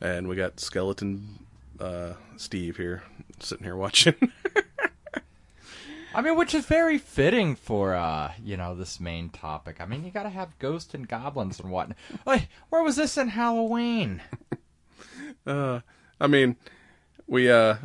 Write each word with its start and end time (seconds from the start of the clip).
And 0.00 0.28
we 0.28 0.36
got 0.36 0.60
Skeleton 0.60 1.38
uh, 1.80 2.14
Steve 2.36 2.76
here, 2.76 3.02
sitting 3.40 3.64
here 3.64 3.76
watching. 3.76 4.14
I 6.14 6.20
mean, 6.20 6.36
which 6.36 6.54
is 6.54 6.64
very 6.66 6.98
fitting 6.98 7.56
for 7.56 7.94
uh, 7.94 8.32
you 8.42 8.56
know, 8.56 8.74
this 8.74 9.00
main 9.00 9.30
topic. 9.30 9.80
I 9.80 9.86
mean, 9.86 10.04
you 10.04 10.10
got 10.12 10.22
to 10.22 10.30
have 10.30 10.58
ghosts 10.60 10.94
and 10.94 11.08
goblins 11.08 11.58
and 11.58 11.70
whatnot. 11.70 11.98
Like, 12.24 12.48
where 12.68 12.82
was 12.82 12.96
this 12.96 13.16
in 13.18 13.28
Halloween? 13.28 14.22
uh, 15.46 15.80
I 16.20 16.26
mean, 16.28 16.56
we 17.26 17.50
uh, 17.50 17.76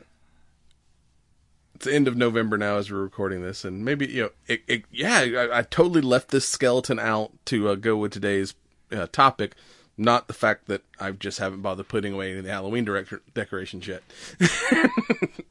it's 1.74 1.86
the 1.86 1.96
end 1.96 2.08
of 2.08 2.18
November 2.18 2.58
now 2.58 2.78
as 2.78 2.92
we're 2.92 3.02
recording 3.02 3.42
this, 3.42 3.66
and 3.66 3.84
maybe 3.84 4.06
you 4.06 4.24
know, 4.24 4.30
it, 4.48 4.62
it 4.68 4.84
yeah, 4.92 5.20
I, 5.20 5.60
I, 5.60 5.62
totally 5.64 6.02
left 6.02 6.30
this 6.30 6.48
skeleton 6.48 7.00
out 7.00 7.32
to 7.46 7.70
uh, 7.70 7.76
go 7.76 7.98
with 7.98 8.12
today's 8.12 8.54
uh, 8.92 9.08
topic 9.12 9.56
not 10.00 10.28
the 10.28 10.34
fact 10.34 10.68
that 10.68 10.82
I 11.00 11.12
just 11.12 11.40
haven't 11.40 11.62
bothered 11.62 11.88
putting 11.88 12.14
away 12.14 12.30
any 12.32 12.40
of 12.40 12.46
the 12.46 12.52
Halloween 12.52 12.86
director- 12.86 13.22
decorations 13.34 13.88
yet. 13.90 14.02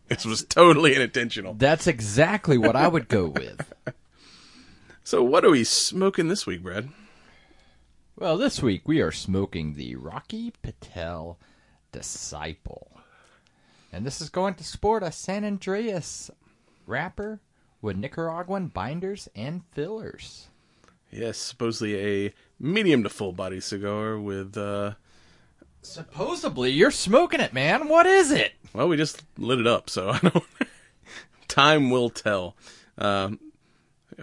this 0.08 0.24
was 0.24 0.44
totally 0.44 0.96
unintentional. 0.96 1.54
That's 1.54 1.86
exactly 1.86 2.58
what 2.58 2.74
I 2.74 2.88
would 2.88 3.08
go 3.08 3.26
with. 3.26 3.72
so, 5.04 5.22
what 5.22 5.44
are 5.44 5.50
we 5.50 5.64
smoking 5.64 6.28
this 6.28 6.46
week, 6.46 6.62
Brad? 6.62 6.88
Well, 8.16 8.36
this 8.36 8.60
week 8.62 8.82
we 8.88 9.00
are 9.00 9.12
smoking 9.12 9.74
the 9.74 9.94
Rocky 9.94 10.52
Patel 10.62 11.38
Disciple. 11.92 12.90
And 13.92 14.04
this 14.04 14.20
is 14.20 14.28
going 14.28 14.54
to 14.54 14.64
sport 14.64 15.02
a 15.02 15.12
San 15.12 15.44
Andreas 15.44 16.30
wrapper 16.86 17.40
with 17.80 17.96
Nicaraguan 17.96 18.66
binders 18.68 19.28
and 19.36 19.62
fillers. 19.72 20.48
Yes, 21.10 21.38
supposedly 21.38 22.26
a 22.26 22.34
medium 22.58 23.02
to 23.02 23.08
full 23.08 23.32
body 23.32 23.60
cigar 23.60 24.18
with 24.18 24.56
uh 24.56 24.92
supposedly 25.82 26.70
you're 26.70 26.90
smoking 26.90 27.40
it, 27.40 27.52
man. 27.52 27.88
What 27.88 28.06
is 28.06 28.30
it? 28.30 28.52
Well, 28.72 28.88
we 28.88 28.96
just 28.96 29.22
lit 29.36 29.60
it 29.60 29.66
up, 29.66 29.88
so 29.88 30.10
I 30.10 30.18
don't 30.18 30.44
time 31.48 31.90
will 31.90 32.10
tell. 32.10 32.56
Um 32.96 33.40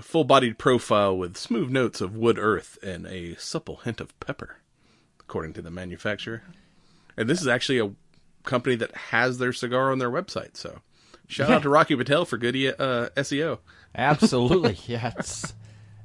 full-bodied 0.02 0.58
profile 0.58 1.18
with 1.18 1.38
smooth 1.38 1.70
notes 1.70 2.02
of 2.02 2.18
wood 2.18 2.38
earth 2.38 2.78
and 2.84 3.06
a 3.08 3.36
supple 3.36 3.78
hint 3.78 4.02
of 4.02 4.20
pepper, 4.20 4.58
according 5.22 5.54
to 5.54 5.62
the 5.62 5.72
manufacturer. 5.72 6.44
And 7.16 7.30
this 7.30 7.40
is 7.40 7.48
actually 7.48 7.80
a 7.80 7.94
company 8.44 8.76
that 8.76 8.94
has 8.94 9.38
their 9.38 9.54
cigar 9.54 9.94
on 9.94 10.00
their 10.00 10.12
website, 10.12 10.58
so 10.58 10.82
shout 11.30 11.50
out 11.50 11.62
to 11.62 11.70
Rocky 11.78 11.96
Patel 11.96 12.26
for 12.26 12.38
good 12.38 12.56
uh, 12.56 13.10
SEO. 13.16 13.60
Absolutely, 13.96 14.78
yes 14.86 15.54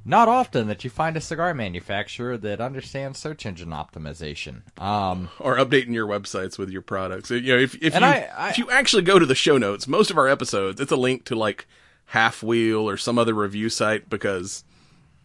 not 0.04 0.28
often 0.28 0.66
that 0.68 0.82
you 0.84 0.90
find 0.90 1.16
a 1.16 1.20
cigar 1.20 1.52
manufacturer 1.54 2.36
that 2.38 2.60
understands 2.60 3.18
search 3.18 3.44
engine 3.44 3.70
optimization 3.70 4.62
um, 4.80 5.28
or 5.38 5.56
updating 5.56 5.92
your 5.92 6.06
websites 6.06 6.58
with 6.58 6.70
your 6.70 6.82
products. 6.82 7.30
You 7.30 7.40
know, 7.40 7.58
if 7.58 7.74
if 7.82 7.94
you 7.94 8.00
I, 8.00 8.28
I, 8.36 8.48
if 8.50 8.58
you 8.58 8.70
actually 8.70 9.02
go 9.02 9.18
to 9.18 9.26
the 9.26 9.34
show 9.34 9.58
notes, 9.58 9.86
most 9.86 10.10
of 10.10 10.18
our 10.18 10.28
episodes, 10.28 10.80
it's 10.80 10.92
a 10.92 10.96
link 10.96 11.24
to 11.26 11.34
like 11.34 11.66
Half 12.06 12.42
Wheel 12.42 12.88
or 12.88 12.96
some 12.96 13.18
other 13.18 13.34
review 13.34 13.68
site 13.68 14.08
because 14.08 14.64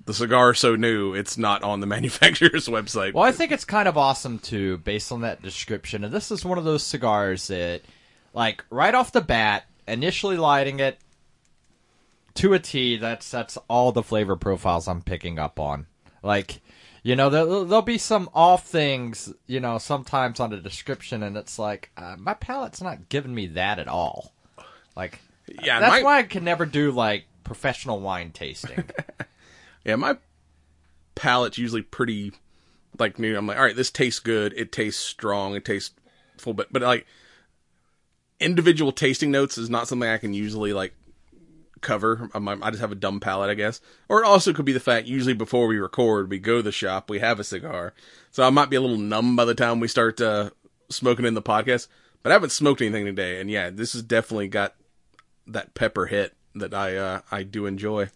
the 0.06 0.14
cigar 0.14 0.52
is 0.52 0.60
so 0.60 0.76
new, 0.76 1.14
it's 1.14 1.38
not 1.38 1.64
on 1.64 1.80
the 1.80 1.88
manufacturer's 1.88 2.68
website. 2.68 3.14
Well, 3.14 3.24
I 3.24 3.32
think 3.32 3.52
it's 3.52 3.66
kind 3.66 3.88
of 3.88 3.98
awesome 3.98 4.40
too, 4.40 4.78
based 4.80 5.12
on 5.12 5.22
that 5.22 5.42
description. 5.42 6.04
And 6.04 6.14
this 6.14 6.32
is 6.32 6.46
one 6.46 6.58
of 6.58 6.64
those 6.64 6.84
cigars 6.84 7.48
that, 7.48 7.82
like, 8.34 8.64
right 8.70 8.94
off 8.94 9.12
the 9.12 9.22
bat, 9.22 9.66
initially 9.88 10.38
lighting 10.38 10.80
it, 10.80 11.00
to 12.36 12.54
a 12.54 12.60
T, 12.60 12.98
that's 12.98 13.30
that's 13.32 13.58
all 13.70 13.92
the 13.92 14.04
flavor 14.04 14.36
profiles 14.36 14.88
I'm 14.88 15.02
picking 15.02 15.40
up 15.40 15.60
on. 15.60 15.88
Like, 16.22 16.62
you 17.04 17.16
know, 17.16 17.30
there'll, 17.30 17.66
there'll 17.66 17.82
be 17.82 17.98
some 17.98 18.30
off 18.34 18.68
things, 18.68 19.34
you 19.48 19.60
know, 19.60 19.78
sometimes 19.78 20.40
on 20.40 20.50
the 20.50 20.58
description, 20.58 21.24
and 21.24 21.38
it's 21.38 21.58
like 21.58 21.92
uh, 21.98 22.16
my 22.18 22.34
palate's 22.34 22.82
not 22.82 23.10
giving 23.10 23.34
me 23.34 23.48
that 23.48 23.80
at 23.80 23.88
all. 23.88 24.34
Like, 24.96 25.22
yeah, 25.64 25.80
that's 25.80 26.02
my... 26.02 26.04
why 26.04 26.20
I 26.20 26.24
can 26.24 26.44
never 26.44 26.66
do 26.66 26.92
like 26.92 27.26
professional 27.44 28.00
wine 28.00 28.32
tasting. 28.32 28.86
yeah, 29.86 29.96
my 29.96 30.18
palate's 31.16 31.58
usually 31.58 31.84
pretty 31.84 32.34
like 33.00 33.18
new. 33.18 33.38
I'm 33.38 33.48
like, 33.48 33.58
all 33.58 33.64
right, 33.64 33.76
this 33.76 33.92
tastes 33.92 34.20
good. 34.20 34.54
It 34.58 34.72
tastes 34.72 35.02
strong. 35.02 35.56
It 35.56 35.64
tastes 35.64 35.94
full, 36.38 36.54
but 36.54 36.72
but 36.74 36.82
like 36.82 37.06
individual 38.40 38.92
tasting 38.92 39.32
notes 39.32 39.58
is 39.58 39.70
not 39.70 39.88
something 39.88 40.10
I 40.10 40.18
can 40.18 40.34
usually 40.34 40.74
like 40.74 40.94
cover. 41.86 42.30
I 42.34 42.70
just 42.70 42.82
have 42.82 42.92
a 42.92 42.96
dumb 42.96 43.22
palate, 43.22 43.50
I 43.50 43.54
guess. 43.54 43.80
Or 44.10 44.22
it 44.22 44.26
also 44.26 44.52
could 44.52 44.66
be 44.66 44.74
the 44.74 44.80
fact 44.80 45.08
usually 45.08 45.34
before 45.34 45.68
we 45.68 45.78
record, 45.78 46.30
we 46.30 46.40
go 46.40 46.58
to 46.58 46.64
the 46.64 46.72
shop, 46.72 47.10
we 47.10 47.20
have 47.20 47.40
a 47.40 47.44
cigar. 47.44 47.94
So 48.32 48.44
I 48.44 48.50
might 48.50 48.70
be 48.70 48.76
a 48.76 48.82
little 48.82 48.98
numb 48.98 49.38
by 49.38 49.46
the 49.46 49.56
time 49.56 49.80
we 49.80 49.88
start 49.88 50.20
uh, 50.20 50.50
smoking 50.90 51.26
in 51.26 51.36
the 51.36 51.42
podcast. 51.42 51.88
But 52.22 52.32
I 52.32 52.36
haven't 52.36 52.52
smoked 52.52 52.82
anything 52.82 53.06
today, 53.06 53.40
and 53.40 53.52
yeah, 53.52 53.70
this 53.70 53.94
has 53.94 54.02
definitely 54.02 54.48
got 54.48 54.74
that 55.46 55.76
pepper 55.76 56.08
hit 56.08 56.34
that 56.56 56.74
I 56.74 56.98
uh, 56.98 57.22
I 57.32 57.44
do 57.44 57.68
enjoy. 57.68 58.10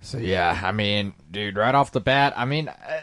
So 0.00 0.18
yeah, 0.18 0.60
I 0.60 0.72
mean, 0.72 1.14
dude, 1.30 1.56
right 1.56 1.74
off 1.74 1.92
the 1.92 2.00
bat, 2.00 2.32
I 2.36 2.46
mean, 2.46 2.66
uh, 2.66 3.00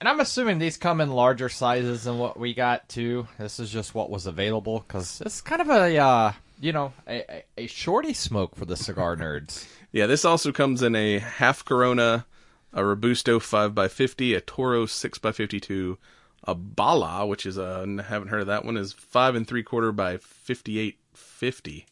and 0.00 0.08
I'm 0.08 0.18
assuming 0.18 0.58
these 0.58 0.78
come 0.78 1.00
in 1.00 1.10
larger 1.10 1.48
sizes 1.48 2.04
than 2.04 2.18
what 2.18 2.40
we 2.40 2.54
got 2.54 2.88
too. 2.88 3.28
This 3.38 3.60
is 3.60 3.70
just 3.70 3.94
what 3.94 4.10
was 4.10 4.26
available 4.26 4.80
because 4.80 5.22
it's 5.24 5.40
kind 5.42 5.60
of 5.60 5.68
a 5.68 5.98
uh, 5.98 6.32
you 6.60 6.72
know, 6.72 6.92
a, 7.08 7.42
a 7.56 7.66
shorty 7.66 8.12
smoke 8.12 8.54
for 8.54 8.66
the 8.66 8.76
cigar 8.76 9.16
nerds. 9.16 9.66
yeah, 9.92 10.06
this 10.06 10.24
also 10.24 10.52
comes 10.52 10.82
in 10.82 10.94
a 10.94 11.18
half 11.18 11.64
Corona, 11.64 12.26
a 12.72 12.84
Robusto 12.84 13.38
5x50, 13.38 14.36
a 14.36 14.40
Toro 14.40 14.86
6x52, 14.86 15.96
a 16.44 16.54
Bala, 16.54 17.26
which 17.26 17.46
is 17.46 17.56
a, 17.56 17.84
I 17.98 18.02
haven't 18.02 18.28
heard 18.28 18.42
of 18.42 18.46
that 18.48 18.64
one, 18.64 18.76
is 18.76 18.92
5 18.92 19.34
and 19.34 19.48
3 19.48 19.62
quarter 19.62 19.90
by 19.90 20.18
5850. 20.18 21.86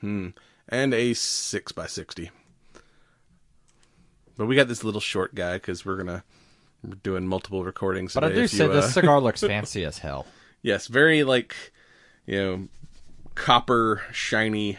Hmm. 0.00 0.28
And 0.68 0.94
a 0.94 1.12
6x60. 1.12 2.30
But 4.36 4.46
we 4.46 4.54
got 4.54 4.68
this 4.68 4.84
little 4.84 5.00
short 5.00 5.34
guy 5.34 5.54
because 5.54 5.84
we're 5.84 5.96
going 5.96 6.06
to, 6.06 6.22
we're 6.84 6.94
doing 6.94 7.26
multiple 7.26 7.64
recordings. 7.64 8.14
But 8.14 8.24
I 8.24 8.28
do 8.28 8.46
say 8.46 8.66
uh... 8.66 8.68
this 8.68 8.94
cigar 8.94 9.20
looks 9.20 9.40
fancy 9.46 9.84
as 9.84 9.98
hell. 9.98 10.26
Yes, 10.62 10.86
very 10.86 11.24
like, 11.24 11.54
you 12.26 12.36
know, 12.36 12.68
copper 13.38 14.02
shiny. 14.12 14.78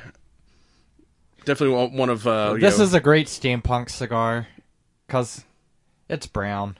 Definitely 1.46 1.98
one 1.98 2.10
of. 2.10 2.28
Uh, 2.28 2.54
this 2.54 2.78
know, 2.78 2.84
is 2.84 2.94
a 2.94 3.00
great 3.00 3.28
steampunk 3.28 3.90
cigar 3.90 4.48
because 5.08 5.46
it's 6.08 6.28
brown. 6.28 6.78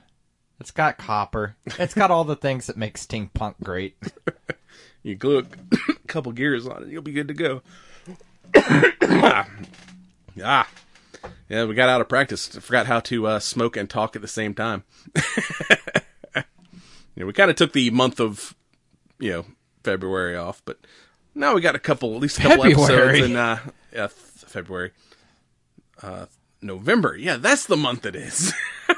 It's 0.60 0.70
got 0.70 0.98
copper. 0.98 1.56
It's 1.78 1.94
got 1.94 2.10
all 2.10 2.24
the 2.24 2.36
things 2.36 2.66
that 2.66 2.76
make 2.76 2.98
steampunk 2.98 3.54
great. 3.62 3.96
you 5.02 5.16
glue 5.16 5.38
a 5.38 5.94
couple 6.06 6.32
gears 6.32 6.66
on 6.66 6.82
it, 6.82 6.90
you'll 6.90 7.02
be 7.02 7.12
good 7.12 7.28
to 7.28 7.34
go. 7.34 7.62
ah, 10.42 10.68
yeah, 11.48 11.64
we 11.64 11.74
got 11.74 11.88
out 11.88 12.02
of 12.02 12.08
practice. 12.08 12.46
Forgot 12.46 12.86
how 12.86 13.00
to 13.00 13.26
uh, 13.26 13.38
smoke 13.38 13.76
and 13.76 13.88
talk 13.88 14.14
at 14.14 14.22
the 14.22 14.28
same 14.28 14.52
time. 14.52 14.84
yeah, 17.16 17.24
we 17.24 17.32
kind 17.32 17.50
of 17.50 17.56
took 17.56 17.72
the 17.72 17.90
month 17.90 18.20
of, 18.20 18.54
you 19.18 19.32
know, 19.32 19.44
February 19.82 20.36
off, 20.36 20.62
but 20.66 20.78
now 21.34 21.54
we 21.54 21.60
got 21.60 21.74
a 21.74 21.78
couple, 21.80 22.14
at 22.14 22.20
least 22.20 22.38
a 22.38 22.42
couple 22.42 22.64
February. 22.64 23.18
episodes 23.18 23.30
in 23.30 23.36
uh, 23.36 23.58
yeah, 23.92 24.08
February, 24.08 24.92
uh, 26.02 26.26
November. 26.62 27.16
Yeah, 27.16 27.36
that's 27.36 27.66
the 27.66 27.76
month 27.76 28.06
it 28.06 28.16
is. 28.16 28.52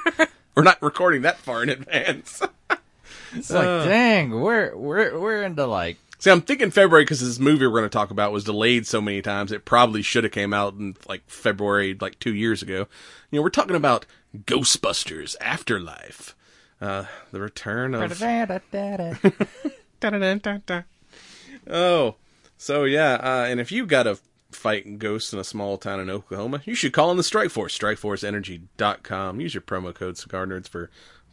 we're 0.55 0.63
not 0.63 0.81
recording 0.83 1.23
that 1.23 1.39
far 1.39 1.63
in 1.63 1.69
advance. 1.69 2.43
it's 3.35 3.51
like, 3.51 3.67
uh, 3.67 3.85
dang, 3.85 4.41
we're 4.41 4.77
we're 4.77 5.19
we're 5.19 5.43
into 5.43 5.67
like. 5.67 5.99
See, 6.19 6.31
I'm 6.31 6.41
thinking 6.41 6.71
February 6.71 7.05
because 7.05 7.21
this 7.21 7.41
movie 7.41 7.67
we're 7.67 7.73
going 7.73 7.83
to 7.83 7.89
talk 7.89 8.13
about 8.13 8.31
was 8.31 8.45
delayed 8.45 8.87
so 8.87 9.01
many 9.01 9.23
times. 9.23 9.51
It 9.51 9.65
probably 9.65 10.03
should 10.03 10.23
have 10.23 10.33
came 10.33 10.55
out 10.55 10.75
in 10.75 10.95
like 11.09 11.23
February, 11.27 11.97
like 12.01 12.21
two 12.21 12.33
years 12.33 12.63
ago. 12.63 12.87
You 13.31 13.39
know, 13.39 13.43
we're 13.43 13.51
talking 13.51 13.75
about 13.75 14.07
Ghostbusters 14.37 15.35
Afterlife, 15.41 16.37
uh, 16.81 17.07
the 17.33 17.41
return 17.41 17.95
of. 17.95 18.01
oh, 21.69 22.17
so 22.63 22.85
yeah, 22.85 23.15
uh, 23.15 23.47
and 23.49 23.59
if 23.59 23.73
you've 23.73 23.89
got 23.89 24.07
a 24.07 24.21
fight 24.53 25.01
ghosts 25.01 25.33
in 25.33 25.41
a 25.41 25.45
small 25.45 25.79
town 25.79 25.99
in 25.99 26.09
Oklahoma, 26.09 26.63
you 26.65 26.77
should 26.77 26.93
call 26.93 27.11
in 27.11 27.17
the 27.17 27.25
Strike 27.25 27.51
Force, 27.51 27.77
strikeforceenergy.com. 27.77 29.41
Use 29.41 29.53
your 29.53 29.63
promo 29.63 29.93
code 29.93 30.17
Cigar 30.17 30.47
for 30.71 30.89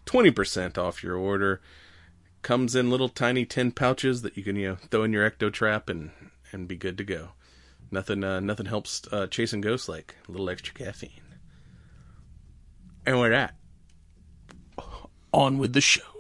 20% 0.07 0.77
off 0.79 1.03
your 1.03 1.17
order. 1.17 1.61
comes 2.41 2.75
in 2.75 2.89
little 2.89 3.09
tiny 3.09 3.45
tin 3.45 3.71
pouches 3.71 4.23
that 4.23 4.37
you 4.37 4.43
can 4.43 4.55
you 4.55 4.69
know 4.69 4.75
throw 4.89 5.03
in 5.03 5.13
your 5.13 5.29
ecto 5.29 5.53
trap 5.53 5.87
and 5.87 6.09
and 6.51 6.67
be 6.67 6.75
good 6.75 6.97
to 6.97 7.03
go. 7.03 7.33
Nothing 7.91 8.23
uh, 8.23 8.39
nothing 8.39 8.65
helps 8.65 9.03
uh, 9.11 9.27
chasing 9.27 9.61
ghosts 9.61 9.87
like 9.87 10.15
a 10.27 10.31
little 10.31 10.49
extra 10.49 10.73
caffeine. 10.73 11.11
And 13.05 13.19
we're 13.19 13.33
at 13.33 13.53
on 15.31 15.59
with 15.59 15.73
the 15.73 15.81
show. 15.81 16.18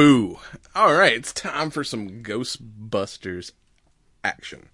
Boo. 0.00 0.38
All 0.74 0.94
right, 0.94 1.12
it's 1.12 1.30
time 1.30 1.68
for 1.68 1.84
some 1.84 2.22
Ghostbusters 2.22 3.52
action. 4.24 4.70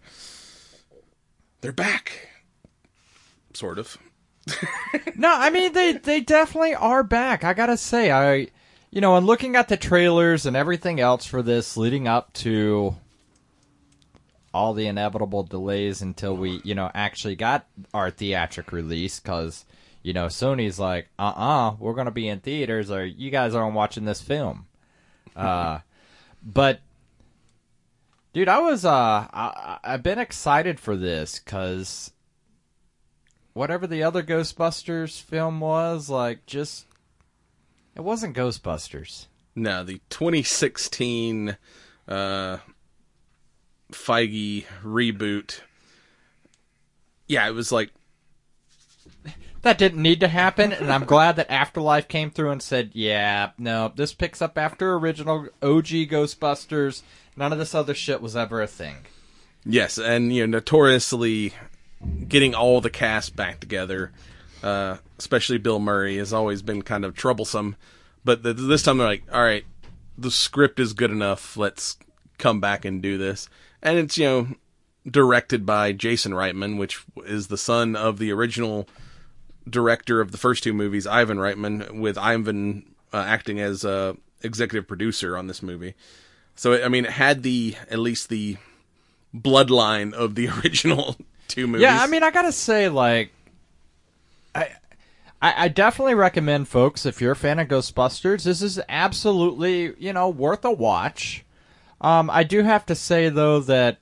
They're 1.61 1.73
back. 1.73 2.29
Sort 3.53 3.81
of. 3.81 3.99
No, 5.17 5.35
I 5.35 5.51
mean 5.51 5.73
they 5.73 5.95
they 5.95 6.21
definitely 6.21 6.77
are 6.77 7.03
back. 7.03 7.43
I 7.43 7.55
gotta 7.55 7.77
say, 7.77 8.13
I 8.13 8.49
you 8.93 9.01
know, 9.01 9.17
and 9.17 9.27
looking 9.27 9.57
at 9.57 9.67
the 9.67 9.77
trailers 9.77 10.47
and 10.47 10.57
everything 10.57 11.01
else 11.01 11.27
for 11.27 11.43
this 11.43 11.77
leading 11.77 12.07
up 12.07 12.33
to 12.35 12.95
all 14.55 14.75
the 14.75 14.87
inevitable 14.87 15.43
delays 15.43 16.03
until 16.03 16.37
we, 16.37 16.61
you 16.63 16.77
know, 16.77 16.89
actually 16.95 17.35
got 17.35 17.67
our 17.93 18.13
theatric 18.13 18.71
release 18.71 19.19
because, 19.19 19.65
you 20.05 20.13
know, 20.13 20.27
Sony's 20.27 20.79
like, 20.79 21.09
uh 21.19 21.33
uh-uh, 21.37 21.69
uh, 21.71 21.77
we 21.81 21.91
are 21.91 21.95
going 21.95 22.05
to 22.05 22.13
be 22.13 22.29
in 22.29 22.39
theaters 22.39 22.93
or 22.93 23.05
you 23.05 23.31
guys 23.31 23.57
aren't 23.57 23.75
watching 23.75 24.05
this 24.05 24.23
film. 24.23 24.67
Uh, 25.37 25.81
but, 26.43 26.81
dude, 28.33 28.49
I 28.49 28.59
was, 28.61 28.85
uh, 28.85 28.91
I, 29.33 29.79
I've 29.85 30.03
been 30.03 30.19
excited 30.19 30.81
for 30.81 30.97
this 30.97 31.39
because 31.39 32.13
whatever 33.53 33.87
the 33.87 34.03
other 34.03 34.23
Ghostbusters 34.23 35.21
film 35.21 35.61
was, 35.61 36.09
like, 36.09 36.47
just, 36.47 36.87
it 37.95 38.03
wasn't 38.03 38.37
Ghostbusters. 38.37 39.27
No, 39.55 39.85
the 39.85 40.01
2016 40.11 41.57
uh, 42.09 42.59
Feig 43.93 44.65
reboot. 44.83 45.61
Yeah, 47.27 47.49
it 47.49 47.53
was 47.53 47.73
like 47.73 47.91
that 49.67 49.79
didn't 49.79 50.01
need 50.01 50.21
to 50.21 50.29
happen, 50.29 50.73
and 50.73 50.93
I'm 50.93 51.05
glad 51.05 51.35
that 51.37 51.51
Afterlife 51.51 52.07
came 52.07 52.31
through 52.31 52.51
and 52.51 52.63
said, 52.63 52.91
"Yeah, 52.93 53.51
no, 53.59 53.93
this 53.95 54.15
picks 54.15 54.41
up 54.41 54.57
after 54.57 54.95
original 54.95 55.49
OG 55.61 56.07
Ghostbusters. 56.07 57.03
None 57.37 57.53
of 57.53 57.59
this 57.59 57.75
other 57.75 57.93
shit 57.93 58.21
was 58.21 58.37
ever 58.37 58.63
a 58.63 58.69
thing." 58.69 58.99
Yes, 59.65 59.99
and 59.99 60.33
you 60.33 60.47
know, 60.47 60.59
notoriously 60.59 61.53
getting 62.29 62.55
all 62.55 62.81
the 62.81 62.91
cast 62.91 63.35
back 63.35 63.59
together, 63.59 64.13
uh, 64.63 64.99
especially 65.19 65.59
Bill 65.59 65.81
Murray, 65.81 66.19
has 66.19 66.33
always 66.33 66.63
been 66.63 66.83
kind 66.83 67.05
of 67.05 67.17
troublesome. 67.17 67.75
But 68.25 68.45
the, 68.45 68.53
this 68.53 68.85
time 68.85 68.99
they're 68.99 69.09
like, 69.09 69.25
"All 69.33 69.43
right, 69.43 69.65
the 70.17 70.31
script 70.31 70.79
is 70.79 70.93
good 70.93 71.11
enough. 71.11 71.57
Let's 71.57 71.97
come 72.39 72.61
back 72.61 72.85
and 72.85 73.03
do 73.03 73.19
this." 73.19 73.49
And 73.83 73.99
it's 73.99 74.17
you 74.17 74.27
know 74.27 74.49
directed 75.11 75.67
by 75.67 75.91
Jason 75.91 76.33
Reitman, 76.33 76.79
which 76.79 77.05
is 77.25 77.49
the 77.49 77.59
son 77.59 77.97
of 77.97 78.19
the 78.19 78.31
original 78.31 78.89
director 79.69 80.21
of 80.21 80.33
the 80.33 80.39
first 80.39 80.63
two 80.63 80.73
movies, 80.73 81.07
Ivan 81.07 81.39
Reitman, 81.39 82.01
with 82.01 82.17
Ivan 82.19 82.95
uh, 83.13 83.19
acting 83.19 83.61
as 83.61 83.85
uh, 83.85 84.15
executive 84.43 84.87
producer 84.87 85.37
on 85.37 85.47
this 85.47 85.63
movie. 85.63 85.95
So 86.55 86.83
I 86.83 86.89
mean, 86.89 87.05
it 87.05 87.13
had 87.13 87.43
the 87.43 87.77
at 87.91 87.99
least 87.99 88.29
the 88.29 88.57
bloodline 89.35 90.13
of 90.13 90.35
the 90.35 90.49
original 90.65 91.17
two 91.49 91.67
movies. 91.67 91.83
Yeah, 91.83 91.99
I 92.01 92.07
mean, 92.07 92.23
I 92.23 92.31
gotta 92.31 92.53
say, 92.53 92.89
like, 92.89 93.31
I, 94.55 95.65
I, 95.65 95.69
definitely 95.69 96.15
recommend 96.15 96.69
folks 96.69 97.05
if 97.05 97.21
you're 97.21 97.33
a 97.33 97.37
fan 97.37 97.59
of 97.59 97.69
Ghostbusters, 97.69 98.45
this 98.45 98.63
is 98.63 98.81
absolutely 98.89 99.95
you 99.99 100.13
know 100.13 100.29
worth 100.29 100.65
a 100.65 100.73
watch. 100.73 101.45
Um, 102.01 102.31
I 102.31 102.43
do 102.43 102.63
have 102.63 102.87
to 102.87 102.95
say 102.95 103.29
though 103.29 103.61
that 103.61 103.99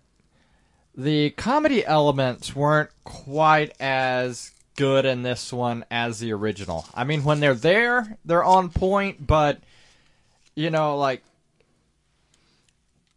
the 0.96 1.30
comedy 1.30 1.84
elements 1.84 2.54
weren't 2.54 2.90
quite 3.02 3.74
as 3.80 4.52
good 4.76 5.04
in 5.04 5.22
this 5.22 5.52
one 5.52 5.84
as 5.90 6.18
the 6.18 6.32
original. 6.32 6.86
I 6.94 7.04
mean, 7.04 7.24
when 7.24 7.40
they're 7.40 7.54
there, 7.54 8.16
they're 8.24 8.44
on 8.44 8.70
point, 8.70 9.26
but 9.26 9.58
you 10.54 10.70
know, 10.70 10.96
like 10.96 11.22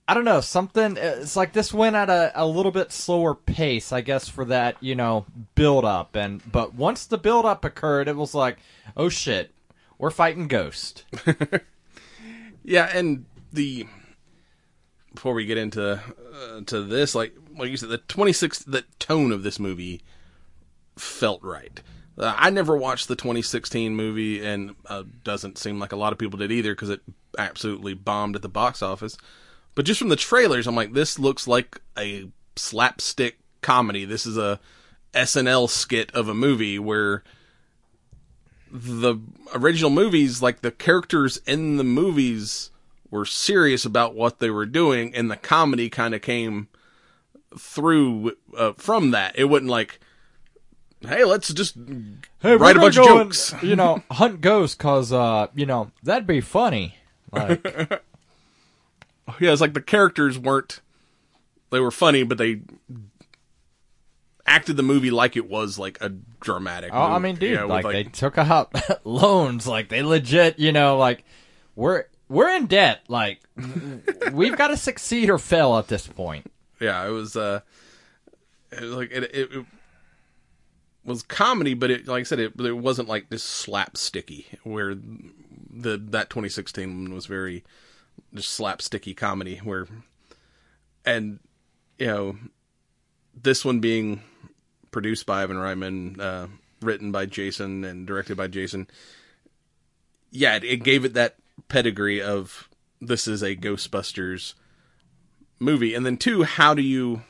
I 0.08 0.14
don't 0.14 0.26
know, 0.26 0.42
something 0.42 0.96
it's 0.98 1.36
like 1.36 1.54
this 1.54 1.74
went 1.74 1.96
at 1.96 2.10
a, 2.10 2.32
a 2.34 2.46
little 2.46 2.72
bit 2.72 2.92
slower 2.92 3.36
pace, 3.36 3.92
I 3.92 4.02
guess, 4.02 4.30
for 4.30 4.46
that, 4.46 4.78
you 4.80 4.96
know, 4.96 5.26
build 5.56 5.84
up 5.84 6.16
and 6.16 6.42
but 6.50 6.74
once 6.74 7.06
the 7.06 7.18
build 7.18 7.46
up 7.46 7.66
occurred, 7.66 8.08
it 8.08 8.16
was 8.16 8.34
like, 8.34 8.58
oh 8.96 9.10
shit, 9.10 9.52
we're 9.98 10.12
fighting 10.12 10.48
Ghost. 10.48 11.04
yeah, 12.64 12.90
and 12.94 13.26
the 13.52 13.88
before 15.14 15.34
we 15.34 15.46
get 15.46 15.58
into 15.58 15.94
uh, 15.94 16.62
to 16.68 16.84
this, 16.84 17.16
like 17.16 17.34
like 17.58 17.70
you 17.70 17.78
said, 17.78 17.90
the 17.90 17.98
twenty 17.98 18.34
six 18.34 18.60
the 18.60 18.84
tone 19.00 19.32
of 19.32 19.44
this 19.44 19.60
movie 19.60 20.02
felt 20.98 21.44
right. 21.44 21.82
Uh, 22.18 22.34
I 22.36 22.50
never 22.50 22.76
watched 22.76 23.08
the 23.08 23.16
2016 23.16 23.96
movie, 23.96 24.44
and 24.44 24.76
uh, 24.88 25.04
doesn't 25.24 25.58
seem 25.58 25.80
like 25.80 25.92
a 25.92 25.98
lot 25.98 26.14
of 26.14 26.20
people 26.20 26.40
did 26.40 26.52
either 26.52 26.74
because 26.74 26.90
it 26.90 27.02
absolutely 27.38 27.94
bombed 27.94 28.36
at 28.36 28.42
the 28.42 28.50
box 28.50 28.82
office. 28.82 29.18
But 29.76 29.86
just 29.86 30.00
from 30.00 30.10
the 30.10 30.16
trailers, 30.16 30.66
I'm 30.66 30.76
like, 30.76 30.94
this 30.94 31.20
looks 31.20 31.48
like 31.48 31.80
a 31.98 32.30
slapstick 32.56 33.38
comedy. 33.62 34.06
This 34.06 34.26
is 34.26 34.38
a 34.38 34.60
SNL 35.14 35.70
skit 35.70 36.12
of 36.12 36.28
a 36.28 36.34
movie 36.34 36.80
where 36.80 37.24
the 38.72 39.20
original 39.54 39.92
movies, 39.92 40.42
like 40.42 40.62
the 40.62 40.72
characters 40.72 41.40
in 41.46 41.78
the 41.78 41.84
movies, 41.84 42.72
were 43.10 43.26
serious 43.26 43.86
about 43.86 44.16
what 44.16 44.40
they 44.40 44.50
were 44.50 44.66
doing, 44.66 45.14
and 45.16 45.30
the 45.30 45.38
comedy 45.38 45.90
kind 45.90 46.14
of 46.14 46.22
came 46.22 46.68
through 47.58 48.36
uh, 48.58 48.74
from 48.74 49.12
that. 49.12 49.38
It 49.38 49.46
wasn't 49.46 49.70
like 49.70 50.00
hey, 51.02 51.24
let's 51.24 51.54
just 51.54 51.76
hey, 52.42 52.56
write 52.56 52.76
a 52.76 52.80
bunch 52.80 52.98
of 52.98 53.06
jokes. 53.06 53.54
And, 53.54 53.64
you 53.64 53.76
know, 53.76 54.04
hunt 54.12 54.42
ghosts 54.42 54.76
because, 54.76 55.12
uh, 55.12 55.48
you 55.56 55.66
know, 55.66 55.92
that'd 56.04 56.28
be 56.28 56.42
funny. 56.42 56.96
Like, 57.32 57.66
yeah, 59.40 59.52
it's 59.52 59.62
like 59.62 59.74
the 59.74 59.82
characters 59.82 60.40
weren't, 60.40 60.82
they 61.70 61.80
were 61.80 61.92
funny, 61.92 62.24
but 62.24 62.38
they 62.38 62.62
acted 64.46 64.78
the 64.78 64.84
movie 64.84 65.12
like 65.12 65.36
it 65.36 65.50
was 65.50 65.78
like 65.78 65.98
a 66.02 66.10
dramatic. 66.40 66.92
Oh, 66.94 67.00
movie, 67.02 67.14
I 67.14 67.20
mean, 67.20 67.36
dude, 67.36 67.50
you 67.50 67.56
know, 67.58 67.68
like, 67.68 67.84
like, 67.84 67.94
they 67.94 68.04
took 68.04 68.38
out 68.38 68.74
loans, 69.06 69.68
like 69.68 69.90
they 69.90 70.02
legit, 70.02 70.58
you 70.58 70.72
know, 70.72 70.98
like 70.98 71.24
we're 71.76 72.06
we're 72.30 72.50
in 72.56 72.68
debt. 72.68 73.02
Like 73.08 73.42
we've 74.32 74.58
got 74.58 74.70
to 74.70 74.78
succeed 74.78 75.30
or 75.30 75.38
fail 75.38 75.78
at 75.78 75.88
this 75.88 76.08
point. 76.08 76.52
Yeah, 76.80 77.06
it 77.06 77.12
was. 77.12 77.36
uh 77.36 77.62
it 78.72 78.82
was 78.82 78.92
like 78.92 79.12
it, 79.12 79.24
it, 79.24 79.52
it 79.52 79.66
was 81.08 81.24
comedy, 81.24 81.74
but 81.74 81.90
it, 81.90 82.08
like 82.08 82.22
I 82.22 82.24
said, 82.24 82.40
it, 82.40 82.60
it 82.60 82.78
wasn't 82.78 83.08
like 83.08 83.30
this 83.30 83.44
slapsticky 83.44 84.46
where 84.64 84.94
the 84.96 85.98
that 85.98 86.30
2016 86.30 87.04
one 87.04 87.14
was 87.14 87.26
very 87.26 87.64
just 88.34 88.60
slapsticky 88.60 89.16
comedy 89.16 89.58
where, 89.58 89.88
and 91.06 91.40
you 91.98 92.08
know, 92.08 92.38
this 93.42 93.64
one 93.64 93.80
being 93.80 94.22
produced 94.92 95.26
by 95.26 95.44
Ivan 95.44 95.58
Reitman, 95.58 96.20
uh, 96.20 96.48
written 96.82 97.12
by 97.12 97.26
Jason 97.26 97.84
and 97.84 98.06
directed 98.06 98.36
by 98.36 98.48
Jason. 98.48 98.88
Yeah, 100.30 100.58
it, 100.58 100.66
it 100.66 100.84
gave 100.84 101.06
it 101.06 101.14
that 101.14 101.36
pedigree 101.70 102.22
of 102.22 102.68
this 103.00 103.28
is 103.28 103.42
a 103.42 103.56
Ghostbusters 103.56 104.56
movie, 105.58 105.94
and 105.94 106.06
then 106.06 106.18
two, 106.18 106.44
how 106.44 106.74
do 106.74 106.82
you 106.82 107.22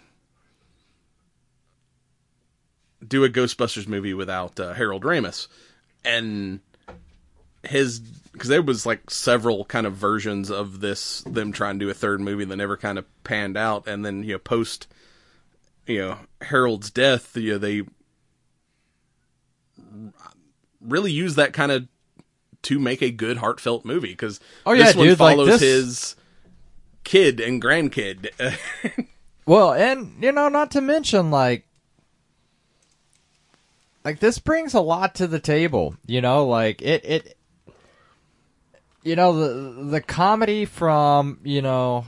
do 3.08 3.24
a 3.24 3.30
Ghostbusters 3.30 3.88
movie 3.88 4.14
without 4.14 4.60
uh, 4.60 4.74
Harold 4.74 5.04
Ramis? 5.04 5.48
And 6.06 6.60
his 7.64 8.00
because 8.00 8.50
there 8.50 8.62
was 8.62 8.86
like 8.86 9.10
several 9.10 9.66
kind 9.66 9.86
of 9.88 9.94
versions 9.96 10.50
of 10.52 10.80
this 10.80 11.22
them 11.22 11.52
trying 11.52 11.80
to 11.80 11.86
do 11.86 11.90
a 11.90 11.94
third 11.94 12.22
movie 12.22 12.46
that 12.46 12.56
never 12.56 12.78
kind 12.78 12.98
of 12.98 13.06
panned 13.24 13.58
out. 13.58 13.88
And 13.88 14.06
then 14.06 14.24
you 14.24 14.34
know 14.34 14.40
post 14.40 14.88
you 15.86 16.00
know 16.00 16.18
Harold's 16.42 16.92
death 16.92 17.36
you 17.36 17.54
know 17.54 17.58
they 17.58 17.84
really 20.82 21.12
use 21.12 21.36
that 21.36 21.54
kind 21.54 21.72
of 21.72 21.88
to 22.64 22.80
make 22.80 23.02
a 23.02 23.12
good 23.12 23.38
heartfelt 23.38 23.86
movie. 23.86 24.10
Because 24.10 24.40
Oh, 24.66 24.74
yeah, 24.74 24.86
this 24.86 24.96
one 24.96 25.08
dude, 25.08 25.20
like, 25.20 25.36
follows 25.36 25.60
this- 25.60 25.62
his 25.62 26.16
kid 27.04 27.40
and 27.40 27.62
grandkid. 27.62 28.30
Well, 29.46 29.72
and 29.72 30.22
you 30.22 30.34
know, 30.34 30.50
not 30.50 30.72
to 30.72 30.82
mention 30.82 31.32
like 31.32 31.66
like 34.08 34.20
this 34.20 34.40
brings 34.40 34.74
a 34.74 34.80
lot 34.80 35.16
to 35.16 35.28
the 35.28 35.38
table, 35.38 35.94
you 36.06 36.22
know, 36.22 36.46
like 36.46 36.82
it 36.82 37.04
it 37.04 37.38
you 39.04 39.18
know, 39.18 39.34
the 39.34 39.84
the 39.84 40.00
comedy 40.00 40.64
from, 40.64 41.42
you 41.44 41.62
know, 41.62 42.06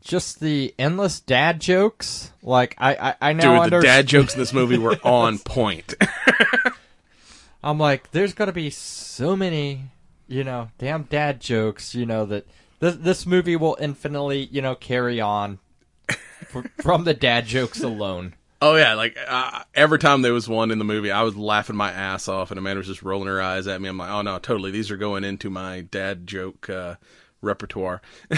just 0.00 0.38
the 0.38 0.72
endless 0.78 1.18
dad 1.18 1.60
jokes. 1.60 2.30
Like 2.40 2.76
I 2.78 2.94
I, 2.94 3.14
I 3.20 3.32
now 3.32 3.64
dude 3.64 3.72
the 3.72 3.80
dad 3.80 4.06
jokes 4.06 4.34
in 4.34 4.38
this 4.38 4.52
movie 4.52 4.78
were 4.78 4.96
on 5.04 5.40
point 5.40 5.94
I'm 7.64 7.80
like, 7.80 8.12
there's 8.12 8.32
gonna 8.32 8.52
be 8.52 8.70
so 8.70 9.34
many, 9.34 9.86
you 10.28 10.44
know, 10.44 10.68
damn 10.78 11.02
dad 11.02 11.40
jokes, 11.40 11.96
you 11.96 12.06
know, 12.06 12.26
that 12.26 12.46
this, 12.78 12.94
this 12.94 13.26
movie 13.26 13.56
will 13.56 13.76
infinitely, 13.80 14.44
you 14.52 14.62
know, 14.62 14.76
carry 14.76 15.20
on 15.20 15.58
f- 16.08 16.70
from 16.80 17.02
the 17.02 17.14
dad 17.14 17.46
jokes 17.46 17.82
alone. 17.82 18.34
Oh 18.64 18.76
yeah, 18.76 18.94
like 18.94 19.18
uh, 19.26 19.64
every 19.74 19.98
time 19.98 20.22
there 20.22 20.32
was 20.32 20.48
one 20.48 20.70
in 20.70 20.78
the 20.78 20.84
movie, 20.84 21.10
I 21.10 21.22
was 21.22 21.34
laughing 21.34 21.74
my 21.74 21.90
ass 21.90 22.28
off, 22.28 22.52
and 22.52 22.58
Amanda 22.58 22.78
was 22.78 22.86
just 22.86 23.02
rolling 23.02 23.26
her 23.26 23.42
eyes 23.42 23.66
at 23.66 23.80
me. 23.80 23.88
I'm 23.88 23.98
like, 23.98 24.10
oh 24.10 24.22
no, 24.22 24.38
totally. 24.38 24.70
These 24.70 24.92
are 24.92 24.96
going 24.96 25.24
into 25.24 25.50
my 25.50 25.80
dad 25.80 26.28
joke 26.28 26.70
uh, 26.70 26.94
repertoire. 27.40 28.00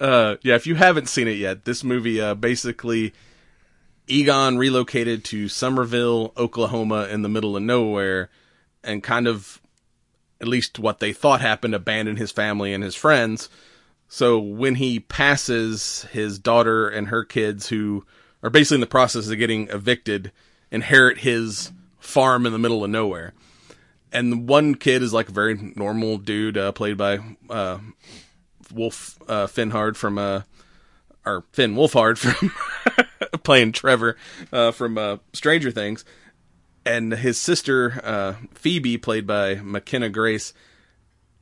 uh, 0.00 0.36
yeah, 0.42 0.54
if 0.54 0.68
you 0.68 0.76
haven't 0.76 1.08
seen 1.08 1.26
it 1.26 1.32
yet, 1.32 1.64
this 1.64 1.82
movie 1.82 2.20
uh, 2.20 2.36
basically 2.36 3.12
Egon 4.06 4.56
relocated 4.56 5.24
to 5.24 5.48
Summerville, 5.48 6.32
Oklahoma, 6.36 7.08
in 7.10 7.22
the 7.22 7.28
middle 7.28 7.56
of 7.56 7.64
nowhere, 7.64 8.30
and 8.84 9.02
kind 9.02 9.26
of, 9.26 9.60
at 10.40 10.46
least 10.46 10.78
what 10.78 11.00
they 11.00 11.12
thought 11.12 11.40
happened, 11.40 11.74
abandoned 11.74 12.18
his 12.18 12.30
family 12.30 12.72
and 12.72 12.84
his 12.84 12.94
friends. 12.94 13.48
So 14.06 14.38
when 14.38 14.76
he 14.76 15.00
passes, 15.00 16.02
his 16.12 16.38
daughter 16.38 16.88
and 16.88 17.08
her 17.08 17.24
kids, 17.24 17.68
who 17.68 18.04
are 18.42 18.50
basically 18.50 18.76
in 18.76 18.80
the 18.80 18.86
process 18.86 19.28
of 19.28 19.38
getting 19.38 19.68
evicted, 19.68 20.32
inherit 20.70 21.18
his 21.18 21.72
farm 21.98 22.46
in 22.46 22.52
the 22.52 22.58
middle 22.58 22.84
of 22.84 22.90
nowhere. 22.90 23.32
And 24.12 24.48
one 24.48 24.74
kid 24.74 25.02
is 25.02 25.12
like 25.12 25.28
a 25.28 25.32
very 25.32 25.72
normal 25.76 26.18
dude, 26.18 26.56
uh, 26.56 26.72
played 26.72 26.96
by 26.96 27.18
uh, 27.50 27.78
Wolf 28.72 29.18
uh, 29.28 29.46
Finhard 29.46 29.96
from 29.96 30.18
uh, 30.18 30.42
or 31.26 31.44
Finn 31.52 31.74
Wolfhard 31.74 32.18
from 33.28 33.38
playing 33.42 33.72
Trevor 33.72 34.16
uh, 34.52 34.72
from 34.72 34.98
uh, 34.98 35.18
Stranger 35.32 35.70
Things, 35.70 36.04
and 36.84 37.12
his 37.12 37.38
sister 37.38 38.00
uh, 38.02 38.34
Phoebe, 38.54 38.96
played 38.98 39.26
by 39.26 39.56
McKenna 39.56 40.08
Grace, 40.08 40.54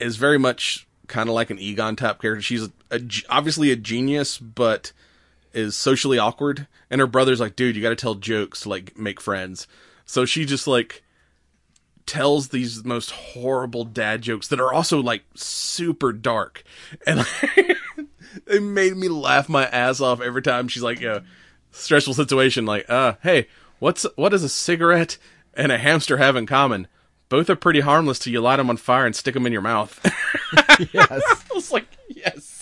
is 0.00 0.16
very 0.16 0.38
much 0.38 0.86
kind 1.06 1.28
of 1.28 1.34
like 1.34 1.50
an 1.50 1.58
Egon 1.58 1.96
type 1.96 2.20
character. 2.20 2.42
She's 2.42 2.64
a, 2.64 2.72
a 2.90 3.00
obviously 3.28 3.70
a 3.70 3.76
genius, 3.76 4.38
but 4.38 4.92
is 5.56 5.75
socially 5.76 6.18
awkward. 6.18 6.66
And 6.90 7.00
her 7.00 7.06
brother's 7.06 7.40
like, 7.40 7.56
"Dude, 7.56 7.75
you 7.75 7.82
got 7.82 7.88
to 7.90 7.96
tell 7.96 8.14
jokes 8.14 8.60
to 8.60 8.68
like 8.68 8.96
make 8.96 9.20
friends." 9.20 9.66
So 10.04 10.25
she 10.25 10.44
just 10.44 10.66
like 10.66 11.02
tells 12.06 12.48
these 12.48 12.84
most 12.84 13.10
horrible 13.10 13.84
dad 13.84 14.22
jokes 14.22 14.46
that 14.48 14.60
are 14.60 14.72
also 14.72 15.02
like 15.02 15.25
super 15.34 16.12
dark, 16.12 16.62
and 17.06 17.26
it 18.46 18.62
made 18.62 18.96
me 18.96 19.08
laugh 19.08 19.48
my 19.48 19.66
ass 19.66 20.00
off 20.00 20.20
every 20.20 20.42
time 20.42 20.68
she's 20.68 20.82
like, 20.82 21.00
"Yeah, 21.00 21.20
stressful 21.72 22.14
situation." 22.14 22.66
Like, 22.66 22.88
uh, 22.88 23.14
hey, 23.22 23.48
what's 23.78 24.06
what 24.16 24.28
does 24.28 24.44
a 24.44 24.48
cigarette 24.48 25.18
and 25.54 25.72
a 25.72 25.78
hamster 25.78 26.18
have 26.18 26.36
in 26.36 26.46
common? 26.46 26.86
Both 27.28 27.50
are 27.50 27.56
pretty 27.56 27.80
harmless 27.80 28.20
till 28.20 28.32
you 28.32 28.40
light 28.40 28.58
them 28.58 28.70
on 28.70 28.76
fire 28.76 29.04
and 29.04 29.16
stick 29.16 29.34
them 29.34 29.46
in 29.46 29.52
your 29.52 29.62
mouth. 29.62 30.00
Yes. 30.92 31.08
I 31.10 31.54
was 31.54 31.72
like, 31.72 31.86
yes. 32.08 32.55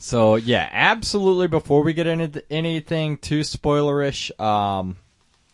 So 0.00 0.36
yeah, 0.36 0.66
absolutely. 0.72 1.46
Before 1.46 1.82
we 1.82 1.92
get 1.92 2.06
into 2.06 2.42
anything 2.50 3.18
too 3.18 3.40
spoilerish, 3.40 4.38
um, 4.40 4.96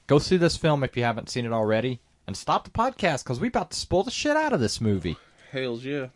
go 0.06 0.20
see 0.20 0.36
this 0.36 0.56
film 0.56 0.84
if 0.84 0.96
you 0.96 1.02
haven't 1.02 1.28
seen 1.28 1.44
it 1.44 1.52
already, 1.52 1.98
and 2.28 2.36
stop 2.36 2.64
the 2.64 2.70
podcast 2.70 3.24
because 3.24 3.40
we 3.40 3.48
about 3.48 3.72
to 3.72 3.76
spoil 3.76 4.04
the 4.04 4.12
shit 4.12 4.36
out 4.36 4.52
of 4.52 4.60
this 4.60 4.80
movie. 4.80 5.16
Hails 5.50 5.84
yeah. 5.84 6.06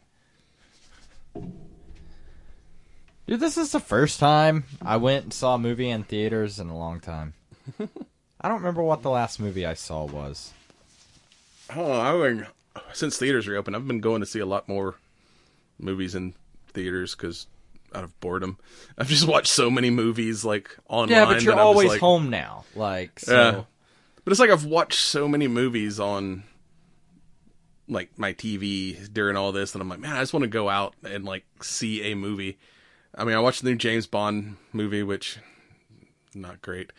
Dude, 3.27 3.41
this 3.41 3.59
is 3.59 3.73
the 3.73 3.81
first 3.81 4.21
time 4.21 4.63
I 4.81 4.97
went 4.97 5.25
and 5.25 5.33
saw 5.33 5.57
a 5.57 5.59
movie 5.59 5.91
in 5.91 6.05
theaters 6.05 6.61
in 6.61 6.69
a 6.69 6.79
long 6.79 7.01
time. 7.01 7.35
I 8.41 8.49
don't 8.49 8.59
remember 8.59 8.83
what 8.83 9.03
the 9.03 9.11
last 9.11 9.41
movie 9.41 9.67
I 9.67 9.75
saw 9.75 10.05
was. 10.05 10.53
Oh, 11.75 12.01
I've 12.01 12.21
been 12.21 12.47
since 12.93 13.19
theaters 13.19 13.49
reopened. 13.49 13.75
I've 13.75 13.89
been 13.89 14.01
going 14.01 14.21
to 14.21 14.27
see 14.27 14.39
a 14.39 14.47
lot 14.47 14.69
more 14.69 14.95
movies 15.81 16.15
in 16.15 16.35
theaters 16.73 17.17
because 17.17 17.49
out 17.95 18.05
of 18.05 18.19
boredom, 18.21 18.59
I've 18.99 19.09
just 19.09 19.27
watched 19.27 19.53
so 19.53 19.71
many 19.71 19.91
movies 19.91 20.45
like 20.45 20.77
online. 20.89 21.11
Yeah, 21.11 21.25
but 21.27 21.43
you're 21.43 21.59
always 21.59 21.91
like- 21.91 22.01
home 22.01 22.31
now. 22.31 22.65
Like, 22.75 23.21
so. 23.21 23.35
Yeah. 23.35 23.63
But 24.25 24.33
it's 24.33 24.41
like 24.41 24.51
I've 24.51 24.67
watched 24.67 25.01
so 25.01 25.27
many 25.27 25.49
movies 25.49 25.99
on 25.99 26.45
like 27.89 28.17
my 28.19 28.33
TV 28.33 29.13
during 29.13 29.37
all 29.37 29.51
this 29.51 29.75
and 29.75 29.83
I'm 29.83 29.89
like, 29.89 29.99
man, 29.99 30.15
I 30.15 30.21
just 30.21 30.33
want 30.33 30.45
to 30.45 30.49
go 30.49 30.69
out 30.69 30.95
and 31.03 31.25
like 31.25 31.45
see 31.63 32.13
a 32.13 32.15
movie. 32.15 32.59
I 33.15 33.25
mean, 33.25 33.35
I 33.35 33.41
watched 33.41 33.63
the 33.63 33.71
new 33.71 33.77
James 33.77 34.07
Bond 34.07 34.57
movie, 34.73 35.03
which 35.03 35.39
not 36.35 36.63
great, 36.63 36.93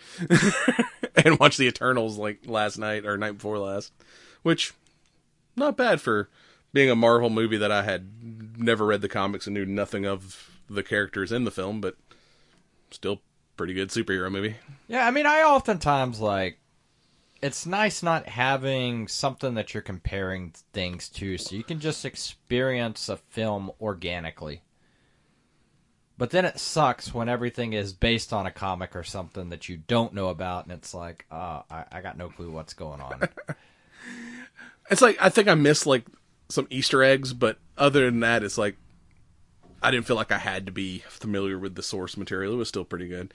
and 1.15 1.39
watched 1.39 1.57
the 1.57 1.67
Eternals 1.67 2.17
like 2.17 2.39
last 2.45 2.77
night 2.77 3.05
or 3.05 3.17
night 3.17 3.37
before 3.37 3.57
last, 3.59 3.93
which 4.41 4.73
not 5.55 5.77
bad 5.77 6.01
for 6.01 6.29
being 6.73 6.89
a 6.89 6.95
Marvel 6.95 7.29
movie 7.29 7.57
that 7.57 7.71
I 7.71 7.83
had 7.83 8.57
never 8.57 8.85
read 8.85 9.01
the 9.01 9.09
comics 9.09 9.47
and 9.47 9.53
knew 9.53 9.65
nothing 9.65 10.05
of 10.05 10.50
the 10.73 10.83
characters 10.83 11.31
in 11.31 11.43
the 11.43 11.51
film, 11.51 11.81
but 11.81 11.95
still 12.91 13.21
pretty 13.57 13.73
good 13.73 13.89
superhero 13.89 14.31
movie. 14.31 14.55
Yeah, 14.87 15.05
I 15.05 15.11
mean, 15.11 15.25
I 15.25 15.41
oftentimes 15.41 16.19
like. 16.19 16.57
It's 17.41 17.65
nice 17.65 18.03
not 18.03 18.27
having 18.27 19.07
something 19.07 19.55
that 19.55 19.73
you're 19.73 19.81
comparing 19.81 20.53
things 20.73 21.09
to, 21.09 21.39
so 21.39 21.55
you 21.55 21.63
can 21.63 21.79
just 21.79 22.05
experience 22.05 23.09
a 23.09 23.17
film 23.17 23.71
organically. 23.81 24.61
But 26.19 26.29
then 26.29 26.45
it 26.45 26.59
sucks 26.59 27.15
when 27.15 27.29
everything 27.29 27.73
is 27.73 27.93
based 27.93 28.31
on 28.31 28.45
a 28.45 28.51
comic 28.51 28.95
or 28.95 29.01
something 29.01 29.49
that 29.49 29.67
you 29.67 29.77
don't 29.77 30.13
know 30.13 30.27
about, 30.27 30.65
and 30.65 30.73
it's 30.73 30.93
like, 30.93 31.25
uh, 31.31 31.63
I, 31.67 31.85
I 31.91 32.01
got 32.01 32.15
no 32.15 32.29
clue 32.29 32.51
what's 32.51 32.75
going 32.75 33.01
on. 33.01 33.21
It's 34.91 35.01
like 35.01 35.17
I 35.21 35.29
think 35.29 35.47
I 35.47 35.55
missed 35.55 35.87
like 35.87 36.05
some 36.49 36.67
Easter 36.69 37.01
eggs, 37.01 37.33
but 37.33 37.57
other 37.77 38.05
than 38.05 38.19
that, 38.19 38.43
it's 38.43 38.57
like 38.57 38.75
I 39.81 39.91
didn't 39.91 40.05
feel 40.05 40.15
like 40.15 40.31
I 40.31 40.37
had 40.37 40.65
to 40.67 40.71
be 40.71 40.99
familiar 41.09 41.57
with 41.57 41.75
the 41.75 41.83
source 41.83 42.15
material. 42.17 42.53
It 42.53 42.57
was 42.57 42.67
still 42.69 42.85
pretty 42.85 43.07
good, 43.07 43.33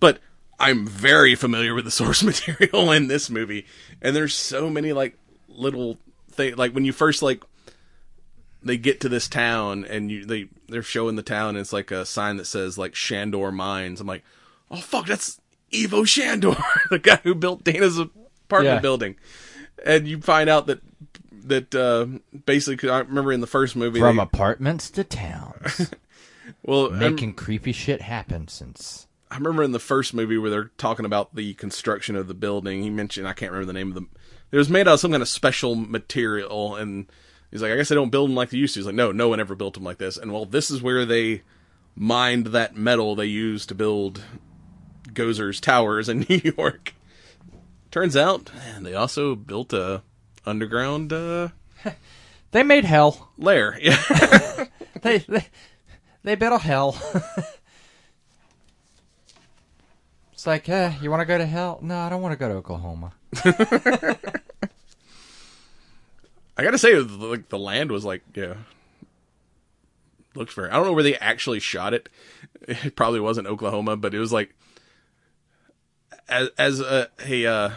but 0.00 0.18
I'm 0.58 0.86
very 0.86 1.34
familiar 1.34 1.74
with 1.74 1.84
the 1.84 1.90
source 1.90 2.22
material 2.24 2.90
in 2.92 3.08
this 3.08 3.30
movie, 3.30 3.66
and 4.02 4.14
there's 4.14 4.34
so 4.34 4.68
many 4.70 4.92
like 4.92 5.16
little 5.48 5.98
things. 6.30 6.56
Like 6.56 6.72
when 6.72 6.84
you 6.84 6.92
first 6.92 7.22
like 7.22 7.42
they 8.62 8.76
get 8.76 9.00
to 9.00 9.08
this 9.08 9.28
town 9.28 9.84
and 9.84 10.10
you 10.10 10.24
they 10.24 10.48
they're 10.68 10.82
showing 10.82 11.16
the 11.16 11.22
town, 11.22 11.50
and 11.50 11.58
it's 11.58 11.72
like 11.72 11.90
a 11.90 12.04
sign 12.06 12.36
that 12.38 12.46
says 12.46 12.78
like 12.78 12.94
Shandor 12.94 13.52
Mines. 13.52 14.00
I'm 14.00 14.06
like, 14.06 14.24
oh 14.70 14.76
fuck, 14.76 15.06
that's 15.06 15.40
Ivo 15.72 16.04
Shandor, 16.04 16.56
the 16.90 16.98
guy 16.98 17.20
who 17.22 17.34
built 17.34 17.64
Dana's 17.64 17.98
apartment 17.98 18.76
Yeah. 18.76 18.80
building 18.80 19.16
and 19.84 20.06
you 20.06 20.20
find 20.20 20.48
out 20.48 20.66
that 20.66 20.80
that 21.44 21.74
uh, 21.74 22.06
basically 22.46 22.88
I 22.90 22.98
remember 23.00 23.32
in 23.32 23.40
the 23.40 23.46
first 23.46 23.76
movie 23.76 24.00
From 24.00 24.16
they- 24.16 24.22
apartments 24.22 24.90
to 24.90 25.04
towns, 25.04 25.90
well 26.62 26.90
I'm- 26.90 26.98
making 26.98 27.34
creepy 27.34 27.72
shit 27.72 28.00
happen 28.02 28.48
since. 28.48 29.06
I 29.30 29.36
remember 29.36 29.62
in 29.64 29.72
the 29.72 29.80
first 29.80 30.14
movie 30.14 30.38
where 30.38 30.50
they're 30.50 30.70
talking 30.78 31.04
about 31.04 31.34
the 31.34 31.54
construction 31.54 32.14
of 32.14 32.28
the 32.28 32.34
building 32.34 32.82
he 32.84 32.90
mentioned 32.90 33.26
I 33.26 33.32
can't 33.32 33.50
remember 33.50 33.66
the 33.72 33.78
name 33.78 33.88
of 33.88 33.94
the 33.94 34.06
it 34.52 34.56
was 34.56 34.70
made 34.70 34.86
out 34.86 34.94
of 34.94 35.00
some 35.00 35.10
kind 35.10 35.22
of 35.22 35.28
special 35.28 35.74
material 35.74 36.76
and 36.76 37.06
he's 37.50 37.60
like 37.62 37.72
I 37.72 37.76
guess 37.76 37.88
they 37.88 37.96
don't 37.96 38.10
build 38.10 38.30
them 38.30 38.36
like 38.36 38.50
they 38.50 38.58
used 38.58 38.74
to. 38.74 38.80
He's 38.80 38.86
like 38.86 38.94
no 38.94 39.10
no 39.10 39.28
one 39.28 39.40
ever 39.40 39.56
built 39.56 39.74
them 39.74 39.82
like 39.82 39.98
this. 39.98 40.16
And 40.16 40.32
well 40.32 40.44
this 40.44 40.70
is 40.70 40.82
where 40.82 41.04
they 41.04 41.42
mined 41.96 42.48
that 42.48 42.76
metal 42.76 43.16
they 43.16 43.26
used 43.26 43.68
to 43.70 43.74
build 43.74 44.22
Gozer's 45.12 45.60
towers 45.60 46.08
in 46.08 46.20
New 46.28 46.40
York. 46.56 46.94
Turns 47.90 48.16
out 48.16 48.54
man, 48.54 48.84
they 48.84 48.94
also 48.94 49.34
built 49.34 49.72
a 49.72 50.02
underground 50.46 51.12
uh, 51.12 51.48
They 52.52 52.62
made 52.62 52.84
hell. 52.84 53.30
lair. 53.38 53.78
Yeah. 53.82 53.96
They 55.02 55.18
they, 55.18 55.46
they 56.22 56.34
built 56.34 56.54
a 56.54 56.58
hell. 56.64 56.96
it's 60.32 60.46
like, 60.46 60.66
eh, 60.68 60.94
you 61.02 61.10
want 61.10 61.20
to 61.20 61.26
go 61.26 61.36
to 61.36 61.44
hell? 61.44 61.78
No, 61.82 61.98
I 61.98 62.08
don't 62.08 62.22
want 62.22 62.32
to 62.32 62.38
go 62.38 62.48
to 62.48 62.54
Oklahoma. 62.54 63.12
I 66.56 66.62
gotta 66.62 66.78
say, 66.78 66.94
like 66.96 67.48
the 67.48 67.58
land 67.58 67.90
was 67.90 68.04
like, 68.04 68.22
yeah, 68.34 68.54
looks 70.34 70.54
very. 70.54 70.70
I 70.70 70.76
don't 70.76 70.86
know 70.86 70.92
where 70.92 71.02
they 71.02 71.16
actually 71.16 71.60
shot 71.60 71.92
it. 71.92 72.08
It 72.62 72.94
probably 72.96 73.20
wasn't 73.20 73.48
Oklahoma, 73.48 73.96
but 73.96 74.14
it 74.14 74.18
was 74.20 74.32
like, 74.32 74.54
as 76.28 76.48
as 76.56 76.80
a, 76.80 77.08
a 77.26 77.46
uh, 77.46 77.70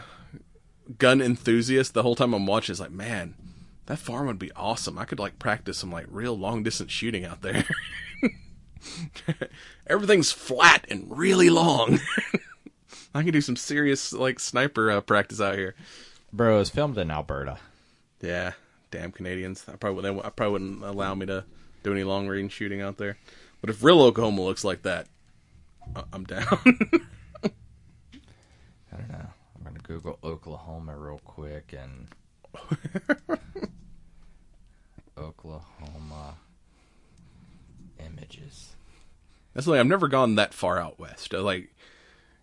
gun 0.97 1.21
enthusiast, 1.21 1.93
the 1.93 2.03
whole 2.03 2.15
time 2.15 2.33
I'm 2.33 2.45
watching, 2.45 2.73
it's 2.73 2.79
like, 2.79 2.91
man, 2.91 3.35
that 3.87 3.99
farm 3.99 4.27
would 4.27 4.39
be 4.39 4.51
awesome. 4.53 4.97
I 4.97 5.05
could 5.05 5.19
like 5.19 5.39
practice 5.39 5.77
some 5.77 5.91
like 5.91 6.05
real 6.09 6.37
long 6.37 6.63
distance 6.63 6.91
shooting 6.91 7.25
out 7.25 7.41
there. 7.41 7.65
Everything's 9.87 10.31
flat 10.31 10.85
and 10.89 11.05
really 11.09 11.49
long. 11.49 11.99
I 13.15 13.23
can 13.23 13.31
do 13.31 13.41
some 13.41 13.55
serious 13.55 14.13
like 14.13 14.39
sniper 14.39 14.91
uh, 14.91 15.01
practice 15.01 15.41
out 15.41 15.55
here. 15.55 15.75
Bro, 16.31 16.59
it's 16.59 16.69
filmed 16.69 16.97
in 16.97 17.09
Alberta. 17.09 17.57
Yeah, 18.21 18.53
damn 18.91 19.11
Canadians. 19.11 19.65
I 19.71 19.75
probably 19.77 20.03
they, 20.03 20.19
I 20.19 20.29
probably 20.29 20.51
wouldn't 20.51 20.83
allow 20.83 21.15
me 21.15 21.25
to 21.27 21.45
do 21.83 21.91
any 21.93 22.03
long 22.03 22.27
range 22.27 22.51
shooting 22.51 22.81
out 22.81 22.97
there. 22.97 23.17
But 23.61 23.69
if 23.69 23.83
real 23.83 24.01
Oklahoma 24.01 24.41
looks 24.41 24.63
like 24.63 24.83
that, 24.83 25.07
I'm 26.11 26.25
down. 26.25 26.45
I 28.91 28.97
don't 28.97 29.09
know. 29.09 29.29
Google 29.87 30.19
Oklahoma 30.21 30.97
real 30.97 31.21
quick 31.23 31.73
and 31.73 32.07
Oklahoma 35.17 36.35
images. 38.05 38.75
That's 39.53 39.65
like 39.65 39.79
I've 39.79 39.87
never 39.87 40.09
gone 40.09 40.35
that 40.35 40.53
far 40.53 40.77
out 40.77 40.99
west. 40.99 41.33
I 41.33 41.37
like, 41.37 41.73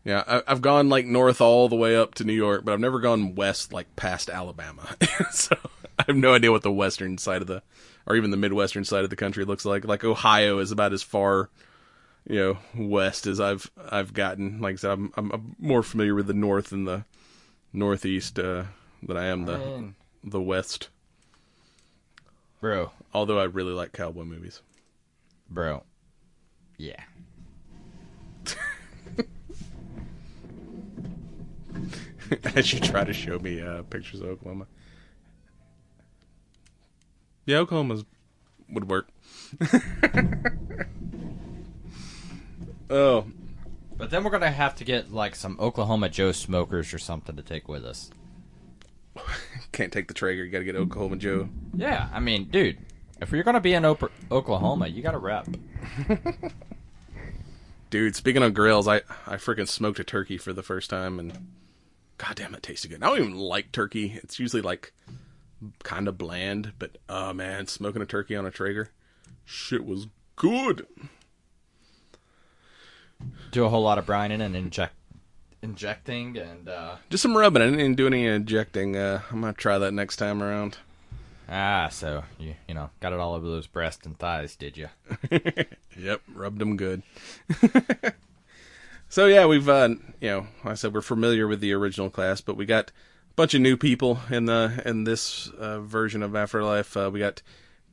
yeah, 0.05 0.25
I, 0.27 0.43
I've 0.47 0.63
gone 0.63 0.89
like 0.89 1.05
north 1.05 1.43
all 1.43 1.69
the 1.69 1.77
way 1.77 1.95
up 1.97 2.15
to 2.15 2.25
New 2.25 2.33
York, 2.33 2.65
but 2.65 2.73
I've 2.73 2.81
never 2.81 2.99
gone 2.99 3.35
west 3.35 3.73
like 3.73 3.95
past 3.95 4.31
Alabama. 4.31 4.97
so 5.31 5.55
I 5.99 6.05
have 6.07 6.17
no 6.17 6.35
idea 6.35 6.51
what 6.51 6.63
the 6.63 6.73
western 6.73 7.19
side 7.19 7.43
of 7.43 7.47
the, 7.47 7.63
or 8.07 8.17
even 8.17 8.31
the 8.31 8.37
midwestern 8.39 8.85
side 8.85 9.05
of 9.05 9.11
the 9.11 9.17
country 9.17 9.45
looks 9.45 9.67
like. 9.67 9.85
Like 9.85 10.03
Ohio 10.03 10.61
is 10.61 10.73
about 10.73 10.95
as 10.95 11.03
far, 11.03 11.51
you 12.27 12.37
know, 12.37 12.59
west 12.75 13.27
as 13.27 13.39
I've 13.39 13.71
I've 13.91 14.15
gotten. 14.15 14.61
Like 14.61 14.75
I 14.75 14.77
said, 14.77 14.93
I'm 14.93 15.13
I'm, 15.17 15.31
I'm 15.31 15.57
more 15.59 15.83
familiar 15.83 16.15
with 16.15 16.27
the 16.27 16.35
north 16.35 16.73
and 16.73 16.89
the 16.89 17.05
northeast 17.75 18.39
uh, 18.39 18.65
than 19.03 19.17
I 19.19 19.27
am 19.27 19.45
the 19.45 19.59
Man. 19.59 19.95
the 20.23 20.41
west. 20.41 20.89
Bro, 22.61 22.93
Although 23.13 23.39
I 23.39 23.45
really 23.45 23.75
like 23.75 23.93
cowboy 23.93 24.25
movies. 24.25 24.63
bro. 25.51 25.83
Yeah. 26.79 27.03
as 32.57 32.73
you 32.73 32.81
try 32.81 33.05
to 33.05 33.13
show 33.13 33.39
me 33.39 33.61
uh, 33.61 33.83
pictures 33.83 34.21
of 34.21 34.29
Oklahoma. 34.29 34.67
Yeah, 37.47 37.59
Oklahoma's 37.59 38.05
would 38.71 38.89
work. 38.89 39.09
oh, 42.91 43.27
But 43.97 44.11
then 44.11 44.25
we're 44.25 44.31
gonna 44.31 44.51
have 44.51 44.75
to 44.77 44.85
get 44.85 45.13
like 45.13 45.35
some 45.35 45.57
Oklahoma 45.61 46.09
Joe 46.09 46.33
smokers 46.33 46.93
or 46.93 46.99
something 46.99 47.37
to 47.37 47.43
take 47.43 47.69
with 47.69 47.85
us. 47.85 48.11
can't 49.73 49.93
take 49.93 50.09
the 50.09 50.15
Traeger. 50.15 50.45
You 50.45 50.51
got 50.51 50.59
to 50.59 50.65
get 50.65 50.77
Oklahoma 50.77 51.17
Joe. 51.17 51.49
Yeah, 51.75 52.09
I 52.13 52.21
mean, 52.21 52.45
dude, 52.45 52.79
if 53.21 53.31
you're 53.31 53.45
gonna 53.45 53.61
be 53.61 53.75
in 53.75 53.85
Oklahoma, 53.85 54.89
you 54.89 55.03
gotta 55.03 55.19
rep. 55.19 55.47
Dude, 57.91 58.17
speaking 58.17 58.43
of 58.43 58.55
grills, 58.55 58.89
I 58.89 59.03
I 59.27 59.37
freaking 59.37 59.69
smoked 59.69 60.01
a 60.01 60.05
turkey 60.05 60.37
for 60.37 60.53
the 60.53 60.65
first 60.65 60.91
time, 60.91 61.21
and 61.21 61.47
goddamn, 62.19 62.55
it 62.55 62.63
tasted 62.63 62.89
good. 62.89 63.03
I 63.03 63.09
don't 63.09 63.19
even 63.19 63.37
like 63.37 63.71
turkey. 63.71 64.19
It's 64.23 64.41
usually 64.41 64.63
like 64.63 64.93
kind 65.85 66.09
of 66.09 66.19
bland, 66.19 66.73
but 66.79 66.99
oh 67.09 67.33
man, 67.33 67.69
smoking 67.69 68.03
a 68.03 68.07
turkey 68.07 68.35
on 68.35 68.47
a 68.47 68.51
Traeger, 68.51 68.91
shit 69.45 69.85
was 69.85 70.09
good. 70.35 70.87
Do 73.51 73.65
a 73.65 73.69
whole 73.69 73.83
lot 73.83 73.99
of 73.99 74.07
brining 74.07 74.41
and 74.41 74.55
inject 74.57 74.95
injecting 75.63 76.37
and 76.37 76.69
uh 76.69 76.97
Just 77.09 77.23
some 77.23 77.37
rubbing. 77.37 77.63
I 77.63 77.71
didn't 77.71 77.95
do 77.95 78.07
any 78.07 78.27
injecting. 78.27 78.97
Uh, 78.97 79.23
I'm 79.31 79.41
gonna 79.41 79.53
try 79.55 79.79
that 79.79 79.93
next 79.93 80.17
time 80.17 80.43
around. 80.43 80.79
ah, 81.49 81.89
so 81.91 82.25
you 82.39 82.55
you 82.69 82.75
know 82.75 82.91
got 83.01 83.13
it 83.13 83.19
all 83.19 83.35
over 83.35 83.47
those 83.47 83.67
breasts 83.67 84.05
and 84.07 84.19
thighs, 84.19 84.57
did 84.57 84.77
you? 84.77 84.89
Yep, 85.97 86.23
rubbed 86.35 86.59
them 86.59 86.77
good. 86.77 87.03
so 89.09 89.27
yeah, 89.27 89.47
we've 89.47 89.69
uh, 89.69 89.91
you 90.21 90.29
know, 90.29 90.47
like 90.65 90.73
I 90.73 90.75
said 90.75 90.93
we're 90.93 91.01
familiar 91.03 91.47
with 91.47 91.61
the 91.61 91.73
original 91.73 92.11
class, 92.11 92.41
but 92.41 92.57
we 92.57 92.67
got 92.67 92.91
a 92.91 93.35
bunch 93.37 93.55
of 93.55 93.61
new 93.61 93.77
people 93.77 94.19
in 94.29 94.47
the 94.47 94.83
in 94.85 95.05
this 95.05 95.49
uh, 95.51 95.81
version 95.81 96.23
of 96.23 96.35
Afterlife. 96.35 96.97
Uh, 96.97 97.11
we 97.13 97.21
got 97.21 97.43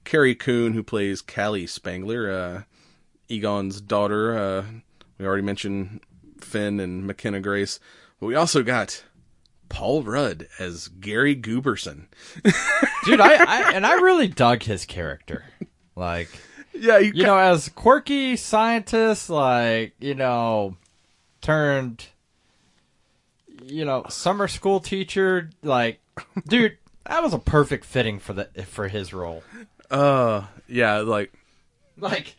Carrie 0.04 0.34
Coon 0.36 0.74
who 0.74 0.82
plays 0.84 1.22
Callie 1.22 1.68
Spengler, 1.68 2.32
uh, 2.32 2.62
Egon's 3.30 3.80
daughter. 3.82 4.66
We 5.22 5.28
already 5.28 5.44
mentioned 5.44 6.02
Finn 6.40 6.80
and 6.80 7.06
McKenna 7.06 7.40
Grace, 7.40 7.80
but 8.20 8.26
we 8.26 8.34
also 8.34 8.64
got 8.64 9.04
Paul 9.70 10.02
Rudd 10.02 10.48
as 10.58 10.88
Gary 10.88 11.36
Grooberson. 11.36 12.08
Dude, 13.06 13.22
I, 13.22 13.44
I 13.44 13.72
and 13.74 13.86
I 13.86 13.94
really 14.02 14.28
dug 14.28 14.64
his 14.64 14.84
character. 14.84 15.46
Like 15.96 16.28
Yeah, 16.74 17.00
he 17.00 17.12
you 17.14 17.24
know, 17.24 17.38
as 17.38 17.70
quirky 17.70 18.36
scientist, 18.36 19.30
like 19.30 19.94
you 20.00 20.16
know, 20.16 20.76
turned, 21.42 22.08
you 23.64 23.86
know, 23.86 24.06
summer 24.10 24.48
school 24.48 24.80
teacher. 24.80 25.52
Like, 25.62 26.00
dude, 26.48 26.80
that 27.06 27.22
was 27.22 27.36
a 27.36 27.40
perfect 27.40 27.86
fitting 27.86 28.18
for 28.18 28.34
the 28.34 28.46
for 28.66 28.88
his 28.88 29.14
role. 29.14 29.44
uh, 29.92 30.46
yeah, 30.68 31.02
like 31.02 31.32
Like, 31.98 32.36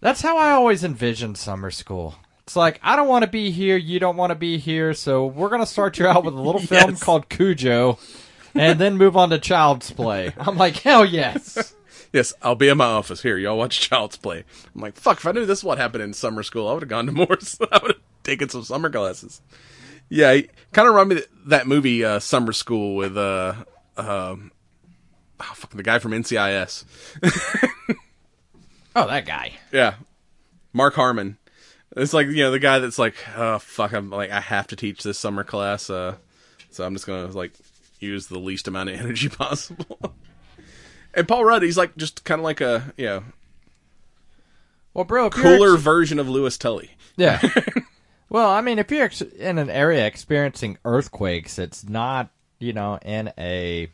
that's 0.00 0.20
how 0.22 0.36
I 0.38 0.50
always 0.52 0.84
envisioned 0.84 1.38
summer 1.38 1.70
school. 1.70 2.16
It's 2.44 2.56
like 2.56 2.80
I 2.82 2.96
don't 2.96 3.08
want 3.08 3.24
to 3.24 3.30
be 3.30 3.50
here, 3.50 3.76
you 3.76 4.00
don't 4.00 4.16
want 4.16 4.30
to 4.30 4.34
be 4.34 4.58
here, 4.58 4.92
so 4.94 5.26
we're 5.26 5.48
gonna 5.50 5.66
start 5.66 5.98
you 5.98 6.06
out 6.06 6.24
with 6.24 6.34
a 6.34 6.40
little 6.40 6.60
film 6.60 6.90
Yes. 6.90 7.02
called 7.02 7.28
Cujo, 7.28 7.98
and 8.54 8.78
then 8.80 8.96
move 8.96 9.16
on 9.16 9.30
to 9.30 9.38
Child's 9.38 9.90
Play. 9.92 10.32
I'm 10.38 10.56
like, 10.56 10.76
hell 10.78 11.04
yes. 11.04 11.74
Yes, 12.12 12.32
I'll 12.42 12.56
be 12.56 12.66
in 12.66 12.76
my 12.76 12.86
office. 12.86 13.22
Here, 13.22 13.38
y'all 13.38 13.56
watch 13.56 13.78
Child's 13.88 14.16
Play. 14.16 14.42
I'm 14.74 14.80
like, 14.80 14.96
fuck, 14.96 15.18
if 15.18 15.26
I 15.28 15.30
knew 15.30 15.46
this 15.46 15.60
is 15.60 15.64
what 15.64 15.78
happened 15.78 16.02
in 16.02 16.12
summer 16.12 16.42
school, 16.42 16.66
I 16.66 16.72
would 16.72 16.82
have 16.82 16.88
gone 16.88 17.06
to 17.06 17.12
more. 17.12 17.38
I 17.70 17.78
would 17.82 17.92
have 17.92 18.00
taken 18.24 18.48
some 18.48 18.64
summer 18.64 18.90
classes. 18.90 19.40
Yeah, 20.08 20.40
kind 20.72 20.88
of 20.88 20.94
remind 20.96 21.10
me 21.10 21.16
of 21.18 21.26
that 21.46 21.68
movie, 21.68 22.04
uh, 22.04 22.18
Summer 22.18 22.52
School, 22.52 22.96
with, 22.96 23.16
uh, 23.16 23.54
um, 23.96 24.50
oh, 25.38 25.52
fuck, 25.54 25.70
the 25.70 25.84
guy 25.84 26.00
from 26.00 26.10
NCIS. 26.10 26.84
Oh, 28.96 29.06
that 29.06 29.26
guy. 29.26 29.52
Yeah. 29.72 29.94
Mark 30.72 30.94
Harmon. 30.94 31.36
It's 31.96 32.12
like, 32.12 32.28
you 32.28 32.36
know, 32.36 32.50
the 32.50 32.58
guy 32.60 32.78
that's 32.78 32.98
like, 32.98 33.14
oh, 33.36 33.58
fuck, 33.58 33.92
I'm 33.92 34.10
like, 34.10 34.30
I 34.30 34.40
have 34.40 34.66
to 34.68 34.76
teach 34.76 35.02
this 35.02 35.18
summer 35.18 35.42
class, 35.42 35.90
uh, 35.90 36.14
so 36.70 36.84
I'm 36.84 36.94
just 36.94 37.04
gonna, 37.06 37.26
like, 37.26 37.52
use 37.98 38.28
the 38.28 38.38
least 38.38 38.68
amount 38.68 38.90
of 38.90 38.96
energy 39.00 39.28
possible. 39.28 40.14
and 41.14 41.26
Paul 41.26 41.44
Rudd, 41.44 41.62
he's 41.62 41.76
like, 41.76 41.96
just 41.96 42.22
kind 42.24 42.38
of 42.40 42.44
like 42.44 42.60
a, 42.60 42.92
you 42.96 43.06
know, 43.06 43.24
Well, 44.94 45.04
bro, 45.04 45.30
cooler 45.30 45.74
ex- 45.74 45.82
version 45.82 46.18
of 46.20 46.28
Louis 46.28 46.56
Tully. 46.56 46.92
Yeah. 47.16 47.40
well, 48.28 48.50
I 48.50 48.60
mean, 48.60 48.78
if 48.78 48.90
you're 48.92 49.04
ex- 49.06 49.20
in 49.20 49.58
an 49.58 49.68
area 49.70 50.06
experiencing 50.06 50.78
earthquakes, 50.84 51.58
it's 51.58 51.88
not, 51.88 52.30
you 52.60 52.72
know, 52.72 52.98
in 53.04 53.32
a 53.36 53.88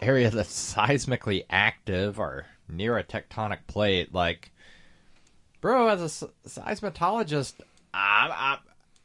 area 0.00 0.30
that's 0.30 0.74
seismically 0.74 1.44
active 1.50 2.20
or 2.20 2.46
near 2.68 2.98
a 2.98 3.04
tectonic 3.04 3.66
plate. 3.66 4.14
Like, 4.14 4.50
bro, 5.60 5.88
as 5.88 6.22
a 6.22 6.28
seismologist, 6.48 7.54
I'm, 7.92 8.30
I'm, 8.32 8.58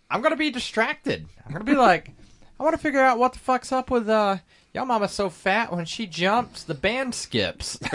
I'm 0.09 0.21
gonna 0.21 0.35
be 0.35 0.51
distracted. 0.51 1.27
I'm 1.45 1.51
gonna 1.51 1.65
be 1.65 1.75
like, 1.75 2.11
I 2.59 2.63
want 2.63 2.75
to 2.75 2.81
figure 2.81 3.01
out 3.01 3.17
what 3.17 3.33
the 3.33 3.39
fuck's 3.39 3.71
up 3.71 3.89
with 3.89 4.09
uh. 4.09 4.37
Y'all 4.73 4.85
mama's 4.85 5.11
so 5.11 5.29
fat 5.29 5.73
when 5.73 5.83
she 5.83 6.07
jumps, 6.07 6.63
the 6.63 6.73
band 6.73 7.13
skips. 7.13 7.77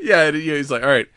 Yeah, 0.00 0.22
and, 0.24 0.36
you 0.36 0.52
know, 0.52 0.56
he's 0.56 0.70
like, 0.70 0.82
all 0.82 0.88
right. 0.88 1.08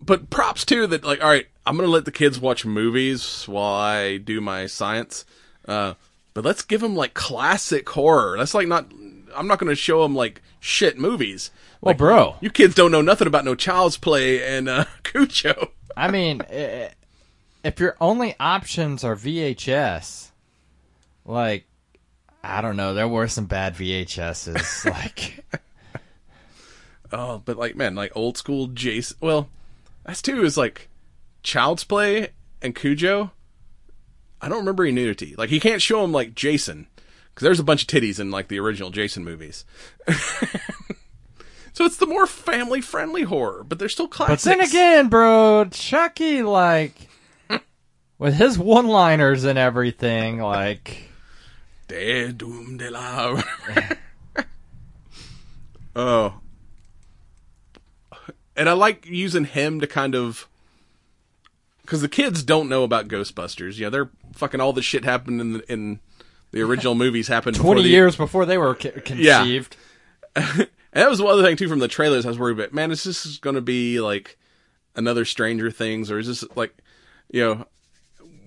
But 0.00 0.30
props 0.30 0.64
too 0.64 0.86
that 0.88 1.04
like, 1.04 1.22
all 1.22 1.30
right, 1.30 1.46
I'm 1.64 1.76
gonna 1.76 1.88
let 1.88 2.04
the 2.04 2.10
kids 2.12 2.40
watch 2.40 2.64
movies 2.64 3.44
while 3.46 3.74
I 3.74 4.16
do 4.16 4.40
my 4.40 4.66
science. 4.66 5.24
Uh, 5.68 5.94
but 6.34 6.44
let's 6.44 6.62
give 6.62 6.80
them 6.80 6.96
like 6.96 7.14
classic 7.14 7.88
horror. 7.88 8.36
That's 8.36 8.54
like 8.54 8.66
not. 8.66 8.92
I'm 9.34 9.46
not 9.46 9.58
gonna 9.58 9.74
show 9.74 10.02
them 10.02 10.14
like 10.14 10.42
shit 10.60 10.98
movies. 10.98 11.50
well, 11.80 11.94
bro, 11.94 12.36
You 12.40 12.50
kids 12.50 12.74
don't 12.74 12.92
know 12.92 13.02
nothing 13.02 13.26
about 13.26 13.44
no 13.44 13.54
Child's 13.54 13.96
Play 13.96 14.42
and 14.44 14.68
uh, 14.68 14.84
Cujo. 15.02 15.72
I 15.96 16.10
mean, 16.10 16.42
eh, 16.48 16.90
if 17.64 17.80
your 17.80 17.96
only 18.00 18.34
options 18.40 19.04
are 19.04 19.16
VHS, 19.16 20.30
like 21.24 21.66
I 22.44 22.60
don't 22.60 22.76
know, 22.76 22.94
there 22.94 23.08
were 23.08 23.28
some 23.28 23.46
bad 23.46 23.74
VHSs. 23.74 24.84
like 24.90 25.44
Oh, 27.12 27.42
but 27.44 27.56
like 27.58 27.76
man, 27.76 27.94
like 27.94 28.16
old 28.16 28.38
school 28.38 28.68
Jason. 28.68 29.16
Well, 29.20 29.48
that's 30.04 30.22
too 30.22 30.44
is 30.44 30.56
like 30.56 30.88
Child's 31.42 31.84
Play 31.84 32.28
and 32.62 32.74
Cujo. 32.74 33.30
I 34.40 34.48
don't 34.48 34.58
remember 34.58 34.82
any 34.84 34.92
nudity. 34.92 35.34
Like 35.36 35.50
he 35.50 35.60
can't 35.60 35.82
show 35.82 36.02
him 36.02 36.12
like 36.12 36.34
Jason 36.34 36.86
because 37.34 37.44
there's 37.44 37.60
a 37.60 37.64
bunch 37.64 37.82
of 37.82 37.88
titties 37.88 38.20
in 38.20 38.30
like 38.30 38.48
the 38.48 38.58
original 38.58 38.90
Jason 38.90 39.24
movies. 39.24 39.64
so 41.72 41.84
it's 41.84 41.96
the 41.96 42.06
more 42.06 42.26
family 42.26 42.80
friendly 42.80 43.22
horror, 43.22 43.64
but 43.64 43.78
they're 43.78 43.88
still 43.88 44.08
classics. 44.08 44.44
But 44.44 44.50
then 44.50 44.60
again, 44.60 45.08
bro, 45.08 45.66
Chucky 45.70 46.42
like 46.42 47.08
with 48.18 48.34
his 48.34 48.58
one-liners 48.58 49.44
and 49.44 49.58
everything, 49.58 50.38
like 50.40 51.08
De 51.88 52.32
Doom 52.32 52.76
de 52.76 52.90
la. 52.90 53.42
oh. 55.96 56.34
And 58.54 58.68
I 58.68 58.72
like 58.72 59.06
using 59.06 59.44
him 59.44 59.80
to 59.80 59.86
kind 59.86 60.14
of. 60.14 60.48
Because 61.82 62.00
the 62.00 62.08
kids 62.08 62.42
don't 62.42 62.68
know 62.68 62.84
about 62.84 63.08
Ghostbusters. 63.08 63.78
Yeah, 63.78 63.88
they're 63.88 64.10
fucking 64.34 64.60
all 64.60 64.72
the 64.72 64.82
shit 64.82 65.04
happened 65.04 65.40
in 65.40 65.52
the, 65.54 65.72
in 65.72 66.00
the 66.52 66.62
original 66.62 66.94
movies 66.94 67.28
happened 67.28 67.56
twenty 67.56 67.82
the- 67.82 67.88
years 67.88 68.16
before 68.16 68.46
they 68.46 68.58
were 68.58 68.74
co- 68.74 68.90
conceived. 69.04 69.76
And 70.94 71.00
that 71.02 71.08
was 71.08 71.22
one 71.22 71.32
other 71.32 71.42
thing 71.42 71.56
too 71.56 71.70
from 71.70 71.78
the 71.78 71.88
trailers. 71.88 72.26
I 72.26 72.28
was 72.28 72.38
worried 72.38 72.58
about. 72.58 72.74
Man, 72.74 72.90
is 72.90 73.02
this 73.04 73.38
going 73.38 73.56
to 73.56 73.62
be 73.62 73.98
like 73.98 74.36
another 74.94 75.24
Stranger 75.24 75.70
Things, 75.70 76.10
or 76.10 76.18
is 76.18 76.26
this 76.26 76.44
like, 76.54 76.76
you 77.30 77.42
know, 77.42 77.66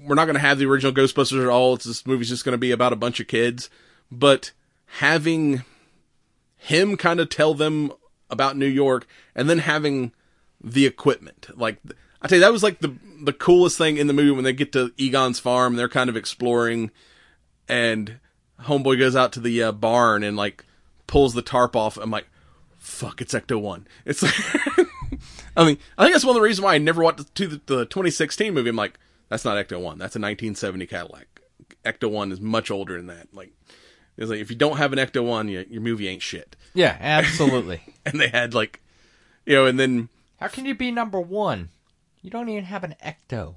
we're 0.05 0.13
not 0.13 0.25
going 0.25 0.35
to 0.35 0.39
have 0.41 0.59
the 0.59 0.67
original 0.67 0.93
Ghostbusters 0.93 1.41
at 1.41 1.47
all. 1.49 1.73
It's 1.73 1.85
this 1.85 2.05
movie's 2.05 2.29
just 2.29 2.45
going 2.45 2.53
to 2.53 2.59
be 2.59 2.69
about 2.69 2.93
a 2.93 2.97
bunch 2.97 3.19
of 3.19 3.25
kids. 3.25 3.71
But 4.11 4.51
having 4.99 5.63
him 6.55 6.97
kind 6.97 7.19
of 7.19 7.29
tell 7.29 7.55
them 7.55 7.91
about 8.29 8.57
New 8.57 8.67
York, 8.67 9.07
and 9.33 9.49
then 9.49 9.57
having 9.57 10.11
the 10.63 10.85
equipment, 10.85 11.47
like 11.55 11.77
I 12.21 12.27
tell 12.27 12.37
you, 12.37 12.41
that 12.43 12.51
was 12.51 12.61
like 12.61 12.77
the 12.79 12.95
the 13.23 13.33
coolest 13.33 13.79
thing 13.79 13.97
in 13.97 14.05
the 14.05 14.13
movie 14.13 14.29
when 14.29 14.43
they 14.43 14.53
get 14.53 14.71
to 14.73 14.91
Egon's 14.97 15.39
farm. 15.39 15.77
They're 15.77 15.89
kind 15.89 16.11
of 16.11 16.15
exploring, 16.15 16.91
and 17.67 18.19
homeboy 18.61 18.97
goes 18.99 19.15
out 19.15 19.33
to 19.33 19.39
the 19.39 19.63
uh, 19.63 19.71
barn 19.71 20.23
and 20.23 20.37
like 20.37 20.65
pulls 21.07 21.33
the 21.33 21.41
tarp 21.41 21.75
off. 21.75 21.97
I'm 21.97 22.11
like, 22.11 22.27
fuck, 22.77 23.21
it's 23.21 23.33
Ecto 23.33 23.59
One. 23.59 23.87
It's 24.05 24.23
like, 24.23 24.33
I 25.57 25.65
mean, 25.65 25.77
I 25.97 26.03
think 26.03 26.13
that's 26.13 26.25
one 26.25 26.35
of 26.35 26.41
the 26.41 26.41
reasons 26.41 26.63
why 26.63 26.75
I 26.75 26.77
never 26.77 27.03
watched 27.03 27.33
to 27.35 27.47
the, 27.47 27.61
the 27.65 27.85
2016 27.85 28.53
movie. 28.53 28.69
I'm 28.69 28.75
like, 28.75 28.99
that's 29.29 29.45
not 29.45 29.57
Ecto 29.57 29.79
One. 29.81 29.97
That's 29.97 30.15
a 30.15 30.19
1970 30.19 30.85
Cadillac. 30.87 31.41
Ecto 31.83 32.09
One 32.09 32.31
is 32.31 32.41
much 32.41 32.71
older 32.71 32.97
than 32.97 33.07
that. 33.07 33.33
Like, 33.33 33.51
it's 34.17 34.29
like 34.29 34.39
if 34.39 34.49
you 34.49 34.55
don't 34.55 34.77
have 34.77 34.93
an 34.93 34.99
Ecto 34.99 35.23
One, 35.25 35.47
you, 35.47 35.65
your 35.69 35.81
movie 35.81 36.07
ain't 36.07 36.21
shit. 36.21 36.55
Yeah, 36.73 36.97
absolutely. 36.99 37.81
And 38.07 38.21
they 38.21 38.27
had 38.27 38.53
like, 38.53 38.81
you 39.47 39.55
know, 39.55 39.65
and 39.65 39.79
then 39.79 40.09
How 40.39 40.47
can 40.47 40.65
you 40.65 40.75
be 40.75 40.91
number 40.91 41.19
one? 41.19 41.69
You 42.21 42.29
don't 42.29 42.49
even 42.49 42.65
have 42.65 42.83
an 42.83 42.93
ecto. 43.03 43.55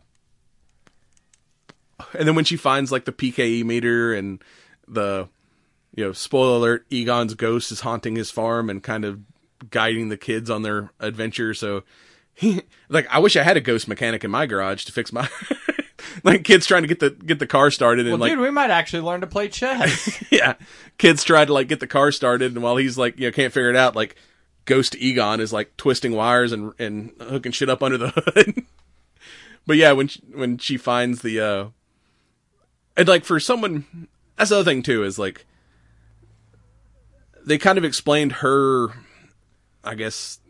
And 2.15 2.27
then 2.27 2.35
when 2.35 2.45
she 2.45 2.57
finds 2.57 2.93
like 2.93 3.05
the 3.05 3.13
PKE 3.13 3.65
meter 3.65 4.15
and 4.15 4.43
the 4.87 5.29
you 5.95 6.05
know 6.05 6.13
spoiler 6.13 6.57
alert 6.57 6.87
Egon's 6.91 7.35
ghost 7.35 7.73
is 7.73 7.81
haunting 7.81 8.17
his 8.17 8.31
farm 8.31 8.71
and 8.71 8.83
kind 8.83 9.05
of 9.05 9.21
guiding 9.71 10.09
the 10.09 10.17
kids 10.17 10.49
on 10.51 10.63
their 10.63 10.91
adventure 11.01 11.53
so 11.55 11.83
he 12.35 12.63
like 12.89 13.07
I 13.11 13.19
wish 13.19 13.37
I 13.37 13.43
had 13.43 13.57
a 13.57 13.61
ghost 13.61 13.89
mechanic 13.89 14.23
in 14.25 14.31
my 14.31 14.47
garage 14.47 14.85
to 14.85 14.93
fix 14.93 15.13
my 15.13 15.29
like 16.25 16.45
kids 16.45 16.67
trying 16.67 16.83
to 16.83 16.89
get 16.89 17.01
the 17.01 17.11
get 17.11 17.39
the 17.41 17.47
car 17.47 17.71
started 17.71 18.07
and 18.07 18.13
Well, 18.13 18.21
like 18.21 18.33
dude, 18.33 18.41
we 18.41 18.51
might 18.51 18.71
actually 18.71 19.03
learn 19.03 19.21
to 19.23 19.27
play 19.27 19.49
chess. 19.49 20.23
yeah 20.31 20.55
kids 20.99 21.25
try 21.25 21.45
to 21.45 21.53
like 21.53 21.69
get 21.69 21.81
the 21.81 21.87
car 21.87 22.13
started 22.13 22.53
and 22.53 22.63
while 22.63 22.77
he's 22.77 22.97
like 22.97 23.19
you 23.19 23.27
know 23.27 23.33
can't 23.33 23.53
figure 23.53 23.71
it 23.71 23.77
out 23.77 23.97
like 23.97 24.15
ghost 24.67 24.95
Egon 24.97 25.41
is 25.41 25.53
like 25.53 25.77
twisting 25.77 26.13
wires 26.13 26.53
and 26.53 26.73
and 26.79 27.13
hooking 27.21 27.53
shit 27.53 27.69
up 27.69 27.83
under 27.83 27.99
the 27.99 28.11
hood 28.11 28.65
but 29.67 29.77
yeah 29.77 29.93
when 29.93 30.07
she, 30.07 30.21
when 30.33 30.59
she 30.59 30.77
finds 30.77 31.23
the 31.23 31.41
uh 31.41 31.67
and 32.99 33.09
like 33.09 33.25
for 33.25 33.41
someone 33.41 34.09
that's 34.37 34.51
the 34.51 34.57
other 34.57 34.71
thing 34.71 34.83
too 34.83 35.05
is 35.05 35.19
like 35.19 35.47
they 37.47 37.57
kind 37.57 37.79
of 37.79 37.85
explained 37.85 38.33
her 38.33 38.89
i 39.83 39.95
guess 39.95 40.41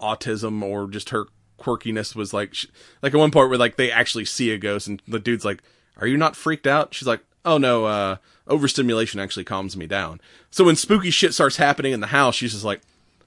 autism 0.00 0.62
or 0.62 0.88
just 0.88 1.10
her 1.10 1.26
quirkiness 1.58 2.14
was 2.14 2.32
like 2.32 2.54
sh 2.54 2.66
like 3.02 3.14
at 3.14 3.18
one 3.18 3.30
part 3.30 3.48
where 3.48 3.58
like 3.58 3.76
they 3.76 3.90
actually 3.90 4.24
see 4.24 4.50
a 4.50 4.58
ghost 4.58 4.86
and 4.86 5.02
the 5.06 5.18
dude's 5.18 5.44
like 5.44 5.62
are 5.96 6.08
you 6.08 6.16
not 6.16 6.34
freaked 6.34 6.66
out? 6.66 6.92
She's 6.92 7.06
like 7.06 7.20
oh 7.44 7.58
no 7.58 7.84
uh 7.84 8.16
overstimulation 8.46 9.20
actually 9.20 9.44
calms 9.44 9.76
me 9.76 9.86
down. 9.86 10.20
So 10.50 10.64
when 10.64 10.76
spooky 10.76 11.10
shit 11.10 11.34
starts 11.34 11.56
happening 11.56 11.92
in 11.92 12.00
the 12.00 12.08
house 12.08 12.34
she's 12.34 12.52
just 12.52 12.64
like 12.64 12.82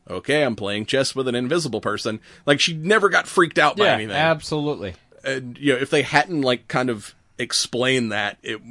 okay 0.09 0.43
i'm 0.43 0.55
playing 0.55 0.85
chess 0.85 1.15
with 1.15 1.27
an 1.27 1.35
invisible 1.35 1.81
person. 1.81 2.19
Like 2.45 2.59
she 2.59 2.73
never 2.73 3.09
got 3.09 3.27
freaked 3.27 3.57
out 3.57 3.77
by 3.77 3.85
yeah, 3.85 3.93
anything. 3.93 4.15
absolutely. 4.15 4.95
and 5.23 5.57
you 5.57 5.73
know 5.73 5.79
if 5.79 5.89
they 5.89 6.01
hadn't 6.01 6.41
like 6.41 6.67
kind 6.67 6.89
of 6.89 7.15
explained 7.37 8.11
that 8.11 8.37
it 8.41 8.61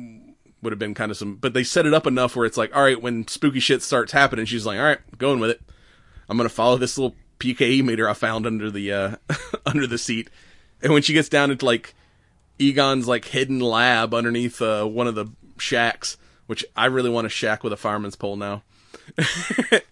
would 0.62 0.72
have 0.72 0.78
been 0.78 0.94
kind 0.94 1.10
of 1.10 1.16
some 1.16 1.36
but 1.36 1.54
they 1.54 1.62
set 1.62 1.86
it 1.86 1.94
up 1.94 2.06
enough 2.06 2.34
where 2.34 2.46
it's 2.46 2.56
like 2.56 2.74
all 2.74 2.82
right 2.82 3.00
when 3.00 3.26
spooky 3.28 3.60
shit 3.60 3.82
starts 3.82 4.12
happening 4.12 4.44
she's 4.44 4.66
like 4.66 4.78
all 4.78 4.84
right 4.84 4.98
going 5.18 5.38
with 5.38 5.50
it. 5.50 5.60
I'm 6.28 6.36
gonna 6.36 6.48
follow 6.48 6.76
this 6.76 6.98
little 6.98 7.14
pke 7.38 7.84
meter 7.84 8.08
i 8.08 8.14
found 8.14 8.46
under 8.46 8.70
the 8.70 8.92
uh 8.92 9.16
under 9.66 9.86
the 9.86 9.98
seat. 9.98 10.30
And 10.82 10.92
when 10.92 11.02
she 11.02 11.12
gets 11.12 11.28
down 11.28 11.50
into 11.50 11.64
like 11.64 11.94
egon's 12.58 13.06
like 13.06 13.26
hidden 13.26 13.60
lab 13.60 14.14
underneath 14.14 14.60
uh 14.60 14.84
one 14.84 15.06
of 15.06 15.14
the 15.14 15.26
shacks 15.58 16.16
which 16.46 16.64
i 16.76 16.86
really 16.86 17.10
want 17.10 17.26
a 17.26 17.30
shack 17.30 17.62
with 17.62 17.72
a 17.72 17.76
fireman's 17.76 18.16
pole 18.16 18.36
now. 18.36 18.62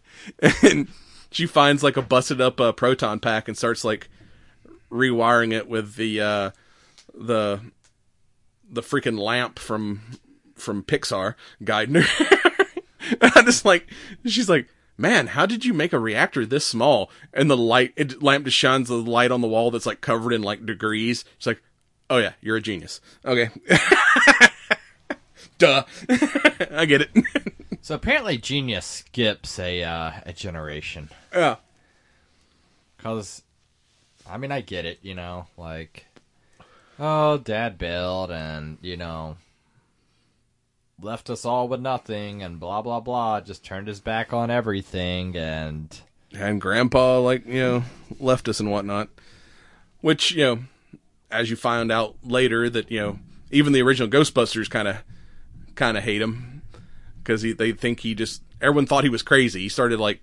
And 0.63 0.89
she 1.31 1.47
finds 1.47 1.83
like 1.83 1.97
a 1.97 2.03
busted 2.03 2.41
up 2.41 2.61
uh, 2.61 2.73
proton 2.73 3.21
pack 3.21 3.49
and 3.49 3.57
starts 3.57 3.85
like 3.85 4.09
rewiring 4.91 5.53
it 5.53 5.69
with 5.69 5.97
the 5.97 6.21
uh 6.21 6.51
the 7.15 7.61
the 8.71 8.83
freaking 8.83 9.19
lamp 9.19 9.59
from 9.59 10.01
from 10.55 10.83
Pixar 10.83 11.35
guiding 11.63 11.97
her. 11.97 12.39
I 13.21 13.43
just 13.43 13.65
like 13.65 13.91
she's 14.25 14.49
like, 14.49 14.69
man, 14.97 15.29
how 15.29 15.47
did 15.47 15.65
you 15.65 15.75
make 15.75 15.93
a 15.93 15.99
reactor 15.99 16.47
this 16.47 16.67
small? 16.67 17.11
And 17.33 17.51
the 17.51 17.57
light 17.57 17.93
it, 17.97 18.23
lamp 18.23 18.45
just 18.45 18.57
shines 18.57 18.89
the 18.89 18.95
light 18.97 19.31
on 19.31 19.41
the 19.41 19.49
wall 19.49 19.71
that's 19.71 19.87
like 19.87 20.01
covered 20.01 20.33
in 20.33 20.43
like 20.43 20.65
degrees. 20.65 21.25
She's 21.39 21.47
like, 21.47 21.63
oh 22.11 22.19
yeah, 22.19 22.33
you're 22.41 22.57
a 22.57 22.61
genius. 22.63 23.01
Okay, 23.25 23.51
duh, 25.59 25.85
I 26.71 26.87
get 26.87 27.03
it. 27.03 27.11
So 27.83 27.95
apparently, 27.95 28.39
Genius 28.39 28.87
skips 28.87 29.59
a 29.59 29.83
uh, 29.83 30.13
a 30.25 30.33
generation. 30.33 31.11
yeah, 31.35 31.57
Cause, 32.99 33.43
I 34.27 34.39
mean, 34.39 34.51
I 34.53 34.63
get 34.63 34.87
it. 34.87 35.01
You 35.03 35.15
know, 35.15 35.47
like, 35.59 36.07
oh, 36.99 37.39
Dad 37.39 37.79
built, 37.79 38.31
and 38.31 38.79
you 38.83 38.97
know, 38.97 39.37
left 41.01 41.31
us 41.31 41.45
all 41.45 41.69
with 41.69 41.81
nothing, 41.81 42.43
and 42.43 42.61
blah 42.61 42.83
blah 42.83 43.01
blah. 43.01 43.41
Just 43.41 43.65
turned 43.65 43.89
his 43.89 44.01
back 44.01 44.33
on 44.33 44.51
everything, 44.51 45.37
and 45.37 45.97
and 46.33 46.61
grandpa 46.61 47.21
like 47.21 47.47
you 47.47 47.61
know 47.61 47.83
left 48.19 48.49
us 48.49 48.61
and 48.61 48.71
whatnot. 48.71 49.09
Which 50.01 50.33
you 50.33 50.45
know 50.45 50.59
as 51.31 51.51
you 51.51 51.57
find 51.57 51.91
out 51.91 52.17
later 52.23 52.71
that 52.71 52.91
you 52.91 53.01
know 53.01 53.19
even 53.51 53.73
the 53.73 53.83
original 53.83 54.09
ghostbusters 54.09 54.69
kind 54.69 54.89
of 54.89 54.97
kind 55.75 55.97
of 55.97 56.05
hate 56.05 56.23
him. 56.23 56.63
Because 57.19 57.41
they 57.43 57.73
think 57.73 58.01
he 58.01 58.15
just 58.15 58.43
everyone 58.61 58.87
thought 58.87 59.05
he 59.05 59.11
was 59.11 59.23
crazy. 59.23 59.61
He 59.61 59.69
started 59.71 59.99
like 59.99 60.21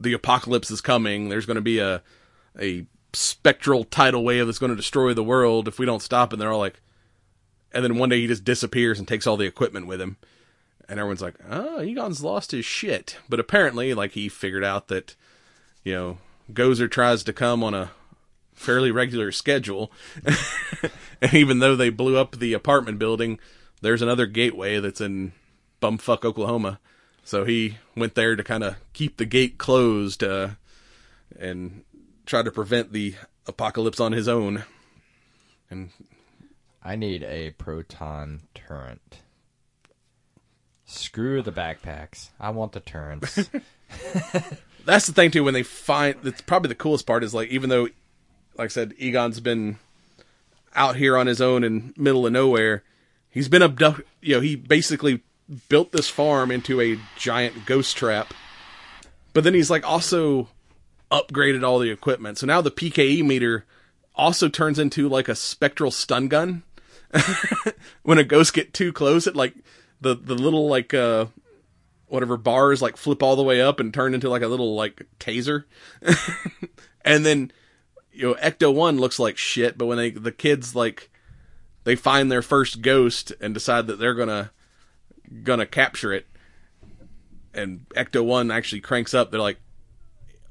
the 0.00 0.12
apocalypse 0.12 0.70
is 0.70 0.80
coming. 0.80 1.28
There's 1.28 1.46
going 1.46 1.56
to 1.56 1.60
be 1.60 1.78
a 1.78 2.02
a 2.60 2.86
spectral 3.12 3.84
tidal 3.84 4.24
wave 4.24 4.46
that's 4.46 4.58
going 4.58 4.70
to 4.70 4.76
destroy 4.76 5.12
the 5.12 5.22
world 5.22 5.68
if 5.68 5.78
we 5.78 5.86
don't 5.86 6.02
stop 6.02 6.32
and 6.32 6.40
they're 6.40 6.52
all 6.52 6.58
like 6.58 6.80
and 7.72 7.84
then 7.84 7.96
one 7.96 8.08
day 8.08 8.20
he 8.20 8.26
just 8.26 8.44
disappears 8.44 8.98
and 8.98 9.06
takes 9.06 9.26
all 9.26 9.36
the 9.36 9.46
equipment 9.46 9.86
with 9.86 10.00
him 10.00 10.16
and 10.88 10.98
everyone's 11.00 11.22
like, 11.22 11.36
"Oh, 11.48 11.82
Egon's 11.82 12.22
lost 12.22 12.50
his 12.50 12.64
shit." 12.64 13.16
But 13.28 13.40
apparently, 13.40 13.94
like 13.94 14.12
he 14.12 14.28
figured 14.28 14.62
out 14.62 14.88
that, 14.88 15.16
you 15.84 15.94
know, 15.94 16.18
Gozer 16.52 16.90
tries 16.90 17.24
to 17.24 17.32
come 17.32 17.64
on 17.64 17.74
a 17.74 17.90
fairly 18.52 18.90
regular 18.90 19.32
schedule, 19.32 19.90
and 21.22 21.32
even 21.32 21.60
though 21.60 21.76
they 21.76 21.88
blew 21.88 22.18
up 22.18 22.36
the 22.36 22.52
apartment 22.52 22.98
building, 22.98 23.38
there's 23.80 24.02
another 24.02 24.26
gateway 24.26 24.78
that's 24.80 25.00
in 25.00 25.32
bumfuck 25.80 26.26
Oklahoma. 26.26 26.78
So 27.24 27.44
he 27.44 27.78
went 27.96 28.14
there 28.14 28.36
to 28.36 28.44
kind 28.44 28.62
of 28.62 28.76
keep 28.92 29.16
the 29.16 29.24
gate 29.24 29.56
closed 29.56 30.22
uh, 30.22 30.50
and 31.38 31.84
try 32.26 32.42
to 32.42 32.50
prevent 32.50 32.92
the 32.92 33.14
apocalypse 33.46 34.00
on 34.00 34.12
his 34.12 34.28
own. 34.28 34.64
And 35.70 35.90
I 36.82 36.96
need 36.96 37.22
a 37.22 37.50
proton 37.52 38.42
turret. 38.54 39.18
Screw 40.84 41.42
the 41.42 41.52
backpacks. 41.52 42.28
I 42.38 42.50
want 42.50 42.72
the 42.72 42.80
turrets. 42.80 43.48
that's 44.84 45.06
the 45.06 45.12
thing 45.12 45.30
too 45.30 45.44
when 45.44 45.54
they 45.54 45.62
find 45.62 46.16
it's 46.24 46.40
probably 46.40 46.68
the 46.68 46.74
coolest 46.74 47.06
part 47.06 47.22
is 47.22 47.34
like 47.34 47.50
even 47.50 47.68
though 47.68 47.82
like 48.56 48.64
i 48.64 48.66
said 48.66 48.94
egon's 48.96 49.38
been 49.38 49.78
out 50.74 50.96
here 50.96 51.16
on 51.16 51.26
his 51.26 51.40
own 51.40 51.64
in 51.64 51.94
middle 51.96 52.26
of 52.26 52.32
nowhere. 52.32 52.82
He's 53.30 53.48
been 53.48 53.62
abducted. 53.62 54.06
You 54.20 54.36
know, 54.36 54.40
he 54.40 54.56
basically 54.56 55.22
built 55.68 55.92
this 55.92 56.08
farm 56.08 56.50
into 56.50 56.80
a 56.80 56.98
giant 57.16 57.66
ghost 57.66 57.96
trap. 57.96 58.32
But 59.32 59.44
then 59.44 59.54
he's 59.54 59.70
like 59.70 59.88
also 59.88 60.48
upgraded 61.12 61.62
all 61.62 61.78
the 61.78 61.90
equipment. 61.90 62.38
So 62.38 62.46
now 62.46 62.60
the 62.60 62.70
PKE 62.70 63.24
meter 63.24 63.66
also 64.14 64.48
turns 64.48 64.78
into 64.78 65.08
like 65.08 65.28
a 65.28 65.34
spectral 65.34 65.90
stun 65.90 66.28
gun. 66.28 66.62
when 68.02 68.18
a 68.18 68.24
ghost 68.24 68.54
get 68.54 68.72
too 68.72 68.92
close, 68.92 69.26
it 69.26 69.36
like 69.36 69.54
the 70.00 70.14
the 70.16 70.34
little 70.34 70.66
like 70.66 70.94
uh 70.94 71.26
whatever 72.08 72.36
bars 72.36 72.82
like 72.82 72.96
flip 72.96 73.22
all 73.22 73.36
the 73.36 73.42
way 73.42 73.60
up 73.60 73.80
and 73.80 73.92
turn 73.94 74.14
into 74.14 74.28
like 74.28 74.42
a 74.42 74.48
little 74.48 74.74
like 74.74 75.06
taser. 75.20 75.64
and 77.04 77.24
then 77.24 77.52
you 78.12 78.28
know 78.28 78.34
Ecto 78.34 78.74
1 78.74 78.98
looks 78.98 79.18
like 79.18 79.36
shit, 79.36 79.76
but 79.76 79.86
when 79.86 79.98
they 79.98 80.10
the 80.10 80.32
kids 80.32 80.74
like 80.74 81.10
they 81.84 81.94
find 81.94 82.32
their 82.32 82.42
first 82.42 82.80
ghost 82.80 83.32
and 83.40 83.52
decide 83.52 83.86
that 83.86 83.98
they're 83.98 84.14
going 84.14 84.28
to 84.28 84.50
gonna 85.42 85.66
capture 85.66 86.12
it 86.12 86.26
and 87.54 87.86
Ecto 87.90 88.24
1 88.24 88.50
actually 88.50 88.80
cranks 88.80 89.14
up, 89.14 89.30
they're 89.30 89.40
like 89.40 89.60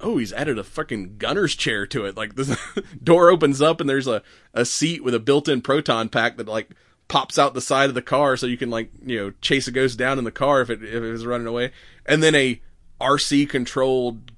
oh, 0.02 0.18
he's 0.18 0.34
added 0.34 0.58
a 0.58 0.64
fucking 0.64 1.18
gunner's 1.18 1.56
chair 1.56 1.86
to 1.88 2.06
it. 2.06 2.18
Like 2.18 2.36
the 2.36 2.58
door 3.04 3.30
opens 3.30 3.62
up 3.62 3.82
and 3.82 3.90
there's 3.90 4.08
a, 4.08 4.22
a 4.54 4.66
seat 4.66 5.04
with 5.04 5.14
a 5.14 5.20
built-in 5.20 5.62
proton 5.62 6.10
pack 6.10 6.38
that 6.38 6.48
like 6.48 6.70
pops 7.08 7.38
out 7.38 7.54
the 7.54 7.62
side 7.62 7.90
of 7.90 7.96
the 7.96 8.02
car 8.02 8.38
so 8.38 8.46
you 8.46 8.58
can 8.58 8.70
like, 8.70 8.92
you 9.06 9.18
know, 9.18 9.34
chase 9.42 9.68
a 9.68 9.72
ghost 9.72 9.98
down 9.98 10.18
in 10.18 10.24
the 10.24 10.32
car 10.32 10.62
if 10.62 10.70
it, 10.70 10.84
if 10.84 11.04
it 11.04 11.12
was 11.12 11.26
running 11.26 11.48
away. 11.48 11.72
And 12.06 12.22
then 12.22 12.36
a 12.36 12.62
RC 13.00 13.50
controlled 13.50 14.32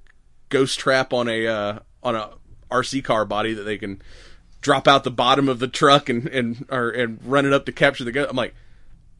ghost 0.49 0.79
trap 0.79 1.13
on 1.13 1.27
a, 1.27 1.47
uh, 1.47 1.79
on 2.01 2.15
a 2.15 2.31
RC 2.71 3.03
car 3.03 3.25
body 3.25 3.53
that 3.53 3.63
they 3.63 3.77
can 3.77 4.01
drop 4.61 4.87
out 4.87 5.03
the 5.03 5.11
bottom 5.11 5.49
of 5.49 5.59
the 5.59 5.67
truck 5.67 6.09
and, 6.09 6.27
and, 6.27 6.65
or, 6.69 6.89
and 6.89 7.19
run 7.25 7.45
it 7.45 7.53
up 7.53 7.65
to 7.65 7.71
capture 7.71 8.03
the 8.03 8.11
ghost. 8.11 8.29
I'm 8.29 8.35
like, 8.35 8.55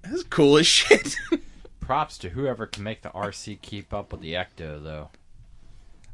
that's 0.02 0.24
cool 0.24 0.58
as 0.58 0.68
shit. 0.68 1.16
Props 1.80 2.18
to 2.20 2.30
whoever 2.30 2.66
can 2.66 2.84
make 2.84 3.02
the 3.02 3.10
RC 3.10 3.62
keep 3.62 3.94
up 3.94 4.12
with 4.12 4.22
the 4.22 4.34
Ecto, 4.34 4.82
though. 4.82 5.10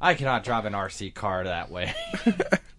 I 0.02 0.14
cannot 0.14 0.44
drive 0.44 0.66
an 0.66 0.74
RC 0.74 1.14
car 1.14 1.44
that 1.44 1.70
way. 1.70 1.94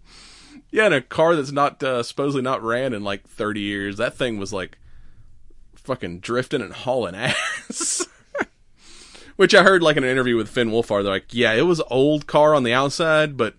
Yeah, 0.73 0.87
and 0.87 0.95
a 0.95 1.01
car 1.01 1.35
that's 1.35 1.51
not 1.51 1.83
uh, 1.83 2.03
supposedly 2.03 2.43
not 2.43 2.63
ran 2.63 2.93
in 2.93 3.03
like 3.03 3.27
30 3.29 3.61
years. 3.61 3.97
That 3.97 4.15
thing 4.15 4.39
was 4.39 4.53
like 4.53 4.79
fucking 5.75 6.21
drifting 6.21 6.63
and 6.63 6.73
hauling 6.73 7.15
ass. 7.17 8.07
Which 9.37 9.55
I 9.55 9.63
heard 9.63 9.83
like 9.83 9.97
in 9.97 10.05
an 10.05 10.11
interview 10.11 10.37
with 10.37 10.49
Finn 10.49 10.71
Wolfhard. 10.71 11.03
They're 11.03 11.13
like, 11.13 11.33
yeah, 11.35 11.53
it 11.55 11.63
was 11.63 11.81
old 11.91 12.27
car 12.27 12.55
on 12.55 12.63
the 12.63 12.73
outside, 12.73 13.37
but 13.37 13.55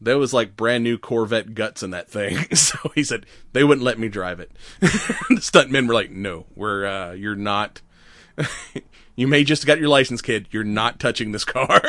there 0.00 0.18
was 0.18 0.32
like 0.32 0.56
brand 0.56 0.84
new 0.84 0.98
Corvette 0.98 1.54
guts 1.54 1.82
in 1.82 1.90
that 1.90 2.08
thing. 2.08 2.54
so 2.54 2.78
he 2.94 3.02
said 3.02 3.26
they 3.52 3.64
wouldn't 3.64 3.84
let 3.84 3.98
me 3.98 4.08
drive 4.08 4.38
it. 4.40 4.52
the 4.80 5.40
stuntmen 5.40 5.88
were 5.88 5.94
like, 5.94 6.10
no, 6.10 6.46
we're 6.54 6.86
uh, 6.86 7.12
you're 7.12 7.34
not. 7.34 7.80
you 9.16 9.26
may 9.26 9.42
just 9.42 9.66
got 9.66 9.80
your 9.80 9.88
license, 9.88 10.22
kid. 10.22 10.46
You're 10.50 10.64
not 10.64 11.00
touching 11.00 11.32
this 11.32 11.44
car. 11.44 11.82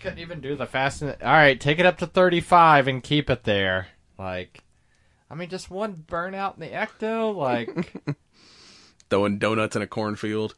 Couldn't 0.00 0.18
even 0.18 0.40
do 0.40 0.56
the 0.56 0.66
fast. 0.66 1.02
All 1.02 1.12
right, 1.22 1.60
take 1.60 1.78
it 1.78 1.86
up 1.86 1.98
to 1.98 2.06
35 2.06 2.88
and 2.88 3.02
keep 3.02 3.28
it 3.30 3.44
there. 3.44 3.88
Like, 4.18 4.62
I 5.30 5.34
mean, 5.34 5.48
just 5.48 5.70
one 5.70 6.04
burnout 6.06 6.54
in 6.54 6.60
the 6.60 6.68
Ecto. 6.68 7.34
Like, 7.34 8.02
Throwing 9.10 9.38
donuts 9.38 9.76
in 9.76 9.82
a 9.82 9.86
cornfield. 9.86 10.54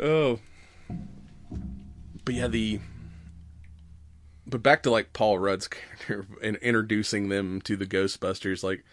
Oh. 0.00 0.38
But 2.24 2.34
yeah, 2.34 2.48
the. 2.48 2.80
But 4.46 4.62
back 4.62 4.82
to 4.82 4.90
like 4.90 5.12
Paul 5.12 5.38
Rudd's 5.38 5.68
character 5.68 6.26
and 6.42 6.56
introducing 6.56 7.28
them 7.28 7.60
to 7.62 7.76
the 7.76 7.86
Ghostbusters. 7.86 8.62
Like, 8.62 8.84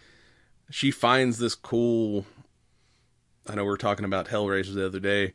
she 0.70 0.90
finds 0.90 1.38
this 1.38 1.54
cool. 1.54 2.26
I 3.46 3.54
know 3.54 3.64
we 3.64 3.70
are 3.70 3.76
talking 3.76 4.04
about 4.04 4.28
Hellraisers 4.28 4.74
the 4.74 4.86
other 4.86 5.00
day. 5.00 5.34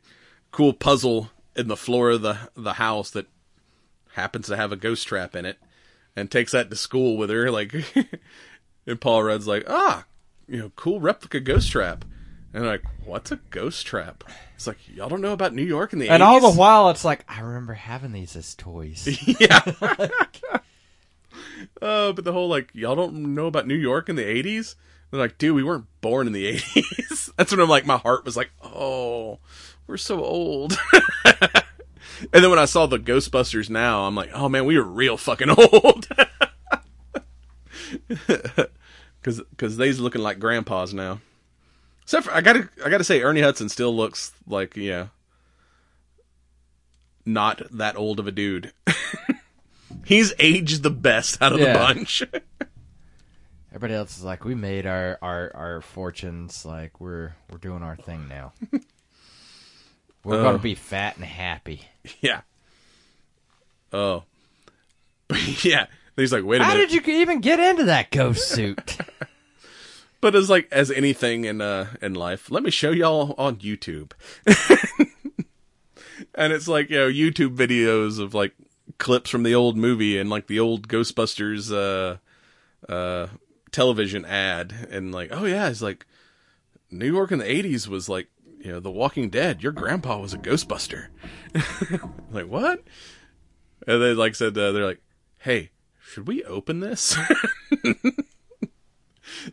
Cool 0.52 0.72
puzzle 0.72 1.30
in 1.54 1.68
the 1.68 1.76
floor 1.76 2.10
of 2.10 2.22
the 2.22 2.38
the 2.54 2.74
house 2.74 3.10
that 3.10 3.26
happens 4.16 4.46
to 4.46 4.56
have 4.56 4.72
a 4.72 4.76
ghost 4.76 5.06
trap 5.06 5.36
in 5.36 5.44
it, 5.44 5.58
and 6.16 6.30
takes 6.30 6.52
that 6.52 6.70
to 6.70 6.76
school 6.76 7.16
with 7.16 7.30
her. 7.30 7.50
Like, 7.50 7.74
and 8.86 9.00
Paul 9.00 9.22
Rudd's 9.22 9.46
like, 9.46 9.64
ah, 9.68 10.04
you 10.48 10.58
know, 10.58 10.72
cool 10.74 11.00
replica 11.00 11.38
ghost 11.38 11.70
trap. 11.70 12.04
And 12.54 12.64
like, 12.64 12.82
what's 13.04 13.30
a 13.30 13.36
ghost 13.50 13.86
trap? 13.86 14.24
It's 14.54 14.66
like, 14.66 14.78
y'all 14.88 15.10
don't 15.10 15.20
know 15.20 15.34
about 15.34 15.54
New 15.54 15.62
York 15.62 15.92
in 15.92 15.98
the 15.98 16.08
and 16.08 16.22
80s? 16.22 16.26
all 16.26 16.40
the 16.40 16.58
while, 16.58 16.88
it's 16.88 17.04
like 17.04 17.24
I 17.28 17.40
remember 17.40 17.74
having 17.74 18.12
these 18.12 18.34
as 18.34 18.54
toys. 18.54 19.06
yeah. 19.40 19.60
uh, 21.82 22.12
but 22.12 22.24
the 22.24 22.32
whole 22.32 22.48
like, 22.48 22.70
y'all 22.72 22.96
don't 22.96 23.34
know 23.34 23.46
about 23.46 23.66
New 23.66 23.76
York 23.76 24.08
in 24.08 24.16
the 24.16 24.24
80s? 24.24 24.76
They're 25.10 25.20
like, 25.20 25.36
dude, 25.36 25.54
we 25.54 25.62
weren't 25.62 25.86
born 26.00 26.26
in 26.26 26.32
the 26.32 26.56
80s. 26.56 27.30
That's 27.36 27.50
when 27.52 27.60
I'm 27.60 27.68
like, 27.68 27.84
my 27.84 27.98
heart 27.98 28.24
was 28.24 28.38
like, 28.38 28.50
oh, 28.62 29.38
we're 29.86 29.98
so 29.98 30.24
old. 30.24 30.78
And 32.32 32.42
then 32.44 32.50
when 32.50 32.58
I 32.58 32.64
saw 32.64 32.86
the 32.86 32.98
Ghostbusters 32.98 33.68
now, 33.70 34.04
I'm 34.04 34.14
like, 34.14 34.30
oh 34.34 34.48
man, 34.48 34.64
we 34.64 34.76
are 34.76 34.82
real 34.82 35.16
fucking 35.16 35.50
old. 35.58 36.08
Cause, 39.22 39.42
cause 39.56 39.76
they's 39.76 39.98
looking 39.98 40.22
like 40.22 40.38
grandpas 40.38 40.94
now. 40.94 41.20
Except 42.02 42.26
for, 42.26 42.32
I 42.32 42.40
gotta, 42.40 42.68
I 42.84 42.88
gotta 42.90 43.02
say, 43.02 43.22
Ernie 43.22 43.40
Hudson 43.40 43.68
still 43.68 43.94
looks 43.94 44.32
like, 44.46 44.76
yeah, 44.76 45.08
not 47.24 47.60
that 47.72 47.96
old 47.96 48.20
of 48.20 48.28
a 48.28 48.30
dude. 48.32 48.72
He's 50.04 50.32
aged 50.38 50.84
the 50.84 50.90
best 50.90 51.42
out 51.42 51.52
of 51.52 51.58
Yeah. 51.58 51.72
the 51.72 51.78
bunch. 51.80 52.22
Everybody 53.70 53.94
else 53.94 54.16
is 54.16 54.22
like, 54.22 54.44
we 54.44 54.54
made 54.54 54.86
our, 54.86 55.18
our, 55.20 55.50
our 55.56 55.80
fortunes. 55.80 56.64
Like 56.64 57.00
we're 57.00 57.34
we're 57.50 57.58
doing 57.58 57.82
our 57.82 57.96
thing 57.96 58.28
now. 58.28 58.52
We're 60.26 60.40
Oh. 60.40 60.42
gonna 60.42 60.58
be 60.58 60.74
fat 60.74 61.14
and 61.16 61.24
happy. 61.24 61.82
yeah. 62.20 62.40
Oh. 63.92 64.24
Yeah. 65.62 65.86
He's 66.16 66.32
like, 66.32 66.44
wait 66.44 66.60
a 66.60 66.64
How 66.64 66.72
minute. 66.74 66.90
did 66.90 67.06
you 67.06 67.14
even 67.20 67.40
get 67.40 67.60
into 67.60 67.84
that 67.84 68.10
ghost 68.10 68.48
suit? 68.48 68.96
But 70.22 70.34
as 70.34 70.48
like 70.50 70.66
as 70.72 70.90
anything 70.90 71.44
in 71.44 71.60
uh 71.60 71.88
in 72.02 72.14
life, 72.14 72.50
let 72.50 72.62
me 72.64 72.70
show 72.70 72.90
y'all 72.90 73.34
on 73.38 73.56
YouTube. 73.56 74.10
and 76.34 76.52
it's 76.52 76.66
like, 76.66 76.90
you 76.90 76.96
know, 76.96 77.08
YouTube 77.08 77.54
videos 77.54 78.18
of 78.18 78.34
like 78.34 78.52
clips 78.98 79.30
from 79.30 79.42
the 79.42 79.54
old 79.54 79.76
movie 79.76 80.18
and 80.18 80.28
like 80.30 80.46
the 80.46 80.58
old 80.58 80.88
Ghostbusters 80.88 81.70
uh 81.70 82.16
uh 82.92 83.28
television 83.70 84.24
ad 84.24 84.88
and 84.90 85.12
like, 85.12 85.28
oh 85.32 85.44
yeah, 85.44 85.68
it's 85.68 85.82
like 85.82 86.06
New 86.90 87.06
York 87.12 87.30
in 87.30 87.38
the 87.38 87.44
80s 87.44 87.86
was 87.86 88.08
like, 88.08 88.26
you 88.66 88.72
know, 88.72 88.80
The 88.80 88.90
Walking 88.90 89.30
Dead. 89.30 89.62
Your 89.62 89.70
grandpa 89.70 90.18
was 90.18 90.34
a 90.34 90.38
Ghostbuster. 90.38 91.06
like, 92.32 92.48
what? 92.48 92.82
And 93.86 94.02
they 94.02 94.12
like 94.12 94.34
said 94.34 94.58
uh, 94.58 94.72
they're 94.72 94.84
like, 94.84 95.02
"Hey, 95.38 95.70
should 96.00 96.26
we 96.26 96.42
open 96.42 96.80
this?" 96.80 97.16
like 97.84 98.24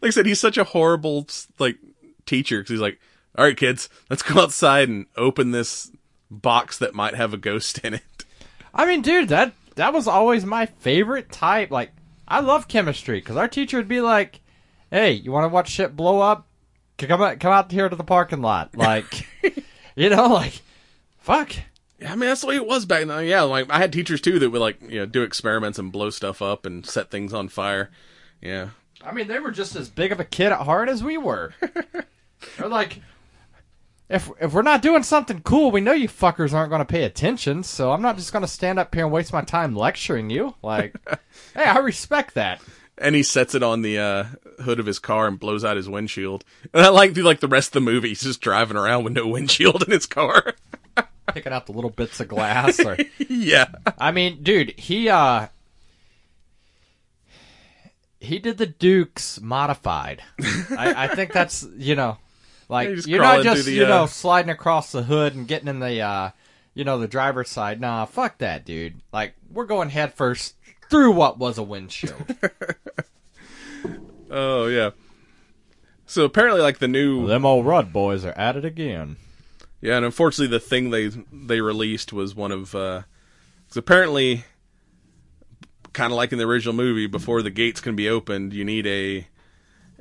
I 0.02 0.10
said, 0.10 0.26
he's 0.26 0.40
such 0.40 0.58
a 0.58 0.64
horrible 0.64 1.28
like 1.60 1.78
teacher 2.26 2.58
because 2.58 2.72
he's 2.72 2.80
like, 2.80 3.00
"All 3.38 3.46
right, 3.46 3.56
kids, 3.56 3.88
let's 4.10 4.24
go 4.24 4.42
outside 4.42 4.90
and 4.90 5.06
open 5.16 5.52
this 5.52 5.92
box 6.32 6.80
that 6.80 6.96
might 6.96 7.14
have 7.14 7.36
a 7.36 7.38
ghost 7.38 7.78
in 7.84 7.94
it." 7.94 8.26
I 8.74 8.88
mean, 8.88 9.04
dude, 9.04 9.30
that 9.30 9.54
that 9.76 9.94
was 9.94 10.08
always 10.08 10.44
my 10.44 10.66
favorite 10.66 11.32
type. 11.32 11.70
Like, 11.70 11.92
I 12.28 12.40
love 12.40 12.68
chemistry 12.68 13.20
because 13.20 13.38
our 13.38 13.48
teacher 13.48 13.78
would 13.78 13.88
be 13.88 14.02
like, 14.02 14.42
"Hey, 14.90 15.12
you 15.12 15.32
want 15.32 15.44
to 15.44 15.54
watch 15.54 15.70
shit 15.70 15.96
blow 15.96 16.20
up? 16.20 16.48
Come 16.98 17.22
out, 17.22 17.40
come 17.40 17.52
out 17.52 17.72
here 17.72 17.90
to 17.90 17.96
the 17.96 18.04
parking 18.04 18.42
lot." 18.42 18.72
Like, 18.76 19.28
you 19.96 20.10
know, 20.10 20.28
like, 20.28 20.62
fuck. 21.20 21.54
Yeah, 22.00 22.12
I 22.12 22.16
mean 22.16 22.30
that's 22.30 22.42
the 22.42 22.48
way 22.48 22.56
it 22.56 22.68
was 22.68 22.86
back 22.86 23.06
then. 23.06 23.26
Yeah, 23.26 23.42
like 23.42 23.70
I 23.70 23.78
had 23.78 23.94
teachers 23.94 24.22
too 24.22 24.40
that 24.40 24.50
would 24.50 24.62
like 24.62 24.82
you 24.82 25.00
know 25.00 25.06
do 25.06 25.24
experiments 25.24 25.80
and 25.80 25.92
blow 25.92 26.10
stuff 26.10 26.42
up 26.42 26.66
and 26.66 26.86
set 26.86 27.10
things 27.12 27.34
on 27.34 27.48
fire. 27.48 27.92
Yeah, 28.42 28.70
I 29.06 29.12
mean, 29.12 29.28
they 29.28 29.40
were 29.40 29.52
just 29.52 29.76
as 29.76 29.90
big 29.90 30.12
of 30.12 30.20
a 30.20 30.26
kid 30.26 30.52
at 30.52 30.62
heart 30.62 30.90
as 30.90 31.04
we 31.04 31.18
were. 31.18 31.54
They're 32.58 32.70
like, 32.70 33.02
if 34.10 34.30
if 34.40 34.54
we're 34.54 34.62
not 34.62 34.82
doing 34.82 35.04
something 35.04 35.42
cool, 35.42 35.72
we 35.72 35.82
know 35.82 35.92
you 35.92 36.08
fuckers 36.08 36.54
aren't 36.54 36.70
going 36.70 36.80
to 36.80 36.86
pay 36.86 37.04
attention. 37.04 37.64
So 37.64 37.92
I'm 37.92 38.02
not 38.02 38.18
just 38.18 38.32
going 38.32 38.44
to 38.44 38.48
stand 38.48 38.80
up 38.80 38.94
here 38.94 39.06
and 39.06 39.14
waste 39.14 39.34
my 39.34 39.42
time 39.42 39.76
lecturing 39.76 40.30
you. 40.30 40.56
Like, 40.62 40.96
hey, 41.54 41.64
I 41.64 41.80
respect 41.80 42.36
that. 42.36 42.62
And 42.98 43.16
he 43.16 43.24
sets 43.24 43.56
it 43.56 43.64
on 43.64 43.82
the 43.82 43.98
uh, 43.98 44.24
hood 44.64 44.80
of 44.80 44.86
his 44.86 45.00
car 45.00 45.28
and 45.28 45.40
blows 45.40 45.66
out 45.66 45.78
his 45.78 45.90
windshield. 45.90 46.44
And 46.74 46.86
I 46.86 46.90
like 46.90 47.14
the 47.14 47.22
like 47.22 47.40
the 47.40 47.48
rest 47.48 47.70
of 47.70 47.74
the 47.74 47.92
movie. 47.92 48.10
He's 48.10 48.22
just 48.22 48.42
driving 48.42 48.78
around 48.78 49.04
with 49.04 49.14
no 49.14 49.28
windshield 49.28 49.84
in 49.84 49.92
his 49.92 50.06
car. 50.06 50.54
Picking 51.34 51.54
out 51.54 51.66
the 51.66 51.72
little 51.72 51.90
bits 51.90 52.20
of 52.20 52.28
glass. 52.28 52.80
Or, 52.80 52.98
yeah, 53.18 53.68
I 53.98 54.12
mean, 54.12 54.44
dude, 54.44 54.78
he 54.78 55.10
uh, 55.10 55.48
he 58.20 58.40
did 58.40 58.58
the 58.58 58.68
Dukes 58.68 59.40
modified. 59.42 60.22
I, 60.78 61.06
I 61.06 61.16
think 61.16 61.32
that's 61.32 61.66
you 61.78 61.96
know, 61.96 62.18
like 62.70 62.90
Yeah, 62.90 63.02
you're 63.06 63.22
not 63.22 63.44
just 63.44 63.66
the, 63.66 63.72
you 63.72 63.86
know 63.86 64.04
uh, 64.04 64.08
sliding 64.08 64.52
across 64.52 64.92
the 64.92 65.04
hood 65.04 65.34
and 65.34 65.48
getting 65.48 65.68
in 65.68 65.80
the 65.80 66.02
uh, 66.02 66.30
you 66.74 66.84
know, 66.84 67.00
the 67.00 67.08
driver's 67.08 67.50
side. 67.50 67.80
Nah, 67.80 68.06
fuck 68.06 68.40
that, 68.40 68.66
dude. 68.66 69.02
Like 69.12 69.36
we're 69.52 69.66
going 69.66 69.90
head 69.90 70.14
first 70.14 70.56
through 70.94 71.12
what 71.12 71.40
was 71.40 71.58
a 71.58 71.64
windshield. 71.64 72.24
Oh 74.36 74.66
yeah. 74.66 74.92
So 76.08 76.26
apparently, 76.26 76.60
like 76.60 76.80
the 76.80 76.88
new 76.88 77.28
Them 77.28 77.46
old 77.46 77.68
Rudd 77.68 77.94
boys 77.94 78.26
are 78.26 78.32
at 78.32 78.56
it 78.58 78.66
again. 78.66 79.18
Yeah, 79.80 79.98
and 79.98 80.06
unfortunately, 80.06 80.48
the 80.48 80.60
thing 80.60 80.90
they 80.90 81.10
they 81.32 81.62
released 81.62 82.12
was 82.12 82.34
one 82.34 82.52
of 82.52 82.72
because 82.72 83.06
apparently, 83.76 84.46
kind 85.94 86.12
of 86.12 86.18
like 86.18 86.32
in 86.32 86.40
the 86.40 86.46
original 86.46 86.74
movie, 86.74 87.06
before 87.06 87.44
the 87.44 87.52
gates 87.52 87.80
can 87.80 87.96
be 87.96 88.10
opened, 88.10 88.54
you 88.54 88.66
need 88.66 88.88
a 88.88 89.28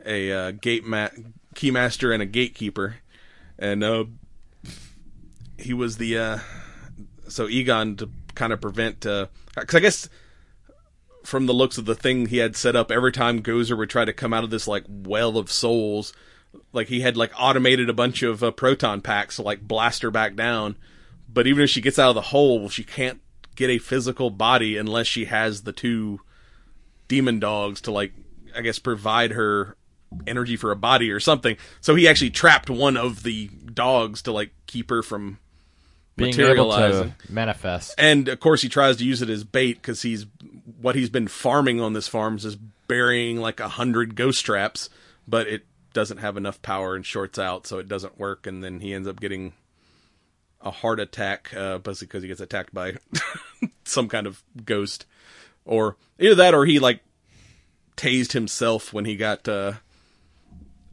a 0.07 0.33
uh, 0.33 0.51
gate 0.53 0.87
ma- 0.87 1.11
keymaster 1.55 2.15
and 2.15 2.23
a 2.23 2.27
gatekeeper, 2.27 2.97
and 3.59 3.85
uh, 3.85 4.05
he 5.59 5.75
was 5.75 5.99
the 5.99 6.17
uh, 6.17 6.39
so 7.29 7.49
Egon 7.51 7.97
to 7.97 8.09
kind 8.35 8.55
of 8.55 8.63
prevent 8.63 9.01
because 9.01 9.75
I 9.75 9.81
guess 9.81 10.09
from 11.25 11.47
the 11.47 11.55
looks 11.55 11.79
of 11.79 11.85
the 11.85 11.95
thing 11.95 12.27
he 12.27 12.39
had 12.39 12.57
set 12.57 12.77
up, 12.77 12.91
every 12.91 13.13
time 13.13 13.43
Gozer 13.43 13.77
would 13.77 13.91
try 13.91 14.05
to 14.05 14.13
come 14.13 14.33
out 14.33 14.45
of 14.45 14.51
this 14.51 14.69
like 14.69 14.85
well 14.89 15.37
of 15.37 15.51
souls, 15.51 16.13
like 16.73 16.89
he 16.89 17.01
had 17.01 17.17
like 17.17 17.33
automated 17.39 17.89
a 17.89 17.95
bunch 17.95 18.23
of 18.23 18.43
uh, 18.43 18.51
proton 18.51 19.01
packs 19.01 19.37
to 19.37 19.43
like 19.43 19.61
blast 19.61 20.03
her 20.03 20.11
back 20.11 20.35
down. 20.35 20.77
But 21.33 21.47
even 21.47 21.65
if 21.65 21.71
she 21.71 21.81
gets 21.81 21.99
out 21.99 22.11
of 22.11 22.15
the 22.15 22.21
hole, 22.21 22.69
she 22.69 22.85
can't 22.85 23.21
get 23.55 23.71
a 23.71 23.79
physical 23.79 24.31
body 24.31 24.77
unless 24.77 25.07
she 25.07 25.27
has 25.27 25.63
the 25.63 25.73
two 25.73 26.21
demon 27.09 27.39
dogs 27.39 27.81
to 27.83 27.91
like, 27.91 28.13
I 28.55 28.61
guess, 28.61 28.79
provide 28.79 29.33
her 29.33 29.77
energy 30.27 30.57
for 30.57 30.71
a 30.73 30.77
body 30.77 31.11
or 31.11 31.21
something. 31.21 31.57
So 31.81 31.95
he 31.95 32.07
actually 32.07 32.31
trapped 32.31 32.69
one 32.69 32.97
of 32.97 33.23
the 33.23 33.49
dogs 33.49 34.23
to 34.23 34.33
like 34.33 34.51
keep 34.67 34.91
her 34.91 35.03
from 35.03 35.39
Being 36.17 36.35
able 36.35 36.67
materializing. 36.69 37.15
to 37.27 37.33
manifest. 37.33 37.95
And 37.97 38.29
of 38.29 38.41
course, 38.41 38.61
he 38.61 38.69
tries 38.69 38.99
to 38.99 39.05
use 39.05 39.23
it 39.23 39.31
as 39.31 39.45
bait 39.45 39.75
because 39.75 40.03
he's 40.03 40.27
what 40.81 40.95
he's 40.95 41.11
been 41.11 41.29
farming 41.29 41.81
on 41.81 41.93
this 41.93 42.09
farm 42.09 42.37
is 42.37 42.57
burying 42.87 43.39
like 43.39 43.61
a 43.61 43.69
hundred 43.69 44.15
ghost 44.15 44.45
traps, 44.45 44.89
but 45.27 45.47
it 45.47 45.67
doesn't 45.93 46.19
have 46.19 46.37
enough 46.37 46.63
power 46.63 46.95
and 46.95 47.05
shorts 47.05 47.39
out, 47.39 47.67
so 47.67 47.79
it 47.79 47.89
doesn't 47.89 48.19
work. 48.19 48.47
And 48.47 48.63
then 48.63 48.81
he 48.81 48.95
ends 48.95 49.09
up 49.09 49.21
getting 49.21 49.53
a 50.61 50.71
heart 50.71 51.01
attack, 51.01 51.53
uh, 51.55 51.79
basically 51.79 52.07
because 52.07 52.23
he 52.23 52.29
gets 52.29 52.41
attacked 52.41 52.73
by 52.73 52.95
some 53.85 54.09
kind 54.09 54.27
of 54.27 54.43
ghost, 54.65 55.07
or 55.65 55.97
either 56.19 56.37
that, 56.37 56.55
or 56.55 56.65
he 56.65 56.79
like 56.79 57.01
tased 57.97 58.33
himself 58.33 58.93
when 58.93 59.05
he 59.05 59.17
got, 59.17 59.49
uh, 59.49 59.73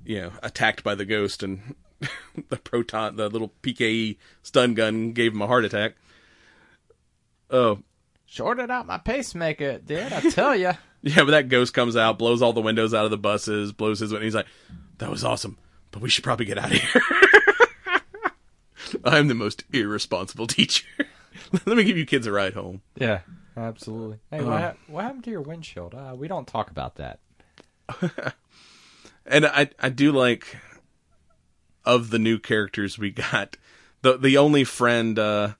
you 0.05 0.21
know, 0.21 0.32
attacked 0.41 0.84
by 0.84 0.95
the 0.95 1.05
ghost, 1.05 1.43
and 1.43 1.75
the 2.49 2.58
proton, 2.58 3.15
the 3.15 3.29
little 3.29 3.53
PKE 3.62 4.17
stun 4.41 4.73
gun 4.73 5.12
gave 5.12 5.34
him 5.34 5.41
a 5.41 5.47
heart 5.47 5.65
attack. 5.65 5.95
Oh, 7.51 7.79
Shorted 8.29 8.69
out 8.69 8.85
my 8.85 8.99
pacemaker, 8.99 9.65
it 9.65 9.85
did, 9.87 10.13
I 10.13 10.21
tell 10.29 10.55
you. 10.55 10.71
Yeah, 11.01 11.23
but 11.23 11.31
that 11.31 11.47
ghost 11.47 11.73
comes 11.73 11.95
out, 11.95 12.19
blows 12.19 12.41
all 12.41 12.51
the 12.51 12.59
windows 12.59 12.93
out 12.93 13.05
of 13.05 13.11
the 13.11 13.17
buses, 13.17 13.71
blows 13.71 13.99
his 13.99 14.11
window. 14.11 14.25
He's 14.25 14.35
like, 14.35 14.47
"That 14.97 15.09
was 15.09 15.23
awesome, 15.23 15.57
but 15.91 16.01
we 16.01 16.09
should 16.09 16.25
probably 16.25 16.45
get 16.45 16.57
out 16.57 16.73
of 16.73 16.77
here." 16.77 17.01
I'm 19.05 19.29
the 19.29 19.33
most 19.33 19.63
irresponsible 19.71 20.45
teacher. 20.45 20.85
Let 21.65 21.77
me 21.77 21.85
give 21.85 21.95
you 21.97 22.05
kids 22.05 22.27
a 22.27 22.33
ride 22.33 22.53
home. 22.53 22.81
Yeah, 22.97 23.21
absolutely. 23.55 24.19
Hey, 24.29 24.43
what, 24.43 24.59
hap- 24.59 24.77
what 24.87 25.05
happened 25.05 25.23
to 25.23 25.31
your 25.31 25.39
windshield? 25.39 25.95
Uh, 25.95 26.15
we 26.17 26.27
don't 26.27 26.45
talk 26.45 26.69
about 26.69 26.95
that. 26.95 27.19
And 29.25 29.45
I 29.45 29.69
I 29.79 29.87
do 29.87 30.11
like 30.11 30.57
of 31.85 32.09
the 32.09 32.19
new 32.19 32.37
characters 32.39 32.99
we 32.99 33.11
got. 33.11 33.55
The 34.01 34.17
the 34.17 34.37
only 34.37 34.65
friend 34.65 35.17
uh 35.17 35.53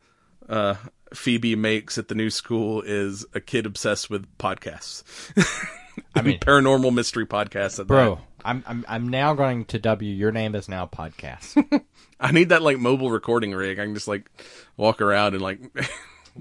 uh 0.50 0.76
Phoebe 1.14 1.56
makes 1.56 1.98
at 1.98 2.08
the 2.08 2.16
new 2.16 2.30
school 2.30 2.82
is 2.82 3.26
a 3.34 3.42
kid 3.42 3.66
obsessed 3.66 4.10
with 4.10 4.26
podcasts. 4.38 5.04
I 6.16 6.22
mean, 6.22 6.40
paranormal 6.42 6.94
mystery 6.94 7.26
podcasts 7.26 7.80
at 7.80 7.88
bro, 7.88 8.16
that. 8.16 8.24
I'm, 8.46 8.64
I'm 8.68 8.86
I'm 8.88 9.10
now 9.10 9.34
going 9.34 9.66
to 9.66 9.80
W. 9.80 10.14
Your 10.14 10.32
name 10.32 10.56
is 10.56 10.70
now 10.70 10.86
podcast. 10.86 11.84
I 12.20 12.32
need 12.32 12.50
that 12.50 12.62
like 12.62 12.78
mobile 12.78 13.12
recording 13.12 13.52
rig. 13.52 13.80
I 13.80 13.86
can 13.86 13.94
just 13.94 14.08
like 14.08 14.30
walk 14.78 15.02
around 15.02 15.34
and 15.34 15.42
like 15.42 15.60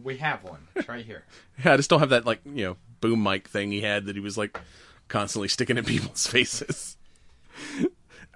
we 0.02 0.18
have 0.18 0.42
one. 0.44 0.68
It's 0.74 0.88
right 0.88 1.04
here. 1.04 1.24
Yeah, 1.64 1.74
I 1.74 1.76
just 1.76 1.90
don't 1.90 2.00
have 2.00 2.10
that 2.10 2.26
like 2.26 2.40
you 2.44 2.64
know 2.64 2.76
boom 3.00 3.22
mic 3.22 3.48
thing 3.48 3.70
he 3.70 3.80
had 3.80 4.06
that 4.06 4.16
he 4.16 4.20
was 4.20 4.36
like 4.36 4.58
constantly 5.08 5.48
sticking 5.48 5.78
in 5.78 5.84
people's 5.84 6.26
faces. 6.26 6.96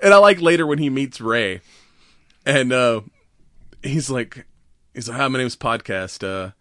and 0.03 0.15
I 0.15 0.19
like 0.19 0.41
later 0.41 0.67
when 0.67 0.79
he 0.79 0.91
meets 0.91 1.21
Ray, 1.21 1.61
and 2.45 2.73
uh, 2.73 3.03
he's 3.83 4.11
like, 4.11 4.47
he's 4.95 5.09
like, 5.09 5.17
"Hi, 5.19 5.29
my 5.29 5.39
name's 5.39 5.57
Podcast. 5.57 6.23
Uh, 6.25 6.53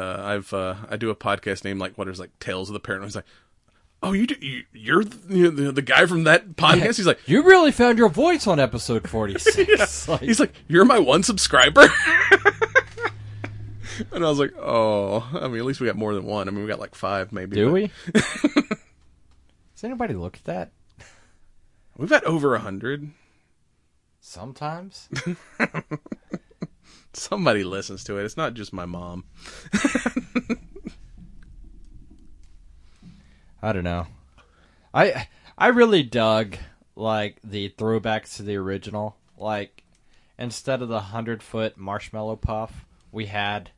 uh, 0.00 0.22
I've 0.22 0.52
uh, 0.52 0.76
I 0.88 0.96
do 0.96 1.10
a 1.10 1.16
podcast 1.16 1.64
named 1.64 1.80
like 1.80 1.96
what 1.98 2.08
is 2.08 2.20
like 2.20 2.38
Tales 2.38 2.68
of 2.68 2.74
the 2.74 2.80
Paranoid." 2.80 3.08
He's 3.08 3.16
like, 3.16 3.24
"Oh, 4.02 4.12
you 4.12 4.26
do, 4.26 4.34
you, 4.40 4.64
you're 4.72 5.04
the, 5.04 5.50
the, 5.50 5.72
the 5.72 5.82
guy 5.82 6.06
from 6.06 6.24
that 6.24 6.56
podcast?" 6.56 6.96
He's 6.96 7.06
like, 7.06 7.20
You 7.26 7.42
really 7.42 7.72
found 7.72 7.98
your 7.98 8.08
voice 8.08 8.46
on 8.46 8.58
episode 8.60 9.08
46. 9.08 10.08
Like, 10.08 10.20
He's 10.20 10.40
like, 10.40 10.52
"You're 10.68 10.84
my 10.84 10.98
one 10.98 11.22
subscriber." 11.22 11.82
and 14.12 14.24
I 14.24 14.28
was 14.28 14.38
like, 14.38 14.52
"Oh, 14.58 15.28
I 15.34 15.48
mean, 15.48 15.58
at 15.58 15.64
least 15.64 15.80
we 15.80 15.86
got 15.86 15.96
more 15.96 16.14
than 16.14 16.24
one. 16.24 16.48
I 16.48 16.50
mean, 16.50 16.62
we 16.62 16.68
got 16.68 16.80
like 16.80 16.94
five, 16.94 17.32
maybe." 17.32 17.56
do 17.56 17.66
but- 17.66 17.72
we? 17.72 17.90
Does 19.74 19.84
anybody 19.84 20.14
look 20.14 20.36
at 20.36 20.44
that? 20.44 20.70
We've 21.96 22.08
got 22.10 22.24
over 22.24 22.54
a 22.54 22.60
hundred. 22.60 23.10
Sometimes. 24.20 25.08
Somebody 27.12 27.64
listens 27.64 28.04
to 28.04 28.18
it. 28.18 28.24
It's 28.24 28.36
not 28.36 28.54
just 28.54 28.72
my 28.72 28.86
mom. 28.86 29.24
I 33.62 33.72
don't 33.72 33.84
know. 33.84 34.06
I 34.94 35.28
I 35.58 35.68
really 35.68 36.02
dug 36.02 36.56
like 36.96 37.36
the 37.44 37.70
throwbacks 37.70 38.36
to 38.36 38.42
the 38.42 38.56
original. 38.56 39.16
Like 39.36 39.84
instead 40.38 40.82
of 40.82 40.88
the 40.88 41.00
hundred 41.00 41.42
foot 41.42 41.76
marshmallow 41.76 42.36
puff, 42.36 42.86
we 43.12 43.26
had 43.26 43.70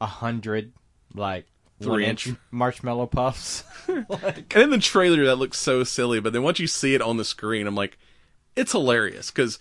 a 0.00 0.06
hundred 0.06 0.72
like 1.14 1.46
Three 1.82 2.06
inch 2.06 2.30
marshmallow 2.50 3.06
puffs. 3.06 3.64
And 3.88 4.46
in 4.54 4.70
the 4.70 4.78
trailer, 4.78 5.24
that 5.24 5.36
looks 5.36 5.58
so 5.58 5.82
silly. 5.84 6.20
But 6.20 6.32
then 6.32 6.42
once 6.42 6.58
you 6.58 6.66
see 6.66 6.94
it 6.94 7.02
on 7.02 7.16
the 7.16 7.24
screen, 7.24 7.66
I'm 7.66 7.74
like, 7.74 7.98
it's 8.54 8.72
hilarious 8.72 9.30
because, 9.30 9.58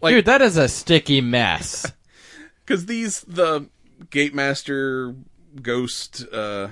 like, 0.00 0.14
Dude, 0.14 0.24
that 0.26 0.42
is 0.42 0.56
a 0.56 0.68
sticky 0.68 1.20
mess. 1.20 1.90
because 2.64 2.86
these 2.86 3.20
the 3.22 3.68
gate 4.10 4.34
master, 4.34 5.14
ghost, 5.62 6.24
uh, 6.32 6.68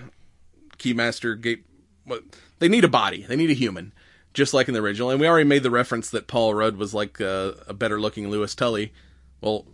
keymaster, 0.79 1.41
gate, 1.41 1.65
what 2.05 2.23
they 2.59 2.69
need 2.69 2.85
a 2.85 2.89
body. 2.89 3.23
They 3.23 3.37
need 3.37 3.51
a 3.51 3.55
human, 3.55 3.93
just 4.35 4.55
like 4.55 4.69
in 4.69 4.75
the 4.75 4.81
original. 4.81 5.11
And 5.11 5.21
we 5.21 5.27
already 5.27 5.49
made 5.49 5.62
the 5.62 5.71
reference 5.71 6.11
that 6.11 6.27
Paul 6.27 6.55
Rudd 6.55 6.77
was 6.77 6.95
like 6.95 7.21
uh, 7.21 7.53
a 7.67 7.75
better 7.75 8.01
looking 8.01 8.29
Louis 8.29 8.55
Tully. 8.55 8.93
Well, 9.41 9.67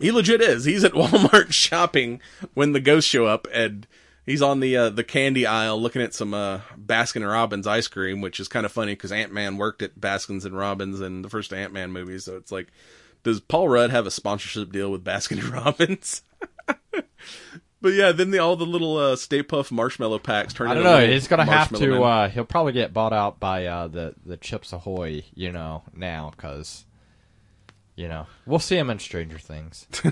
he 0.00 0.10
legit 0.12 0.40
is. 0.40 0.64
He's 0.64 0.84
at 0.84 0.92
Walmart 0.94 1.52
shopping 1.52 2.20
when 2.54 2.72
the 2.72 2.80
ghosts 2.80 3.10
show 3.10 3.26
up, 3.26 3.46
and 3.52 3.86
he's 4.28 4.42
on 4.42 4.60
the 4.60 4.76
uh, 4.76 4.90
the 4.90 5.02
candy 5.02 5.46
aisle 5.46 5.80
looking 5.80 6.02
at 6.02 6.14
some 6.14 6.34
uh, 6.34 6.60
Baskin 6.78 7.16
and 7.16 7.28
Robbins 7.28 7.66
ice 7.66 7.88
cream, 7.88 8.20
which 8.20 8.38
is 8.38 8.46
kind 8.46 8.66
of 8.66 8.70
funny 8.70 8.92
because 8.92 9.10
Ant 9.10 9.32
Man 9.32 9.56
worked 9.56 9.82
at 9.82 10.00
Baskins 10.00 10.44
and 10.44 10.56
Robbins 10.56 11.00
in 11.00 11.22
the 11.22 11.30
first 11.30 11.52
Ant 11.52 11.72
Man 11.72 11.90
movie. 11.90 12.18
So 12.18 12.36
it's 12.36 12.52
like, 12.52 12.68
does 13.24 13.40
Paul 13.40 13.68
Rudd 13.68 13.90
have 13.90 14.06
a 14.06 14.10
sponsorship 14.10 14.70
deal 14.70 14.92
with 14.92 15.02
Baskin 15.02 15.38
and 15.38 15.48
Robbins? 15.64 16.22
but 16.92 17.92
yeah, 17.92 18.12
then 18.12 18.30
the, 18.30 18.38
all 18.38 18.54
the 18.54 18.66
little 18.66 18.96
uh, 18.98 19.16
Stay 19.16 19.42
Puft 19.42 19.72
marshmallow 19.72 20.18
packs 20.18 20.52
turn. 20.52 20.68
I 20.68 20.74
don't 20.74 20.84
know. 20.84 21.06
He's 21.06 21.26
gonna 21.26 21.44
have 21.44 21.70
to. 21.76 22.02
Uh, 22.02 22.28
he'll 22.28 22.44
probably 22.44 22.74
get 22.74 22.92
bought 22.92 23.12
out 23.12 23.40
by 23.40 23.66
uh, 23.66 23.88
the 23.88 24.14
the 24.24 24.36
Chips 24.36 24.72
Ahoy. 24.72 25.24
You 25.34 25.50
know 25.50 25.82
now 25.96 26.32
because 26.36 26.84
you 27.96 28.08
know 28.08 28.26
we'll 28.46 28.58
see 28.58 28.76
him 28.76 28.90
in 28.90 28.98
Stranger 28.98 29.38
Things. 29.38 29.86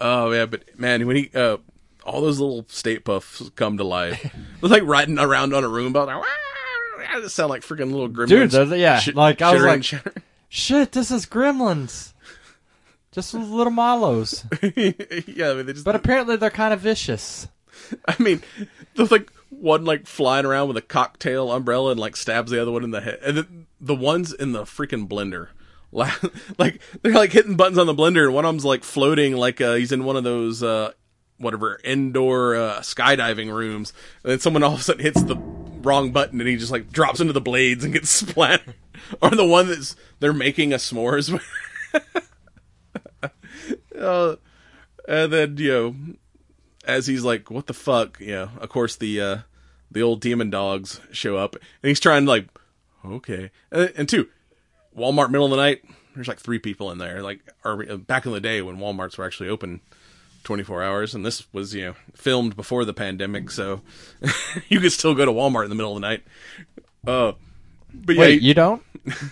Oh 0.00 0.32
yeah, 0.32 0.46
but 0.46 0.78
man, 0.78 1.06
when 1.06 1.16
he 1.16 1.30
uh, 1.34 1.58
all 2.10 2.20
those 2.20 2.38
little 2.40 2.64
Stay 2.68 2.98
Pufts 2.98 3.50
come 3.56 3.78
to 3.78 3.84
life, 3.84 4.22
it's 4.62 4.70
like 4.70 4.82
riding 4.84 5.18
around 5.18 5.54
on 5.54 5.64
a 5.64 5.68
Roomba. 5.68 6.06
Like, 6.06 6.18
"Wah!" 6.20 7.20
They 7.20 7.28
sound 7.28 7.50
like 7.50 7.62
freaking 7.62 7.90
little 7.92 8.08
gremlins. 8.08 8.28
Dude, 8.28 8.50
they're- 8.50 8.76
yeah, 8.76 8.98
Sh- 9.00 9.14
like, 9.14 9.42
I 9.42 9.52
was 9.54 9.62
like-. 9.62 10.02
Shit, 10.48 10.92
this 10.92 11.10
is 11.10 11.26
Gremlins. 11.26 12.12
Just 13.12 13.34
little 13.34 13.72
Milos, 13.72 14.44
yeah, 14.62 15.50
I 15.50 15.54
mean, 15.54 15.66
they 15.66 15.72
just. 15.72 15.84
but 15.84 15.96
apparently 15.96 16.36
they're 16.36 16.48
kind 16.50 16.72
of 16.72 16.80
vicious. 16.80 17.48
I 18.06 18.14
mean, 18.22 18.40
there's 18.94 19.10
like 19.10 19.32
one 19.48 19.84
like 19.84 20.06
flying 20.06 20.46
around 20.46 20.68
with 20.68 20.76
a 20.76 20.82
cocktail 20.82 21.50
umbrella 21.50 21.90
and 21.90 21.98
like 21.98 22.14
stabs 22.14 22.52
the 22.52 22.62
other 22.62 22.70
one 22.70 22.84
in 22.84 22.92
the 22.92 23.00
head, 23.00 23.18
and 23.24 23.36
then 23.36 23.66
the 23.80 23.96
ones 23.96 24.32
in 24.32 24.52
the 24.52 24.62
freaking 24.62 25.08
blender. 25.08 25.48
Like 26.56 26.80
they're 27.02 27.12
like 27.12 27.32
hitting 27.32 27.56
buttons 27.56 27.78
on 27.78 27.88
the 27.88 27.94
blender, 27.94 28.24
and 28.26 28.32
one 28.34 28.44
of 28.44 28.50
them's 28.50 28.64
like 28.64 28.84
floating, 28.84 29.36
like 29.36 29.60
uh, 29.60 29.74
he's 29.74 29.90
in 29.90 30.04
one 30.04 30.14
of 30.16 30.22
those 30.22 30.62
uh, 30.62 30.92
whatever 31.40 31.80
indoor 31.82 32.54
uh, 32.54 32.80
skydiving 32.80 33.52
rooms. 33.52 33.92
And 34.22 34.32
then 34.32 34.40
someone 34.40 34.62
all 34.62 34.74
of 34.74 34.80
a 34.80 34.82
sudden 34.82 35.02
hits 35.02 35.22
the 35.22 35.36
wrong 35.36 36.12
button, 36.12 36.40
and 36.40 36.48
he 36.48 36.56
just 36.56 36.70
like 36.70 36.92
drops 36.92 37.20
into 37.20 37.32
the 37.32 37.40
blades 37.40 37.82
and 37.82 37.92
gets 37.92 38.10
splattered. 38.10 38.74
or 39.20 39.30
the 39.30 39.44
one 39.44 39.68
that's 39.68 39.96
they're 40.20 40.32
making 40.32 40.72
a 40.72 40.76
s'mores. 40.76 41.40
uh, 43.98 44.36
and 45.08 45.32
then 45.32 45.56
you 45.56 45.72
know, 45.72 45.96
as 46.84 47.06
he's 47.06 47.24
like, 47.24 47.50
"What 47.50 47.66
the 47.66 47.74
fuck?" 47.74 48.20
You 48.20 48.32
know, 48.32 48.50
of 48.60 48.68
course 48.68 48.96
the 48.96 49.20
uh, 49.20 49.38
the 49.90 50.02
old 50.02 50.20
demon 50.20 50.50
dogs 50.50 51.00
show 51.10 51.36
up, 51.36 51.54
and 51.54 51.88
he's 51.88 52.00
trying 52.00 52.26
to 52.26 52.30
like, 52.30 52.48
okay, 53.04 53.50
and, 53.72 53.92
and 53.96 54.08
two, 54.08 54.28
Walmart 54.96 55.30
middle 55.30 55.46
of 55.46 55.50
the 55.50 55.56
night. 55.56 55.82
There's 56.14 56.28
like 56.28 56.40
three 56.40 56.58
people 56.58 56.90
in 56.90 56.98
there. 56.98 57.22
Like, 57.22 57.40
or 57.64 57.88
uh, 57.88 57.96
back 57.96 58.26
in 58.26 58.32
the 58.32 58.40
day 58.40 58.62
when 58.62 58.78
WalMarts 58.78 59.16
were 59.16 59.24
actually 59.24 59.48
open 59.48 59.80
24 60.44 60.82
hours, 60.82 61.14
and 61.14 61.24
this 61.24 61.46
was 61.52 61.74
you 61.74 61.84
know 61.86 61.94
filmed 62.14 62.56
before 62.56 62.84
the 62.84 62.94
pandemic, 62.94 63.50
so 63.50 63.80
you 64.68 64.80
could 64.80 64.92
still 64.92 65.14
go 65.14 65.24
to 65.24 65.32
Walmart 65.32 65.64
in 65.64 65.68
the 65.70 65.74
middle 65.76 65.96
of 65.96 66.00
the 66.00 66.06
night. 66.08 66.22
Uh, 67.06 67.32
but 67.92 68.14
yeah, 68.14 68.20
Wait, 68.20 68.42
you 68.42 68.54
don't? 68.54 68.82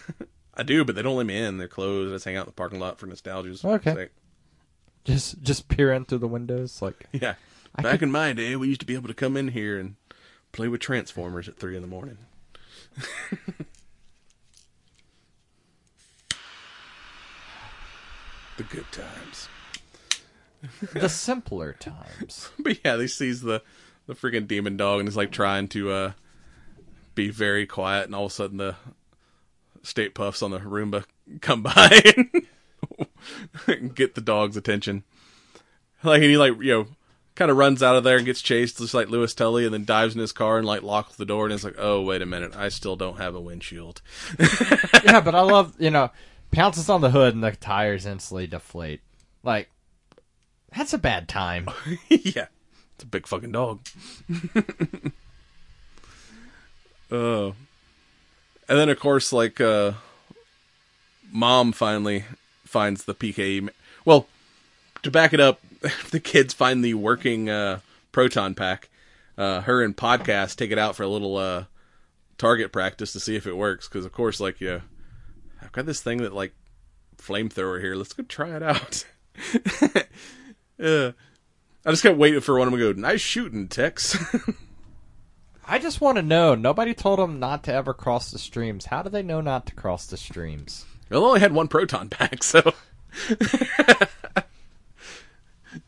I 0.54 0.62
do, 0.64 0.84
but 0.84 0.94
they 0.96 1.02
don't 1.02 1.16
let 1.16 1.26
me 1.26 1.36
in. 1.38 1.58
They're 1.58 1.68
closed. 1.68 2.10
I 2.10 2.16
just 2.16 2.24
hang 2.24 2.36
out 2.36 2.46
in 2.46 2.50
the 2.50 2.52
parking 2.52 2.80
lot 2.80 2.98
for 2.98 3.06
nostalgia's 3.06 3.64
Okay. 3.64 3.94
sake. 3.94 4.10
Just 5.04 5.42
just 5.42 5.68
peer 5.68 5.92
in 5.92 6.04
through 6.04 6.18
the 6.18 6.28
windows, 6.28 6.82
like 6.82 7.06
Yeah. 7.12 7.34
Back 7.80 8.02
in 8.02 8.10
my 8.10 8.32
day, 8.32 8.56
we 8.56 8.66
used 8.68 8.80
to 8.80 8.86
be 8.86 8.94
able 8.94 9.06
to 9.08 9.14
come 9.14 9.36
in 9.36 9.48
here 9.48 9.78
and 9.78 9.94
play 10.50 10.66
with 10.66 10.80
Transformers 10.80 11.48
at 11.48 11.56
three 11.56 11.76
in 11.76 11.82
the 11.82 11.88
morning. 11.88 12.18
the 18.56 18.64
good 18.64 18.90
times. 18.90 19.48
the 20.92 21.08
simpler 21.08 21.74
times. 21.74 22.50
But 22.58 22.84
yeah, 22.84 22.96
he 22.96 23.08
sees 23.08 23.40
the 23.40 23.62
the 24.06 24.14
freaking 24.14 24.48
demon 24.48 24.76
dog 24.76 25.00
and 25.00 25.08
is 25.08 25.16
like 25.16 25.30
trying 25.30 25.68
to 25.68 25.90
uh 25.90 26.12
be 27.14 27.30
very 27.30 27.66
quiet, 27.66 28.06
and 28.06 28.14
all 28.14 28.26
of 28.26 28.32
a 28.32 28.34
sudden 28.34 28.58
the 28.58 28.76
Stay 29.82 30.08
Pufts 30.08 30.42
on 30.42 30.50
the 30.50 30.58
Roomba 30.58 31.04
come 31.40 31.62
by 31.62 32.02
and 33.66 33.94
get 33.94 34.14
the 34.14 34.20
dog's 34.20 34.56
attention. 34.56 35.04
Like 36.02 36.22
and 36.22 36.30
he 36.30 36.36
like 36.36 36.54
you 36.60 36.72
know 36.72 36.86
kind 37.34 37.50
of 37.50 37.56
runs 37.56 37.84
out 37.84 37.94
of 37.94 38.02
there 38.02 38.16
and 38.16 38.26
gets 38.26 38.42
chased 38.42 38.78
just 38.78 38.94
like 38.94 39.08
Louis 39.08 39.32
Tully, 39.32 39.64
and 39.64 39.72
then 39.72 39.84
dives 39.84 40.14
in 40.14 40.20
his 40.20 40.32
car 40.32 40.58
and 40.58 40.66
like 40.66 40.82
locks 40.82 41.16
the 41.16 41.24
door, 41.24 41.44
and 41.44 41.54
it's 41.54 41.64
like, 41.64 41.76
oh 41.78 42.02
wait 42.02 42.22
a 42.22 42.26
minute, 42.26 42.56
I 42.56 42.68
still 42.68 42.96
don't 42.96 43.18
have 43.18 43.34
a 43.34 43.40
windshield. 43.40 44.02
yeah, 45.04 45.20
but 45.20 45.34
I 45.34 45.42
love 45.42 45.74
you 45.78 45.90
know 45.90 46.10
pounces 46.50 46.88
on 46.88 47.00
the 47.00 47.10
hood 47.10 47.34
and 47.34 47.44
the 47.44 47.52
tires 47.52 48.06
instantly 48.06 48.46
deflate. 48.46 49.00
Like 49.42 49.70
that's 50.76 50.92
a 50.92 50.98
bad 50.98 51.28
time. 51.28 51.68
yeah, 52.08 52.46
it's 52.94 53.04
a 53.04 53.06
big 53.06 53.26
fucking 53.26 53.52
dog. 53.52 53.80
Oh, 57.10 57.48
and 58.68 58.78
then 58.78 58.88
of 58.88 58.98
course, 59.00 59.32
like, 59.32 59.60
uh, 59.60 59.92
mom 61.32 61.72
finally 61.72 62.24
finds 62.64 63.04
the 63.04 63.14
PKE. 63.14 63.68
Well, 64.04 64.26
to 65.02 65.10
back 65.10 65.32
it 65.32 65.40
up, 65.40 65.60
the 66.10 66.20
kids 66.20 66.52
find 66.54 66.84
the 66.84 66.94
working 66.94 67.48
uh, 67.48 67.80
proton 68.12 68.54
pack. 68.54 68.88
Uh, 69.36 69.60
her 69.62 69.84
and 69.84 69.96
podcast 69.96 70.56
take 70.56 70.72
it 70.72 70.78
out 70.78 70.96
for 70.96 71.04
a 71.04 71.08
little 71.08 71.36
uh, 71.36 71.64
target 72.38 72.72
practice 72.72 73.12
to 73.12 73.20
see 73.20 73.36
if 73.36 73.46
it 73.46 73.56
works. 73.56 73.88
Because 73.88 74.04
of 74.04 74.12
course, 74.12 74.40
like, 74.40 74.60
yeah, 74.60 74.80
I've 75.62 75.72
got 75.72 75.86
this 75.86 76.02
thing 76.02 76.18
that 76.18 76.34
like 76.34 76.52
flamethrower 77.16 77.80
here. 77.80 77.94
Let's 77.94 78.12
go 78.12 78.24
try 78.24 78.56
it 78.56 78.62
out. 78.62 79.04
Yeah. 80.78 81.12
I 81.84 81.90
just 81.90 82.02
kept 82.02 82.18
waiting 82.18 82.40
for 82.40 82.58
one 82.58 82.68
of 82.68 82.72
them 82.72 82.80
to 82.80 82.94
go, 82.94 83.00
nice 83.00 83.20
shooting, 83.20 83.68
Tex. 83.68 84.16
I 85.66 85.78
just 85.78 86.00
want 86.00 86.16
to 86.16 86.22
know. 86.22 86.54
Nobody 86.54 86.94
told 86.94 87.18
them 87.18 87.38
not 87.38 87.64
to 87.64 87.72
ever 87.72 87.92
cross 87.94 88.30
the 88.30 88.38
streams. 88.38 88.86
How 88.86 89.02
do 89.02 89.10
they 89.10 89.22
know 89.22 89.40
not 89.40 89.66
to 89.66 89.74
cross 89.74 90.06
the 90.06 90.16
streams? 90.16 90.86
well, 91.10 91.20
they 91.20 91.26
only 91.26 91.40
had 91.40 91.52
one 91.52 91.68
proton 91.68 92.08
pack, 92.10 92.42
so 92.42 92.72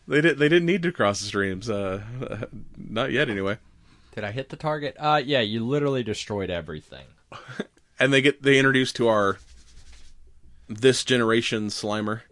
they 0.07 0.21
did. 0.21 0.39
They 0.39 0.49
didn't 0.49 0.67
need 0.67 0.83
to 0.83 0.93
cross 0.93 1.21
the 1.21 1.27
streams. 1.27 1.71
Uh, 1.71 2.03
not 2.77 3.13
yet, 3.13 3.31
anyway. 3.31 3.59
Did 4.15 4.25
I 4.25 4.33
hit 4.33 4.49
the 4.49 4.57
target? 4.57 4.97
Uh, 4.99 5.21
yeah. 5.25 5.41
You 5.41 5.67
literally 5.67 6.03
destroyed 6.03 6.51
everything. 6.51 7.07
And 7.99 8.13
they 8.13 8.21
get 8.23 8.43
they 8.43 8.59
introduced 8.59 8.97
to 8.97 9.09
our 9.09 9.39
this 10.69 11.05
generation 11.05 11.69
Slimer 11.69 12.23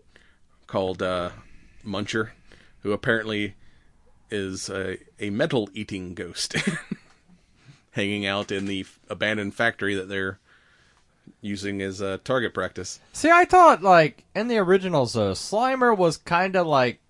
called 0.66 1.02
uh, 1.02 1.30
Muncher, 1.84 2.30
who 2.88 2.94
apparently 2.94 3.54
is 4.30 4.70
a, 4.70 4.96
a 5.20 5.28
metal 5.28 5.68
eating 5.74 6.14
ghost, 6.14 6.56
hanging 7.90 8.24
out 8.24 8.50
in 8.50 8.64
the 8.64 8.86
abandoned 9.10 9.54
factory 9.54 9.94
that 9.94 10.08
they're 10.08 10.38
using 11.42 11.82
as 11.82 12.00
a 12.00 12.16
target 12.18 12.54
practice. 12.54 12.98
See, 13.12 13.30
I 13.30 13.44
thought 13.44 13.82
like 13.82 14.24
in 14.34 14.48
the 14.48 14.56
originals, 14.56 15.12
though, 15.12 15.32
Slimer 15.32 15.94
was 15.94 16.16
kind 16.16 16.56
of 16.56 16.66
like 16.66 17.00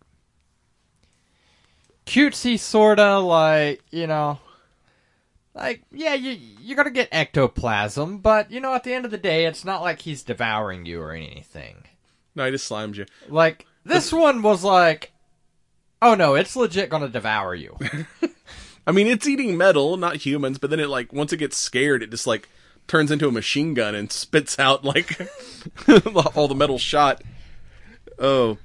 cutesy, 2.07 2.59
sorta 2.59 3.21
like 3.21 3.81
you 3.93 4.09
know, 4.09 4.41
like 5.55 5.85
yeah, 5.93 6.15
you 6.15 6.37
you're 6.61 6.77
gonna 6.77 6.91
get 6.91 7.09
ectoplasm, 7.13 8.19
but 8.19 8.51
you 8.51 8.59
know, 8.59 8.75
at 8.75 8.83
the 8.83 8.95
end 8.95 9.05
of 9.05 9.13
the 9.13 9.17
day, 9.17 9.47
it's 9.47 9.65
not 9.65 9.81
like 9.81 10.01
he's 10.01 10.25
devouring 10.25 10.87
you 10.87 11.01
or 11.01 11.13
anything. 11.13 11.85
No, 12.35 12.47
he 12.47 12.51
just 12.51 12.69
slimes 12.69 12.97
you. 12.97 13.07
Like 13.29 13.65
this 13.85 14.13
one 14.13 14.43
was 14.43 14.65
like, 14.65 15.13
oh 16.01 16.15
no, 16.15 16.35
it's 16.35 16.57
legit 16.57 16.91
gonna 16.91 17.09
devour 17.09 17.55
you. 17.55 17.77
I 18.87 18.93
mean, 18.93 19.07
it's 19.07 19.29
eating 19.29 19.57
metal, 19.57 19.97
not 19.97 20.17
humans, 20.17 20.59
but 20.59 20.71
then 20.71 20.81
it 20.81 20.89
like 20.89 21.13
once 21.13 21.33
it 21.33 21.39
gets 21.39 21.57
scared, 21.57 22.03
it 22.03 22.11
just 22.11 22.27
like 22.27 22.49
turns 22.87 23.11
into 23.11 23.29
a 23.29 23.33
machine 23.33 23.75
gun 23.75 23.95
and 23.95 24.11
spits 24.13 24.59
out 24.59 24.85
like 24.85 25.31
all 26.35 26.49
the 26.49 26.55
metal 26.55 26.79
shot. 26.79 27.23
Oh, 28.19 28.59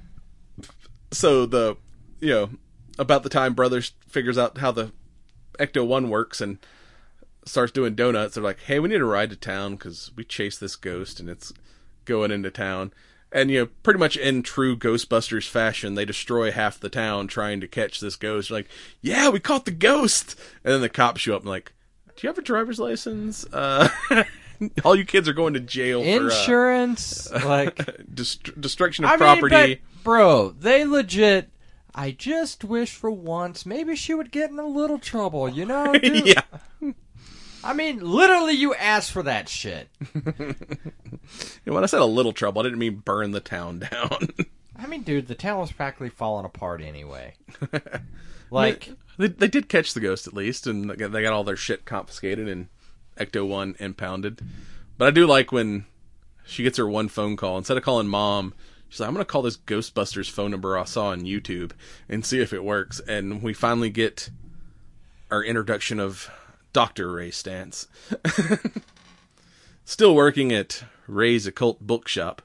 so 1.12 1.46
the 1.46 1.76
you 2.20 2.30
know 2.30 2.50
about 2.98 3.22
the 3.22 3.28
time 3.28 3.54
Brothers 3.54 3.92
figures 4.08 4.38
out 4.38 4.58
how 4.58 4.72
the 4.72 4.92
Ecto 5.58 5.86
One 5.86 6.08
works 6.08 6.40
and 6.40 6.58
starts 7.44 7.72
doing 7.72 7.94
donuts, 7.94 8.34
they're 8.34 8.42
like, 8.44 8.60
"Hey, 8.60 8.78
we 8.78 8.88
need 8.88 9.00
a 9.00 9.04
ride 9.04 9.30
to 9.30 9.36
town 9.36 9.72
because 9.72 10.10
we 10.16 10.24
chased 10.24 10.60
this 10.60 10.76
ghost 10.76 11.20
and 11.20 11.28
it's 11.28 11.52
going 12.04 12.30
into 12.30 12.50
town." 12.50 12.92
And 13.34 13.50
you 13.50 13.58
know, 13.58 13.66
pretty 13.82 13.98
much 13.98 14.16
in 14.16 14.44
true 14.44 14.76
Ghostbusters 14.76 15.48
fashion, 15.48 15.96
they 15.96 16.04
destroy 16.04 16.52
half 16.52 16.78
the 16.78 16.88
town 16.88 17.26
trying 17.26 17.60
to 17.60 17.66
catch 17.66 17.98
this 17.98 18.14
ghost. 18.14 18.48
Like, 18.48 18.68
yeah, 19.02 19.28
we 19.28 19.40
caught 19.40 19.64
the 19.64 19.72
ghost, 19.72 20.38
and 20.62 20.72
then 20.72 20.80
the 20.80 20.88
cops 20.88 21.22
show 21.22 21.34
up 21.34 21.42
and 21.42 21.50
like, 21.50 21.72
"Do 22.06 22.12
you 22.22 22.28
have 22.28 22.38
a 22.38 22.42
driver's 22.42 22.78
license? 22.78 23.44
Uh, 23.52 23.88
all 24.84 24.94
you 24.94 25.04
kids 25.04 25.28
are 25.28 25.32
going 25.32 25.54
to 25.54 25.60
jail 25.60 26.00
for 26.00 26.08
uh, 26.08 26.24
Insurance, 26.26 27.28
like 27.32 28.06
dest- 28.14 28.60
destruction 28.60 29.04
of 29.04 29.10
I 29.10 29.16
property." 29.16 29.56
mean, 29.56 29.78
bro, 30.04 30.50
they 30.50 30.84
legit. 30.84 31.50
I 31.92 32.10
just 32.12 32.64
wish 32.64 32.92
for 32.94 33.10
once 33.10 33.64
maybe 33.64 33.94
she 33.94 34.14
would 34.14 34.32
get 34.32 34.50
in 34.50 34.58
a 34.58 34.66
little 34.66 34.98
trouble, 34.98 35.48
you 35.48 35.64
know? 35.64 35.92
dude? 35.98 36.26
yeah, 36.26 36.42
I 37.64 37.72
mean, 37.72 37.98
literally, 38.00 38.52
you 38.52 38.74
asked 38.74 39.10
for 39.10 39.22
that 39.22 39.48
shit. 39.48 39.88
When 41.64 41.82
I 41.82 41.86
said 41.86 42.00
a 42.00 42.06
little 42.06 42.32
trouble, 42.32 42.60
I 42.60 42.64
didn't 42.64 42.78
mean 42.78 42.96
burn 42.96 43.30
the 43.30 43.40
town 43.40 43.78
down. 43.90 44.28
I 44.76 44.86
mean, 44.86 45.02
dude, 45.02 45.26
the 45.26 45.34
town 45.34 45.58
was 45.58 45.72
practically 45.72 46.10
falling 46.10 46.44
apart 46.44 46.82
anyway. 46.82 47.34
Like, 48.50 48.90
they, 49.18 49.28
they 49.28 49.48
did 49.48 49.68
catch 49.68 49.94
the 49.94 50.00
ghost 50.00 50.28
at 50.28 50.34
least, 50.34 50.68
and 50.68 50.88
they 50.88 50.94
got, 50.94 51.10
they 51.10 51.22
got 51.22 51.32
all 51.32 51.42
their 51.42 51.56
shit 51.56 51.84
confiscated 51.84 52.46
and 52.46 52.68
Ecto 53.18 53.44
One 53.48 53.74
impounded. 53.80 54.40
But 54.96 55.08
I 55.08 55.10
do 55.10 55.26
like 55.26 55.50
when 55.50 55.86
she 56.44 56.62
gets 56.62 56.78
her 56.78 56.88
one 56.88 57.08
phone 57.08 57.36
call 57.36 57.58
instead 57.58 57.76
of 57.76 57.82
calling 57.82 58.06
mom. 58.06 58.54
She's 58.88 59.00
like, 59.00 59.08
"I'm 59.08 59.14
gonna 59.14 59.24
call 59.24 59.42
this 59.42 59.56
Ghostbusters 59.56 60.30
phone 60.30 60.52
number 60.52 60.78
I 60.78 60.84
saw 60.84 61.06
on 61.06 61.22
YouTube 61.22 61.72
and 62.08 62.24
see 62.24 62.40
if 62.40 62.52
it 62.52 62.62
works." 62.62 63.00
And 63.08 63.42
we 63.42 63.54
finally 63.54 63.90
get 63.90 64.30
our 65.32 65.42
introduction 65.42 65.98
of 65.98 66.30
Doctor 66.74 67.10
Ray 67.10 67.30
Stantz, 67.30 67.86
still 69.86 70.14
working 70.14 70.52
at 70.52 70.84
Ray's 71.06 71.46
occult 71.46 71.80
bookshop. 71.80 72.42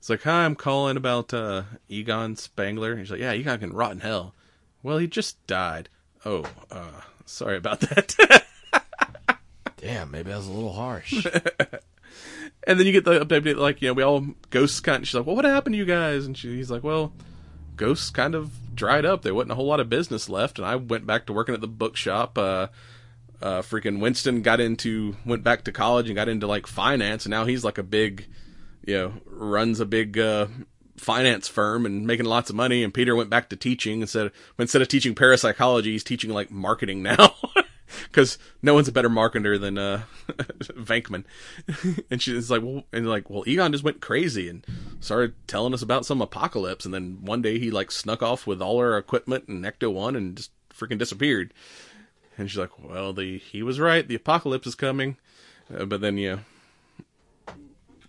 It's 0.00 0.10
like, 0.10 0.22
"Hi, 0.22 0.44
I'm 0.44 0.56
calling 0.56 0.96
about 0.96 1.32
uh, 1.32 1.62
Egon 1.88 2.34
Spengler." 2.34 2.96
He's 2.96 3.12
like, 3.12 3.20
"Yeah, 3.20 3.34
Egon 3.34 3.60
can 3.60 3.72
rot 3.72 3.92
in 3.92 4.00
hell." 4.00 4.34
Well, 4.82 4.98
he 4.98 5.06
just 5.06 5.46
died. 5.46 5.88
Oh, 6.26 6.44
uh, 6.70 7.02
sorry 7.26 7.56
about 7.56 7.80
that. 7.80 8.16
damn, 9.76 10.10
maybe 10.10 10.30
that 10.30 10.38
was 10.38 10.48
a 10.48 10.52
little 10.52 10.72
harsh. 10.72 11.26
and 12.66 12.78
then 12.78 12.86
you 12.86 12.92
get 12.92 13.04
the 13.04 13.24
update, 13.24 13.56
like, 13.56 13.82
you 13.82 13.88
know, 13.88 13.94
we 13.94 14.02
all, 14.02 14.26
ghosts 14.50 14.80
kind 14.80 15.02
of, 15.02 15.08
she's 15.08 15.14
like, 15.14 15.26
well, 15.26 15.36
what 15.36 15.44
happened 15.44 15.74
to 15.74 15.78
you 15.78 15.84
guys? 15.84 16.26
And 16.26 16.36
she, 16.36 16.56
he's 16.56 16.70
like, 16.70 16.82
well, 16.82 17.12
ghosts 17.76 18.10
kind 18.10 18.34
of 18.34 18.52
dried 18.74 19.04
up. 19.04 19.22
There 19.22 19.34
wasn't 19.34 19.52
a 19.52 19.54
whole 19.54 19.66
lot 19.66 19.80
of 19.80 19.90
business 19.90 20.28
left. 20.28 20.58
And 20.58 20.66
I 20.66 20.76
went 20.76 21.06
back 21.06 21.26
to 21.26 21.32
working 21.32 21.54
at 21.54 21.60
the 21.60 21.68
bookshop. 21.68 22.38
Uh, 22.38 22.68
uh, 23.42 23.62
freaking 23.62 24.00
Winston 24.00 24.42
got 24.42 24.60
into, 24.60 25.16
went 25.24 25.42
back 25.44 25.64
to 25.64 25.72
college 25.72 26.06
and 26.06 26.16
got 26.16 26.28
into, 26.28 26.46
like, 26.46 26.66
finance. 26.66 27.24
And 27.24 27.30
now 27.30 27.44
he's 27.44 27.64
like 27.64 27.78
a 27.78 27.82
big, 27.82 28.26
you 28.86 28.94
know, 28.94 29.12
runs 29.26 29.80
a 29.80 29.86
big, 29.86 30.18
uh, 30.18 30.46
finance 30.96 31.48
firm 31.48 31.86
and 31.86 32.06
making 32.06 32.26
lots 32.26 32.50
of 32.50 32.56
money. 32.56 32.82
And 32.82 32.94
Peter 32.94 33.14
went 33.16 33.30
back 33.30 33.48
to 33.50 33.56
teaching 33.56 34.00
instead 34.00 34.26
of, 34.26 34.32
instead 34.58 34.82
of 34.82 34.88
teaching 34.88 35.14
parapsychology, 35.14 35.92
he's 35.92 36.04
teaching, 36.04 36.30
like, 36.30 36.50
marketing 36.50 37.02
now. 37.02 37.34
because 38.04 38.38
no 38.62 38.74
one's 38.74 38.88
a 38.88 38.92
better 38.92 39.08
marketer 39.08 39.60
than 39.60 39.78
uh, 39.78 40.02
Venkman. 40.28 41.24
and 42.10 42.20
she's 42.20 42.50
like, 42.50 42.62
well, 42.62 42.84
and 42.92 43.08
like, 43.08 43.30
well, 43.30 43.44
Egon 43.46 43.72
just 43.72 43.84
went 43.84 44.00
crazy 44.00 44.48
and 44.48 44.64
started 45.00 45.34
telling 45.46 45.74
us 45.74 45.82
about 45.82 46.06
some 46.06 46.22
apocalypse, 46.22 46.84
and 46.84 46.94
then 46.94 47.18
one 47.22 47.42
day 47.42 47.58
he 47.58 47.70
like 47.70 47.90
snuck 47.90 48.22
off 48.22 48.46
with 48.46 48.62
all 48.62 48.78
our 48.78 48.96
equipment 48.96 49.48
and 49.48 49.64
Ecto 49.64 49.92
One 49.92 50.16
and 50.16 50.36
just 50.36 50.50
freaking 50.70 50.98
disappeared. 50.98 51.52
And 52.36 52.50
she's 52.50 52.58
like, 52.58 52.82
well, 52.82 53.12
the 53.12 53.38
he 53.38 53.62
was 53.62 53.78
right, 53.78 54.06
the 54.06 54.14
apocalypse 54.16 54.66
is 54.66 54.74
coming, 54.74 55.16
uh, 55.74 55.84
but 55.84 56.00
then 56.00 56.18
you 56.18 56.40
know, 57.46 57.54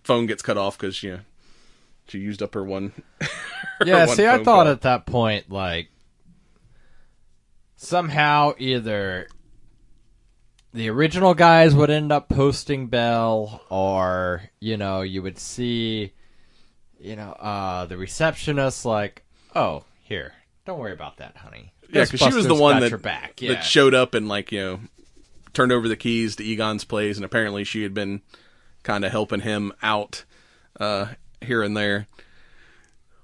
phone 0.03 0.25
gets 0.25 0.41
cut 0.41 0.57
off 0.57 0.77
because 0.77 1.01
know 1.03 1.19
she 2.07 2.19
used 2.19 2.41
up 2.41 2.53
her 2.53 2.63
one. 2.63 2.93
her 3.21 3.85
Yeah, 3.85 4.05
one 4.05 4.15
see, 4.15 4.27
I 4.27 4.37
thought 4.43 4.65
call. 4.65 4.67
at 4.67 4.81
that 4.81 5.05
point, 5.05 5.49
like, 5.51 5.89
somehow 7.75 8.53
either 8.57 9.27
the 10.73 10.89
original 10.89 11.33
guys 11.33 11.73
would 11.73 11.89
end 11.89 12.11
up 12.11 12.29
posting 12.29 12.87
Bell, 12.87 13.61
or, 13.69 14.43
you 14.59 14.77
know, 14.77 15.01
you 15.01 15.21
would 15.21 15.39
see, 15.39 16.13
you 16.99 17.15
know, 17.15 17.31
uh, 17.31 17.85
the 17.85 17.97
receptionist, 17.97 18.85
like, 18.85 19.23
oh, 19.55 19.85
here, 20.01 20.33
don't 20.65 20.79
worry 20.79 20.93
about 20.93 21.17
that, 21.17 21.37
honey. 21.37 21.71
Yeah, 21.91 22.05
because 22.05 22.19
she 22.19 22.33
was 22.33 22.47
the 22.47 22.55
one 22.55 22.79
that 22.81 23.01
back. 23.01 23.41
Yeah. 23.41 23.53
that 23.53 23.63
showed 23.63 23.93
up 23.93 24.13
and 24.15 24.27
like 24.27 24.51
you 24.51 24.59
know 24.59 24.79
turned 25.53 25.71
over 25.71 25.87
the 25.87 25.95
keys 25.95 26.35
to 26.37 26.43
Egon's 26.43 26.83
place, 26.83 27.15
and 27.15 27.25
apparently 27.25 27.63
she 27.63 27.83
had 27.83 27.93
been 27.93 28.21
kind 28.83 29.05
of 29.05 29.11
helping 29.11 29.41
him 29.41 29.71
out 29.81 30.23
uh, 30.79 31.07
here 31.41 31.61
and 31.63 31.75
there. 31.77 32.07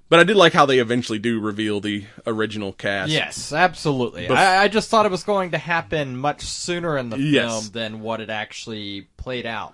But 0.09 0.19
I 0.19 0.23
did 0.25 0.35
like 0.35 0.51
how 0.51 0.65
they 0.65 0.79
eventually 0.79 1.19
do 1.19 1.39
reveal 1.39 1.79
the 1.79 2.03
original 2.27 2.73
cast. 2.73 3.11
Yes, 3.11 3.53
absolutely. 3.53 4.27
Bef- 4.27 4.35
I, 4.35 4.63
I 4.63 4.67
just 4.67 4.89
thought 4.89 5.05
it 5.05 5.11
was 5.11 5.23
going 5.23 5.51
to 5.51 5.57
happen 5.57 6.17
much 6.17 6.41
sooner 6.41 6.97
in 6.97 7.09
the 7.09 7.17
Yes. 7.17 7.49
film 7.49 7.71
than 7.71 8.01
what 8.01 8.19
it 8.19 8.29
actually 8.29 9.07
played 9.15 9.45
out. 9.45 9.73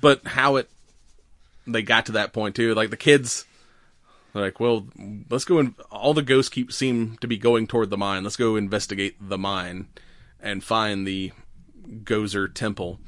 but 0.00 0.26
how 0.26 0.56
it 0.56 0.68
they 1.66 1.82
got 1.82 2.06
to 2.06 2.12
that 2.12 2.32
point 2.32 2.54
too 2.54 2.74
like 2.74 2.88
the 2.90 2.96
kids 2.96 3.44
they're 4.32 4.42
like 4.42 4.60
well 4.60 4.86
let's 5.30 5.44
go 5.44 5.58
and 5.58 5.74
all 5.90 6.14
the 6.14 6.22
ghosts 6.22 6.48
keep 6.48 6.72
seem 6.72 7.16
to 7.20 7.26
be 7.26 7.36
going 7.36 7.66
toward 7.66 7.90
the 7.90 7.96
mine. 7.96 8.22
Let's 8.24 8.36
go 8.36 8.56
investigate 8.56 9.16
the 9.20 9.38
mine 9.38 9.88
and 10.40 10.62
find 10.62 11.06
the 11.06 11.32
gozer 12.04 12.52
temple. 12.52 13.00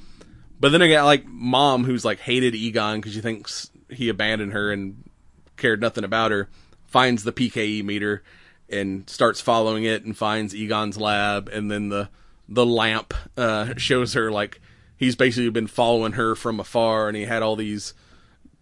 But 0.59 0.73
then 0.73 0.89
got 0.91 1.05
like 1.05 1.27
mom 1.27 1.85
who's 1.85 2.05
like 2.05 2.21
hated 2.21 2.55
egon 2.55 3.01
because 3.01 3.15
she 3.15 3.21
thinks 3.21 3.71
he 3.89 4.09
abandoned 4.09 4.53
her 4.53 4.71
and 4.71 5.09
cared 5.57 5.81
nothing 5.81 6.05
about 6.05 6.31
her 6.31 6.49
finds 6.87 7.23
the 7.23 7.33
pke 7.33 7.85
meter 7.85 8.23
and 8.69 9.09
starts 9.09 9.41
following 9.41 9.85
it 9.85 10.05
and 10.05 10.17
finds 10.17 10.55
egon's 10.55 10.97
lab. 10.99 11.49
And 11.49 11.71
then 11.71 11.89
the 11.89 12.09
the 12.49 12.67
lamp 12.67 13.15
uh 13.37 13.75
shows 13.77 14.15
her 14.15 14.31
like 14.31 14.61
he's 14.97 15.17
basically 15.17 15.51
been 15.51 15.67
following 15.67 16.13
her 16.13 16.35
from 16.35 16.61
afar 16.61 17.09
and 17.09 17.17
he 17.17 17.25
had 17.25 17.43
all 17.43 17.57
these 17.57 17.95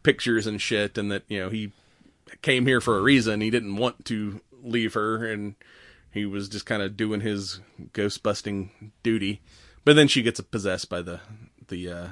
pictures 0.03 0.47
and 0.47 0.61
shit 0.61 0.97
and 0.97 1.11
that 1.11 1.25
you 1.29 1.41
know 1.41 1.49
he 1.49 1.73
came 2.43 2.67
here 2.67 2.81
for 2.81 2.99
a 2.99 3.03
reason 3.03 3.41
he 3.41 3.51
didn't 3.51 3.77
want 3.77 4.05
to 4.05 4.41
leave 4.63 4.95
her 4.95 5.25
and 5.25 5.55
he 6.11 6.25
was 6.27 6.49
just 6.49 6.67
kind 6.67 6.83
of 6.83 6.97
doing 6.97 7.21
his 7.21 7.61
ghost 7.93 8.23
busting 8.23 8.93
duty 9.03 9.41
but 9.85 9.97
then 9.97 10.09
she 10.09 10.23
gets 10.23 10.41
possessed 10.41 10.89
by 10.89 11.03
the 11.03 11.21
the 11.69 11.91
uh 11.91 12.07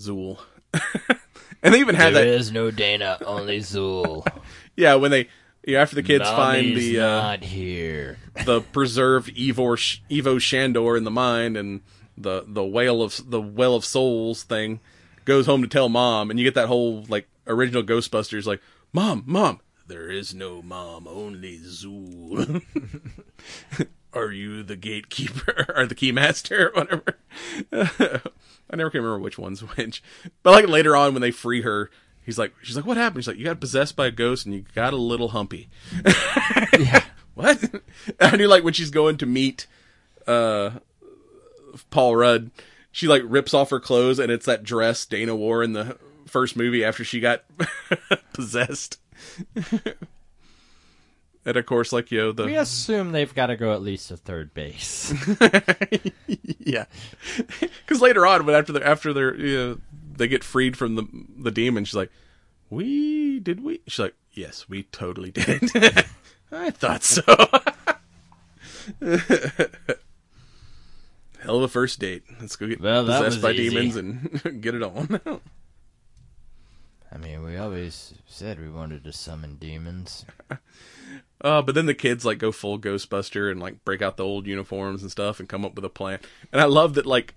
Zuul 0.00 0.40
and 1.62 1.74
they 1.74 1.80
even 1.80 1.94
had 1.94 2.14
There 2.14 2.26
is 2.26 2.50
no 2.50 2.70
Dana, 2.70 3.18
only 3.24 3.58
Zuul. 3.60 4.26
yeah 4.76 4.94
when 4.94 5.10
they 5.10 5.28
yeah, 5.64 5.80
after 5.80 5.94
the 5.94 6.02
kids 6.02 6.28
find 6.28 6.76
the 6.76 6.98
uh, 6.98 7.36
here. 7.38 8.18
the 8.44 8.62
preserved 8.62 9.30
Ivo 9.38 9.76
Ivo 10.10 10.38
Shandor 10.38 10.96
in 10.96 11.04
the 11.04 11.10
mine 11.10 11.54
and 11.56 11.82
the 12.16 12.44
the 12.46 12.64
whale 12.64 13.00
of 13.00 13.30
the 13.30 13.40
well 13.40 13.74
of 13.76 13.84
souls 13.84 14.42
thing 14.42 14.80
goes 15.24 15.46
home 15.46 15.62
to 15.62 15.68
tell 15.68 15.88
mom 15.88 16.30
and 16.30 16.38
you 16.38 16.44
get 16.44 16.54
that 16.54 16.66
whole 16.66 17.04
like 17.08 17.28
original 17.46 17.82
Ghostbusters 17.82 18.44
like 18.44 18.60
mom 18.92 19.24
mom. 19.26 19.60
There 19.86 20.10
is 20.10 20.34
no 20.34 20.62
mom 20.62 21.06
only 21.08 21.58
Zuul. 21.58 22.62
Are 24.14 24.30
you 24.30 24.62
the 24.62 24.76
gatekeeper? 24.76 25.66
Or 25.74 25.86
the 25.86 25.94
keymaster? 25.94 26.66
Or 26.66 26.70
whatever. 26.74 28.22
I 28.70 28.76
never 28.76 28.90
can 28.90 29.02
remember 29.02 29.18
which 29.18 29.38
one's 29.38 29.60
which. 29.60 30.02
But 30.42 30.52
like 30.52 30.68
later 30.68 30.94
on 30.94 31.12
when 31.12 31.22
they 31.22 31.30
free 31.30 31.62
her 31.62 31.90
he's 32.24 32.38
like 32.38 32.52
she's 32.62 32.76
like 32.76 32.86
what 32.86 32.96
happened? 32.96 33.24
She's 33.24 33.28
like 33.28 33.38
you 33.38 33.44
got 33.44 33.60
possessed 33.60 33.96
by 33.96 34.06
a 34.06 34.10
ghost 34.10 34.46
and 34.46 34.54
you 34.54 34.64
got 34.74 34.92
a 34.92 34.96
little 34.96 35.28
humpy. 35.28 35.68
Yeah. 36.78 37.04
what? 37.34 37.62
I 38.20 38.36
do 38.36 38.48
like 38.48 38.64
when 38.64 38.74
she's 38.74 38.90
going 38.90 39.16
to 39.18 39.26
meet 39.26 39.66
uh 40.26 40.70
Paul 41.90 42.16
Rudd, 42.16 42.50
she 42.90 43.08
like 43.08 43.22
rips 43.24 43.54
off 43.54 43.70
her 43.70 43.80
clothes 43.80 44.18
and 44.18 44.30
it's 44.30 44.46
that 44.46 44.62
dress 44.62 45.04
Dana 45.06 45.34
wore 45.34 45.62
in 45.62 45.72
the 45.72 45.98
first 46.32 46.56
movie 46.56 46.84
after 46.84 47.04
she 47.04 47.20
got 47.20 47.44
possessed. 48.32 48.98
and 51.44 51.56
of 51.56 51.66
course, 51.66 51.92
like 51.92 52.10
you 52.10 52.18
know, 52.18 52.32
the 52.32 52.44
We 52.46 52.56
assume 52.56 53.12
they've 53.12 53.32
got 53.34 53.46
to 53.46 53.56
go 53.56 53.72
at 53.72 53.82
least 53.82 54.08
to 54.08 54.16
third 54.16 54.52
base. 54.54 55.12
yeah, 56.58 56.86
because 57.86 58.00
later 58.00 58.26
on, 58.26 58.44
but 58.46 58.54
after 58.54 58.72
the 58.72 58.84
after 58.86 59.12
they're 59.12 59.36
you 59.36 59.56
know, 59.56 59.78
they 60.16 60.26
get 60.28 60.42
freed 60.42 60.76
from 60.76 60.96
the 60.96 61.04
the 61.36 61.50
demon, 61.50 61.84
she's 61.84 61.94
like, 61.94 62.10
"We 62.70 63.38
did 63.40 63.62
we?" 63.62 63.80
She's 63.86 63.98
like, 64.00 64.14
"Yes, 64.32 64.68
we 64.68 64.84
totally 64.84 65.30
did." 65.30 65.70
I 66.50 66.70
thought 66.70 67.02
so. 67.02 67.22
Hell 71.40 71.56
of 71.56 71.62
a 71.62 71.68
first 71.68 71.98
date. 71.98 72.22
Let's 72.40 72.56
go 72.56 72.66
get 72.68 72.80
Well, 72.80 73.04
that 73.04 73.22
possessed 73.24 73.42
by 73.42 73.52
easy. 73.52 73.70
demons 73.70 73.96
and 74.44 74.62
get 74.62 74.74
it 74.74 74.82
on. 74.82 75.40
I 77.12 77.18
mean, 77.18 77.42
we 77.42 77.56
always 77.56 78.14
said 78.26 78.58
we 78.58 78.70
wanted 78.70 79.04
to 79.04 79.12
summon 79.12 79.56
demons. 79.56 80.24
Uh, 81.42 81.60
but 81.60 81.74
then 81.74 81.86
the 81.86 81.94
kids 81.94 82.24
like 82.24 82.38
go 82.38 82.52
full 82.52 82.78
Ghostbuster 82.78 83.50
and 83.50 83.58
like 83.60 83.84
break 83.84 84.00
out 84.00 84.16
the 84.16 84.24
old 84.24 84.46
uniforms 84.46 85.02
and 85.02 85.10
stuff 85.10 85.40
and 85.40 85.48
come 85.48 85.64
up 85.64 85.74
with 85.74 85.84
a 85.84 85.90
plan. 85.90 86.20
And 86.52 86.60
I 86.60 86.66
love 86.66 86.94
that 86.94 87.04
like 87.04 87.34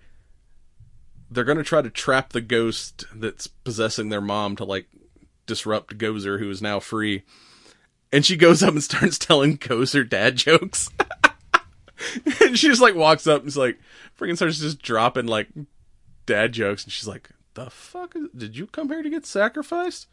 they're 1.29 1.43
gonna 1.43 1.63
try 1.63 1.81
to 1.81 1.89
trap 1.89 2.29
the 2.29 2.41
ghost 2.41 3.05
that's 3.15 3.47
possessing 3.47 4.09
their 4.09 4.21
mom 4.21 4.55
to 4.57 4.63
like 4.63 4.85
disrupt 5.47 5.97
Gozer, 5.97 6.37
who 6.37 6.49
is 6.51 6.61
now 6.61 6.79
free. 6.79 7.23
And 8.11 8.23
she 8.23 8.37
goes 8.37 8.61
up 8.61 8.73
and 8.73 8.83
starts 8.83 9.17
telling 9.19 9.57
Gozer 9.57 10.07
dad 10.07 10.35
jokes. 10.35 10.91
and 12.41 12.57
she 12.57 12.67
just 12.67 12.81
like 12.81 12.95
walks 12.95 13.25
up 13.25 13.41
and 13.41 13.47
is 13.47 13.57
like 13.57 13.79
freaking 14.19 14.35
starts 14.35 14.59
just 14.59 14.83
dropping 14.83 15.25
like 15.25 15.47
dad 16.27 16.51
jokes 16.51 16.83
and 16.83 16.93
she's 16.93 17.07
like, 17.07 17.31
The 17.55 17.69
fuck 17.69 18.15
is 18.15 18.27
did 18.35 18.57
you 18.57 18.67
come 18.67 18.89
here 18.89 19.01
to 19.01 19.09
get 19.09 19.25
sacrificed? 19.25 20.07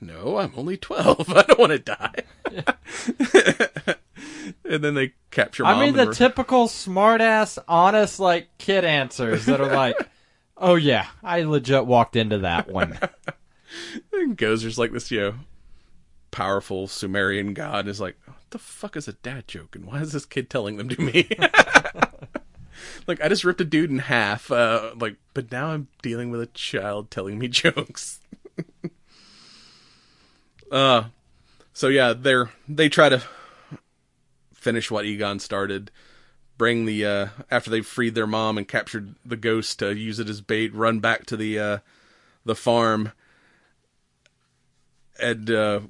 No, 0.00 0.38
I'm 0.38 0.52
only 0.56 0.76
twelve. 0.76 1.28
I 1.36 1.42
don't 1.42 1.58
want 1.58 1.72
to 1.72 1.78
die. 1.78 2.22
and 4.64 4.84
then 4.84 4.94
they 4.94 5.12
capture 5.30 5.64
mom. 5.64 5.76
I 5.76 5.84
mean, 5.84 5.96
the 5.96 6.08
re- 6.08 6.14
typical 6.14 6.68
smartass, 6.68 7.58
honest, 7.66 8.20
like 8.20 8.48
kid 8.58 8.84
answers 8.84 9.46
that 9.46 9.60
are 9.60 9.74
like, 9.74 9.96
"Oh 10.56 10.76
yeah, 10.76 11.08
I 11.22 11.42
legit 11.42 11.84
walked 11.84 12.14
into 12.16 12.38
that 12.38 12.70
one." 12.70 12.98
and 14.12 14.38
Gozer's 14.38 14.78
like 14.78 14.92
this, 14.92 15.10
you 15.10 15.20
know, 15.20 15.34
powerful 16.30 16.86
Sumerian 16.86 17.54
god 17.54 17.88
is 17.88 18.00
like, 18.00 18.16
what 18.24 18.36
the 18.50 18.58
fuck 18.58 18.96
is 18.96 19.08
a 19.08 19.12
dad 19.14 19.48
joke 19.48 19.74
and 19.74 19.84
why 19.84 20.00
is 20.00 20.12
this 20.12 20.24
kid 20.24 20.48
telling 20.48 20.76
them 20.76 20.88
to 20.88 21.00
me? 21.00 21.28
Like, 23.06 23.22
I 23.22 23.28
just 23.28 23.44
ripped 23.44 23.60
a 23.60 23.64
dude 23.64 23.90
in 23.90 23.98
half, 23.98 24.50
uh, 24.50 24.92
like, 24.96 25.16
but 25.34 25.50
now 25.50 25.68
I'm 25.68 25.88
dealing 26.02 26.30
with 26.30 26.40
a 26.40 26.46
child 26.46 27.10
telling 27.10 27.38
me 27.38 27.48
jokes. 27.48 28.20
uh, 30.70 31.04
so 31.72 31.88
yeah, 31.88 32.12
they're, 32.12 32.50
they 32.68 32.88
try 32.88 33.08
to 33.08 33.22
finish 34.52 34.90
what 34.90 35.04
Egon 35.04 35.38
started. 35.38 35.90
Bring 36.56 36.86
the, 36.86 37.06
uh, 37.06 37.26
after 37.50 37.70
they've 37.70 37.86
freed 37.86 38.14
their 38.14 38.26
mom 38.26 38.58
and 38.58 38.66
captured 38.66 39.14
the 39.24 39.36
ghost 39.36 39.78
to 39.78 39.94
use 39.94 40.18
it 40.18 40.28
as 40.28 40.40
bait, 40.40 40.74
run 40.74 40.98
back 40.98 41.24
to 41.26 41.36
the, 41.36 41.58
uh, 41.58 41.78
the 42.44 42.56
farm 42.56 43.12
and 45.18 45.50
uh, 45.50 45.80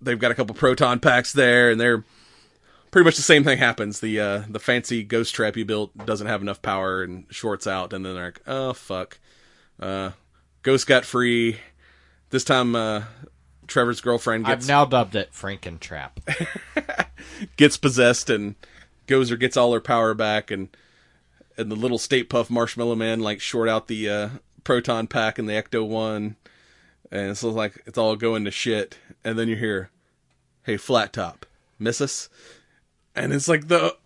they've 0.00 0.18
got 0.18 0.30
a 0.30 0.34
couple 0.34 0.54
proton 0.54 1.00
packs 1.00 1.32
there, 1.32 1.70
and 1.70 1.80
they're 1.80 2.04
pretty 2.90 3.04
much 3.04 3.16
the 3.16 3.22
same 3.22 3.44
thing 3.44 3.58
happens. 3.58 4.00
The 4.00 4.20
uh, 4.20 4.42
the 4.48 4.58
fancy 4.58 5.02
ghost 5.02 5.34
trap 5.34 5.56
you 5.56 5.64
built 5.64 5.96
doesn't 6.06 6.26
have 6.26 6.42
enough 6.42 6.62
power 6.62 7.02
and 7.02 7.26
shorts 7.30 7.66
out, 7.66 7.92
and 7.92 8.04
then 8.04 8.14
they're 8.14 8.24
like, 8.26 8.42
oh 8.46 8.72
fuck, 8.72 9.18
uh, 9.80 10.12
ghost 10.62 10.86
got 10.86 11.04
free. 11.04 11.56
This 12.30 12.44
time, 12.44 12.76
uh, 12.76 13.04
Trevor's 13.66 14.00
girlfriend 14.00 14.46
gets 14.46 14.64
I've 14.64 14.68
now 14.68 14.84
dubbed 14.84 15.14
it 15.14 15.32
Frankentrap. 15.32 16.10
gets 17.56 17.76
possessed, 17.76 18.30
and 18.30 18.54
Gozer 19.06 19.38
gets 19.38 19.56
all 19.56 19.72
her 19.72 19.80
power 19.80 20.14
back, 20.14 20.50
and 20.50 20.68
and 21.56 21.70
the 21.70 21.76
little 21.76 21.98
Stay 21.98 22.24
Puft 22.24 22.50
Marshmallow 22.50 22.96
Man 22.96 23.20
like 23.20 23.40
short 23.40 23.68
out 23.68 23.88
the 23.88 24.08
uh, 24.08 24.28
proton 24.64 25.06
pack 25.06 25.38
and 25.38 25.48
the 25.48 25.52
Ecto 25.52 25.86
One, 25.86 26.36
and 27.10 27.36
so 27.36 27.48
it's 27.48 27.56
like 27.56 27.82
it's 27.86 27.98
all 27.98 28.16
going 28.16 28.44
to 28.44 28.50
shit. 28.50 28.98
And 29.24 29.38
then 29.38 29.48
you 29.48 29.56
hear, 29.56 29.90
"Hey, 30.62 30.76
Flat 30.76 31.12
Top, 31.12 31.46
miss 31.78 32.00
us?" 32.00 32.28
And 33.18 33.32
it's 33.32 33.48
like 33.48 33.68
the 33.68 33.96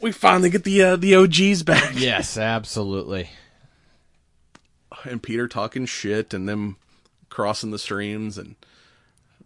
we 0.00 0.12
finally 0.12 0.50
get 0.50 0.64
the 0.64 0.82
uh, 0.82 0.96
the 0.96 1.14
OGs 1.14 1.62
back. 1.62 1.92
Yes, 1.96 2.36
absolutely. 2.36 3.30
And 5.04 5.20
Peter 5.22 5.48
talking 5.48 5.84
shit 5.86 6.32
and 6.32 6.48
them 6.48 6.76
crossing 7.28 7.72
the 7.72 7.78
streams 7.78 8.38
and 8.38 8.54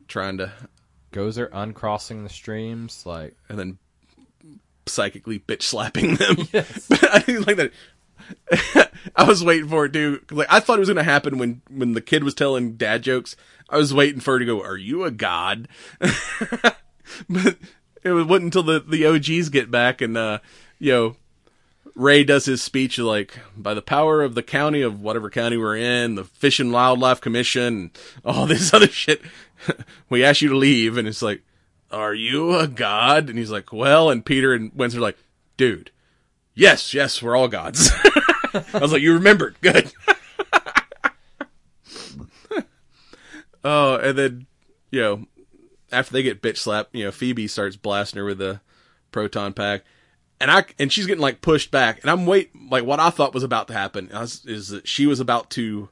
trying 0.07 0.37
to 0.37 0.53
Gozer 1.13 1.49
uncrossing 1.51 2.25
the 2.25 2.29
streams, 2.29 3.07
like 3.07 3.35
and 3.49 3.59
then 3.59 3.79
psychically 4.87 5.39
bitch 5.39 5.63
slapping 5.63 6.17
them. 6.17 6.37
but 6.53 7.05
I 7.15 7.21
didn't 7.21 7.47
like 7.47 7.57
that. 7.57 8.91
I 9.15 9.23
was 9.25 9.43
waiting 9.43 9.69
for 9.69 9.87
it 9.87 9.93
too. 9.95 10.21
'cause, 10.27 10.37
Like 10.37 10.49
I 10.53 10.61
thought 10.61 10.77
it 10.77 10.81
was 10.81 10.89
going 10.91 10.97
to 10.99 11.03
happen 11.05 11.39
when 11.39 11.63
when 11.71 11.93
the 11.93 12.03
kid 12.03 12.23
was 12.23 12.35
telling 12.35 12.73
dad 12.77 13.03
jokes. 13.03 13.35
I 13.71 13.79
was 13.79 13.95
waiting 13.95 14.21
for 14.21 14.33
her 14.35 14.39
to 14.41 14.45
go, 14.45 14.63
"Are 14.63 14.77
you 14.77 15.05
a 15.05 15.11
god?" 15.11 15.69
but 17.31 17.57
it 18.07 18.27
wasn't 18.27 18.55
until 18.55 18.63
the 18.63 18.81
the 18.81 19.07
OGs 19.07 19.49
get 19.49 19.71
back 19.71 20.01
and 20.01 20.17
uh, 20.17 20.39
you 20.79 20.93
know 20.93 21.17
Ray 21.97 22.25
does 22.25 22.45
his 22.45 22.63
speech 22.63 22.99
like 22.99 23.39
by 23.57 23.73
the 23.75 23.83
power 23.83 24.23
of 24.23 24.35
the 24.35 24.43
county 24.43 24.83
of 24.83 25.01
whatever 25.01 25.31
county 25.31 25.57
we're 25.57 25.77
in, 25.79 26.15
the 26.15 26.25
Fish 26.25 26.61
and 26.61 26.73
Wildlife 26.73 27.21
Commission, 27.23 27.91
all 28.25 28.47
this 28.47 28.73
other 28.75 28.89
shit. 28.89 29.23
we 30.11 30.23
ask 30.23 30.43
you 30.43 30.51
to 30.51 30.57
leave, 30.57 30.99
and 30.99 31.09
it's 31.09 31.23
like, 31.23 31.43
are 31.91 32.15
you 32.15 32.55
a 32.55 32.69
god? 32.69 33.31
And 33.31 33.39
he's 33.39 33.51
like, 33.51 33.73
well, 33.73 34.11
and 34.11 34.25
Peter 34.25 34.53
and 34.53 34.71
Winston 34.75 35.01
are 35.01 35.03
like, 35.03 35.19
dude, 35.57 35.91
yes, 36.55 36.93
yes, 36.93 37.23
we're 37.23 37.35
all 37.35 37.49
gods. 37.49 37.91
I 38.55 38.79
was 38.79 38.93
like, 38.93 39.03
you 39.03 39.15
remembered, 39.15 39.57
good. 39.63 39.91
oh, 43.65 43.97
and 43.97 44.19
then 44.19 44.47
you 44.91 45.01
know, 45.01 45.27
after 45.93 46.13
they 46.13 46.23
get 46.23 46.43
bitch 46.43 46.59
slapped, 46.59 46.95
you 46.95 47.05
know, 47.05 47.13
Phoebe 47.13 47.47
starts 47.47 47.77
blasting 47.77 48.19
her 48.19 48.25
with 48.25 48.39
the 48.39 48.61
proton 49.13 49.53
pack 49.53 49.85
and 50.41 50.51
I 50.51 50.65
and 50.79 50.93
she's 50.93 51.07
getting 51.07 51.23
like 51.23 51.41
pushed 51.41 51.71
back, 51.71 52.01
and 52.03 52.11
I'm 52.11 52.27
wait 52.27 52.51
like 52.71 52.85
what 52.85 53.01
I 53.01 53.11
thought 53.11 53.35
was 53.35 53.43
about 53.43 53.69
to 53.69 53.75
happen 53.75 54.09
is, 54.13 54.45
is 54.45 54.69
that 54.69 54.87
she 54.87 55.07
was 55.07 55.21
about 55.21 55.51
to 55.51 55.89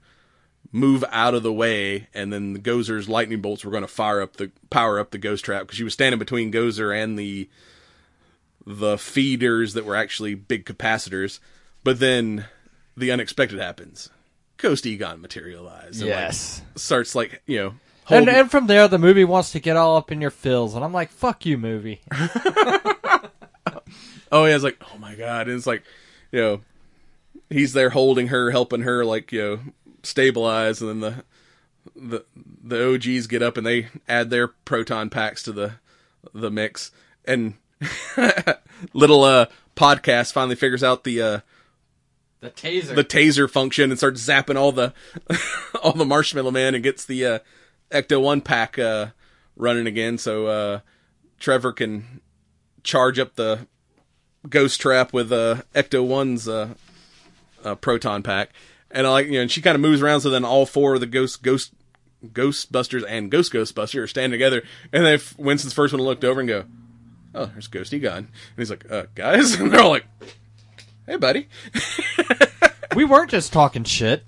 move 0.73 1.05
out 1.11 1.35
of 1.35 1.43
the 1.43 1.53
way, 1.53 2.09
and 2.13 2.33
then 2.33 2.53
the 2.53 2.59
Gozer's 2.59 3.09
lightning 3.09 3.41
bolts 3.41 3.65
were 3.65 3.71
going 3.71 3.83
to 3.83 3.89
fire 3.89 4.21
up 4.21 4.37
the 4.37 4.51
power 4.71 4.99
up 4.99 5.11
the 5.11 5.19
ghost 5.19 5.45
trap 5.45 5.63
because 5.63 5.77
she 5.77 5.85
was 5.85 5.95
standing 5.95 6.19
between 6.19 6.53
Gozer 6.53 6.95
and 6.95 7.19
the 7.19 7.49
the 8.67 8.99
feeders 8.99 9.75
that 9.75 9.85
were 9.85 9.97
actually 9.97 10.35
big 10.35 10.65
capacitors. 10.65 11.39
But 11.83 12.01
then 12.01 12.47
the 12.97 13.11
unexpected 13.11 13.59
happens. 13.59 14.11
Ghost 14.57 14.87
Egon 14.87 15.21
materializes. 15.21 16.01
and, 16.01 16.11
like, 16.11 16.19
yes. 16.19 16.63
starts 16.77 17.15
like 17.15 17.43
you 17.47 17.59
know. 17.59 17.75
And, 18.11 18.29
and 18.29 18.51
from 18.51 18.67
there, 18.67 18.87
the 18.89 18.99
movie 18.99 19.25
wants 19.25 19.53
to 19.53 19.61
get 19.61 19.77
all 19.77 19.97
up 19.97 20.13
in 20.13 20.21
your 20.21 20.31
fills, 20.31 20.75
and 20.75 20.85
I'm 20.85 20.93
like, 20.93 21.11
"Fuck 21.11 21.47
you, 21.47 21.57
movie." 21.59 22.01
Oh 24.33 24.47
yeah, 24.47 24.55
it's 24.57 24.65
like, 24.65 24.83
oh 24.93 24.99
my 24.99 25.15
god, 25.15 25.47
and 25.47 25.57
it's 25.57 25.67
like, 25.67 25.85
you 26.33 26.41
know, 26.41 26.61
he's 27.51 27.73
there 27.73 27.91
holding 27.91 28.29
her, 28.29 28.51
helping 28.51 28.81
her, 28.83 29.05
like 29.05 29.31
you 29.31 29.41
know, 29.41 29.59
stabilize, 30.03 30.83
and 30.83 30.91
then 30.91 31.01
the 31.01 31.25
the 31.95 32.25
the 32.65 32.95
OGs 32.95 33.29
get 33.29 33.43
up 33.43 33.57
and 33.57 33.65
they 33.65 33.89
add 34.09 34.31
their 34.31 34.49
proton 34.49 35.09
packs 35.09 35.43
to 35.45 35.53
the 35.53 35.73
the 36.33 36.51
mix, 36.51 36.91
and 37.25 37.55
little 38.93 39.23
uh 39.23 39.47
podcast 39.77 40.33
finally 40.33 40.57
figures 40.57 40.83
out 40.83 41.05
the 41.05 41.23
uh 41.23 41.41
The 42.41 42.51
taser. 42.51 42.95
the 42.97 43.05
taser 43.05 43.49
function 43.49 43.91
and 43.91 43.99
starts 43.99 44.27
zapping 44.27 44.57
all 44.57 44.73
the 44.73 44.93
all 45.83 45.93
the 45.93 46.05
marshmallow 46.05 46.51
man 46.51 46.75
and 46.75 46.83
gets 46.83 47.05
the 47.05 47.25
uh 47.25 47.39
ecto 47.95 48.21
one 48.21 48.41
pack 48.41 48.79
uh 48.79 49.09
running 49.57 49.87
again. 49.87 50.19
So 50.19 50.47
uh 50.47 50.81
trevor 51.39 51.73
can 51.73 52.21
charge 52.83 53.19
up 53.19 53.37
the 53.37 53.67
ghost 54.49 54.81
trap 54.81 55.13
with 55.13 55.33
uh 55.33 55.63
ecto 55.75 56.07
one's 56.07 56.49
uh, 56.49 56.75
uh 57.65 57.75
proton 57.77 58.23
pack. 58.23 58.51
And 58.91 59.07
i 59.07 59.11
like 59.11 59.27
you 59.27 59.33
know 59.33 59.43
and 59.43 59.51
she 59.51 59.63
kind 59.63 59.75
of 59.75 59.81
moves 59.81 60.03
around 60.03 60.21
so 60.21 60.31
then 60.31 60.45
all 60.45 60.67
four 60.67 60.95
of 60.95 61.01
the 61.01 61.07
ghost 61.07 61.43
ghost 61.43 61.73
ghostbusters 62.25 63.05
and 63.07 63.31
ghost 63.31 63.53
ghostbuster 63.53 64.03
are 64.03 64.07
standing 64.07 64.33
together. 64.33 64.63
And 64.93 65.05
then 65.05 65.21
winston's 65.39 65.73
first 65.73 65.95
one 65.95 66.03
looked 66.03 66.25
over 66.25 66.41
and 66.41 66.49
go 66.49 66.65
oh 67.35 67.47
there's 67.47 67.69
ghost 67.69 67.93
egon 67.93 68.17
and 68.17 68.29
he's 68.57 68.71
like 68.71 68.91
uh 68.91 69.07
guys? 69.15 69.55
And 69.61 69.73
they're 69.73 69.81
all 69.81 69.91
like 69.91 70.07
hey 71.07 71.17
buddy. 71.17 71.49
We 72.95 73.05
weren't 73.05 73.31
just 73.31 73.53
talking 73.53 73.83
shit. 73.83 74.25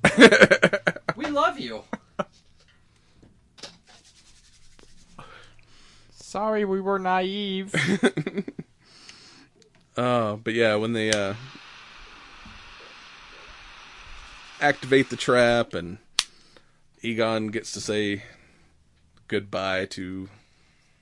we 1.16 1.26
love 1.26 1.60
you. 1.60 1.84
Sorry, 6.37 6.66
we 6.66 6.82
were 6.82 6.99
naive. 6.99 7.74
Uh, 9.97 10.37
but 10.37 10.53
yeah, 10.53 10.74
when 10.74 10.93
they 10.93 11.11
uh, 11.11 11.32
activate 14.61 15.09
the 15.09 15.16
trap 15.16 15.72
and 15.72 15.97
Egon 17.01 17.47
gets 17.47 17.72
to 17.72 17.80
say 17.80 18.22
goodbye 19.26 19.87
to 19.87 20.28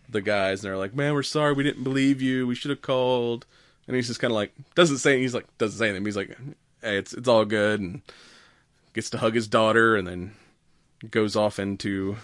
the 0.09 0.21
guys, 0.21 0.63
and 0.63 0.71
they're 0.71 0.79
like, 0.79 0.95
"Man, 0.95 1.13
we're 1.13 1.25
sorry, 1.25 1.55
we 1.55 1.65
didn't 1.65 1.83
believe 1.83 2.23
you. 2.23 2.47
We 2.47 2.55
should 2.55 2.71
have 2.71 2.83
called." 2.83 3.47
And 3.89 3.97
he's 3.97 4.07
just 4.07 4.21
kind 4.21 4.31
of 4.31 4.37
like 4.37 4.53
doesn't 4.77 4.99
say. 4.99 5.19
He's 5.19 5.35
like 5.35 5.49
doesn't 5.59 5.77
say 5.77 5.89
anything. 5.89 6.05
He's 6.05 6.17
like, 6.17 6.39
"Hey, 6.81 6.99
it's 6.99 7.13
it's 7.13 7.27
all 7.27 7.45
good," 7.45 7.81
and 7.81 8.03
gets 8.93 9.11
to 9.11 9.19
hug 9.19 9.35
his 9.35 9.49
daughter, 9.49 9.97
and 9.97 10.07
then 10.07 10.37
goes 11.11 11.35
off 11.35 11.59
into 11.59 12.19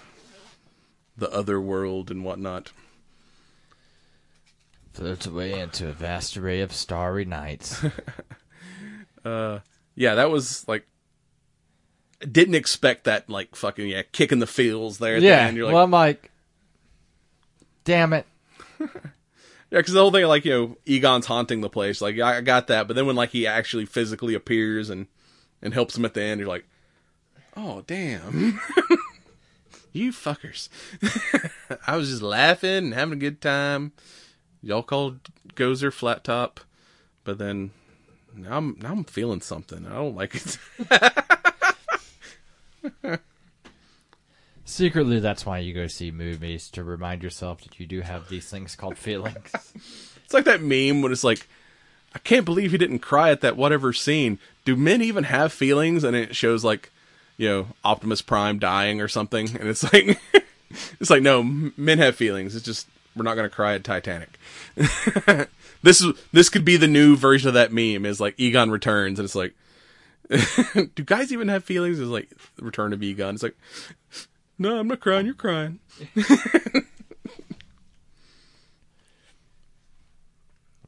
the 1.16 1.32
other 1.32 1.60
world 1.60 2.12
and 2.12 2.24
whatnot. 2.24 2.70
Floats 4.92 5.26
away 5.26 5.58
into 5.58 5.88
a 5.88 5.92
vast 5.92 6.36
array 6.36 6.60
of 6.60 6.72
starry 6.72 7.24
nights. 7.24 7.84
Uh, 9.22 9.58
yeah, 9.96 10.14
that 10.14 10.30
was 10.30 10.66
like 10.66 10.86
didn't 12.20 12.54
expect 12.54 13.04
that 13.04 13.28
like 13.28 13.54
fucking 13.54 13.86
yeah 13.86 14.00
kicking 14.12 14.38
the 14.38 14.46
feels 14.46 14.96
there. 14.96 15.16
At 15.16 15.20
the 15.20 15.26
yeah. 15.26 15.46
end. 15.46 15.58
you're 15.58 15.66
like 15.66 15.74
well, 15.74 15.84
I'm 15.84 15.90
like, 15.90 16.30
damn 17.84 18.14
it. 18.14 18.24
yeah, 18.80 18.86
because 19.72 19.92
the 19.92 20.00
whole 20.00 20.10
thing 20.10 20.24
like 20.24 20.46
you 20.46 20.52
know 20.52 20.78
Egon's 20.86 21.26
haunting 21.26 21.60
the 21.60 21.68
place. 21.68 22.00
Like 22.00 22.18
I 22.18 22.38
I 22.38 22.40
got 22.40 22.68
that, 22.68 22.86
but 22.86 22.96
then 22.96 23.04
when 23.04 23.14
like 23.14 23.28
he 23.28 23.46
actually 23.46 23.84
physically 23.84 24.32
appears 24.32 24.88
and 24.88 25.06
and 25.60 25.74
helps 25.74 25.98
him 25.98 26.06
at 26.06 26.14
the 26.14 26.22
end, 26.22 26.40
you're 26.40 26.48
like, 26.48 26.64
oh 27.54 27.84
damn. 27.86 28.58
You 29.92 30.12
fuckers. 30.12 30.68
I 31.86 31.96
was 31.96 32.10
just 32.10 32.22
laughing 32.22 32.70
and 32.70 32.94
having 32.94 33.14
a 33.14 33.16
good 33.16 33.40
time. 33.40 33.92
Y'all 34.62 34.82
called 34.82 35.20
Gozer 35.54 35.92
flat 35.92 36.24
top, 36.24 36.60
but 37.24 37.38
then 37.38 37.70
now 38.34 38.58
I'm 38.58 38.76
now 38.80 38.92
I'm 38.92 39.04
feeling 39.04 39.40
something. 39.40 39.86
I 39.86 39.94
don't 39.94 40.16
like 40.16 40.34
it. 40.34 40.58
Secretly, 44.64 45.18
that's 45.18 45.44
why 45.44 45.58
you 45.58 45.74
go 45.74 45.86
see 45.88 46.10
movies 46.10 46.70
to 46.70 46.84
remind 46.84 47.22
yourself 47.22 47.62
that 47.62 47.80
you 47.80 47.86
do 47.86 48.02
have 48.02 48.28
these 48.28 48.48
things 48.48 48.76
called 48.76 48.98
feelings. 48.98 49.52
It's 50.24 50.34
like 50.34 50.44
that 50.44 50.62
meme 50.62 51.02
when 51.02 51.10
it's 51.10 51.24
like, 51.24 51.48
I 52.14 52.20
can't 52.20 52.44
believe 52.44 52.70
he 52.70 52.78
didn't 52.78 53.00
cry 53.00 53.32
at 53.32 53.40
that 53.40 53.56
whatever 53.56 53.92
scene. 53.92 54.38
Do 54.64 54.76
men 54.76 55.02
even 55.02 55.24
have 55.24 55.52
feelings? 55.52 56.04
And 56.04 56.14
it 56.14 56.36
shows 56.36 56.62
like, 56.62 56.92
you 57.36 57.48
know, 57.48 57.66
Optimus 57.84 58.22
Prime 58.22 58.60
dying 58.60 59.00
or 59.00 59.08
something. 59.08 59.48
And 59.56 59.68
it's 59.68 59.82
like, 59.92 60.20
it's 61.00 61.10
like, 61.10 61.22
no, 61.22 61.42
men 61.42 61.98
have 61.98 62.14
feelings. 62.14 62.54
It's 62.54 62.64
just, 62.64 62.86
we're 63.14 63.24
not 63.24 63.34
going 63.34 63.48
to 63.48 63.54
cry 63.54 63.74
at 63.74 63.84
Titanic. 63.84 64.38
this 65.82 66.00
is, 66.00 66.14
this 66.32 66.48
could 66.48 66.64
be 66.64 66.76
the 66.76 66.88
new 66.88 67.16
version 67.16 67.48
of 67.48 67.54
that 67.54 67.72
meme 67.72 68.06
is 68.06 68.20
like 68.20 68.34
Egon 68.38 68.70
returns 68.70 69.18
and 69.18 69.24
it's 69.26 69.34
like, 69.34 69.54
do 70.94 71.02
guys 71.04 71.32
even 71.32 71.48
have 71.48 71.64
feelings? 71.64 71.98
It's 71.98 72.08
like 72.08 72.30
return 72.60 72.92
of 72.92 73.02
Egon. 73.02 73.34
It's 73.34 73.42
like, 73.42 73.56
no, 74.58 74.78
I'm 74.78 74.88
not 74.88 75.00
crying. 75.00 75.26
You're 75.26 75.34
crying. 75.34 75.80
I'm 76.16 76.84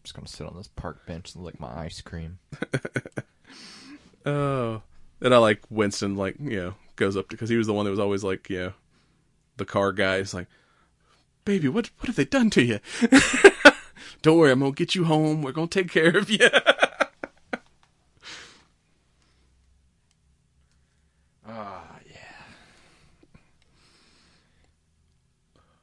just 0.04 0.14
gonna 0.14 0.28
sit 0.28 0.46
on 0.46 0.56
this 0.56 0.68
park 0.68 1.06
bench 1.06 1.34
and 1.34 1.42
lick 1.42 1.58
my 1.58 1.76
ice 1.76 2.00
cream. 2.00 2.38
Oh, 4.24 4.82
and 5.20 5.34
I 5.34 5.38
like 5.38 5.60
Winston, 5.70 6.16
like 6.16 6.36
you 6.40 6.56
know, 6.56 6.74
goes 6.96 7.16
up 7.16 7.28
because 7.28 7.48
he 7.48 7.56
was 7.56 7.66
the 7.66 7.72
one 7.72 7.84
that 7.84 7.90
was 7.90 8.00
always 8.00 8.24
like, 8.24 8.48
you 8.50 8.58
know, 8.58 8.72
the 9.56 9.64
car 9.64 9.92
guy. 9.92 10.22
Like, 10.32 10.48
baby, 11.44 11.68
what 11.68 11.90
what 11.98 12.06
have 12.08 12.16
they 12.16 12.24
done 12.24 12.50
to 12.50 12.62
you? 12.62 12.78
Don't 14.22 14.38
worry, 14.38 14.52
I'm 14.52 14.60
gonna 14.60 14.72
get 14.72 14.94
you 14.94 15.04
home. 15.04 15.42
We're 15.42 15.52
gonna 15.52 15.66
take 15.68 15.90
care 15.90 16.16
of 16.16 16.30
you. 16.30 16.48
Ah, 21.46 21.98
yeah. 22.08 22.44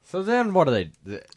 So 0.03 0.24
then, 0.24 0.53
what 0.53 0.66
do 0.66 0.72
they? 0.72 0.91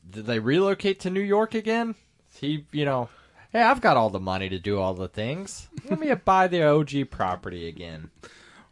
Did 0.09 0.27
they 0.27 0.39
relocate 0.39 1.01
to 1.01 1.11
New 1.11 1.21
York 1.21 1.55
again? 1.55 1.95
He, 2.35 2.67
you 2.73 2.85
know, 2.85 3.09
hey, 3.51 3.63
I've 3.63 3.81
got 3.81 3.97
all 3.97 4.11
the 4.11 4.21
money 4.21 4.49
to 4.49 4.59
do 4.59 4.79
all 4.79 4.95
the 4.95 5.09
things. 5.09 5.69
Let 5.89 5.99
me 5.99 6.13
buy 6.25 6.49
the 6.49 6.63
OG 6.63 7.11
property 7.11 7.69
again. 7.69 8.11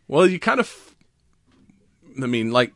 well, 0.09 0.27
you 0.27 0.39
kind 0.39 0.61
of, 0.61 0.95
I 2.23 2.27
mean, 2.27 2.51
like, 2.53 2.73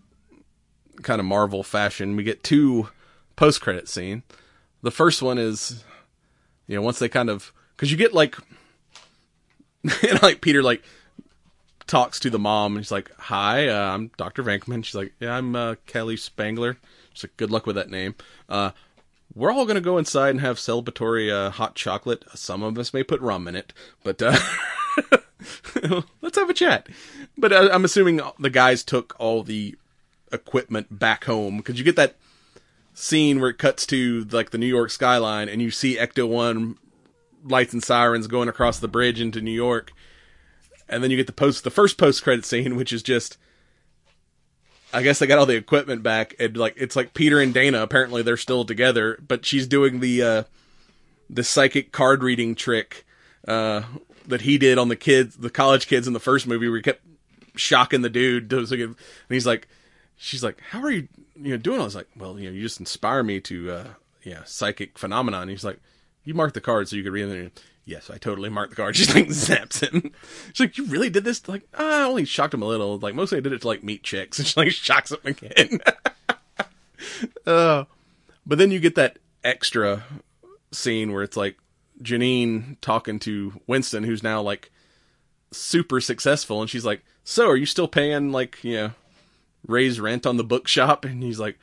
kind 1.05 1.21
of 1.21 1.27
Marvel 1.27 1.63
fashion. 1.63 2.17
We 2.17 2.25
get 2.25 2.43
two 2.43 2.89
post 3.37 3.61
credit 3.61 3.89
scene. 3.89 4.23
The 4.83 4.91
first 4.91 5.23
one 5.23 5.39
is 5.39 5.85
you 6.67 6.77
know, 6.77 6.83
once 6.83 6.99
they 6.99 7.09
kind 7.09 7.31
of 7.31 7.53
because 7.77 7.91
you 7.91 7.97
get 7.97 8.13
like, 8.13 8.37
and 9.83 10.23
like 10.23 10.41
Peter 10.41 10.63
like 10.63 10.83
talks 11.87 12.19
to 12.21 12.31
the 12.31 12.39
mom 12.39 12.73
and 12.73 12.85
he's 12.85 12.93
like, 12.93 13.11
"Hi, 13.19 13.69
uh, 13.69 13.95
I'm 13.95 14.11
Doctor 14.17 14.43
Venkman." 14.43 14.85
She's 14.85 14.95
like, 14.95 15.13
"Yeah, 15.21 15.37
I'm 15.37 15.55
uh, 15.55 15.75
Callie 15.91 16.17
Spengler." 16.17 16.79
She's 17.13 17.25
like, 17.25 17.37
"Good 17.37 17.51
luck 17.51 17.67
with 17.67 17.77
that 17.77 17.91
name." 17.91 18.15
Uh, 18.49 18.71
we're 19.35 19.53
all 19.53 19.67
gonna 19.67 19.81
go 19.81 19.99
inside 19.99 20.31
and 20.31 20.41
have 20.41 20.57
celebratory 20.57 21.31
uh, 21.31 21.51
hot 21.51 21.75
chocolate. 21.75 22.25
Some 22.35 22.63
of 22.63 22.79
us 22.79 22.95
may 22.95 23.03
put 23.03 23.21
rum 23.21 23.47
in 23.49 23.57
it, 23.57 23.73
but 24.03 24.23
uh, 24.23 24.39
let's 26.23 26.39
have 26.39 26.51
a 26.51 26.55
chat. 26.55 26.89
But 27.37 27.53
uh, 27.53 27.69
I'm 27.73 27.85
assuming 27.85 28.21
the 28.39 28.51
guys 28.51 28.85
took 28.85 29.15
all 29.19 29.43
the 29.43 29.77
equipment 30.35 30.99
back 30.99 31.25
home 31.25 31.59
because 31.59 31.79
you 31.79 31.85
get 31.85 31.97
that 31.97 32.17
scene 32.93 33.41
where 33.41 33.51
it 33.51 33.59
cuts 33.59 33.87
to 33.87 34.25
like 34.31 34.51
the 34.51 34.59
New 34.59 34.67
York 34.67 34.91
skyline 34.91 35.49
and 35.49 35.63
you 35.63 35.71
see 35.71 35.97
Ecto 35.97 36.29
One 36.29 36.77
lights 37.45 37.73
and 37.73 37.83
sirens 37.83 38.27
going 38.27 38.49
across 38.49 38.79
the 38.79 38.89
bridge 38.89 39.21
into 39.21 39.41
New 39.41 39.51
York, 39.51 39.93
and 40.89 41.03
then 41.03 41.11
you 41.11 41.17
get 41.17 41.27
the 41.27 41.33
post 41.33 41.65
the 41.65 41.71
first 41.71 41.99
post 41.99 42.23
credit 42.23 42.45
scene, 42.45 42.77
which 42.77 42.93
is 42.93 43.03
just. 43.03 43.39
I 44.93 45.03
guess 45.03 45.19
they 45.19 45.27
got 45.27 45.41
all 45.41 45.47
the 45.47 45.57
equipment 45.57 46.05
back, 46.05 46.37
and 46.39 46.57
like 46.57 46.75
it's 46.77 46.95
like 46.95 47.15
Peter 47.15 47.41
and 47.41 47.53
Dana. 47.53 47.83
Apparently, 47.83 48.23
they're 48.23 48.37
still 48.37 48.65
together, 48.65 49.19
but 49.27 49.45
she's 49.45 49.67
doing 49.67 49.99
the 49.99 50.23
uh, 50.23 50.43
the 51.29 51.43
psychic 51.43 51.91
card 51.91 52.23
reading 52.23 52.55
trick 52.55 53.05
uh, 53.49 53.83
that 54.29 54.43
he 54.43 54.57
did 54.57 54.79
on 54.79 54.87
the 54.87 54.95
kids, 54.95 55.37
the 55.37 55.51
college 55.51 55.89
kids 55.89 56.07
in 56.07 56.13
the 56.13 56.21
first 56.21 56.47
movie, 56.47 56.69
where 56.69 56.77
he 56.77 56.83
kept 56.83 57.03
shocking 57.57 58.03
the 58.03 58.11
dude. 58.11 58.53
And 58.53 58.97
he's 59.29 59.47
like, 59.47 59.67
she's 60.17 60.43
like, 60.43 60.61
"How 60.71 60.81
are 60.83 60.91
you, 60.91 61.09
you 61.37 61.51
know, 61.51 61.57
doing?" 61.57 61.81
I 61.81 61.85
was 61.85 61.95
like, 61.95 62.09
"Well, 62.17 62.39
you 62.39 62.49
know, 62.49 62.55
you 62.55 62.63
just 62.63 62.81
inspire 62.81 63.23
me 63.23 63.41
to, 63.41 63.71
uh, 63.71 63.87
yeah, 64.23 64.45
psychic 64.45 64.99
phenomenon." 64.99 65.43
And 65.43 65.51
he's 65.51 65.65
like, 65.65 65.81
"You 66.25 66.35
marked 66.35 66.55
the 66.55 66.61
card 66.61 66.89
so 66.89 66.97
you 66.97 67.03
could 67.03 67.13
read 67.13 67.29
it." 67.29 67.63
Yes, 67.87 68.09
I 68.09 68.17
totally 68.17 68.49
marked 68.49 68.71
the 68.71 68.77
card. 68.77 68.97
She's 68.97 69.15
like 69.15 69.27
zaps 69.27 69.81
him. 69.81 70.13
She's 70.53 70.61
like, 70.61 70.79
"You 70.79 70.87
really 70.87 71.11
did 71.11 71.25
this?" 71.25 71.47
Like, 71.49 71.67
I 71.75 72.03
only 72.03 72.25
shocked 72.25 72.55
him 72.55 72.63
a 72.63 72.67
little. 72.67 72.99
Like, 72.99 73.15
mostly 73.15 73.39
I 73.39 73.41
did 73.43 73.53
it 73.53 73.63
to 73.63 73.69
like 73.69 73.85
meet 73.85 74.03
chicks, 74.03 74.39
and 74.39 74.49
she 74.49 74.59
like 74.59 74.71
shocks 74.71 75.13
him 75.13 75.19
again. 75.25 75.81
uh, 77.47 77.85
but 78.47 78.59
then 78.59 78.71
you 78.71 78.81
get 78.81 78.95
that 78.95 79.19
extra 79.43 80.05
scene 80.73 81.13
where 81.13 81.23
it's 81.23 81.37
like 81.37 81.57
Janine 82.03 82.77
talking 82.81 83.19
to 83.21 83.61
Winston, 83.67 84.05
who's 84.05 84.23
now 84.23 84.41
like 84.41 84.71
super 85.53 86.01
successful, 86.01 86.61
and 86.61 86.71
she's 86.71 86.85
like, 86.85 87.05
"So, 87.23 87.49
are 87.49 87.57
you 87.57 87.67
still 87.67 87.89
paying 87.89 88.33
like 88.33 88.63
you 88.65 88.77
know 88.77 88.91
raise 89.67 90.01
rent 90.01 90.27
on 90.27 90.37
the 90.37 90.45
bookshop?" 90.45 91.05
And 91.05 91.23
he's 91.23 91.39
like, 91.41 91.59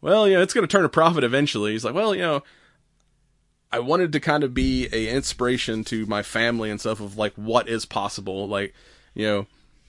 "Well, 0.00 0.28
you 0.28 0.34
know, 0.34 0.42
it's 0.42 0.54
going 0.54 0.66
to 0.66 0.70
turn 0.70 0.84
a 0.84 0.90
profit 0.90 1.24
eventually." 1.24 1.72
He's 1.72 1.84
like, 1.84 1.94
"Well, 1.94 2.14
you 2.14 2.22
know." 2.22 2.42
I 3.72 3.80
wanted 3.80 4.12
to 4.12 4.20
kind 4.20 4.44
of 4.44 4.54
be 4.54 4.88
a 4.92 5.08
inspiration 5.08 5.82
to 5.84 6.06
my 6.06 6.22
family 6.22 6.70
and 6.70 6.80
stuff 6.80 7.00
of 7.00 7.18
like 7.18 7.34
what 7.34 7.68
is 7.68 7.84
possible. 7.84 8.46
Like, 8.46 8.72
you 9.12 9.26
know, 9.26 9.46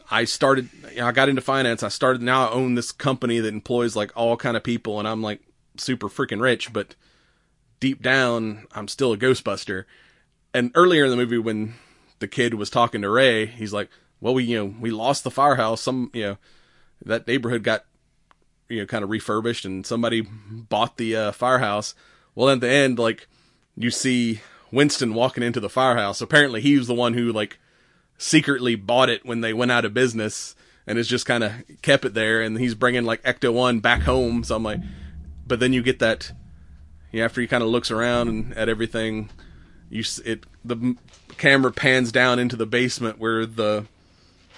I 0.10 0.24
started, 0.24 0.70
you 0.92 0.98
know, 0.98 1.08
I 1.08 1.12
got 1.12 1.30
into 1.30 1.42
finance. 1.42 1.84
I 1.84 1.90
started 1.90 2.22
now 2.22 2.48
I 2.48 2.52
own 2.52 2.76
this 2.76 2.92
company 2.92 3.40
that 3.40 3.54
employs 3.54 3.96
like 3.96 4.12
all 4.16 4.38
kind 4.38 4.56
of 4.56 4.64
people, 4.64 5.00
and 5.00 5.08
I'm 5.08 5.22
like 5.22 5.42
super 5.78 6.08
freaking 6.08 6.42
rich. 6.42 6.72
But 6.72 6.96
deep 7.80 8.02
down, 8.02 8.68
I'm 8.74 8.88
still 8.88 9.14
a 9.14 9.18
Ghostbuster. 9.18 9.86
And 10.54 10.72
earlier 10.76 11.06
in 11.06 11.12
the 11.12 11.18
movie, 11.18 11.38
when 11.38 11.76
the 12.20 12.28
kid 12.28 12.54
was 12.54 12.70
talking 12.70 13.02
to 13.02 13.10
Ray, 13.10 13.46
he's 13.46 13.74
like, 13.74 13.90
"Well, 14.22 14.34
we 14.34 14.46
you 14.46 14.58
know 14.58 14.74
we 14.80 14.92
lost 14.92 15.24
the 15.24 15.32
firehouse. 15.32 15.82
Some 15.82 16.10
you 16.14 16.24
know 16.24 16.38
that 17.06 17.28
neighborhood 17.28 17.64
got 17.64 17.86
you 18.70 18.80
know 18.80 18.86
kind 18.86 19.04
of 19.04 19.10
refurbished, 19.10 19.66
and 19.66 19.86
somebody 19.86 20.22
bought 20.22 20.98
the 20.98 21.16
uh, 21.16 21.32
firehouse. 21.32 21.96
Well, 22.36 22.50
at 22.50 22.62
the 22.62 22.70
end, 22.70 23.00
like 23.00 23.28
you 23.76 23.92
see 23.92 24.42
Winston 24.72 25.14
walking 25.14 25.44
into 25.44 25.60
the 25.60 25.70
firehouse. 25.70 26.22
Apparently, 26.22 26.62
he 26.62 26.78
was 26.78 26.88
the 26.88 26.94
one 26.94 27.14
who 27.14 27.32
like 27.32 27.60
secretly 28.18 28.76
bought 28.76 29.10
it 29.10 29.26
when 29.26 29.42
they 29.42 29.54
went 29.54 29.72
out 29.72 29.86
of 29.86 29.94
business, 29.94 30.56
and 30.86 30.98
has 30.98 31.08
just 31.08 31.26
kind 31.26 31.44
of 31.44 31.54
kept 31.82 32.06
it 32.06 32.14
there. 32.14 32.42
And 32.42 32.58
he's 32.58 32.76
bringing 32.76 33.06
like 33.06 33.24
Ecto 33.24 33.54
One 33.54 33.80
back 33.80 34.02
home. 34.02 34.44
So 34.44 34.56
I'm 34.56 34.64
like, 34.64 34.80
but 35.46 35.60
then 35.60 35.74
you 35.74 35.82
get 35.82 36.00
that. 36.00 36.32
Yeah, 37.12 37.24
after 37.26 37.40
he 37.40 37.48
kind 37.48 37.64
of 37.64 37.70
looks 37.70 37.90
around 37.90 38.28
and 38.28 38.54
at 38.58 38.68
everything, 38.68 39.30
you 39.90 40.04
it 40.26 40.46
the 40.66 40.96
camera 41.38 41.72
pans 41.72 42.12
down 42.12 42.38
into 42.38 42.56
the 42.56 42.66
basement 42.66 43.18
where 43.18 43.46
the 43.46 43.86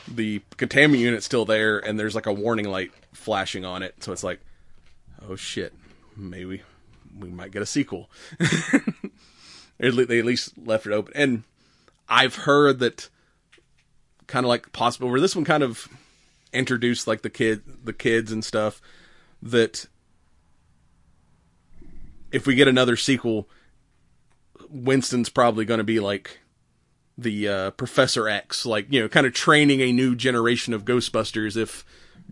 the 0.08 0.42
containment 0.58 1.02
unit's 1.02 1.26
still 1.26 1.46
there, 1.46 1.80
and 1.80 2.00
there's 2.00 2.16
like 2.16 2.26
a 2.26 2.34
warning 2.34 2.70
light 2.70 2.92
flashing 3.14 3.66
on 3.66 3.84
it. 3.84 4.04
So 4.04 4.12
it's 4.12 4.24
like, 4.24 4.40
oh 5.28 5.36
shit, 5.36 5.74
maybe 6.16 6.62
we 7.18 7.30
might 7.30 7.52
get 7.52 7.62
a 7.62 7.66
sequel. 7.66 8.10
They 9.80 10.20
at 10.20 10.26
least 10.26 10.58
left 10.58 10.86
it 10.88 10.92
open, 10.92 11.14
and 11.16 11.44
I've 12.10 12.36
heard 12.36 12.80
that 12.80 13.08
kind 14.28 14.46
of 14.46 14.50
like 14.50 14.74
possible 14.74 15.10
where 15.10 15.22
this 15.22 15.38
one 15.38 15.46
kind 15.46 15.64
of 15.64 15.88
introduced 16.52 17.08
like 17.08 17.22
the 17.22 17.30
kid, 17.30 17.62
the 17.86 17.94
kids 17.94 18.30
and 18.32 18.44
stuff 18.44 18.82
that 19.42 19.86
if 22.32 22.46
we 22.46 22.56
get 22.56 22.68
another 22.68 22.98
sequel, 22.98 23.48
Winston's 24.70 25.30
probably 25.30 25.64
going 25.64 25.80
to 25.80 25.86
be 25.86 26.02
like 26.02 26.40
the 27.22 27.48
uh, 27.48 27.72
Professor 27.72 28.28
X, 28.28 28.66
like 28.66 28.88
you 28.90 29.02
know, 29.02 29.10
kind 29.10 29.26
of 29.26 29.34
training 29.34 29.82
a 29.82 29.92
new 29.92 30.16
generation 30.16 30.74
of 30.74 30.86
Ghostbusters 30.86 31.58
if 31.58 31.86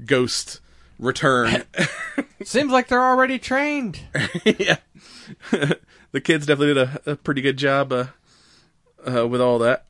Ghost 0.06 0.60
return. 1.00 1.64
Seems 2.44 2.72
like 2.72 2.88
they're 2.88 3.04
already 3.04 3.40
trained. 3.40 4.00
yeah, 4.46 4.78
the 6.12 6.22
kids 6.22 6.46
definitely 6.46 6.74
did 6.74 6.78
a, 6.78 7.12
a 7.12 7.16
pretty 7.16 7.42
good 7.42 7.58
job 7.58 7.92
uh, 7.92 8.06
uh, 9.06 9.28
with 9.28 9.42
all 9.42 9.60
that. 9.60 9.86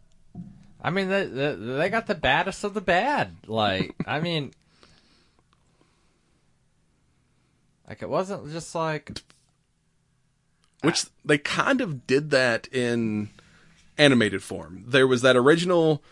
I 0.82 0.90
mean, 0.90 1.10
they, 1.10 1.26
they 1.26 1.56
they 1.56 1.90
got 1.90 2.08
the 2.08 2.16
baddest 2.16 2.64
of 2.64 2.74
the 2.74 2.82
bad. 2.82 3.36
Like, 3.48 3.96
I 4.06 4.20
mean, 4.20 4.54
like 7.88 8.02
it 8.02 8.10
wasn't 8.10 8.52
just 8.52 8.74
like 8.74 9.22
which 10.82 11.06
they 11.26 11.38
kind 11.38 11.82
of 11.82 12.06
did 12.06 12.30
that 12.30 12.68
in 12.72 13.30
animated 13.98 14.44
form. 14.44 14.84
There 14.88 15.08
was 15.08 15.22
that 15.22 15.36
original, 15.36 16.04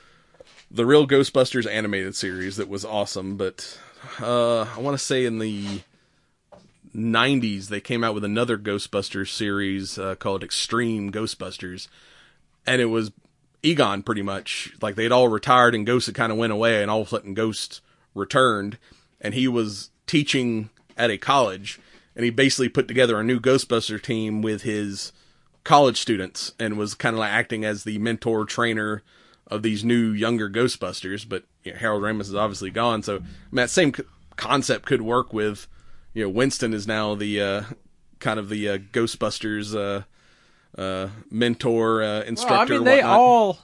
the 0.70 0.86
real 0.86 1.08
Ghostbusters 1.08 1.70
animated 1.70 2.16
series 2.16 2.58
that 2.58 2.70
was 2.70 2.86
awesome, 2.86 3.38
but 3.38 3.80
uh, 4.22 4.62
I 4.62 4.80
want 4.80 4.98
to 4.98 5.04
say 5.04 5.26
in 5.26 5.40
the 5.40 5.82
90s 6.96 7.68
they 7.68 7.82
came 7.82 8.04
out 8.04 8.14
with 8.14 8.24
another 8.24 8.58
Ghostbusters 8.58 9.30
series 9.30 9.98
uh, 9.98 10.16
called 10.16 10.44
Extreme 10.44 11.12
Ghostbusters, 11.12 11.88
and 12.66 12.82
it 12.82 12.86
was 12.86 13.12
Egon 13.64 14.04
pretty 14.04 14.22
much 14.22 14.74
like 14.82 14.96
they'd 14.96 15.12
all 15.12 15.28
retired 15.28 15.74
and 15.74 15.86
Ghost 15.86 16.06
had 16.06 16.16
kind 16.16 16.32
of 16.32 16.38
went 16.38 16.54
away, 16.54 16.82
and 16.82 16.92
all 16.92 17.02
of 17.02 17.08
a 17.08 17.10
sudden 17.10 17.34
Ghost 17.34 17.82
returned, 18.14 18.78
and 19.20 19.34
he 19.34 19.48
was 19.48 19.90
teaching 20.08 20.70
at 20.98 21.10
a 21.10 21.18
college 21.18 21.80
and 22.16 22.24
he 22.24 22.32
basically 22.32 22.70
put 22.70 22.88
together 22.88 23.20
a 23.20 23.24
new 23.24 23.40
Ghostbuster 23.40 24.02
team 24.02 24.42
with 24.42 24.62
his 24.62 25.12
college 25.66 26.00
students 26.00 26.54
and 26.58 26.78
was 26.78 26.96
kind 26.96 27.14
of 27.14 27.20
like 27.20 27.32
acting 27.32 27.66
as 27.66 27.84
the 27.84 27.98
mentor 27.98 28.46
trainer 28.46 29.04
of 29.48 29.64
these 29.64 29.84
new 29.84 30.12
younger 30.12 30.50
Ghostbusters. 30.50 31.28
But 31.28 31.44
you 31.66 31.74
know, 31.74 31.80
Harold 31.80 32.04
Ramis 32.04 32.22
is 32.22 32.36
obviously 32.36 32.70
gone, 32.72 33.04
so 33.04 33.18
I 33.18 33.20
mean, 33.20 33.28
that 33.54 33.70
same 33.70 33.94
c- 33.94 34.04
concept 34.38 34.86
could 34.86 35.02
work 35.02 35.34
with 35.34 35.68
you 36.14 36.24
know 36.24 36.30
Winston 36.30 36.74
is 36.74 36.88
now 36.88 37.16
the 37.16 37.42
uh, 37.42 37.64
kind 38.20 38.40
of 38.40 38.48
the 38.48 38.70
uh, 38.70 38.78
Ghostbusters 38.78 39.76
uh, 39.76 40.82
uh, 40.82 41.10
mentor 41.30 42.02
uh, 42.02 42.22
instructor. 42.22 42.74
Well, 42.76 42.82
I 42.82 42.86
mean, 42.86 42.86
they 42.86 42.98
whatnot. 42.98 43.20
all, 43.20 43.60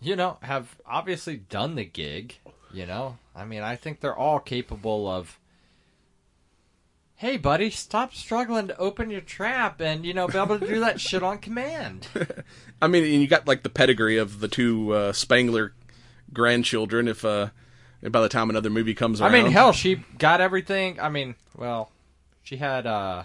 you 0.00 0.16
know, 0.16 0.38
have 0.42 0.76
obviously 0.86 1.36
done 1.36 1.76
the 1.76 1.84
gig. 1.84 2.36
You 2.72 2.86
know, 2.86 3.16
I 3.34 3.44
mean, 3.44 3.62
I 3.62 3.76
think 3.76 4.00
they're 4.00 4.16
all 4.16 4.40
capable 4.40 5.06
of. 5.08 5.38
Hey, 7.18 7.36
buddy, 7.36 7.70
stop 7.70 8.14
struggling 8.14 8.68
to 8.68 8.78
open 8.78 9.10
your 9.10 9.20
trap 9.20 9.80
and, 9.80 10.06
you 10.06 10.14
know, 10.14 10.28
be 10.28 10.38
able 10.38 10.56
to 10.56 10.64
do 10.64 10.78
that 10.78 11.00
shit 11.00 11.20
on 11.20 11.38
command. 11.38 12.06
I 12.80 12.86
mean, 12.86 13.02
and 13.02 13.20
you 13.20 13.26
got 13.26 13.48
like 13.48 13.64
the 13.64 13.68
pedigree 13.68 14.18
of 14.18 14.38
the 14.38 14.46
two 14.46 14.92
uh, 14.94 15.12
Spengler 15.12 15.72
grandchildren. 16.32 17.08
If 17.08 17.24
uh, 17.24 17.48
by 18.02 18.20
the 18.20 18.28
time 18.28 18.50
another 18.50 18.70
movie 18.70 18.94
comes 18.94 19.20
I 19.20 19.30
mean, 19.30 19.50
hell, 19.50 19.72
she 19.72 19.96
got 20.16 20.40
everything. 20.40 21.00
I 21.00 21.08
mean, 21.08 21.34
well, 21.56 21.90
she 22.44 22.58
had 22.58 22.86
uh, 22.86 23.24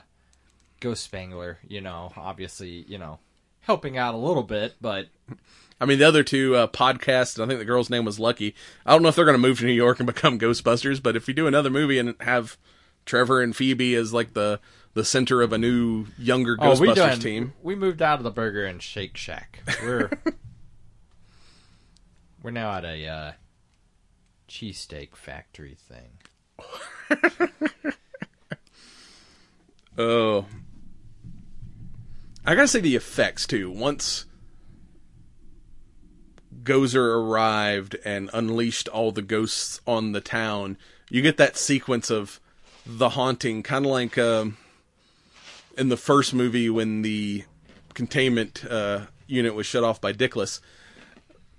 Ghost 0.80 1.04
Spengler, 1.04 1.60
you 1.68 1.80
know, 1.80 2.14
obviously, 2.18 2.86
you 2.88 2.98
know, 2.98 3.20
helping 3.62 3.96
out 3.96 4.16
a 4.16 4.18
little 4.18 4.42
bit, 4.42 4.74
but 4.82 5.10
I 5.80 5.86
mean, 5.86 6.00
the 6.00 6.08
other 6.08 6.24
two 6.24 6.56
uh, 6.56 6.66
podcasts, 6.66 7.40
I 7.40 7.46
think 7.46 7.60
the 7.60 7.66
girl's 7.66 7.92
name 7.92 8.06
was 8.06 8.20
Lucky. 8.20 8.56
I 8.88 8.94
don't 8.94 9.04
know 9.04 9.10
if 9.10 9.16
they're 9.16 9.24
going 9.24 9.36
to 9.36 9.48
move 9.48 9.60
to 9.60 9.66
New 9.66 9.72
York 9.72 10.00
and 10.00 10.08
become 10.08 10.40
Ghostbusters, 10.40 11.00
but 11.04 11.16
if 11.16 11.28
you 11.28 11.36
do 11.36 11.46
another 11.46 11.70
movie 11.70 12.00
and 12.00 12.16
have 12.22 12.58
Trevor 13.06 13.42
and 13.42 13.56
Phoebe 13.56 13.96
as 13.96 14.14
like 14.14 14.34
the 14.34 14.60
the 14.94 15.04
center 15.04 15.42
of 15.42 15.52
a 15.54 15.58
new 15.58 16.06
younger 16.18 16.56
oh, 16.60 16.74
Ghostbusters 16.74 16.96
done, 16.96 17.20
team, 17.20 17.54
We 17.62 17.76
moved 17.76 18.02
out 18.02 18.20
of 18.20 18.24
the 18.24 18.32
Burger 18.32 18.66
and 18.66 18.82
Shake 18.82 19.18
Shack. 19.18 19.60
We're 19.82 20.12
we're 22.44 22.52
now 22.52 22.72
at 22.74 22.86
a 22.86 23.08
uh, 23.08 23.32
cheesesteak 24.48 25.16
factory 25.16 25.78
thing. 25.90 26.20
oh, 29.98 30.46
I 32.46 32.56
gotta 32.56 32.68
say 32.68 32.82
the 32.82 32.96
effects 32.96 33.48
too. 33.48 33.72
Once 33.72 34.26
Gozer 36.64 37.16
arrived 37.16 37.96
and 38.06 38.30
unleashed 38.34 38.88
all 38.88 39.12
the 39.12 39.22
ghosts 39.22 39.82
on 39.88 40.12
the 40.12 40.22
town, 40.22 40.78
you 41.10 41.22
get 41.22 41.38
that 41.38 41.58
sequence 41.58 42.10
of 42.10 42.40
the 42.86 43.10
haunting, 43.10 43.64
kind 43.64 43.86
of 43.86 43.92
like 43.92 44.18
um, 44.18 44.58
in 45.78 45.90
the 45.90 45.98
first 45.98 46.34
movie 46.34 46.70
when 46.70 47.02
the 47.02 47.44
containment 47.94 48.66
uh, 48.70 49.02
unit 49.28 49.56
was 49.56 49.66
shut 49.66 49.84
off 49.84 50.02
by 50.02 50.14
Dickless. 50.14 50.60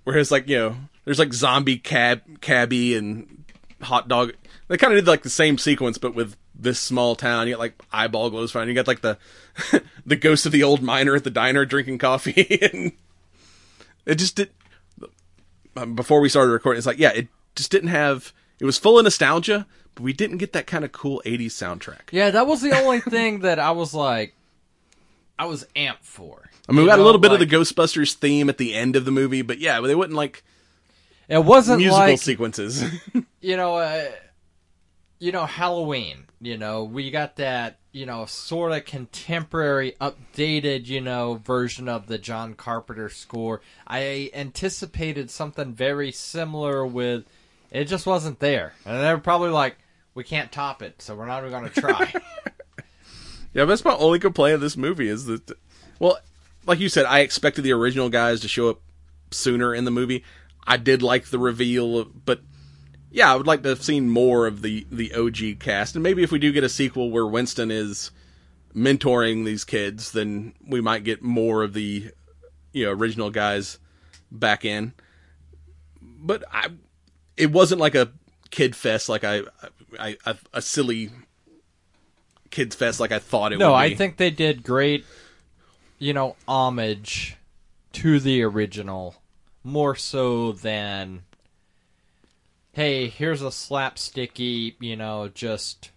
Whereas, 0.03 0.31
like 0.31 0.47
you 0.47 0.57
know, 0.57 0.75
there's 1.03 1.19
like 1.19 1.33
zombie 1.33 1.77
cab, 1.77 2.41
cabbie, 2.41 2.95
and 2.95 3.43
hot 3.81 4.07
dog. 4.07 4.33
They 4.67 4.77
kind 4.77 4.93
of 4.93 4.97
did 4.97 5.07
like 5.07 5.23
the 5.23 5.29
same 5.29 5.57
sequence, 5.57 5.97
but 5.97 6.15
with 6.15 6.35
this 6.57 6.79
small 6.79 7.15
town. 7.15 7.47
You 7.47 7.53
got 7.53 7.59
like 7.59 7.83
eyeball 7.91 8.29
glows 8.29 8.51
fine. 8.51 8.67
You 8.67 8.73
got 8.73 8.87
like 8.87 9.01
the 9.01 9.17
the 10.05 10.15
ghost 10.15 10.45
of 10.45 10.51
the 10.51 10.63
old 10.63 10.81
miner 10.81 11.15
at 11.15 11.23
the 11.23 11.29
diner 11.29 11.65
drinking 11.65 11.97
coffee, 11.97 12.59
and 12.73 12.91
it 14.05 14.15
just 14.15 14.35
did. 14.35 14.49
um, 15.75 15.95
Before 15.95 16.19
we 16.19 16.29
started 16.29 16.51
recording, 16.51 16.77
it's 16.77 16.87
like 16.87 16.99
yeah, 16.99 17.11
it 17.11 17.27
just 17.55 17.71
didn't 17.71 17.89
have. 17.89 18.33
It 18.59 18.65
was 18.65 18.77
full 18.77 18.97
of 18.97 19.03
nostalgia, 19.03 19.67
but 19.95 20.03
we 20.03 20.13
didn't 20.13 20.37
get 20.37 20.53
that 20.53 20.67
kind 20.67 20.85
of 20.85 20.91
cool 20.91 21.21
'80s 21.25 21.47
soundtrack. 21.47 22.11
Yeah, 22.11 22.29
that 22.29 22.45
was 22.47 22.61
the 22.61 22.71
only 22.71 22.99
thing 23.01 23.39
that 23.39 23.59
I 23.59 23.71
was 23.71 23.93
like, 23.93 24.35
I 25.37 25.45
was 25.45 25.65
amped 25.75 26.03
for. 26.03 26.49
I 26.67 26.71
mean, 26.71 26.81
we 26.83 26.87
got 26.87 26.99
a 26.99 27.03
little 27.03 27.21
bit 27.21 27.31
of 27.31 27.39
the 27.39 27.45
Ghostbusters 27.45 28.13
theme 28.13 28.49
at 28.49 28.57
the 28.57 28.73
end 28.73 28.95
of 28.95 29.05
the 29.05 29.11
movie, 29.11 29.41
but 29.41 29.59
yeah, 29.59 29.79
they 29.81 29.95
wouldn't 29.95 30.17
like 30.17 30.43
It 31.27 31.43
wasn't 31.43 31.79
musical 31.79 31.99
like 31.99 32.19
sequences. 32.19 32.83
you 33.41 33.55
know, 33.57 33.75
uh, 33.75 34.05
you 35.19 35.31
know 35.31 35.45
Halloween. 35.45 36.25
You 36.41 36.57
know, 36.57 36.83
we 36.83 37.11
got 37.11 37.37
that 37.37 37.79
you 37.91 38.05
know 38.05 38.25
sort 38.25 38.71
of 38.71 38.85
contemporary, 38.85 39.95
updated 40.01 40.87
you 40.87 41.01
know 41.01 41.35
version 41.43 41.87
of 41.87 42.07
the 42.07 42.17
John 42.17 42.53
Carpenter 42.53 43.09
score. 43.09 43.61
I 43.87 44.31
anticipated 44.33 45.29
something 45.29 45.73
very 45.73 46.11
similar 46.11 46.85
with. 46.85 47.25
It 47.71 47.85
just 47.85 48.05
wasn't 48.05 48.39
there, 48.39 48.73
and 48.85 49.03
they 49.03 49.11
were 49.13 49.19
probably 49.19 49.49
like, 49.49 49.77
"We 50.15 50.23
can't 50.23 50.51
top 50.51 50.81
it, 50.81 51.01
so 51.01 51.15
we're 51.15 51.27
not 51.27 51.45
even 51.45 51.51
going 51.51 51.69
to 51.69 51.81
try." 51.81 52.13
Yeah, 53.55 53.63
that's 53.63 53.85
my 53.85 53.95
only 53.95 54.19
complaint 54.19 54.55
of 54.55 54.61
this 54.61 54.75
movie 54.75 55.07
is 55.07 55.27
that, 55.27 55.49
well, 55.97 56.19
like 56.67 56.79
you 56.79 56.89
said, 56.89 57.05
I 57.05 57.19
expected 57.19 57.61
the 57.61 57.71
original 57.71 58.09
guys 58.09 58.41
to 58.41 58.49
show 58.49 58.69
up 58.69 58.81
sooner 59.31 59.73
in 59.73 59.85
the 59.85 59.91
movie. 59.91 60.25
I 60.67 60.75
did 60.75 61.01
like 61.01 61.27
the 61.27 61.39
reveal, 61.39 62.03
but 62.03 62.41
yeah, 63.11 63.31
I 63.31 63.35
would 63.37 63.47
like 63.47 63.63
to 63.63 63.69
have 63.69 63.81
seen 63.81 64.09
more 64.09 64.45
of 64.45 64.61
the 64.61 64.85
the 64.91 65.13
OG 65.13 65.59
cast, 65.61 65.95
and 65.95 66.03
maybe 66.03 66.21
if 66.21 66.33
we 66.33 66.39
do 66.39 66.51
get 66.51 66.65
a 66.65 66.69
sequel 66.69 67.11
where 67.11 67.25
Winston 67.25 67.71
is 67.71 68.11
mentoring 68.75 69.45
these 69.45 69.63
kids, 69.63 70.11
then 70.11 70.53
we 70.67 70.81
might 70.81 71.05
get 71.05 71.23
more 71.23 71.63
of 71.63 71.71
the 71.71 72.11
you 72.73 72.85
know 72.85 72.91
original 72.91 73.29
guys 73.29 73.79
back 74.31 74.65
in. 74.65 74.93
But 76.01 76.43
I, 76.51 76.71
it 77.37 77.53
wasn't 77.53 77.79
like 77.79 77.95
a 77.95 78.11
kid 78.55 78.75
fest, 78.75 79.09
like 79.09 79.25
I, 79.25 79.41
I, 79.99 80.17
I 80.25 80.35
a 80.53 80.61
silly 80.61 81.11
kids 82.51 82.73
fest 82.73 83.01
like 83.01 83.11
I 83.11 83.19
thought 83.19 83.51
it 83.51 83.59
no, 83.59 83.71
would 83.71 83.77
be. 83.83 83.89
No, 83.89 83.93
I 83.93 83.95
think 83.95 84.15
they 84.15 84.31
did 84.31 84.63
great. 84.63 85.05
You 85.99 86.13
know, 86.13 86.37
homage 86.47 87.35
to 87.93 88.19
the 88.19 88.41
original, 88.43 89.15
more 89.63 89.95
so 89.95 90.53
than. 90.53 91.23
Hey, 92.71 93.07
here's 93.07 93.41
a 93.41 93.47
slapsticky, 93.47 94.75
you 94.79 94.95
know, 94.95 95.29
just 95.33 95.91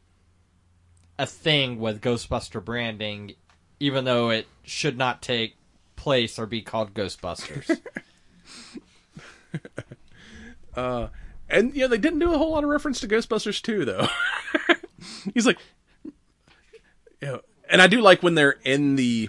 a 1.19 1.27
thing 1.27 1.81
with 1.81 2.01
Ghostbuster 2.01 2.65
branding, 2.65 3.35
even 3.81 4.05
though 4.05 4.31
it 4.31 4.47
should 4.63 4.97
not 4.97 5.23
take 5.23 5.57
place 5.97 6.39
or 6.39 6.47
be 6.47 6.63
called 6.63 6.95
Ghostbusters. 6.95 7.81
Uh, 10.77 11.09
And 11.49 11.75
yeah, 11.75 11.87
they 11.87 11.99
didn't 11.99 12.19
do 12.19 12.33
a 12.33 12.39
whole 12.39 12.53
lot 12.53 12.65
of 12.65 12.71
reference 12.71 13.01
to 13.01 13.09
Ghostbusters 13.09 13.63
2 13.63 13.85
though. 13.85 14.07
He's 15.35 15.47
like 15.47 15.59
you 16.05 17.29
know, 17.29 17.41
and 17.71 17.81
I 17.83 17.87
do 17.87 18.01
like 18.01 18.23
when 18.23 18.35
they're 18.35 18.59
in 18.65 18.97
the 18.97 19.29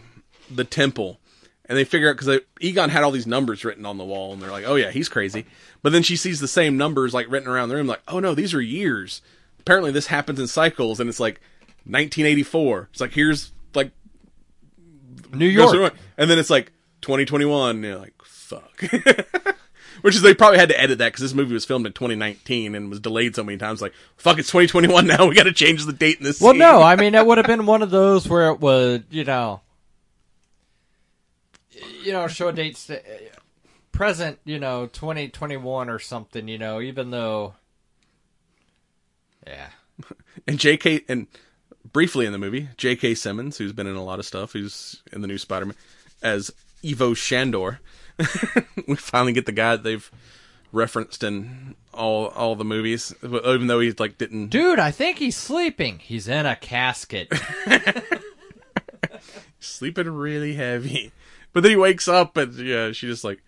the 0.50 0.64
temple 0.64 1.20
and 1.66 1.78
they 1.78 1.84
figure 1.84 2.10
out 2.10 2.18
cuz 2.18 2.40
Egon 2.60 2.90
had 2.90 3.04
all 3.04 3.12
these 3.12 3.28
numbers 3.28 3.64
written 3.64 3.86
on 3.86 3.98
the 3.98 4.06
wall 4.06 4.34
and 4.34 4.42
they're 4.42 4.52
like, 4.52 4.66
"Oh 4.66 4.76
yeah, 4.76 4.92
he's 4.92 5.10
crazy." 5.10 5.46
But 5.82 5.92
then 5.92 6.04
she 6.04 6.16
sees 6.16 6.40
the 6.40 6.48
same 6.48 6.78
numbers 6.78 7.14
like 7.14 7.30
written 7.30 7.50
around 7.50 7.70
the 7.70 7.76
room 7.76 7.88
like, 7.88 8.02
"Oh 8.08 8.20
no, 8.20 8.34
these 8.36 8.54
are 8.54 8.62
years." 8.62 9.22
Apparently 9.60 9.92
this 9.92 10.08
happens 10.08 10.40
in 10.40 10.48
cycles 10.48 11.00
and 11.00 11.10
it's 11.10 11.20
like 11.20 11.42
1984. 11.86 12.90
It's 12.92 13.02
like 13.02 13.14
here's 13.14 13.52
like 13.76 13.92
New 15.34 15.46
York. 15.48 15.94
And 16.18 16.30
then 16.30 16.40
it's 16.40 16.50
like 16.50 16.72
2021. 17.02 17.76
And 17.78 17.86
you're 17.86 17.98
like, 17.98 18.14
fuck. 18.24 18.82
Which 20.02 20.16
is 20.16 20.22
they 20.22 20.34
probably 20.34 20.60
had 20.60 20.70
to 20.70 20.80
edit 20.80 20.98
that 21.00 21.10
because 21.10 21.22
this 21.22 21.34
movie 21.34 21.54
was 21.54 21.66
filmed 21.66 21.86
in 21.86 21.94
2019 21.94 22.76
and 22.76 22.90
was 22.90 23.00
delayed 23.00 23.36
so 23.36 23.44
many 23.44 23.58
times. 23.58 23.82
Like, 23.82 23.94
fuck, 24.18 24.40
it's 24.40 24.50
2021 24.50 25.08
now. 25.08 25.26
We 25.30 25.36
got 25.36 25.44
to 25.44 25.54
change 25.54 25.86
the 25.86 25.94
date 25.94 26.18
in 26.18 26.24
this. 26.24 26.42
Well, 26.42 26.54
scene. 26.54 26.60
no, 26.60 26.82
I 26.82 26.96
mean 26.96 27.16
it 27.16 27.26
would 27.26 27.38
have 27.38 27.48
been 27.48 27.66
one 27.66 27.82
of 27.82 27.92
those 27.92 28.28
where 28.28 28.50
it 28.50 28.60
would, 28.60 29.06
you 29.10 29.24
know, 29.24 29.62
you 32.04 32.14
know, 32.14 32.28
show 32.28 32.52
dates 32.52 32.90
uh, 32.90 33.00
present, 33.92 34.40
you 34.46 34.60
know, 34.60 34.88
twenty 34.92 35.28
twenty 35.30 35.58
one 35.58 35.90
or 35.90 36.00
something, 36.00 36.48
you 36.48 36.58
know, 36.58 36.82
even 36.82 37.12
though, 37.12 37.56
yeah, 39.46 39.70
And 40.48 40.60
J.K. 40.60 41.02
and 41.08 41.28
briefly 41.92 42.26
in 42.26 42.32
the 42.32 42.38
movie, 42.38 42.70
J.K. 42.78 43.16
Simmons, 43.16 43.58
who's 43.58 43.74
been 43.74 43.88
in 43.88 43.96
a 43.96 44.04
lot 44.04 44.20
of 44.20 44.26
stuff, 44.26 44.54
who's 44.54 45.02
in 45.12 45.22
the 45.22 45.28
new 45.28 45.38
Spider-Man 45.38 45.76
as 46.22 46.52
Ivo 46.86 47.14
Shandor. 47.14 47.80
we 48.88 48.96
finally 48.96 49.34
get 49.34 49.46
the 49.46 49.52
guy 49.52 49.76
they've 49.76 50.10
referenced 50.72 51.24
in 51.24 51.76
all 51.94 52.28
all 52.28 52.56
the 52.56 52.66
movies, 52.66 53.14
even 53.24 53.68
though 53.68 53.80
he 53.80 53.92
like 53.94 54.18
didn't. 54.18 54.50
dude, 54.50 54.80
I 54.80 54.92
think 54.92 55.18
he's 55.18 55.36
sleeping. 55.36 56.00
He's 56.00 56.28
in 56.28 56.46
a 56.46 56.56
casket. 56.56 57.32
sleeping 59.60 60.10
really 60.10 60.54
heavy. 60.56 61.12
But 61.54 61.64
then 61.64 61.72
he 61.72 61.78
wakes 61.78 62.08
up 62.08 62.38
and 62.38 62.54
yeah, 62.56 62.92
she 62.92 63.08
just 63.08 63.24
like, 63.24 63.42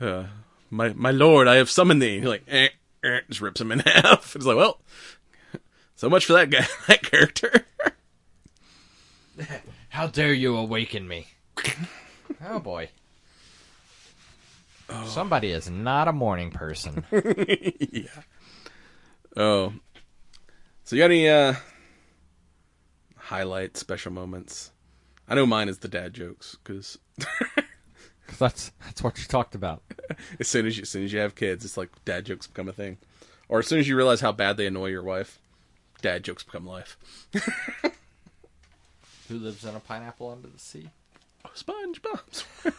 uh, 0.00 0.24
my 0.68 0.92
my 0.94 1.10
lord, 1.10 1.48
I 1.48 1.56
have 1.56 1.70
summoned 1.70 2.02
thee. 2.02 2.16
And 2.16 2.24
he's 2.24 2.30
like, 2.30 2.44
eh, 2.48 2.68
eh, 3.02 3.20
just 3.28 3.40
rips 3.40 3.60
him 3.60 3.72
in 3.72 3.80
half. 3.80 4.36
It's 4.36 4.44
like, 4.44 4.56
well, 4.56 4.80
so 5.96 6.08
much 6.08 6.26
for 6.26 6.34
that 6.34 6.50
guy, 6.50 6.66
that 6.88 7.02
character. 7.02 7.66
How 9.88 10.06
dare 10.06 10.34
you 10.34 10.56
awaken 10.56 11.08
me? 11.08 11.28
oh 12.44 12.58
boy. 12.58 12.90
Somebody 15.06 15.50
is 15.50 15.68
not 15.70 16.08
a 16.08 16.12
morning 16.12 16.50
person. 16.50 17.04
yeah. 17.12 18.22
Oh, 19.36 19.72
so 20.84 20.96
you 20.96 21.02
got 21.02 21.10
any 21.10 21.28
uh 21.28 21.54
highlights, 23.16 23.78
special 23.78 24.10
moments? 24.12 24.72
I 25.28 25.36
know 25.36 25.46
mine 25.46 25.68
is 25.68 25.78
the 25.78 25.88
dad 25.88 26.14
jokes 26.14 26.56
because 26.62 26.98
that's 28.38 28.72
that's 28.84 29.02
what 29.02 29.18
you 29.18 29.24
talked 29.24 29.54
about. 29.54 29.82
as 30.40 30.48
soon 30.48 30.66
as 30.66 30.76
you, 30.76 30.82
as 30.82 30.88
soon 30.88 31.04
as 31.04 31.12
you 31.12 31.20
have 31.20 31.36
kids, 31.36 31.64
it's 31.64 31.76
like 31.76 31.90
dad 32.04 32.26
jokes 32.26 32.48
become 32.48 32.68
a 32.68 32.72
thing, 32.72 32.98
or 33.48 33.60
as 33.60 33.68
soon 33.68 33.78
as 33.78 33.88
you 33.88 33.96
realize 33.96 34.20
how 34.20 34.32
bad 34.32 34.56
they 34.56 34.66
annoy 34.66 34.86
your 34.88 35.04
wife, 35.04 35.38
dad 36.02 36.24
jokes 36.24 36.42
become 36.42 36.66
life. 36.66 36.98
Who 39.28 39.38
lives 39.38 39.64
in 39.64 39.76
a 39.76 39.80
pineapple 39.80 40.28
under 40.30 40.48
the 40.48 40.58
sea? 40.58 40.90
Oh, 41.44 41.50
SpongeBob. 41.54 42.74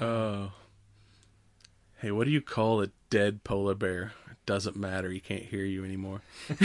Oh. 0.00 0.52
Hey, 1.98 2.10
what 2.10 2.24
do 2.24 2.30
you 2.30 2.40
call 2.40 2.82
a 2.82 2.88
dead 3.10 3.42
polar 3.44 3.74
bear? 3.74 4.12
It 4.30 4.36
doesn't 4.46 4.76
matter. 4.76 5.10
He 5.10 5.20
can't 5.20 5.42
hear 5.44 5.64
you 5.64 5.84
anymore. 5.84 6.22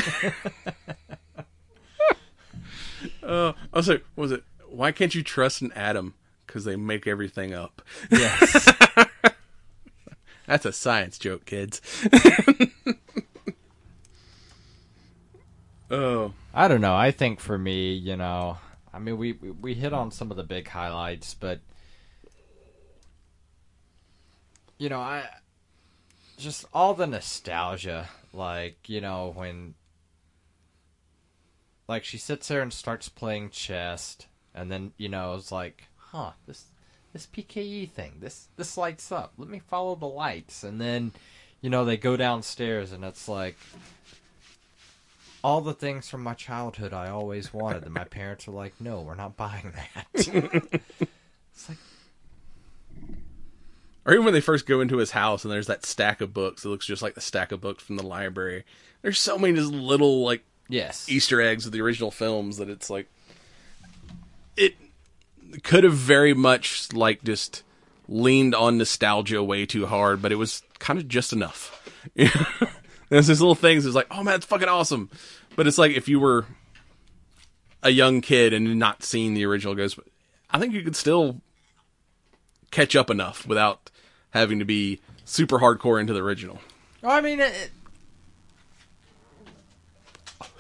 Uh, 3.24 3.26
oh, 3.28 3.56
also, 3.74 3.94
what 4.16 4.24
was 4.24 4.32
it? 4.32 4.44
Why 4.70 4.92
can't 4.92 5.16
you 5.16 5.24
trust 5.24 5.62
an 5.64 5.72
atom? 5.74 6.14
Because 6.46 6.66
they 6.66 6.76
make 6.76 7.08
everything 7.08 7.52
up. 7.54 7.82
Yes. 8.12 8.72
That's 10.46 10.66
a 10.66 10.72
science 10.72 11.18
joke, 11.18 11.46
kids. 11.46 11.82
oh, 15.90 16.34
I 16.54 16.68
don't 16.68 16.82
know. 16.82 16.96
I 16.96 17.12
think 17.12 17.40
for 17.40 17.58
me, 17.58 17.94
you 17.94 18.16
know, 18.18 18.58
I 18.94 19.00
mean, 19.00 19.18
we- 19.18 19.34
we 19.34 19.74
hit 19.74 19.94
on 19.94 20.12
some 20.12 20.30
of 20.30 20.38
the 20.38 20.44
big 20.44 20.68
highlights, 20.68 21.34
but 21.34 21.60
you 24.82 24.90
know, 24.90 25.00
I 25.00 25.30
just 26.40 26.66
all 26.74 26.96
the 26.96 27.06
nostalgia, 27.06 28.10
like 28.34 28.90
you 28.90 29.00
know 29.00 29.32
when, 29.36 29.76
like 31.88 32.04
she 32.04 32.18
sits 32.18 32.48
there 32.48 32.64
and 32.64 32.74
starts 32.74 33.08
playing 33.08 33.52
chess, 33.52 34.18
and 34.56 34.72
then 34.72 34.94
you 34.98 35.08
know 35.08 35.36
it's 35.36 35.52
like, 35.52 35.84
huh, 35.98 36.32
this 36.48 36.66
this 37.14 37.28
PKE 37.28 37.92
thing, 37.92 38.14
this 38.22 38.48
this 38.58 38.76
lights 38.76 39.12
up. 39.12 39.34
Let 39.38 39.50
me 39.50 39.60
follow 39.60 39.94
the 39.94 40.08
lights, 40.08 40.64
and 40.64 40.82
then 40.82 41.12
you 41.62 41.70
know 41.70 41.86
they 41.86 41.96
go 41.96 42.18
downstairs, 42.18 42.92
and 42.92 43.06
it's 43.06 43.28
like 43.28 43.58
all 45.44 45.62
the 45.62 45.76
things 45.76 46.10
from 46.10 46.24
my 46.24 46.34
childhood 46.34 46.92
I 46.92 47.10
always 47.10 47.54
wanted. 47.54 47.84
And 47.84 47.94
my 47.94 48.06
parents 48.06 48.48
were 48.48 48.56
like, 48.56 48.82
"No, 48.82 49.02
we're 49.02 49.14
not 49.14 49.38
buying 49.38 49.74
that." 49.76 50.08
it's 50.16 51.70
like, 51.70 51.78
Or 54.06 54.14
even 54.14 54.26
when 54.26 54.34
they 54.34 54.42
first 54.42 54.66
go 54.66 54.82
into 54.82 54.98
his 54.98 55.12
house 55.12 55.44
and 55.44 55.52
there's 55.52 55.68
that 55.68 55.86
stack 55.86 56.22
of 56.22 56.34
books, 56.34 56.66
it 56.66 56.70
looks 56.70 56.86
just 56.86 57.02
like 57.02 57.14
the 57.14 57.22
stack 57.22 57.52
of 57.52 57.62
books 57.62 57.84
from 57.84 57.98
the 57.98 58.06
library. 58.06 58.64
There's 59.02 59.20
so 59.20 59.38
many 59.38 59.54
just 59.54 59.72
little 59.72 60.24
like 60.24 60.44
yes, 60.70 61.08
Easter 61.10 61.42
eggs 61.42 61.66
of 61.66 61.72
the 61.72 61.82
original 61.82 62.12
films 62.12 62.58
that 62.58 62.70
it's 62.70 62.90
like 62.90 63.08
it 64.58 64.76
could 65.64 65.84
have 65.84 65.94
very 65.94 66.34
much 66.34 66.92
like 66.94 67.24
just 67.24 67.64
leaned 68.08 68.56
on 68.56 68.78
nostalgia 68.78 69.44
way 69.44 69.66
too 69.66 69.86
hard, 69.86 70.22
but 70.22 70.32
it 70.32 70.36
was 70.36 70.64
kind 70.80 71.00
of 71.00 71.08
just 71.08 71.32
enough. 71.32 71.78
There's 73.10 73.28
these 73.28 73.42
little 73.42 73.56
things. 73.56 73.86
It's 73.86 73.96
like, 73.96 74.08
oh 74.10 74.24
man, 74.24 74.36
it's 74.36 74.46
fucking 74.46 74.68
awesome. 74.68 75.10
But 75.56 75.68
it's 75.68 75.78
like 75.78 75.92
if 75.92 76.08
you 76.08 76.20
were 76.20 76.46
a 77.84 77.90
young 77.90 78.22
kid 78.22 78.54
and 78.54 78.80
not 78.80 79.04
seen 79.04 79.34
the 79.34 79.46
original 79.46 79.76
Ghost, 79.76 80.00
I 80.50 80.60
think 80.60 80.74
you 80.74 80.82
could 80.82 80.96
still 80.96 81.42
catch 82.72 82.96
up 82.96 83.10
enough 83.10 83.46
without 83.46 83.91
having 84.32 84.60
to 84.60 84.66
be 84.66 85.00
super 85.26 85.60
hardcore 85.60 86.00
into 86.00 86.14
the 86.14 86.22
original. 86.22 86.60
Well, 87.02 87.12
I 87.12 87.22
mean, 87.22 87.40
it, 87.40 87.54
it- 87.54 87.72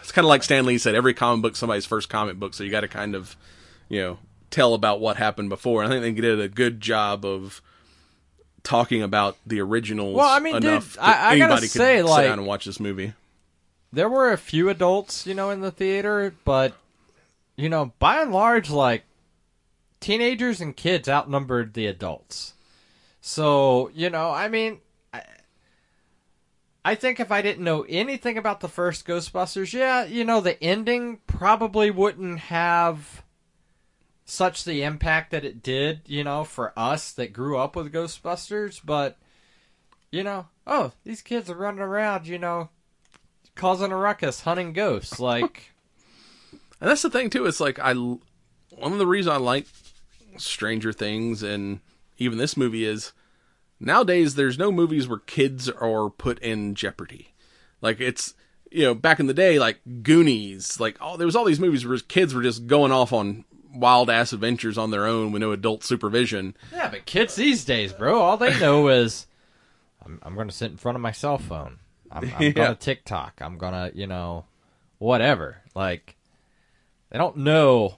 It's 0.02 0.12
kind 0.12 0.26
of 0.26 0.30
like 0.30 0.44
Stan 0.44 0.66
Lee 0.66 0.78
said, 0.78 0.96
every 0.96 1.14
comic 1.14 1.42
book 1.42 1.56
somebody's 1.56 1.86
first 1.86 2.10
comic 2.10 2.38
book, 2.38 2.54
so 2.54 2.64
you 2.64 2.72
got 2.72 2.82
to 2.82 2.88
kind 2.88 3.16
of, 3.16 3.36
you 3.88 4.02
know, 4.02 4.20
tell 4.50 4.74
about 4.74 5.00
what 5.00 5.16
happened 5.18 5.48
before. 5.50 5.84
And 5.84 5.94
I 5.94 6.00
think 6.02 6.18
they 6.18 6.22
did 6.22 6.40
a 6.40 6.50
good 6.50 6.82
job 6.82 7.24
of 7.24 7.62
talking 8.64 9.02
about 9.02 9.38
the 9.46 9.62
originals. 9.62 10.16
Well, 10.18 10.28
I 10.30 10.40
mean, 10.40 10.56
dude, 10.56 10.66
enough 10.66 10.96
that 10.96 11.04
I- 11.04 11.12
I 11.12 11.38
gotta 11.38 11.44
anybody 11.54 11.62
could 11.68 11.72
say, 11.72 11.98
sit 11.98 12.06
like- 12.06 12.26
down 12.26 12.40
and 12.40 12.48
watch 12.48 12.66
this 12.66 12.80
movie. 12.80 13.14
there 13.94 14.10
were 14.10 14.32
a 14.32 14.38
few 14.38 14.70
adults, 14.70 15.26
you 15.26 15.34
know, 15.34 15.50
in 15.50 15.62
the 15.62 15.72
theater, 15.72 16.34
but 16.46 16.74
you 17.56 17.70
know, 17.70 17.94
by 18.00 18.22
and 18.22 18.32
large, 18.34 18.70
like 18.70 19.04
teenagers 20.00 20.60
and 20.60 20.76
kids 20.76 21.08
outnumbered 21.08 21.74
the 21.74 21.86
adults. 21.88 22.54
So, 23.22 23.92
you 23.94 24.10
know, 24.10 24.32
I 24.32 24.48
mean, 24.48 24.80
I, 25.14 25.22
I 26.84 26.96
think 26.96 27.20
if 27.20 27.32
I 27.32 27.42
didn't 27.42 27.64
know 27.64 27.86
anything 27.88 28.38
about 28.38 28.60
the 28.60 28.68
first 28.68 29.06
Ghostbusters, 29.06 29.74
yeah, 29.74 30.04
you 30.04 30.26
know, 30.26 30.42
the 30.42 30.62
ending 30.62 31.20
probably 31.28 31.92
wouldn't 31.92 32.40
have 32.40 33.24
such 34.26 34.64
the 34.64 34.84
impact 34.84 35.32
that 35.32 35.46
it 35.46 35.62
did, 35.62 36.02
you 36.08 36.24
know, 36.24 36.44
for 36.44 36.74
us 36.78 37.12
that 37.14 37.34
grew 37.34 37.58
up 37.58 37.76
with 37.76 37.94
Ghostbusters, 37.94 38.82
but 38.84 39.18
you 40.12 40.24
know, 40.24 40.48
oh, 40.68 40.92
these 41.06 41.22
kids 41.22 41.50
are 41.50 41.56
running 41.56 41.80
around, 41.80 42.28
you 42.28 42.38
know, 42.38 42.70
causing 43.56 43.92
a 43.92 43.96
ruckus, 43.96 44.42
hunting 44.42 44.74
ghosts. 44.74 45.20
Like, 45.20 45.72
And 46.82 46.90
that's 46.90 47.04
the 47.04 47.12
thing 47.12 47.30
too. 47.30 47.46
It's 47.46 47.60
like 47.60 47.78
I, 47.78 47.94
one 47.94 48.92
of 48.92 48.98
the 48.98 49.08
reasons 49.08 49.36
I 49.36 49.38
like 49.38 49.68
Stranger 50.38 50.92
Things 50.92 51.44
and 51.44 51.80
even 52.22 52.38
this 52.38 52.56
movie 52.58 52.86
is 52.86 53.12
nowadays 53.80 54.36
there's 54.36 54.58
no 54.60 54.72
movies 54.72 55.08
where 55.08 55.20
kids 55.20 55.70
are 55.70 56.10
put 56.10 56.40
in 56.40 56.76
jeopardy. 56.76 57.34
Like 57.82 58.00
it's 58.00 58.34
you 58.70 58.84
know 58.84 58.94
back 58.96 59.20
in 59.20 59.28
the 59.28 59.34
day 59.34 59.60
like 59.60 59.80
Goonies, 60.04 60.80
like 60.80 60.98
oh 61.02 61.18
there 61.18 61.26
was 61.26 61.36
all 61.36 61.46
these 61.46 61.60
movies 61.60 61.86
where 61.86 61.98
kids 61.98 62.34
were 62.34 62.44
just 62.44 62.68
going 62.68 62.92
off 62.92 63.12
on 63.12 63.44
wild 63.74 64.10
ass 64.10 64.34
adventures 64.34 64.78
on 64.78 64.92
their 64.92 65.06
own 65.06 65.32
with 65.32 65.42
no 65.42 65.52
adult 65.52 65.84
supervision. 65.84 66.56
yeah, 66.74 66.90
but 66.90 67.06
kids 67.06 67.36
these 67.36 67.64
days, 67.66 67.94
bro, 67.94 68.20
all 68.22 68.38
they 68.38 68.58
know 68.60 68.88
is 69.02 69.28
I'm, 70.06 70.20
I'm 70.24 70.36
going 70.36 70.48
to 70.50 70.54
sit 70.56 70.72
in 70.72 70.78
front 70.78 70.96
of 70.98 71.02
my 71.02 71.12
cell 71.12 71.38
phone. 71.38 71.80
I'm, 72.12 72.26
I'm 72.36 72.42
Yeah. 72.44 72.50
going 72.52 72.70
to 72.76 72.76
TikTok. 72.80 73.40
I'm 73.40 73.58
going 73.58 73.72
to, 73.74 73.98
you 73.98 74.08
know, 74.08 74.46
whatever. 74.98 75.62
Like, 75.76 76.18
they 77.12 77.18
don't 77.18 77.38
know. 77.38 77.96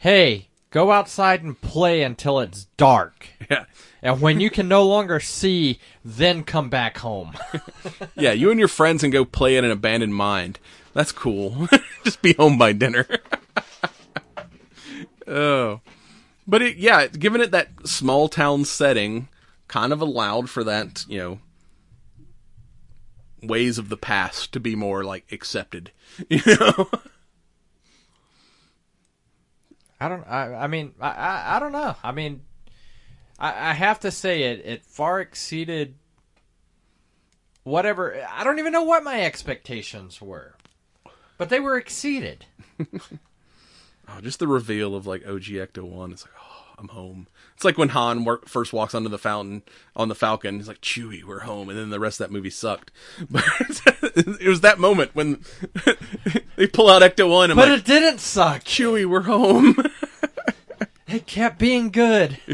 Hey, 0.00 0.48
go 0.74 0.90
outside 0.90 1.44
and 1.44 1.58
play 1.60 2.02
until 2.02 2.40
it's 2.40 2.66
dark. 2.76 3.28
Yeah, 3.50 3.66
And 4.02 4.20
when 4.22 4.40
you 4.40 4.48
can 4.48 4.68
no 4.68 4.84
longer 4.86 5.20
see, 5.20 5.78
then 6.02 6.44
come 6.44 6.70
back 6.70 6.98
home. 6.98 7.34
yeah. 8.16 8.32
You 8.32 8.50
and 8.50 8.58
your 8.58 8.68
friends 8.68 9.02
can 9.02 9.10
go 9.10 9.24
play 9.24 9.56
in 9.56 9.64
an 9.64 9.70
abandoned 9.70 10.14
mine. 10.14 10.56
That's 10.94 11.12
cool. 11.12 11.68
just 12.04 12.22
be 12.22 12.32
home 12.32 12.56
by 12.56 12.72
dinner. 12.72 13.06
oh, 15.28 15.80
but 16.46 16.62
it, 16.62 16.78
yeah, 16.78 17.06
given 17.06 17.42
it 17.42 17.50
that 17.50 17.86
small 17.86 18.28
town 18.28 18.64
setting, 18.64 19.28
kind 19.68 19.92
of 19.92 20.00
allowed 20.00 20.48
for 20.48 20.64
that, 20.64 21.04
you 21.06 21.18
know, 21.18 21.38
ways 23.42 23.76
of 23.76 23.90
the 23.90 23.96
past 23.98 24.52
to 24.54 24.60
be 24.60 24.74
more 24.74 25.04
like 25.04 25.30
accepted. 25.30 25.92
You 26.30 26.40
know, 26.46 26.90
I 30.04 30.08
don't. 30.08 30.24
I, 30.24 30.54
I 30.54 30.66
mean, 30.66 30.92
I, 31.00 31.08
I. 31.08 31.56
I 31.56 31.60
don't 31.60 31.72
know. 31.72 31.96
I 32.04 32.12
mean, 32.12 32.42
I, 33.38 33.70
I 33.70 33.72
have 33.72 34.00
to 34.00 34.10
say 34.10 34.42
it. 34.42 34.60
It 34.66 34.84
far 34.84 35.20
exceeded 35.20 35.94
whatever. 37.62 38.22
I 38.30 38.44
don't 38.44 38.58
even 38.58 38.72
know 38.72 38.82
what 38.82 39.02
my 39.02 39.22
expectations 39.22 40.20
were, 40.20 40.56
but 41.38 41.48
they 41.48 41.58
were 41.58 41.78
exceeded. 41.78 42.44
oh, 42.92 44.20
just 44.20 44.40
the 44.40 44.46
reveal 44.46 44.94
of 44.94 45.06
like 45.06 45.26
OG 45.26 45.44
Ecto 45.44 45.84
One. 45.84 46.12
It's 46.12 46.26
like, 46.26 46.34
oh, 46.38 46.54
I'm 46.78 46.88
home. 46.88 47.26
It's 47.54 47.64
like 47.64 47.78
when 47.78 47.90
Han 47.90 48.24
wor- 48.24 48.42
first 48.46 48.72
walks 48.72 48.94
onto 48.94 49.08
the 49.08 49.18
fountain 49.18 49.62
on 49.94 50.08
the 50.08 50.14
Falcon. 50.14 50.56
He's 50.56 50.68
like, 50.68 50.80
Chewie, 50.80 51.24
we're 51.24 51.40
home. 51.40 51.68
And 51.68 51.78
then 51.78 51.90
the 51.90 52.00
rest 52.00 52.20
of 52.20 52.26
that 52.26 52.32
movie 52.32 52.50
sucked. 52.50 52.90
But 53.30 53.44
it 54.16 54.48
was 54.48 54.60
that 54.60 54.78
moment 54.78 55.14
when 55.14 55.44
they 56.56 56.66
pull 56.66 56.88
out 56.88 57.02
Ecto 57.02 57.28
One. 57.30 57.50
But 57.50 57.68
like, 57.68 57.80
it 57.80 57.84
didn't 57.84 58.20
suck. 58.20 58.64
Chewie, 58.64 59.06
we're 59.06 59.22
home. 59.22 59.76
It 61.14 61.26
kept 61.26 61.58
being 61.58 61.90
good. 61.90 62.38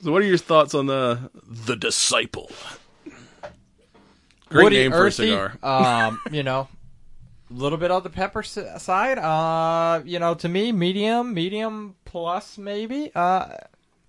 so, 0.00 0.12
what 0.12 0.22
are 0.22 0.26
your 0.26 0.38
thoughts 0.38 0.74
on 0.74 0.86
the 0.86 1.30
the 1.46 1.76
disciple? 1.76 2.50
Great 4.48 4.64
Woody, 4.64 4.76
name 4.78 4.92
for 4.92 5.06
a 5.06 5.12
cigar. 5.12 5.56
um, 5.62 6.20
you 6.30 6.42
know, 6.42 6.68
a 7.50 7.52
little 7.54 7.78
bit 7.78 7.90
on 7.90 8.02
the 8.02 8.10
pepper 8.10 8.42
side. 8.42 9.18
Uh, 9.18 10.02
you 10.04 10.18
know, 10.18 10.34
to 10.34 10.48
me, 10.48 10.72
medium, 10.72 11.34
medium 11.34 11.94
plus, 12.04 12.58
maybe. 12.58 13.12
Uh, 13.14 13.46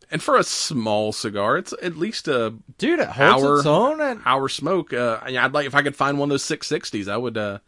And 0.09 0.21
for 0.21 0.35
a 0.37 0.43
small 0.43 1.11
cigar, 1.13 1.57
it's 1.57 1.73
at 1.81 1.95
least 1.95 2.27
a 2.27 2.55
dude, 2.79 2.99
it 2.99 3.07
holds 3.09 3.43
Hour- 3.43 3.57
its 3.57 3.65
own, 3.67 4.01
and 4.01 4.21
hour 4.25 4.49
smoke. 4.49 4.93
Uh, 4.93 5.19
I'd 5.23 5.53
like 5.53 5.67
if 5.67 5.75
I 5.75 5.83
could 5.83 5.95
find 5.95 6.17
one 6.17 6.29
of 6.29 6.31
those 6.31 6.43
six 6.43 6.67
sixties. 6.67 7.07
I 7.07 7.17
would 7.17 7.37
uh, 7.37 7.59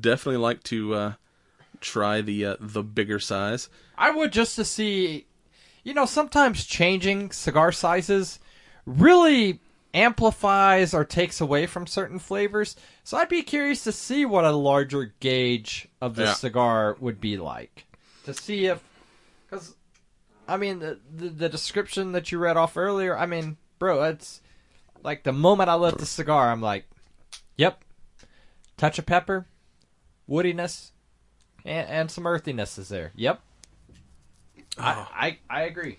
definitely 0.00 0.38
like 0.38 0.62
to 0.64 0.94
uh, 0.94 1.12
try 1.80 2.20
the 2.20 2.44
uh, 2.46 2.56
the 2.60 2.82
bigger 2.82 3.18
size. 3.18 3.68
I 3.96 4.10
would 4.10 4.32
just 4.32 4.56
to 4.56 4.64
see, 4.64 5.26
you 5.84 5.94
know, 5.94 6.06
sometimes 6.06 6.64
changing 6.66 7.30
cigar 7.32 7.72
sizes 7.72 8.38
really 8.86 9.60
amplifies 9.92 10.94
or 10.94 11.04
takes 11.04 11.40
away 11.40 11.66
from 11.66 11.86
certain 11.86 12.18
flavors. 12.18 12.76
So 13.04 13.16
I'd 13.18 13.28
be 13.28 13.42
curious 13.42 13.82
to 13.84 13.92
see 13.92 14.24
what 14.24 14.44
a 14.44 14.52
larger 14.52 15.14
gauge 15.20 15.88
of 16.00 16.14
this 16.14 16.28
Yeah. 16.28 16.34
cigar 16.34 16.96
would 17.00 17.20
be 17.20 17.36
like. 17.36 17.86
To 18.24 18.34
see 18.34 18.66
if, 18.66 18.82
because, 19.48 19.74
I 20.46 20.56
mean, 20.56 20.78
the, 20.78 21.00
the 21.14 21.28
the 21.28 21.48
description 21.48 22.12
that 22.12 22.30
you 22.30 22.38
read 22.38 22.56
off 22.56 22.76
earlier. 22.76 23.16
I 23.18 23.26
mean, 23.26 23.56
bro, 23.78 24.02
it's 24.04 24.40
like 25.02 25.24
the 25.24 25.32
moment 25.32 25.70
I 25.70 25.74
lit 25.74 25.98
the 25.98 26.06
cigar, 26.06 26.50
I'm 26.52 26.60
like, 26.60 26.84
yep, 27.56 27.82
touch 28.76 28.98
of 28.98 29.06
pepper, 29.06 29.46
woodiness, 30.28 30.90
and, 31.64 31.88
and 31.88 32.10
some 32.10 32.26
earthiness 32.26 32.78
is 32.78 32.88
there. 32.88 33.12
Yep. 33.16 33.40
I, 34.78 35.06
I 35.50 35.58
I 35.58 35.62
agree. 35.62 35.98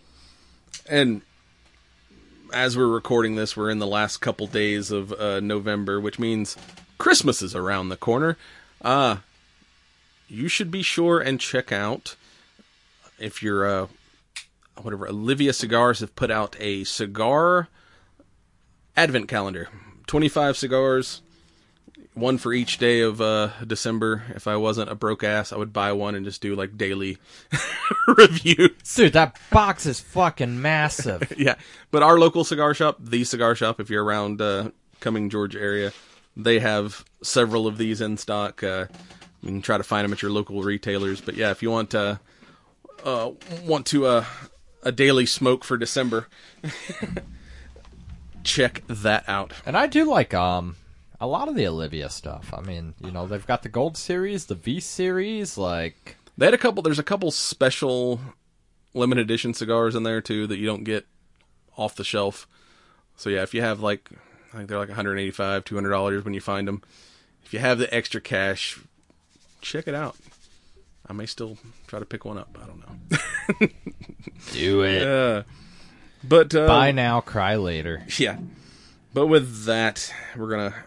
And 0.90 1.22
as 2.54 2.78
we're 2.78 2.88
recording 2.88 3.36
this, 3.36 3.56
we're 3.56 3.70
in 3.70 3.80
the 3.80 3.88
last 3.88 4.18
couple 4.18 4.48
days 4.48 4.92
of 4.92 5.14
uh, 5.14 5.40
November, 5.40 6.00
which 6.00 6.20
means 6.20 6.58
Christmas 6.98 7.42
is 7.42 7.56
around 7.56 7.90
the 7.90 7.98
corner. 7.98 8.38
Uh, 8.82 9.18
you 10.28 10.48
should 10.48 10.72
be 10.72 10.82
sure 10.82 11.20
and 11.20 11.40
check 11.40 11.72
out 11.72 12.16
if 13.20 13.44
you're 13.44 13.66
uh, 13.66 13.88
whatever 14.82 15.08
Oliva 15.08 15.54
Cigars 15.54 16.00
have 16.00 16.16
put 16.16 16.32
out 16.32 16.56
a 16.60 16.84
cigar 16.84 17.68
advent 18.96 19.28
calendar. 19.28 19.70
25 20.08 20.58
cigars, 20.58 21.22
one 22.22 22.38
for 22.38 22.54
each 22.54 22.78
day 22.78 23.02
of 23.02 23.20
uh, 23.20 23.50
December. 23.66 24.24
If 24.36 24.48
I 24.48 24.56
wasn't 24.56 24.90
a 24.90 24.96
broke 24.96 25.24
ass, 25.24 25.52
I 25.52 25.58
would 25.58 25.74
buy 25.74 25.92
one 25.92 26.16
and 26.16 26.26
just 26.26 26.42
do 26.42 26.56
like 26.56 26.78
daily 26.78 27.18
reviews. 28.08 28.72
Dude, 28.96 29.14
that 29.14 29.38
box 29.50 29.86
is 29.86 30.00
fucking 30.00 30.62
massive. 30.62 31.34
yeah, 31.38 31.56
but 31.90 32.04
our 32.04 32.18
local 32.20 32.44
cigar 32.44 32.74
shop, 32.74 32.98
the 33.00 33.24
cigar 33.24 33.56
shop, 33.56 33.80
if 33.80 33.90
you're 33.90 34.04
around 34.04 34.42
uh, 34.42 34.70
Cumming, 35.02 35.30
Georgia 35.30 35.60
area, 35.60 35.92
they 36.38 36.60
have 36.60 37.04
several 37.24 37.68
of 37.68 37.78
these 37.78 38.00
in 38.00 38.18
stock. 38.18 38.64
Uh, 38.64 38.86
you 39.42 39.50
can 39.50 39.62
try 39.62 39.78
to 39.78 39.84
find 39.84 40.06
them 40.06 40.14
at 40.14 40.22
your 40.22 40.32
local 40.32 40.62
retailers. 40.62 41.20
But 41.20 41.36
yeah, 41.36 41.52
if 41.52 41.62
you 41.62 41.72
want 41.72 41.94
uh, 41.96 42.18
uh, 43.04 43.32
want 43.66 43.86
to 43.88 44.06
uh, 44.06 44.26
a 44.84 44.92
daily 44.92 45.26
smoke 45.26 45.64
for 45.64 45.78
December, 45.78 46.28
check 48.44 48.84
that 48.88 49.28
out. 49.28 49.54
and 49.66 49.76
I 49.76 49.88
do 49.88 50.06
like 50.06 50.34
um 50.34 50.76
a 51.22 51.28
lot 51.28 51.48
of 51.48 51.56
the 51.56 51.68
Oliva 51.68 52.10
stuff. 52.10 52.52
I 52.54 52.62
mean, 52.62 52.96
you 53.00 53.12
know, 53.12 53.28
they've 53.28 53.46
got 53.46 53.62
the 53.62 53.70
Gold 53.70 53.96
Series, 53.96 54.48
the 54.48 54.56
V 54.56 54.80
Series, 54.80 55.58
like 55.58 56.18
They 56.38 56.48
had 56.48 56.54
a 56.56 56.58
couple. 56.58 56.82
There's 56.82 57.00
a 57.00 57.04
couple 57.04 57.30
special 57.32 58.20
limited 58.94 59.22
edition 59.22 59.54
cigars 59.54 59.96
in 59.96 60.04
there 60.04 60.20
too 60.20 60.48
that 60.48 60.58
you 60.58 60.66
don't 60.66 60.84
get 60.84 61.06
off 61.78 61.96
the 61.96 62.04
shelf. 62.04 62.48
So 63.16 63.30
yeah, 63.30 63.44
if 63.44 63.54
you 63.54 63.62
have 63.62 63.80
like, 63.80 64.10
I 64.52 64.58
think 64.58 64.70
they're 64.70 64.80
like 64.80 64.90
185, 64.90 65.64
200 65.64 65.90
dollars 65.90 66.26
when 66.26 66.34
you 66.34 66.42
find 66.42 66.68
them. 66.68 66.82
If 67.46 67.54
you 67.54 67.60
have 67.60 67.78
the 67.78 67.94
extra 67.94 68.20
cash, 68.20 68.80
check 69.62 69.88
it 69.88 69.94
out. 69.94 70.16
I 71.08 71.14
may 71.14 71.26
still 71.28 71.58
try 71.88 72.00
to 72.00 72.06
pick 72.06 72.26
one 72.26 72.38
up. 72.38 72.58
I 72.62 72.66
don't 72.66 72.80
know. 73.60 73.68
do 74.54 74.82
it. 74.84 75.04
Uh, 75.04 75.44
but 76.24 76.56
uh, 76.56 76.68
Buy 76.68 76.92
now, 76.92 77.22
cry 77.22 77.56
later. 77.58 78.04
Yeah. 78.18 78.38
But 79.14 79.28
with 79.28 79.66
that, 79.66 80.14
we're 80.38 80.48
going 80.50 80.72
to 80.72 80.78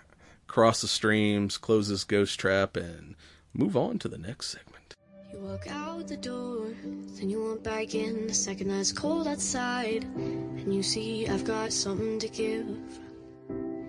cross 0.55 0.83
the 0.83 0.87
streams, 0.87 1.59
close 1.59 1.89
this 1.89 2.05
ghost 2.05 2.39
trap, 2.39 2.77
and 2.77 3.17
move 3.55 3.77
on 3.77 3.99
to 3.99 4.07
the 4.07 4.17
next 4.17 4.51
segment. 4.51 4.95
You 5.33 5.41
walk 5.41 5.67
out 5.69 6.07
the 6.07 6.17
door, 6.17 6.69
then 7.17 7.29
you 7.29 7.43
walk 7.43 7.65
back 7.65 7.97
in 7.97 8.29
the 8.29 8.35
second 8.35 8.69
that 8.69 8.79
it's 8.79 8.93
cold 8.93 9.27
outside. 9.27 10.05
And 10.05 10.73
you 10.73 10.85
see 10.85 11.27
I've 11.27 11.45
got 11.45 11.73
something 11.73 12.21
to 12.21 12.29
give. 12.29 12.69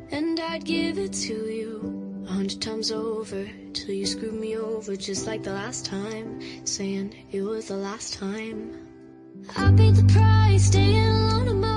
And 0.09 0.39
I'd 0.39 0.65
give 0.65 0.97
it 0.97 1.13
to 1.13 1.35
you 1.35 2.25
a 2.27 2.31
hundred 2.31 2.63
times 2.63 2.91
over 2.91 3.47
till 3.73 3.93
you 3.93 4.07
screwed 4.07 4.33
me 4.33 4.57
over 4.57 4.95
just 4.95 5.27
like 5.27 5.43
the 5.43 5.53
last 5.53 5.85
time, 5.85 6.65
saying 6.65 7.13
it 7.31 7.43
was 7.43 7.67
the 7.67 7.77
last 7.77 8.15
time. 8.15 8.87
I 9.55 9.71
paid 9.73 9.97
the 9.97 10.11
price, 10.11 10.65
staying 10.65 11.05
alone 11.05 11.47
in 11.47 11.61
my 11.61 11.74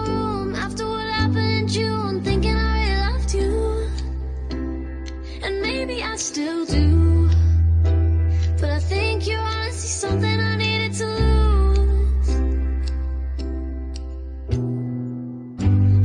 still 6.19 6.67
do. 6.67 7.29
But 8.61 8.71
I 8.71 8.81
think 8.81 9.29
you're 9.29 9.39
honestly 9.39 9.89
something 9.89 10.41
I 10.41 10.57
needed 10.57 10.93
to 10.95 11.07
lose. 11.07 12.29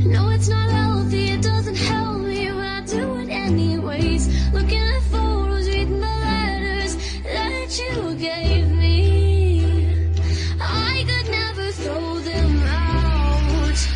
No, 0.06 0.28
it's 0.30 0.48
not 0.48 0.70
healthy, 0.70 1.30
it 1.30 1.42
doesn't 1.42 1.76
help 1.76 2.18
me, 2.18 2.48
but 2.48 2.64
I 2.64 2.80
do 2.86 3.16
it 3.16 3.28
anyways. 3.28 4.52
Looking 4.52 4.82
at 4.82 5.02
photos, 5.02 5.66
reading 5.66 6.00
the 6.00 6.06
letters 6.06 6.94
that 7.24 7.78
you 7.80 8.14
gave 8.14 8.70
me. 8.70 10.12
I 10.60 11.04
could 11.08 11.30
never 11.30 11.72
throw 11.72 12.18
them 12.20 12.62
out. 12.62 13.88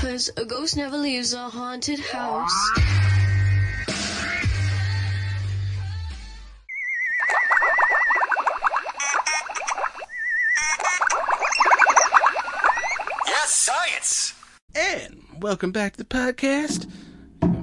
Cause 0.00 0.30
a 0.36 0.44
ghost 0.44 0.76
never 0.76 0.96
leaves 0.96 1.32
a 1.34 1.48
haunted 1.48 1.98
house. 1.98 2.54
Welcome 15.40 15.70
back 15.70 15.92
to 15.92 15.98
the 15.98 16.04
podcast. 16.04 16.90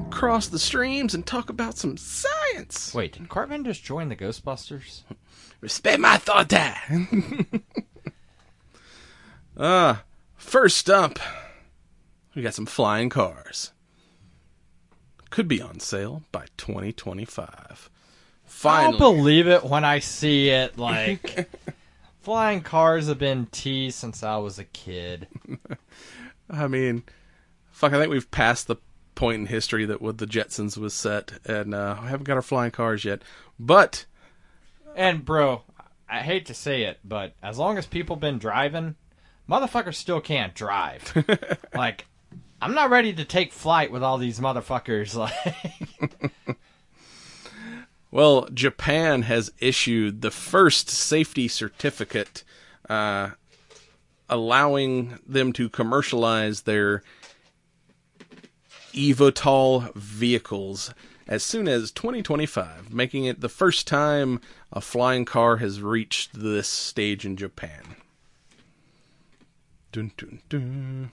Cross 0.09 0.47
the 0.47 0.59
streams 0.59 1.13
and 1.13 1.25
talk 1.25 1.49
about 1.49 1.77
some 1.77 1.97
science. 1.97 2.93
Wait, 2.93 3.13
did 3.13 3.27
Cartman 3.27 3.65
just 3.65 3.83
join 3.83 4.07
the 4.07 4.15
Ghostbusters? 4.15 5.01
Respect 5.61 5.99
my 5.99 6.17
thought 6.17 6.53
uh, 9.57 9.95
first 10.35 10.89
up, 10.89 11.19
we 12.33 12.41
got 12.41 12.53
some 12.53 12.65
flying 12.65 13.09
cars. 13.09 13.71
Could 15.29 15.47
be 15.47 15.61
on 15.61 15.79
sale 15.79 16.23
by 16.31 16.45
2025. 16.55 17.89
Finally. 18.45 18.93
I'll 18.93 18.99
believe 18.99 19.47
it 19.47 19.65
when 19.65 19.83
I 19.83 19.99
see 19.99 20.49
it. 20.49 20.77
Like, 20.85 21.49
flying 22.21 22.61
cars 22.61 23.07
have 23.07 23.19
been 23.19 23.47
teased 23.47 23.97
since 23.97 24.23
I 24.23 24.37
was 24.37 24.59
a 24.59 24.65
kid. 24.65 25.27
I 26.49 26.67
mean, 26.67 27.03
fuck, 27.75 27.91
I 27.91 27.99
think 27.99 28.09
we've 28.09 28.31
passed 28.31 28.67
the 28.67 28.77
point 29.15 29.41
in 29.41 29.45
history 29.47 29.85
that 29.85 30.01
with 30.01 30.17
the 30.17 30.25
Jetsons 30.25 30.77
was 30.77 30.93
set, 30.93 31.33
and 31.45 31.75
uh, 31.75 31.97
we 32.01 32.07
haven't 32.07 32.23
got 32.23 32.35
our 32.37 32.41
flying 32.41 32.71
cars 32.71 33.03
yet. 33.03 33.21
But 33.59 34.05
And 34.95 35.25
bro, 35.25 35.63
I 36.09 36.19
hate 36.19 36.45
to 36.47 36.53
say 36.53 36.83
it, 36.83 36.99
but 37.03 37.33
as 37.43 37.57
long 37.57 37.77
as 37.77 37.85
people 37.85 38.15
been 38.15 38.39
driving, 38.39 38.95
motherfuckers 39.49 39.95
still 39.95 40.21
can't 40.21 40.55
drive. 40.55 41.13
like, 41.75 42.05
I'm 42.61 42.73
not 42.73 42.89
ready 42.89 43.13
to 43.13 43.25
take 43.25 43.51
flight 43.51 43.91
with 43.91 44.03
all 44.03 44.17
these 44.17 44.39
motherfuckers. 44.39 45.15
Like, 45.15 46.55
Well, 48.11 48.47
Japan 48.53 49.23
has 49.23 49.51
issued 49.59 50.21
the 50.21 50.31
first 50.31 50.89
safety 50.89 51.49
certificate 51.49 52.45
uh, 52.87 53.31
allowing 54.29 55.19
them 55.27 55.51
to 55.51 55.67
commercialize 55.67 56.61
their 56.61 57.03
eVTOL 58.95 59.93
vehicles 59.93 60.93
as 61.27 61.43
soon 61.43 61.67
as 61.67 61.91
2025, 61.91 62.93
making 62.93 63.25
it 63.25 63.41
the 63.41 63.49
first 63.49 63.87
time 63.87 64.39
a 64.71 64.81
flying 64.81 65.25
car 65.25 65.57
has 65.57 65.81
reached 65.81 66.33
this 66.33 66.67
stage 66.67 67.25
in 67.25 67.35
Japan. 67.35 67.95
Dun, 69.91 70.11
dun, 70.17 70.41
dun. 70.49 71.11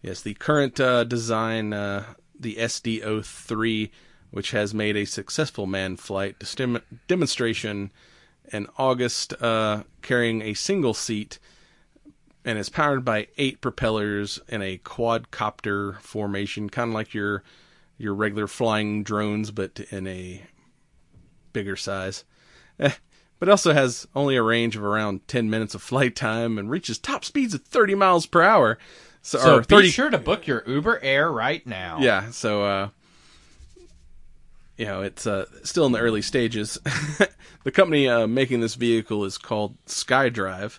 Yes, 0.00 0.20
the 0.20 0.34
current 0.34 0.78
uh, 0.80 1.04
design, 1.04 1.72
uh, 1.72 2.14
the 2.38 2.56
SD-03, 2.56 3.90
which 4.30 4.50
has 4.52 4.74
made 4.74 4.96
a 4.96 5.04
successful 5.04 5.66
manned 5.66 6.00
flight 6.00 6.36
demonstration 7.08 7.90
in 8.52 8.66
August, 8.76 9.32
uh, 9.42 9.84
carrying 10.02 10.42
a 10.42 10.54
single 10.54 10.94
seat, 10.94 11.38
and 12.44 12.58
it's 12.58 12.68
powered 12.68 13.04
by 13.04 13.28
eight 13.38 13.60
propellers 13.60 14.40
in 14.48 14.62
a 14.62 14.78
quadcopter 14.78 16.00
formation, 16.00 16.68
kind 16.68 16.90
of 16.90 16.94
like 16.94 17.14
your 17.14 17.42
your 17.98 18.14
regular 18.14 18.46
flying 18.48 19.04
drones, 19.04 19.50
but 19.50 19.80
in 19.90 20.06
a 20.06 20.42
bigger 21.52 21.76
size. 21.76 22.24
Eh, 22.80 22.92
but 23.38 23.48
it 23.48 23.50
also 23.50 23.72
has 23.72 24.06
only 24.14 24.36
a 24.36 24.42
range 24.42 24.76
of 24.76 24.84
around 24.84 25.26
10 25.28 25.50
minutes 25.50 25.74
of 25.74 25.82
flight 25.82 26.16
time 26.16 26.58
and 26.58 26.70
reaches 26.70 26.98
top 26.98 27.24
speeds 27.24 27.54
of 27.54 27.62
30 27.62 27.94
miles 27.94 28.26
per 28.26 28.42
hour. 28.42 28.78
So, 29.20 29.38
so 29.38 29.60
be 29.60 29.66
30, 29.66 29.90
sure 29.90 30.10
to 30.10 30.18
book 30.18 30.46
your 30.46 30.64
Uber 30.66 31.00
Air 31.02 31.30
right 31.30 31.64
now. 31.66 31.98
yeah, 32.00 32.30
so 32.30 32.64
uh 32.64 32.88
you 34.76 34.86
know, 34.86 35.02
it's 35.02 35.26
uh 35.26 35.46
still 35.62 35.86
in 35.86 35.92
the 35.92 36.00
early 36.00 36.22
stages. 36.22 36.78
the 37.64 37.70
company 37.70 38.08
uh 38.08 38.26
making 38.26 38.60
this 38.60 38.74
vehicle 38.74 39.24
is 39.24 39.38
called 39.38 39.76
SkyDrive. 39.86 40.78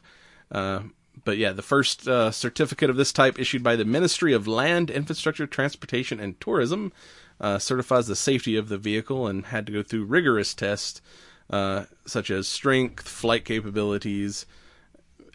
But 1.24 1.38
yeah, 1.38 1.52
the 1.52 1.62
first 1.62 2.08
uh, 2.08 2.32
certificate 2.32 2.90
of 2.90 2.96
this 2.96 3.14
type 3.14 3.40
issued 3.40 3.64
by 3.64 3.76
the 3.76 3.86
Ministry 3.86 4.34
of 4.34 4.48
Land, 4.48 4.90
Infrastructure, 4.90 5.48
Transportation, 5.48 6.20
and 6.20 6.40
Tourism 6.40 6.92
uh, 7.40 7.60
certifies 7.60 8.08
the 8.08 8.16
safety 8.16 8.56
of 8.56 8.70
the 8.70 8.78
vehicle 8.78 9.28
and 9.28 9.48
had 9.48 9.66
to 9.68 9.72
go 9.72 9.84
through 9.84 10.06
rigorous 10.06 10.54
tests 10.54 11.02
uh, 11.50 11.86
such 12.06 12.32
as 12.32 12.48
strength, 12.48 13.08
flight 13.08 13.46
capabilities, 13.46 14.46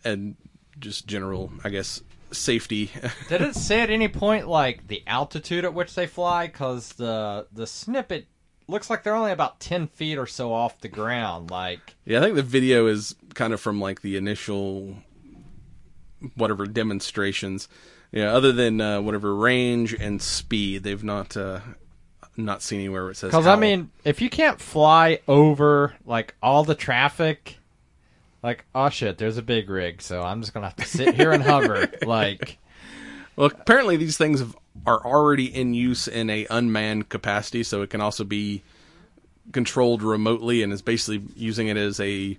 and 0.05 0.37
just 0.79 1.07
general, 1.07 1.53
I 1.65 1.69
guess, 1.69 2.03
safety. 2.31 2.91
Did 3.29 3.43
it 3.43 3.55
say 3.55 3.81
at 3.81 3.91
any 3.91 4.09
point 4.09 4.49
like 4.49 4.89
the 4.89 5.03
altitude 5.07 5.65
at 5.65 5.75
which 5.75 5.95
they 5.95 6.07
fly? 6.07 6.47
Because 6.47 6.95
the 6.95 7.47
the 7.53 7.67
snippet 7.67 8.27
looks 8.67 8.91
like 8.91 9.03
they're 9.03 9.15
only 9.15 9.33
about 9.33 9.61
ten 9.61 9.87
feet 9.87 10.19
or 10.19 10.27
so 10.27 10.53
off 10.53 10.81
the 10.81 10.89
ground. 10.89 11.51
Like, 11.51 11.97
Yeah, 12.05 12.19
I 12.19 12.23
think 12.23 12.37
the 12.37 12.43
video 12.43 12.87
is 12.87 13.15
kind 13.35 13.53
of 13.53 13.61
from 13.61 13.81
like 13.81 14.03
the 14.03 14.17
initial 14.17 14.97
whatever 16.35 16.67
demonstrations. 16.67 17.69
Yeah, 18.13 18.35
other 18.35 18.53
than 18.53 18.81
uh, 18.81 19.01
whatever 19.03 19.35
range 19.35 19.93
and 19.93 20.21
speed, 20.23 20.83
they've 20.83 21.05
not 21.05 21.37
uh, 21.37 21.61
not 22.37 22.63
seen 22.63 22.81
anywhere 22.81 23.03
where 23.03 23.11
it 23.11 23.17
says. 23.17 23.31
because 23.31 23.47
I 23.47 23.57
mean, 23.57 23.91
if 24.05 24.23
you 24.23 24.31
can't 24.31 24.61
fly 24.61 25.21
over 25.29 25.95
like 26.07 26.35
all 26.43 26.65
the 26.65 26.75
traffic, 26.75 27.59
like 28.43 28.65
oh 28.75 28.89
shit, 28.89 29.19
there's 29.19 29.37
a 29.37 29.43
big 29.43 29.69
rig, 29.69 30.01
so 30.01 30.23
I'm 30.23 30.41
just 30.41 30.55
gonna 30.55 30.67
have 30.67 30.77
to 30.77 30.87
sit 30.87 31.15
here 31.15 31.33
and 31.33 31.43
hover. 31.43 31.89
Like, 32.07 32.59
well, 33.37 33.51
apparently 33.55 33.97
these 33.97 34.17
things 34.17 34.43
are 34.87 35.05
already 35.05 35.47
in 35.55 35.75
use 35.75 36.09
in 36.09 36.31
a 36.31 36.47
unmanned 36.49 37.11
capacity, 37.11 37.63
so 37.63 37.83
it 37.83 37.91
can 37.91 38.01
also 38.01 38.25
be 38.25 38.63
controlled 39.53 40.03
remotely, 40.03 40.63
and 40.63 40.73
is 40.73 40.81
basically 40.81 41.23
using 41.37 41.69
it 41.69 41.77
as 41.77 42.01
a 42.01 42.39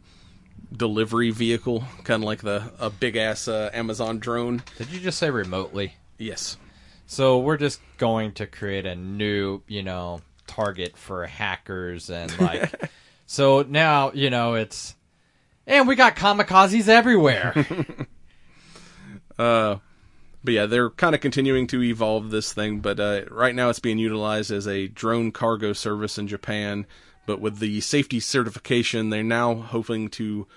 delivery 0.75 1.31
vehicle, 1.31 1.83
kind 2.03 2.23
of 2.23 2.27
like 2.27 2.41
the 2.41 2.71
a 2.79 2.89
big 2.89 3.15
ass 3.15 3.47
uh, 3.47 3.69
Amazon 3.73 4.19
drone. 4.19 4.63
did 4.77 4.89
you 4.91 4.99
just 4.99 5.17
say 5.17 5.29
remotely? 5.29 5.95
Yes. 6.17 6.57
So 7.05 7.39
we're 7.39 7.57
just 7.57 7.81
going 7.97 8.33
to 8.33 8.45
create 8.45 8.85
a 8.85 8.95
new, 8.95 9.61
you 9.67 9.81
know, 9.83 10.21
target 10.47 10.97
for 10.97 11.25
hackers 11.25 12.09
and 12.09 12.37
like. 12.39 12.91
so 13.25 13.63
now 13.67 14.11
you 14.13 14.29
know 14.29 14.55
it's, 14.55 14.95
and 15.65 15.87
we 15.87 15.95
got 15.95 16.15
kamikazes 16.15 16.87
everywhere. 16.87 17.53
uh, 19.39 19.77
but 20.43 20.53
yeah, 20.53 20.65
they're 20.65 20.89
kind 20.89 21.15
of 21.15 21.21
continuing 21.21 21.67
to 21.67 21.83
evolve 21.83 22.29
this 22.29 22.53
thing. 22.53 22.79
But 22.79 22.99
uh, 22.99 23.21
right 23.29 23.53
now, 23.55 23.69
it's 23.69 23.79
being 23.79 23.97
utilized 23.97 24.51
as 24.51 24.67
a 24.67 24.87
drone 24.87 25.31
cargo 25.31 25.73
service 25.73 26.17
in 26.17 26.27
Japan. 26.27 26.85
But 27.29 27.41
with 27.41 27.59
the 27.59 27.79
safety 27.79 28.19
certification, 28.19 29.11
they're 29.11 29.21
now 29.21 29.53
hoping 29.53 30.09
to 30.09 30.47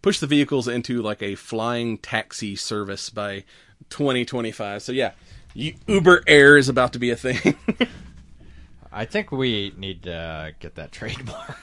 push 0.00 0.18
the 0.18 0.26
vehicles 0.26 0.66
into 0.66 1.02
like 1.02 1.22
a 1.22 1.34
flying 1.34 1.98
taxi 1.98 2.56
service 2.56 3.10
by 3.10 3.44
2025. 3.90 4.80
So 4.82 4.92
yeah, 4.92 5.10
Uber 5.54 6.22
Air 6.26 6.56
is 6.56 6.70
about 6.70 6.94
to 6.94 6.98
be 6.98 7.10
a 7.10 7.16
thing. 7.16 7.54
I 8.92 9.04
think 9.04 9.30
we 9.30 9.74
need 9.76 10.04
to 10.04 10.54
get 10.58 10.76
that 10.76 10.90
trademark. 10.92 11.58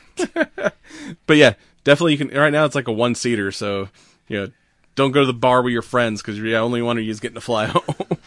but 1.25 1.37
yeah, 1.37 1.55
definitely 1.83 2.11
you 2.11 2.19
can. 2.19 2.27
Right 2.29 2.53
now, 2.53 2.65
it's 2.65 2.75
like 2.75 2.87
a 2.87 2.91
one 2.91 3.15
seater, 3.15 3.51
so 3.51 3.89
you 4.27 4.37
know, 4.37 4.51
don't 4.93 5.13
go 5.13 5.21
to 5.21 5.25
the 5.25 5.33
bar 5.33 5.63
with 5.63 5.73
your 5.73 5.81
friends 5.81 6.21
because 6.21 6.37
you're 6.37 6.51
the 6.51 6.57
only 6.57 6.83
one 6.83 7.03
you 7.03 7.15
getting 7.15 7.33
to 7.33 7.41
fly 7.41 7.65
home. 7.69 8.19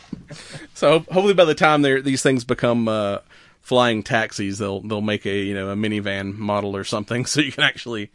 so 0.75 0.99
hopefully, 0.99 1.35
by 1.35 1.45
the 1.45 1.55
time 1.55 1.83
these 1.83 2.21
things 2.21 2.43
become 2.43 2.89
uh, 2.89 3.19
flying 3.63 4.03
taxis, 4.03 4.59
they'll 4.59 4.81
they'll 4.81 5.01
make 5.01 5.25
a 5.25 5.39
you 5.39 5.55
know 5.55 5.71
a 5.71 5.75
minivan 5.75 6.37
model 6.37 6.77
or 6.77 6.85
something, 6.85 7.25
so 7.27 7.41
you 7.41 7.53
can 7.53 7.65
actually 7.65 8.11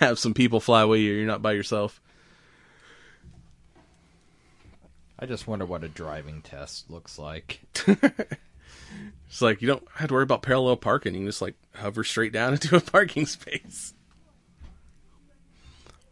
have 0.00 0.18
some 0.18 0.34
people 0.34 0.60
fly 0.60 0.84
with 0.84 1.00
you. 1.00 1.12
You're 1.12 1.26
not 1.26 1.42
by 1.42 1.52
yourself. 1.52 2.00
I 5.18 5.24
just 5.24 5.46
wonder 5.46 5.64
what 5.64 5.84
a 5.84 5.88
driving 5.88 6.42
test 6.42 6.90
looks 6.90 7.18
like. 7.18 7.60
It's 9.28 9.42
like 9.42 9.60
you 9.60 9.68
don't 9.68 9.86
have 9.94 10.08
to 10.08 10.14
worry 10.14 10.22
about 10.22 10.42
parallel 10.42 10.76
parking. 10.76 11.14
You 11.14 11.20
can 11.20 11.26
just 11.26 11.42
like 11.42 11.54
hover 11.74 12.04
straight 12.04 12.32
down 12.32 12.52
into 12.54 12.76
a 12.76 12.80
parking 12.80 13.26
space. 13.26 13.94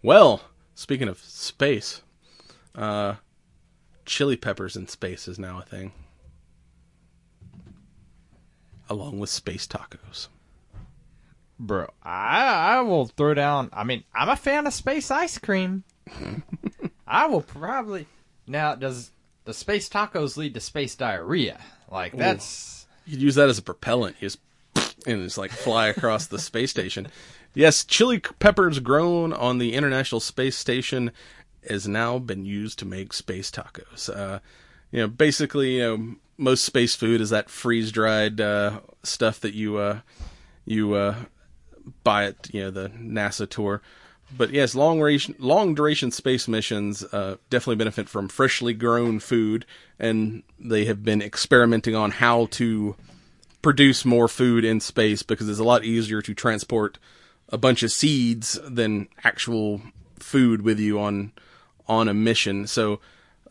Well, 0.02 0.42
speaking 0.74 1.08
of 1.08 1.18
space, 1.18 2.02
uh, 2.74 3.14
chili 4.04 4.36
peppers 4.36 4.76
in 4.76 4.88
space 4.88 5.28
is 5.28 5.38
now 5.38 5.60
a 5.60 5.62
thing, 5.62 5.92
along 8.88 9.18
with 9.18 9.30
space 9.30 9.66
tacos. 9.66 10.28
Bro, 11.58 11.90
I 12.02 12.76
I 12.76 12.80
will 12.80 13.06
throw 13.06 13.34
down. 13.34 13.70
I 13.72 13.84
mean, 13.84 14.04
I'm 14.14 14.28
a 14.28 14.36
fan 14.36 14.66
of 14.66 14.74
space 14.74 15.10
ice 15.10 15.38
cream. 15.38 15.84
I 17.06 17.26
will 17.26 17.42
probably 17.42 18.06
now. 18.46 18.74
Does 18.74 19.10
the 19.44 19.54
space 19.54 19.88
tacos 19.88 20.36
lead 20.36 20.54
to 20.54 20.60
space 20.60 20.94
diarrhea? 20.96 21.60
Like 21.90 22.16
that's 22.16 22.86
You 23.06 23.12
could 23.12 23.22
use 23.22 23.34
that 23.36 23.48
as 23.48 23.58
a 23.58 23.62
propellant. 23.62 24.16
You 24.20 24.28
just 24.28 24.38
and 25.06 25.22
just 25.22 25.38
like 25.38 25.52
fly 25.52 25.88
across 25.88 26.26
the 26.26 26.38
space 26.38 26.70
station. 26.70 27.08
Yes, 27.54 27.84
chili 27.84 28.18
peppers 28.18 28.80
grown 28.80 29.32
on 29.32 29.58
the 29.58 29.74
International 29.74 30.20
Space 30.20 30.56
Station 30.56 31.12
has 31.68 31.86
now 31.86 32.18
been 32.18 32.44
used 32.44 32.80
to 32.80 32.84
make 32.84 33.12
space 33.12 33.50
tacos. 33.50 34.14
Uh, 34.14 34.40
you 34.90 35.00
know, 35.00 35.08
basically, 35.08 35.76
you 35.76 35.82
know, 35.82 36.16
most 36.36 36.64
space 36.64 36.94
food 36.94 37.20
is 37.20 37.30
that 37.30 37.50
freeze 37.50 37.92
dried 37.92 38.40
uh, 38.40 38.80
stuff 39.02 39.40
that 39.40 39.54
you 39.54 39.76
uh, 39.78 40.00
you 40.64 40.94
uh, 40.94 41.14
buy 42.02 42.26
at 42.26 42.52
you 42.52 42.62
know 42.62 42.70
the 42.70 42.88
NASA 42.90 43.48
tour. 43.48 43.82
But 44.36 44.50
yes, 44.50 44.74
long 44.74 44.98
duration, 44.98 45.36
long 45.38 45.74
duration 45.74 46.10
space 46.10 46.48
missions 46.48 47.04
uh, 47.04 47.36
definitely 47.50 47.76
benefit 47.76 48.08
from 48.08 48.28
freshly 48.28 48.72
grown 48.72 49.20
food, 49.20 49.64
and 49.98 50.42
they 50.58 50.86
have 50.86 51.04
been 51.04 51.22
experimenting 51.22 51.94
on 51.94 52.10
how 52.10 52.46
to 52.52 52.96
produce 53.62 54.04
more 54.04 54.28
food 54.28 54.64
in 54.64 54.80
space 54.80 55.22
because 55.22 55.48
it's 55.48 55.58
a 55.58 55.64
lot 55.64 55.84
easier 55.84 56.20
to 56.20 56.34
transport 56.34 56.98
a 57.48 57.58
bunch 57.58 57.82
of 57.82 57.92
seeds 57.92 58.58
than 58.68 59.08
actual 59.22 59.80
food 60.18 60.62
with 60.62 60.80
you 60.80 60.98
on 60.98 61.32
on 61.86 62.08
a 62.08 62.14
mission. 62.14 62.66
So 62.66 63.00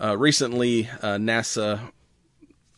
uh, 0.01 0.17
recently, 0.17 0.89
uh, 1.01 1.17
NASA, 1.17 1.91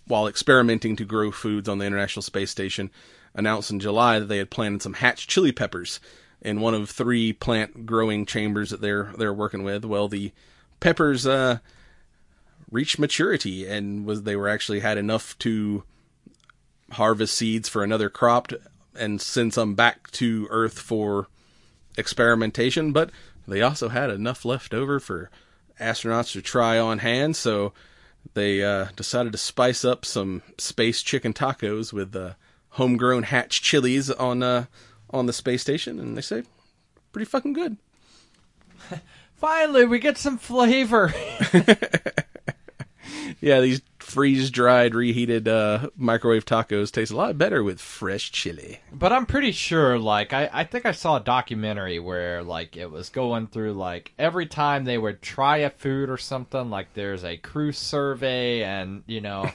while 0.08 0.28
experimenting 0.28 0.96
to 0.96 1.06
grow 1.06 1.32
foods 1.32 1.68
on 1.68 1.78
the 1.80 1.86
International 1.86 2.24
Space 2.24 2.52
Station, 2.52 2.92
announced 3.34 3.72
in 3.72 3.80
July 3.80 4.20
that 4.20 4.26
they 4.26 4.38
had 4.38 4.50
planted 4.50 4.82
some 4.82 4.94
hatch 4.94 5.28
chili 5.28 5.52
peppers 5.52 6.00
in 6.42 6.62
one 6.62 6.74
of 6.74 6.90
three 6.90 7.34
plant 7.34 7.86
growing 7.86 8.26
chambers 8.26 8.70
that 8.70 8.82
they're 8.82 9.12
they're 9.18 9.34
working 9.34 9.64
with. 9.64 9.84
Well, 9.84 10.08
the 10.08 10.32
peppers 10.80 11.26
uh, 11.26 11.58
reached 12.72 13.00
maturity 13.00 13.68
and 13.68 14.06
was 14.06 14.24
they 14.24 14.36
were 14.36 14.50
actually 14.50 14.80
had 14.80 14.98
enough 14.98 15.38
to 15.40 15.84
harvest 16.92 17.36
seeds 17.36 17.68
for 17.68 17.84
another 17.84 18.10
crop 18.10 18.52
and 18.96 19.20
send 19.20 19.54
some 19.54 19.76
back 19.76 20.12
to 20.12 20.48
Earth 20.50 20.80
for 20.80 21.28
experimentation. 21.98 22.92
But 22.92 23.10
they 23.48 23.62
also 23.62 23.90
had 23.90 24.10
enough 24.10 24.46
left 24.46 24.74
over 24.74 25.00
for 25.00 25.30
astronauts 25.80 26.32
to 26.34 26.42
try 26.42 26.78
on 26.78 27.00
hand, 27.00 27.36
so 27.36 27.74
they 28.34 28.64
uh, 28.64 28.88
decided 28.96 29.32
to 29.32 29.38
spice 29.38 29.86
up 29.86 30.06
some 30.06 30.42
space 30.58 31.02
chicken 31.02 31.34
tacos 31.34 31.94
with 31.94 32.16
uh, 32.16 32.34
homegrown 32.72 33.24
hatch 33.24 33.62
chilies 33.62 34.10
on 34.12 34.44
uh, 34.44 34.66
on 35.10 35.26
the 35.26 35.34
space 35.34 35.62
station, 35.62 36.00
and 36.00 36.18
they 36.18 36.22
say 36.22 36.44
pretty 37.12 37.26
fucking 37.26 37.54
good. 37.54 37.78
finally 39.36 39.86
we 39.86 40.00
get 40.00 40.18
some 40.18 40.38
flavor. 40.38 41.14
Yeah, 43.42 43.62
these 43.62 43.82
freeze 44.06 44.52
dried, 44.52 44.94
reheated 44.94 45.48
uh, 45.48 45.90
microwave 45.96 46.46
tacos 46.46 46.92
taste 46.92 47.12
a 47.12 47.16
lot 47.16 47.38
better 47.40 47.64
with 47.64 47.82
fresh 47.82 48.32
chili. 48.32 48.80
But 48.94 49.12
I'm 49.12 49.26
pretty 49.26 49.52
sure, 49.52 49.98
like, 49.98 50.32
I, 50.32 50.48
I 50.54 50.64
think 50.64 50.86
I 50.86 50.92
saw 50.92 51.18
a 51.18 51.20
documentary 51.20 51.98
where, 51.98 52.44
like, 52.44 52.78
it 52.78 52.92
was 52.92 53.10
going 53.10 53.48
through, 53.48 53.74
like, 53.74 54.14
every 54.20 54.46
time 54.46 54.86
they 54.86 55.00
would 55.00 55.24
try 55.24 55.58
a 55.58 55.72
food 55.72 56.10
or 56.10 56.18
something, 56.18 56.70
like, 56.70 56.94
there's 56.94 57.26
a 57.26 57.38
crew 57.38 57.72
survey, 57.72 58.64
and, 58.64 59.04
you 59.08 59.22
know, 59.22 59.50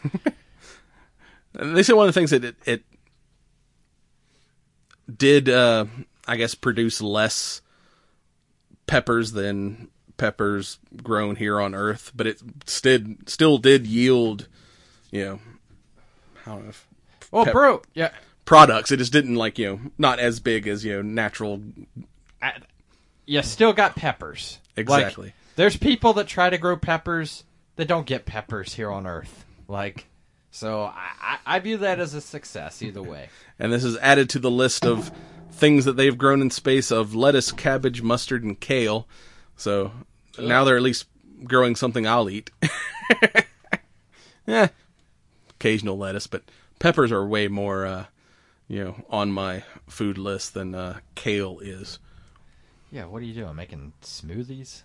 they 1.53 1.85
say 1.85 1.93
one 1.93 2.09
of 2.09 2.13
the 2.13 2.21
things 2.21 2.31
that 2.31 2.45
it, 2.45 2.57
it 2.67 2.83
did, 5.17 5.49
uh, 5.49 5.85
I 6.27 6.37
guess, 6.37 6.57
produce 6.57 7.01
less 7.01 7.63
peppers 8.89 9.31
than 9.31 9.91
peppers 10.21 10.79
grown 11.03 11.37
here 11.37 11.59
on 11.59 11.75
Earth, 11.75 12.13
but 12.15 12.27
it 12.27 12.41
still 12.67 13.01
still 13.27 13.59
did 13.59 13.87
yield, 13.87 14.47
you 15.11 15.25
know, 15.25 15.39
I 16.47 16.51
don't 16.51 16.65
know, 16.65 16.69
if 16.69 16.87
well, 17.33 17.43
oh, 17.43 17.45
Pep- 17.47 17.53
bro, 17.55 17.83
yeah, 17.95 18.11
products. 18.45 18.93
It 18.93 18.99
just 18.99 19.13
didn't 19.13 19.37
like 19.37 19.59
you 19.59 19.67
know 19.67 19.81
not 19.99 20.21
as 20.21 20.39
big 20.39 20.69
as 20.69 20.85
you 20.85 20.95
know 20.97 21.03
natural. 21.03 21.63
I, 22.43 22.53
you 23.25 23.43
still 23.43 23.73
got 23.73 23.97
peppers. 23.97 24.59
Like, 24.77 24.83
Exactly. 24.83 25.33
there's 25.57 25.77
people 25.77 26.13
that 26.15 26.27
try 26.27 26.51
to 26.51 26.59
grow 26.59 26.77
peppers 26.77 27.45
that 27.77 27.89
don't 27.89 28.07
get 28.07 28.27
peppers 28.27 28.75
here 28.75 28.91
on 28.91 29.07
Earth. 29.07 29.45
Like, 29.69 30.07
so 30.51 30.83
I, 30.83 31.11
I, 31.21 31.39
I 31.57 31.59
view 31.61 31.79
that 31.79 31.99
as 31.99 32.15
a 32.15 32.21
success 32.21 32.83
either 32.83 33.03
way. 33.03 33.29
And 33.63 33.71
this 33.71 33.85
is 33.85 33.99
added 33.99 34.31
to 34.31 34.39
the 34.39 34.51
list 34.51 34.87
of 34.87 35.13
things 35.53 35.85
that 35.85 35.95
they've 35.95 36.17
grown 36.17 36.41
in 36.41 36.49
space 36.49 36.91
of 36.91 37.15
lettuce, 37.15 37.53
cabbage, 37.53 38.01
mustard, 38.01 38.43
and 38.43 38.59
kale. 38.59 39.07
So 39.55 39.93
now 40.39 40.65
they're 40.65 40.77
at 40.77 40.83
least 40.83 41.07
growing 41.45 41.75
something 41.77 42.07
I'll 42.07 42.29
eat. 42.31 42.51
yeah, 44.47 44.69
occasional 45.51 45.97
lettuce, 45.99 46.27
but 46.27 46.43
peppers 46.79 47.13
are 47.13 47.27
way 47.27 47.49
more, 47.49 47.87
uh, 47.87 48.05
you 48.69 48.85
know, 48.85 48.95
on 49.11 49.33
my 49.33 49.63
food 49.89 50.19
list 50.19 50.55
than 50.55 50.75
uh, 50.75 51.01
kale 51.15 51.59
is. 51.61 51.99
Yeah, 52.93 53.05
what 53.07 53.23
are 53.23 53.25
you 53.27 53.35
doing? 53.35 53.55
Making 53.55 53.93
smoothies? 54.03 54.83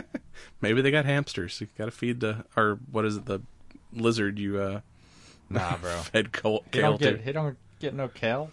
Maybe 0.60 0.82
they 0.82 0.90
got 0.90 1.04
hamsters. 1.06 1.60
You 1.60 1.68
got 1.78 1.86
to 1.86 1.90
feed 1.90 2.20
the 2.20 2.44
or 2.56 2.78
what 2.90 3.04
is 3.06 3.16
it 3.16 3.24
the 3.26 3.40
lizard 3.92 4.38
you 4.38 4.58
uh, 4.60 4.80
Nah, 5.48 5.76
bro. 5.78 5.90
fed 6.12 6.32
kale, 6.32 6.62
He 6.72 6.80
don't 6.80 7.00
get 7.00 7.16
to? 7.18 7.22
he 7.22 7.32
don't 7.32 7.56
get 7.80 7.94
no 7.94 8.08
kale. 8.08 8.50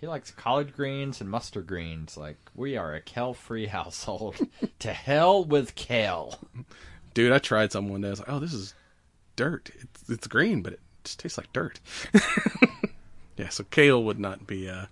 He 0.00 0.06
likes 0.06 0.30
collard 0.30 0.74
greens 0.74 1.20
and 1.20 1.30
mustard 1.30 1.66
greens. 1.66 2.16
Like 2.16 2.38
we 2.54 2.76
are 2.76 2.94
a 2.94 3.00
kale-free 3.00 3.66
household. 3.66 4.36
to 4.78 4.92
hell 4.92 5.44
with 5.44 5.74
kale. 5.74 6.38
Dude, 7.14 7.32
I 7.32 7.38
tried 7.38 7.72
some 7.72 7.88
one 7.88 8.00
day. 8.00 8.08
I 8.08 8.10
was 8.10 8.18
like, 8.20 8.28
oh, 8.28 8.38
this 8.38 8.52
is 8.54 8.74
dirt. 9.36 9.70
It's 9.78 10.10
it's 10.10 10.26
green, 10.26 10.62
but 10.62 10.74
it 10.74 10.80
just 11.04 11.20
tastes 11.20 11.38
like 11.38 11.52
dirt. 11.52 11.80
yeah, 13.36 13.48
so 13.48 13.64
kale 13.64 14.02
would 14.02 14.18
not 14.18 14.46
be 14.46 14.68
uh, 14.68 14.86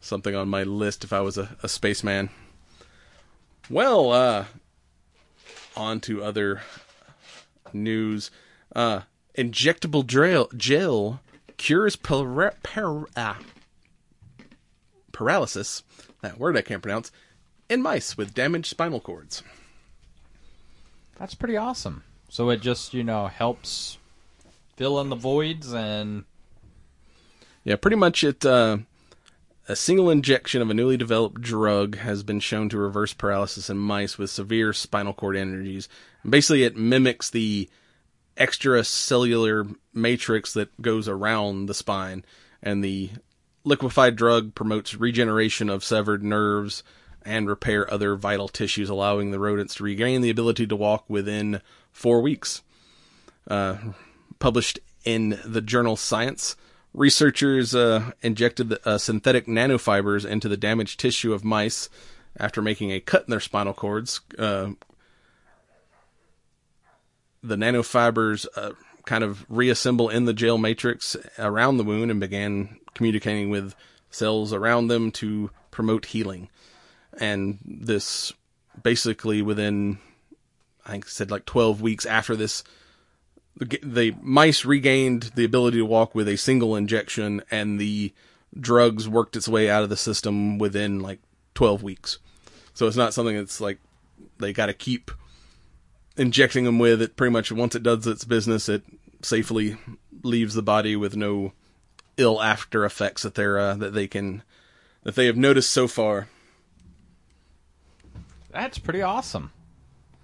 something 0.00 0.34
on 0.34 0.48
my 0.48 0.62
list 0.62 1.04
if 1.04 1.12
I 1.12 1.20
was 1.20 1.38
a, 1.38 1.56
a 1.62 1.68
spaceman. 1.68 2.30
Well, 3.70 4.12
uh, 4.12 4.44
on 5.76 6.00
to 6.00 6.22
other 6.22 6.62
news. 7.72 8.30
Uh, 8.74 9.02
injectable 9.36 10.06
gel, 10.06 10.48
gel 10.56 11.20
cures 11.56 11.96
para- 11.96 12.54
para- 12.62 13.06
ah, 13.16 13.38
paralysis. 15.14 15.82
That 16.20 16.38
word 16.38 16.56
I 16.56 16.62
can't 16.62 16.82
pronounce. 16.82 17.10
In 17.70 17.80
mice 17.80 18.18
with 18.18 18.34
damaged 18.34 18.66
spinal 18.66 19.00
cords. 19.00 19.42
That's 21.18 21.34
pretty 21.34 21.56
awesome. 21.56 22.04
So 22.28 22.50
it 22.50 22.60
just 22.60 22.92
you 22.92 23.04
know 23.04 23.28
helps 23.28 23.96
fill 24.76 25.00
in 25.00 25.08
the 25.08 25.16
voids 25.16 25.72
and 25.72 26.24
Yeah, 27.62 27.76
pretty 27.76 27.96
much 27.96 28.22
it 28.24 28.44
uh, 28.44 28.78
a 29.68 29.76
single 29.76 30.10
injection 30.10 30.60
of 30.60 30.68
a 30.68 30.74
newly 30.74 30.96
developed 30.96 31.40
drug 31.40 31.96
has 31.96 32.22
been 32.22 32.40
shown 32.40 32.68
to 32.68 32.76
reverse 32.78 33.14
paralysis 33.14 33.70
in 33.70 33.78
mice 33.78 34.18
with 34.18 34.30
severe 34.30 34.72
spinal 34.72 35.14
cord 35.14 35.36
injuries. 35.36 35.88
Basically, 36.28 36.64
it 36.64 36.76
mimics 36.76 37.30
the 37.30 37.70
extracellular 38.36 39.74
matrix 39.94 40.52
that 40.54 40.82
goes 40.82 41.08
around 41.08 41.66
the 41.66 41.74
spine, 41.74 42.24
and 42.62 42.82
the 42.82 43.10
liquefied 43.64 44.16
drug 44.16 44.54
promotes 44.54 44.94
regeneration 44.94 45.68
of 45.68 45.82
severed 45.82 46.22
nerves 46.22 46.82
and 47.24 47.48
repair 47.48 47.90
other 47.92 48.14
vital 48.14 48.48
tissues, 48.48 48.90
allowing 48.90 49.30
the 49.30 49.38
rodents 49.38 49.76
to 49.76 49.84
regain 49.84 50.20
the 50.20 50.30
ability 50.30 50.66
to 50.66 50.76
walk 50.76 51.04
within 51.08 51.60
four 51.90 52.20
weeks. 52.20 52.62
Uh, 53.48 53.76
published 54.38 54.78
in 55.04 55.40
the 55.44 55.60
journal 55.60 55.96
Science, 55.96 56.56
researchers 56.92 57.74
uh, 57.74 58.12
injected 58.22 58.68
the, 58.68 58.88
uh, 58.88 58.98
synthetic 58.98 59.46
nanofibers 59.46 60.24
into 60.24 60.48
the 60.48 60.56
damaged 60.56 61.00
tissue 61.00 61.32
of 61.32 61.44
mice 61.44 61.88
after 62.36 62.60
making 62.60 62.90
a 62.90 63.00
cut 63.00 63.24
in 63.24 63.30
their 63.30 63.40
spinal 63.40 63.74
cords. 63.74 64.20
Uh, 64.38 64.70
the 67.42 67.56
nanofibers 67.56 68.46
uh, 68.56 68.72
kind 69.04 69.24
of 69.24 69.44
reassemble 69.48 70.08
in 70.08 70.24
the 70.24 70.32
gel 70.32 70.58
matrix 70.58 71.16
around 71.38 71.76
the 71.76 71.84
wound 71.84 72.10
and 72.10 72.20
began 72.20 72.78
communicating 72.94 73.50
with 73.50 73.74
cells 74.10 74.52
around 74.52 74.88
them 74.88 75.10
to 75.10 75.50
promote 75.70 76.06
healing. 76.06 76.48
And 77.18 77.58
this 77.64 78.32
basically 78.82 79.42
within, 79.42 79.98
I 80.86 80.92
think, 80.92 81.08
said 81.08 81.30
like 81.30 81.44
12 81.44 81.80
weeks 81.80 82.06
after 82.06 82.36
this, 82.36 82.64
the, 83.56 83.78
the 83.82 84.14
mice 84.20 84.64
regained 84.64 85.32
the 85.34 85.44
ability 85.44 85.78
to 85.78 85.86
walk 85.86 86.14
with 86.14 86.28
a 86.28 86.36
single 86.36 86.74
injection, 86.74 87.42
and 87.50 87.78
the 87.78 88.12
drugs 88.58 89.08
worked 89.08 89.36
its 89.36 89.48
way 89.48 89.70
out 89.70 89.82
of 89.82 89.90
the 89.90 89.96
system 89.96 90.58
within 90.58 91.00
like 91.00 91.20
12 91.54 91.82
weeks. 91.82 92.18
So 92.72 92.86
it's 92.86 92.96
not 92.96 93.14
something 93.14 93.36
that's 93.36 93.60
like 93.60 93.78
they 94.38 94.52
got 94.52 94.66
to 94.66 94.74
keep 94.74 95.10
injecting 96.16 96.64
them 96.64 96.78
with. 96.78 97.02
It 97.02 97.16
pretty 97.16 97.32
much 97.32 97.52
once 97.52 97.74
it 97.74 97.82
does 97.82 98.06
its 98.06 98.24
business, 98.24 98.68
it 98.68 98.82
safely 99.22 99.76
leaves 100.22 100.54
the 100.54 100.62
body 100.62 100.96
with 100.96 101.16
no 101.16 101.52
ill 102.16 102.40
after 102.40 102.84
effects 102.84 103.22
that 103.22 103.34
they're 103.34 103.58
uh, 103.58 103.74
that 103.74 103.94
they 103.94 104.06
can 104.06 104.42
that 105.02 105.14
they 105.14 105.26
have 105.26 105.36
noticed 105.36 105.70
so 105.70 105.88
far. 105.88 106.28
That's 108.50 108.78
pretty 108.78 109.02
awesome. 109.02 109.50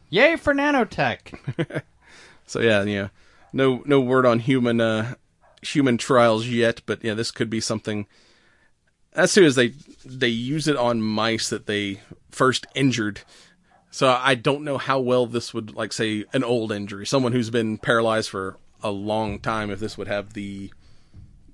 Yay 0.08 0.36
for 0.36 0.54
nanotech. 0.54 1.82
So 2.50 2.58
yeah, 2.58 2.82
yeah, 2.82 3.08
no 3.52 3.80
no 3.86 4.00
word 4.00 4.26
on 4.26 4.40
human 4.40 4.80
uh 4.80 5.14
human 5.62 5.98
trials 5.98 6.48
yet, 6.48 6.82
but 6.84 7.04
yeah, 7.04 7.14
this 7.14 7.30
could 7.30 7.48
be 7.48 7.60
something. 7.60 8.08
As 9.12 9.30
soon 9.30 9.44
as 9.44 9.54
they 9.54 9.74
they 10.04 10.26
use 10.30 10.66
it 10.66 10.76
on 10.76 11.00
mice 11.00 11.48
that 11.48 11.66
they 11.66 12.00
first 12.32 12.66
injured, 12.74 13.20
so 13.90 14.08
I 14.08 14.34
don't 14.34 14.64
know 14.64 14.78
how 14.78 15.00
well 15.00 15.26
this 15.26 15.52
would 15.52 15.74
like 15.74 15.92
say 15.92 16.24
an 16.32 16.44
old 16.44 16.72
injury, 16.72 17.06
someone 17.06 17.32
who's 17.32 17.50
been 17.50 17.78
paralyzed 17.78 18.30
for 18.30 18.56
a 18.82 18.90
long 18.90 19.38
time, 19.40 19.70
if 19.70 19.80
this 19.80 19.98
would 19.98 20.08
have 20.08 20.32
the 20.32 20.72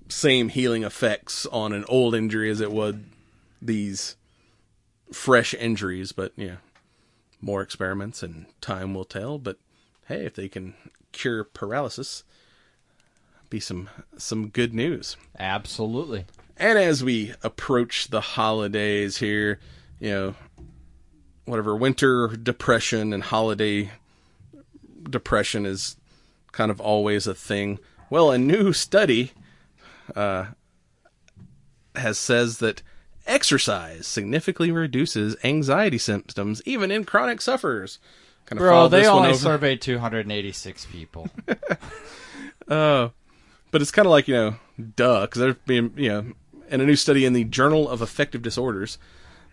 same 0.08 0.48
healing 0.50 0.84
effects 0.84 1.46
on 1.46 1.72
an 1.72 1.84
old 1.88 2.14
injury 2.14 2.50
as 2.50 2.60
it 2.60 2.70
would 2.70 3.04
these 3.60 4.16
fresh 5.12 5.54
injuries. 5.54 6.12
But 6.12 6.32
yeah, 6.36 6.56
more 7.40 7.62
experiments 7.62 8.22
and 8.22 8.46
time 8.60 8.94
will 8.94 9.04
tell. 9.04 9.38
But 9.38 9.58
hey, 10.06 10.26
if 10.26 10.34
they 10.34 10.48
can 10.48 10.74
cure 11.12 11.42
paralysis, 11.42 12.22
be 13.48 13.60
some 13.60 13.88
some 14.18 14.48
good 14.48 14.74
news. 14.74 15.16
Absolutely. 15.38 16.26
And 16.58 16.78
as 16.78 17.04
we 17.04 17.34
approach 17.42 18.08
the 18.08 18.20
holidays 18.20 19.18
here, 19.18 19.60
you 20.00 20.10
know, 20.10 20.34
whatever 21.47 21.74
winter 21.74 22.28
depression 22.28 23.12
and 23.12 23.23
holiday 23.23 23.90
depression 25.09 25.64
is 25.64 25.97
kind 26.52 26.70
of 26.70 26.81
always 26.81 27.27
a 27.27 27.35
thing. 27.35 27.78
Well, 28.10 28.31
a 28.31 28.39
new 28.39 28.73
study 28.73 29.32
uh, 30.14 30.47
has 31.94 32.18
says 32.18 32.59
that 32.59 32.82
exercise 33.27 34.06
significantly 34.06 34.70
reduces 34.70 35.36
anxiety 35.43 35.98
symptoms 35.98 36.62
even 36.64 36.90
in 36.90 37.05
chronic 37.05 37.40
sufferers. 37.40 37.98
Kind 38.47 38.60
of 38.60 38.64
Bro, 38.64 38.89
they 38.89 39.06
only 39.06 39.35
surveyed 39.35 39.81
286 39.81 40.86
people. 40.86 41.28
Uh, 42.68 43.09
but 43.70 43.82
it's 43.82 43.90
kind 43.90 44.06
of 44.06 44.10
like 44.10 44.28
you 44.28 44.35
know, 44.35 44.56
duh, 44.94 45.23
because 45.23 45.40
there's 45.40 45.56
been 45.66 45.93
you 45.97 46.09
know, 46.09 46.32
in 46.68 46.81
a 46.81 46.86
new 46.86 46.94
study 46.94 47.24
in 47.24 47.32
the 47.32 47.44
Journal 47.44 47.89
of 47.89 48.02
Affective 48.02 48.43
Disorders, 48.43 48.98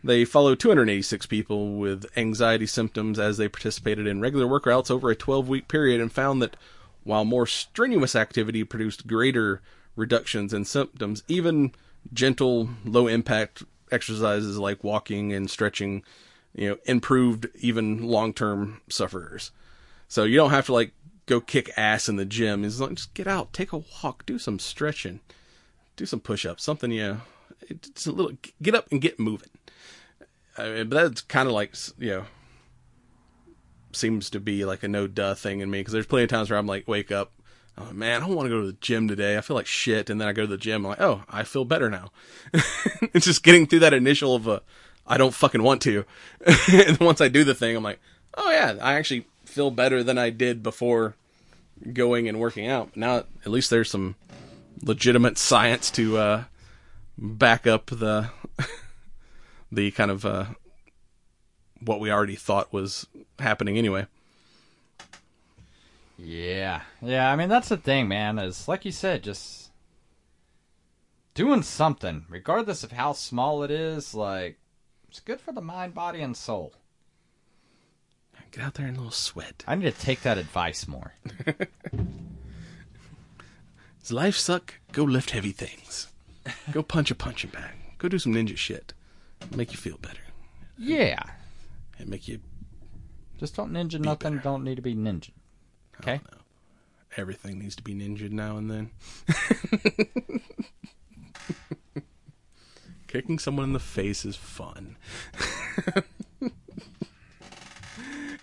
they 0.03 0.25
followed 0.25 0.59
286 0.59 1.25
people 1.27 1.75
with 1.75 2.05
anxiety 2.17 2.65
symptoms 2.65 3.17
as 3.17 3.37
they 3.37 3.47
participated 3.47 4.05
in 4.05 4.19
regular 4.19 4.45
workouts 4.45 4.91
over 4.91 5.09
a 5.09 5.15
12-week 5.15 5.67
period, 5.67 6.01
and 6.01 6.11
found 6.11 6.41
that 6.41 6.57
while 7.03 7.25
more 7.25 7.47
strenuous 7.47 8.15
activity 8.15 8.63
produced 8.63 9.07
greater 9.07 9.61
reductions 9.95 10.53
in 10.53 10.65
symptoms, 10.65 11.23
even 11.27 11.71
gentle, 12.11 12.69
low-impact 12.83 13.63
exercises 13.91 14.57
like 14.57 14.83
walking 14.83 15.31
and 15.31 15.49
stretching, 15.49 16.03
you 16.55 16.69
know, 16.69 16.77
improved 16.85 17.47
even 17.59 18.03
long-term 18.03 18.81
sufferers. 18.89 19.51
So 20.07 20.23
you 20.23 20.35
don't 20.35 20.49
have 20.51 20.65
to 20.67 20.73
like 20.73 20.91
go 21.25 21.39
kick 21.39 21.71
ass 21.77 22.09
in 22.09 22.17
the 22.17 22.25
gym. 22.25 22.65
It's 22.65 22.79
like 22.79 22.95
just 22.95 23.13
get 23.13 23.27
out, 23.27 23.53
take 23.53 23.71
a 23.71 23.83
walk, 24.03 24.25
do 24.25 24.37
some 24.37 24.59
stretching, 24.59 25.21
do 25.95 26.05
some 26.05 26.19
push-ups, 26.19 26.63
something. 26.63 26.91
You 26.91 27.01
know, 27.01 27.17
it's 27.61 28.05
a 28.05 28.11
little 28.11 28.33
get 28.61 28.75
up 28.75 28.91
and 28.91 29.01
get 29.01 29.19
moving. 29.19 29.49
I 30.57 30.69
mean, 30.69 30.89
but 30.89 31.03
that's 31.03 31.21
kind 31.21 31.47
of 31.47 31.53
like 31.53 31.75
you 31.97 32.09
know 32.09 32.25
seems 33.95 34.29
to 34.31 34.39
be 34.39 34.65
like 34.65 34.83
a 34.83 34.87
no 34.87 35.07
duh 35.07 35.35
thing 35.35 35.59
in 35.59 35.69
me 35.69 35.79
because 35.79 35.93
there's 35.93 36.05
plenty 36.05 36.23
of 36.23 36.29
times 36.29 36.49
where 36.49 36.59
I'm 36.59 36.67
like 36.67 36.87
wake 36.87 37.11
up. 37.11 37.31
Oh 37.77 37.91
man, 37.91 38.21
I 38.21 38.27
don't 38.27 38.35
want 38.35 38.45
to 38.45 38.55
go 38.55 38.61
to 38.61 38.67
the 38.67 38.77
gym 38.81 39.07
today. 39.07 39.37
I 39.37 39.41
feel 39.41 39.55
like 39.55 39.65
shit, 39.65 40.09
and 40.09 40.21
then 40.21 40.27
I 40.27 40.33
go 40.33 40.43
to 40.43 40.47
the 40.47 40.57
gym. 40.57 40.85
I'm 40.85 40.89
like, 40.91 41.01
oh, 41.01 41.23
I 41.27 41.43
feel 41.43 41.65
better 41.65 41.89
now. 41.89 42.11
it's 42.53 43.25
just 43.25 43.43
getting 43.43 43.65
through 43.65 43.79
that 43.79 43.95
initial 43.95 44.35
of 44.35 44.47
a, 44.47 44.61
I 45.07 45.17
don't 45.17 45.33
fucking 45.33 45.63
want 45.63 45.81
to, 45.83 46.05
and 46.71 46.99
once 46.99 47.19
I 47.19 47.29
do 47.29 47.43
the 47.43 47.55
thing, 47.55 47.75
I'm 47.75 47.83
like, 47.83 47.99
oh 48.35 48.51
yeah, 48.51 48.75
I 48.79 48.93
actually 48.93 49.25
feel 49.45 49.71
better 49.71 50.03
than 50.03 50.19
I 50.19 50.29
did 50.29 50.61
before 50.61 51.15
going 51.93 52.27
and 52.27 52.39
working 52.39 52.67
out. 52.67 52.95
Now 52.95 53.17
at 53.17 53.47
least 53.47 53.69
there's 53.69 53.89
some 53.89 54.15
legitimate 54.81 55.37
science 55.37 55.89
to 55.91 56.17
uh, 56.17 56.43
back 57.17 57.65
up 57.65 57.87
the 57.87 58.29
the 59.73 59.91
kind 59.91 60.11
of 60.11 60.25
uh, 60.25 60.45
what 61.81 61.99
we 61.99 62.11
already 62.11 62.35
thought 62.35 62.71
was 62.73 63.07
happening 63.39 63.77
anyway. 63.77 64.05
yeah. 66.17 66.81
Yeah, 67.01 67.31
I 67.31 67.35
mean, 67.35 67.49
that's 67.49 67.69
the 67.69 67.77
thing, 67.77 68.07
man, 68.07 68.39
is 68.39 68.67
like 68.67 68.85
you 68.85 68.91
said, 68.91 69.23
just 69.23 69.71
doing 71.33 71.63
something, 71.63 72.25
regardless 72.29 72.83
of 72.83 72.91
how 72.91 73.13
small 73.13 73.63
it 73.63 73.71
is, 73.71 74.13
like, 74.13 74.57
it's 75.09 75.19
good 75.19 75.41
for 75.41 75.51
the 75.51 75.61
mind, 75.61 75.93
body, 75.93 76.21
and 76.21 76.37
soul. 76.37 76.73
Get 78.51 78.63
out 78.63 78.75
there 78.75 78.87
in 78.87 78.93
a 78.95 78.97
little 78.97 79.11
sweat. 79.11 79.63
I 79.67 79.73
need 79.73 79.91
to 79.91 79.99
take 79.99 80.21
that 80.21 80.37
advice 80.37 80.87
more. 80.87 81.15
Does 83.99 84.11
life 84.11 84.35
suck? 84.35 84.75
Go 84.91 85.03
lift 85.03 85.31
heavy 85.31 85.51
things. 85.51 86.07
Go 86.71 86.83
punch 86.83 87.09
a 87.09 87.15
punching 87.15 87.49
bag. 87.49 87.71
Go 87.97 88.09
do 88.09 88.19
some 88.19 88.33
ninja 88.33 88.55
shit. 88.55 88.93
Make 89.55 89.71
you 89.71 89.77
feel 89.77 89.97
better. 89.97 90.19
Yeah. 90.77 91.21
And 91.99 92.09
make 92.09 92.27
you 92.27 92.39
Just 93.37 93.55
don't 93.55 93.71
ninja 93.71 93.99
nothing, 93.99 94.39
don't 94.39 94.63
need 94.63 94.75
to 94.75 94.81
be 94.81 94.95
ninja. 94.95 95.31
Okay? 95.99 96.21
everything 97.17 97.59
needs 97.59 97.75
to 97.75 97.83
be 97.83 97.93
ninja 97.93 98.31
now 98.31 98.57
and 98.57 98.71
then. 98.71 98.89
Kicking 103.07 103.37
someone 103.37 103.65
in 103.65 103.73
the 103.73 103.79
face 103.79 104.25
is 104.25 104.35
fun. 104.35 104.97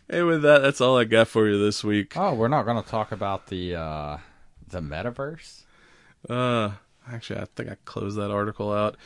hey, 0.09 0.23
with 0.23 0.43
that, 0.43 0.63
that's 0.63 0.81
all 0.81 0.97
I 0.97 1.05
got 1.05 1.27
for 1.27 1.49
you 1.49 1.59
this 1.59 1.83
week. 1.83 2.17
Oh, 2.17 2.35
we're 2.35 2.47
not 2.49 2.65
going 2.65 2.81
to 2.81 2.89
talk 2.89 3.11
about 3.11 3.49
the 3.49 3.75
uh 3.75 4.19
the 4.69 4.81
metaverse? 4.81 5.63
Uh, 6.29 6.73
actually, 7.11 7.41
I 7.41 7.47
think 7.57 7.71
I 7.71 7.77
closed 7.85 8.17
that 8.17 8.31
article 8.31 8.73
out. 8.73 8.97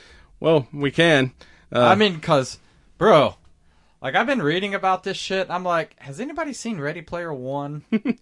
Well, 0.40 0.68
we 0.72 0.90
can. 0.90 1.32
Uh, 1.74 1.80
I 1.80 1.94
mean, 1.96 2.20
cause, 2.20 2.58
bro, 2.98 3.34
like 4.00 4.14
I've 4.14 4.26
been 4.26 4.42
reading 4.42 4.74
about 4.74 5.02
this 5.02 5.16
shit. 5.16 5.50
I'm 5.50 5.64
like, 5.64 5.96
has 6.00 6.20
anybody 6.20 6.52
seen 6.52 6.78
Ready 6.80 7.02
Player 7.02 7.32
One? 7.34 7.84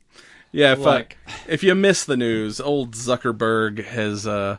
Yeah, 0.55 0.73
if, 0.74 0.81
Like- 0.81 1.16
uh, 1.27 1.33
if 1.49 1.62
you 1.65 1.74
miss 1.74 2.05
the 2.05 2.16
news, 2.16 2.61
old 2.61 2.93
Zuckerberg 2.93 3.83
has 3.87 4.27
uh, 4.27 4.59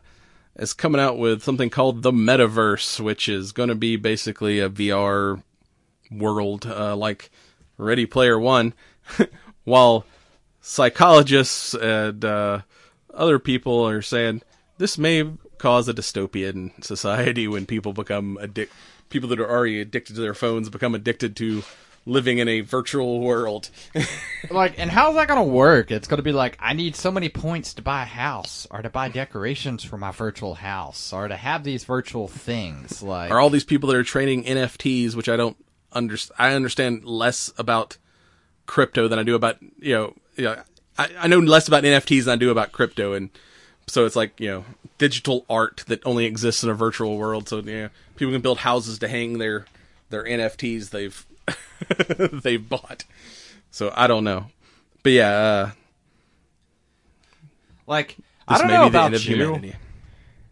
is 0.56 0.74
coming 0.74 0.99
out 0.99 1.20
with 1.20 1.44
something 1.44 1.70
called 1.70 2.02
the 2.02 2.11
Metaverse, 2.11 2.99
which 2.99 3.30
is 3.30 3.52
going 3.52 3.70
to 3.70 3.76
be 3.76 3.95
basically 3.95 4.60
a 4.60 4.70
VR 4.72 5.44
world 6.10 6.65
uh, 6.65 6.95
like 6.95 7.30
Ready 7.78 8.07
Player 8.07 8.40
One, 8.40 8.74
while 9.65 10.06
psychologists 10.61 11.76
and 11.76 12.26
uh, 12.26 12.61
other 13.14 13.38
people 13.38 13.88
are 13.88 14.02
saying 14.02 14.41
this 14.80 14.98
may 14.98 15.30
cause 15.64 15.88
a 15.88 15.94
dystopia 15.94 16.53
in 16.53 16.72
society 16.81 17.48
when 17.48 17.65
people 17.65 17.94
become 17.94 18.38
addic 18.41 18.68
people 19.10 19.30
that 19.30 19.40
are 19.40 19.49
already 19.49 19.80
addicted 19.80 20.14
to 20.14 20.19
their 20.22 20.34
phones 20.34 20.68
become 20.68 20.94
addicted 20.94 21.38
to 21.38 21.64
living 22.06 22.38
in 22.38 22.49
a 22.49 22.60
virtual 22.60 23.22
world. 23.22 23.69
Like, 24.52 24.77
and 24.77 24.91
how's 24.91 25.15
that 25.15 25.30
gonna 25.30 25.41
work? 25.41 25.90
It's 25.90 26.06
gonna 26.06 26.22
be 26.22 26.34
like, 26.34 26.57
I 26.60 26.73
need 26.73 26.98
so 26.98 27.10
many 27.10 27.30
points 27.30 27.73
to 27.76 27.81
buy 27.81 28.02
a 28.02 28.06
house, 28.06 28.68
or 28.69 28.81
to 28.81 28.90
buy 28.90 29.07
decorations 29.07 29.85
for 29.85 29.98
my 29.98 30.11
virtual 30.11 30.56
house, 30.56 31.14
or 31.14 31.30
to 31.30 31.38
have 31.38 31.64
these 31.64 31.85
virtual 31.85 32.27
things. 32.27 33.02
Like, 33.02 33.31
are 33.31 33.40
all 33.40 33.49
these 33.49 33.64
people 33.64 33.88
that 33.88 33.95
are 33.95 34.03
trading 34.03 34.44
NFTs, 34.44 35.15
which 35.15 35.30
I 35.30 35.38
don't 35.38 35.56
understand. 35.94 36.35
I 36.38 36.53
understand 36.56 37.06
less 37.06 37.53
about 37.57 37.98
crypto 38.65 39.07
than 39.07 39.18
I 39.18 39.23
do 39.23 39.34
about 39.34 39.61
you 39.80 39.94
know. 39.95 40.14
You 40.35 40.44
know 40.44 40.61
I, 40.98 41.10
I 41.19 41.27
know 41.27 41.40
less 41.40 41.69
about 41.69 41.85
NFTs 41.85 42.26
than 42.26 42.34
I 42.34 42.35
do 42.35 42.52
about 42.52 42.73
crypto, 42.73 43.14
and 43.14 43.30
so 43.88 44.05
it's 44.05 44.15
like 44.15 44.39
you 44.39 44.49
know 44.49 44.65
digital 44.97 45.45
art 45.49 45.84
that 45.88 46.05
only 46.05 46.26
exists 46.26 46.64
in 46.64 46.69
a 46.69 46.73
virtual 46.73 47.18
world. 47.18 47.49
So 47.49 47.60
yeah, 47.60 47.89
people 48.15 48.34
can 48.34 48.41
build 48.41 48.60
houses 48.60 48.99
to 48.99 49.07
hang 49.07 49.38
their 49.38 49.65
their 50.10 50.23
NFTs 50.23 50.89
they've 50.89 51.26
they've 52.43 52.68
bought. 52.68 53.05
So 53.72 53.91
I 53.95 54.07
don't 54.07 54.23
know, 54.23 54.47
but 55.01 55.11
yeah, 55.11 55.30
uh, 55.30 55.72
like 57.88 58.18
I 58.47 58.57
don't 58.57 58.68
know 58.68 58.88
about 58.88 59.11
you, 59.11 59.19
humanity. 59.19 59.76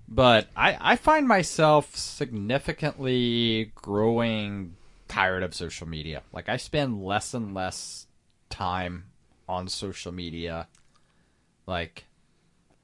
but 0.07 0.47
I 0.55 0.77
I 0.79 0.95
find 0.95 1.27
myself 1.27 1.95
significantly 1.95 3.71
growing 3.75 4.75
tired 5.11 5.43
of 5.43 5.53
social 5.53 5.87
media. 5.87 6.23
Like, 6.31 6.47
I 6.47 6.55
spend 6.55 7.03
less 7.03 7.33
and 7.33 7.53
less 7.53 8.07
time 8.49 9.11
on 9.47 9.67
social 9.67 10.13
media. 10.13 10.67
Like, 11.67 12.05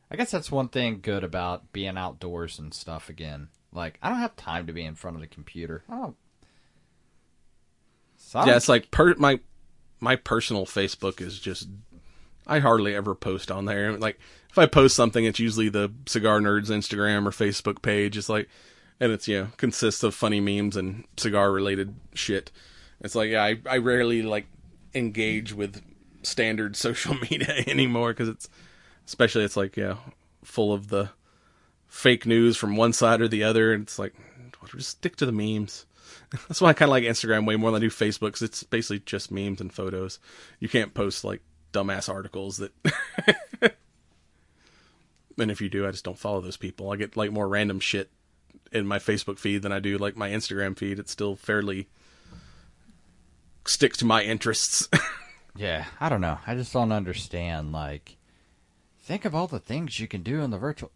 I 0.10 0.16
guess 0.16 0.32
that's 0.32 0.52
one 0.52 0.70
thing 0.70 1.00
good 1.02 1.24
about 1.24 1.72
being 1.74 1.98
outdoors 1.98 2.60
and 2.60 2.74
stuff 2.74 3.10
again. 3.10 3.50
Like, 3.74 4.00
I 4.02 4.10
don't 4.10 4.20
have 4.20 4.36
time 4.36 4.68
to 4.68 4.74
be 4.74 4.86
in 4.86 4.96
front 4.96 5.16
of 5.16 5.22
the 5.22 5.28
computer. 5.28 5.84
I 5.90 5.98
don't. 5.98 6.16
So 8.16 8.46
Yeah, 8.46 8.56
it's 8.56 8.70
like 8.70 8.92
per 8.92 9.16
my 9.16 9.40
my 10.00 10.16
personal 10.16 10.66
Facebook 10.66 11.22
is 11.22 11.40
just 11.40 11.70
I 12.46 12.60
hardly 12.60 12.96
ever 12.96 13.14
post 13.14 13.52
on 13.52 13.66
there. 13.66 13.98
Like 13.98 14.20
if 14.50 14.58
I 14.58 14.66
post 14.66 14.96
something, 14.96 15.26
it's 15.26 15.40
usually 15.40 15.70
the 15.70 15.92
Cigar 16.06 16.40
Nerds 16.40 16.70
Instagram 16.70 17.26
or 17.26 17.32
Facebook 17.32 17.82
page. 17.82 18.18
It's 18.18 18.30
like, 18.30 18.50
and 19.00 19.12
it's 19.12 19.28
you 19.28 19.42
know 19.42 19.48
consists 19.58 20.04
of 20.04 20.16
funny 20.16 20.40
memes 20.40 20.76
and 20.76 21.06
cigar 21.18 21.52
related 21.52 21.96
shit. 22.14 22.52
It's 23.02 23.16
like 23.16 23.32
yeah, 23.32 23.44
I 23.44 23.60
I 23.70 23.78
rarely 23.78 24.22
like 24.22 24.48
engage 24.96 25.54
with 25.54 25.82
standard 26.24 26.76
social 26.78 27.16
media 27.16 27.64
anymore 27.68 28.12
because 28.14 28.30
it's 28.30 28.50
especially 29.08 29.44
it's 29.44 29.58
like 29.58 29.76
yeah 29.76 29.96
full 30.44 30.72
of 30.72 30.90
the 30.90 31.10
fake 31.88 32.26
news 32.26 32.56
from 32.58 32.76
one 32.76 32.94
side 32.94 33.22
or 33.22 33.28
the 33.28 33.44
other, 33.44 33.74
and 33.74 33.84
it's 33.84 33.98
like 33.98 34.14
just 34.76 34.90
stick 34.90 35.16
to 35.16 35.26
the 35.26 35.32
memes. 35.32 35.86
That's 36.48 36.62
why 36.62 36.70
I 36.70 36.74
kind 36.74 36.90
of 36.90 36.92
like 36.92 37.04
Instagram 37.04 37.46
way 37.46 37.56
more 37.56 37.72
than 37.72 37.82
I 37.82 37.86
do 37.86 37.90
Facebook 37.90 38.28
because 38.28 38.42
it's 38.42 38.64
basically 38.64 39.00
just 39.00 39.32
memes 39.32 39.62
and 39.62 39.74
photos. 39.74 40.20
You 40.60 40.70
can't 40.70 40.94
post 40.94 41.24
like 41.24 41.42
dumbass 41.74 42.10
articles 42.10 42.58
that. 42.58 42.74
and 45.38 45.52
if 45.52 45.62
you 45.62 45.70
do, 45.70 45.88
I 45.88 45.92
just 45.92 46.04
don't 46.04 46.20
follow 46.20 46.42
those 46.42 46.58
people. 46.58 46.92
I 46.92 46.98
get 46.98 47.16
like 47.16 47.32
more 47.32 47.48
random 47.48 47.80
shit 47.80 48.12
in 48.72 48.86
my 48.86 49.00
Facebook 49.00 49.40
feed 49.40 49.62
than 49.62 49.72
I 49.72 49.80
do 49.80 49.98
like 49.98 50.18
my 50.18 50.30
Instagram 50.30 50.78
feed. 50.78 51.00
It's 51.00 51.12
still 51.12 51.36
fairly 51.36 51.88
sticks 53.66 53.98
to 54.00 54.06
my 54.06 54.24
interests. 54.24 54.90
Yeah, 55.58 55.86
I 56.00 56.10
don't 56.10 56.22
know. 56.22 56.38
I 56.46 56.54
just 56.54 56.72
don't 56.72 56.92
understand. 56.92 57.72
Like, 57.72 58.16
think 59.08 59.24
of 59.24 59.34
all 59.34 59.48
the 59.48 59.60
things 59.60 60.02
you 60.02 60.08
can 60.08 60.22
do 60.22 60.42
in 60.42 60.52
the 60.52 60.58
virtual. 60.58 60.92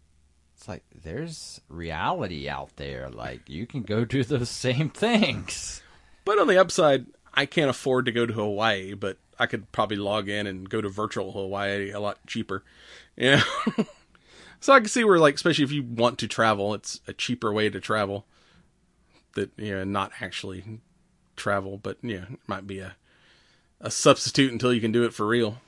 It's 0.54 0.68
like 0.68 0.84
there's 0.94 1.62
reality 1.70 2.46
out 2.46 2.76
there. 2.76 3.08
Like 3.08 3.48
you 3.48 3.66
can 3.66 3.82
go 3.82 4.04
do 4.04 4.22
those 4.22 4.50
same 4.68 4.90
things. 4.90 5.82
But 6.26 6.38
on 6.38 6.46
the 6.46 6.60
upside, 6.60 7.06
I 7.32 7.46
can't 7.46 7.70
afford 7.70 8.04
to 8.04 8.12
go 8.12 8.26
to 8.26 8.32
Hawaii, 8.34 8.92
but 8.92 9.16
I 9.38 9.46
could 9.46 9.72
probably 9.72 9.96
log 9.96 10.28
in 10.28 10.46
and 10.46 10.68
go 10.68 10.82
to 10.82 10.90
virtual 10.90 11.32
Hawaii 11.32 11.90
a 11.90 12.00
lot 12.00 12.18
cheaper. 12.26 12.62
Yeah. 13.14 13.42
so 14.58 14.72
I 14.72 14.80
can 14.80 14.88
see 14.88 15.04
where, 15.04 15.18
like, 15.18 15.34
especially 15.34 15.64
if 15.64 15.70
you 15.70 15.82
want 15.82 16.18
to 16.20 16.26
travel, 16.26 16.72
it's 16.72 16.98
a 17.06 17.12
cheaper 17.12 17.52
way 17.52 17.68
to 17.68 17.78
travel. 17.78 18.24
That 19.34 19.50
you 19.58 19.72
know, 19.72 19.84
not 19.84 20.12
actually 20.18 20.80
travel, 21.36 21.76
but 21.76 21.98
yeah, 22.02 22.22
it 22.32 22.38
might 22.46 22.66
be 22.66 22.78
a 22.78 22.96
a 23.82 23.90
substitute 23.90 24.50
until 24.50 24.72
you 24.72 24.80
can 24.80 24.92
do 24.92 25.04
it 25.04 25.12
for 25.12 25.26
real. 25.26 25.58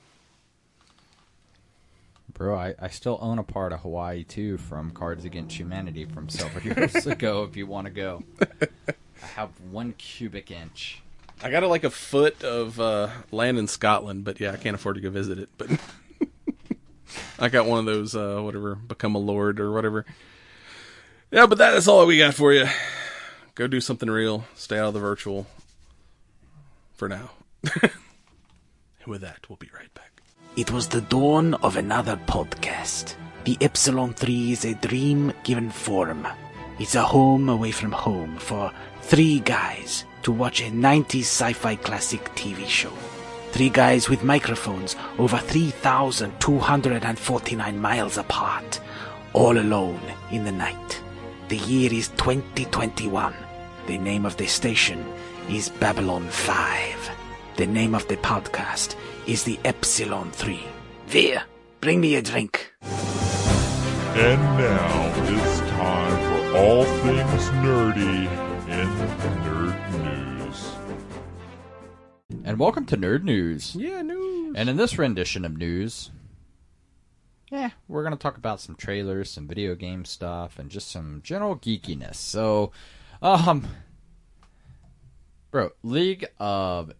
Bro, 2.35 2.57
I, 2.57 2.75
I 2.81 2.89
still 2.89 3.19
own 3.23 3.39
a 3.39 3.45
part 3.45 3.73
of 3.73 3.81
Hawaii 3.81 4.25
too 4.25 4.59
from 4.59 4.91
Cards 4.91 5.25
Against 5.25 5.57
Humanity 5.57 6.05
from 6.05 6.29
several 6.29 6.65
years 6.77 7.07
ago. 7.07 7.45
If 7.45 7.57
you 7.57 7.67
want 7.67 7.87
to 7.87 7.93
go, 7.93 8.25
I 9.23 9.27
have 9.37 9.51
one 9.71 9.93
cubic 9.93 10.51
inch. 10.51 11.01
I 11.43 11.51
got 11.51 11.63
a, 11.63 11.69
like 11.69 11.85
a 11.85 11.91
foot 11.91 12.43
of 12.43 12.81
uh, 12.81 13.09
land 13.31 13.59
in 13.59 13.69
Scotland, 13.69 14.25
but 14.25 14.41
yeah, 14.41 14.53
I 14.53 14.57
can't 14.57 14.75
afford 14.75 14.97
to 14.97 15.01
go 15.01 15.11
visit 15.11 15.39
it. 15.39 15.49
But 15.57 15.71
I 17.39 17.49
got 17.49 17.67
one 17.67 17.79
of 17.79 17.85
those, 17.85 18.17
uh, 18.17 18.41
whatever, 18.41 18.75
become 18.75 19.15
a 19.15 19.19
lord 19.19 19.61
or 19.61 19.73
whatever. 19.73 20.05
Yeah, 21.31 21.47
but 21.47 21.59
that 21.59 21.75
is 21.75 21.87
all 21.87 22.07
we 22.07 22.19
got 22.19 22.35
for 22.35 22.53
you. 22.53 22.67
Go 23.55 23.67
do 23.69 23.81
something 23.81 24.11
real. 24.11 24.45
Stay 24.55 24.79
out 24.79 24.89
of 24.89 24.95
the 24.95 25.01
virtual 25.01 25.47
for 26.95 27.09
now. 27.09 27.31
and 27.83 27.93
with 29.07 29.21
that, 29.21 29.49
we'll 29.49 29.57
be 29.57 29.71
right 29.75 29.93
back. 29.95 30.04
It 30.57 30.71
was 30.71 30.87
the 30.87 31.01
dawn 31.01 31.55
of 31.55 31.77
another 31.77 32.17
podcast. 32.29 33.17
The 33.43 33.59
Epsilon 33.61 34.15
3 34.15 34.53
is 34.53 34.65
a 34.65 34.75
dream 34.75 35.33
given 35.43 35.69
form. 35.69 36.29
It's 36.79 36.95
a 36.95 37.03
home 37.03 37.49
away 37.49 37.73
from 37.73 37.91
home 37.91 38.37
for 38.37 38.71
three 39.03 39.41
guys 39.41 40.05
to 40.23 40.31
watch 40.31 40.61
a 40.61 40.71
90s 40.71 41.23
sci-fi 41.23 41.75
classic 41.75 42.23
TV 42.37 42.69
show. 42.69 42.93
Three 43.51 43.69
guys 43.69 44.09
with 44.09 44.23
microphones 44.23 44.95
over 45.19 45.39
3,249 45.39 47.81
miles 47.81 48.17
apart, 48.17 48.81
all 49.33 49.59
alone 49.59 50.03
in 50.31 50.45
the 50.45 50.53
night. 50.53 51.03
The 51.49 51.59
year 51.59 51.93
is 51.93 52.11
2021. 52.11 53.35
The 53.89 53.99
name 53.99 54.25
of 54.25 54.37
the 54.37 54.47
station 54.47 55.05
is 55.49 55.69
Babylon 55.69 56.29
5. 56.29 57.14
The 57.57 57.67
name 57.69 57.95
of 57.95 58.09
the 58.09 58.17
podcast 58.17 58.97
is 59.29 59.45
the 59.45 59.61
Epsilon 59.65 60.33
3. 60.33 60.61
Vir, 61.07 61.41
bring 61.81 62.01
me 62.01 62.17
a 62.17 62.23
drink. 62.23 62.75
And 62.83 64.43
now 64.59 65.13
it's 65.23 65.61
time 65.71 66.51
for 66.51 66.59
all 66.59 66.85
things 66.85 67.49
nerdy 67.63 68.27
in 68.69 68.89
nerd 69.45 69.79
news. 70.03 70.73
And 72.45 72.59
welcome 72.59 72.87
to 72.87 72.97
Nerd 72.97 73.23
News. 73.23 73.77
Yeah, 73.77 74.03
news. 74.03 74.57
And 74.57 74.69
in 74.69 74.77
this 74.77 74.99
rendition 74.99 75.45
of 75.45 75.57
news, 75.57 76.11
yeah, 77.53 77.71
we're 77.87 78.03
going 78.03 78.17
to 78.17 78.21
talk 78.21 78.37
about 78.37 78.61
some 78.61 78.75
trailers, 78.75 79.31
some 79.31 79.47
video 79.47 79.77
game 79.77 80.05
stuff, 80.05 80.59
and 80.59 80.71
just 80.71 80.91
some 80.91 81.21
general 81.23 81.55
geekiness. 81.55 82.17
So, 82.17 82.73
um, 83.23 83.65
bro, 85.53 85.71
League 85.85 86.27
of 86.41 86.91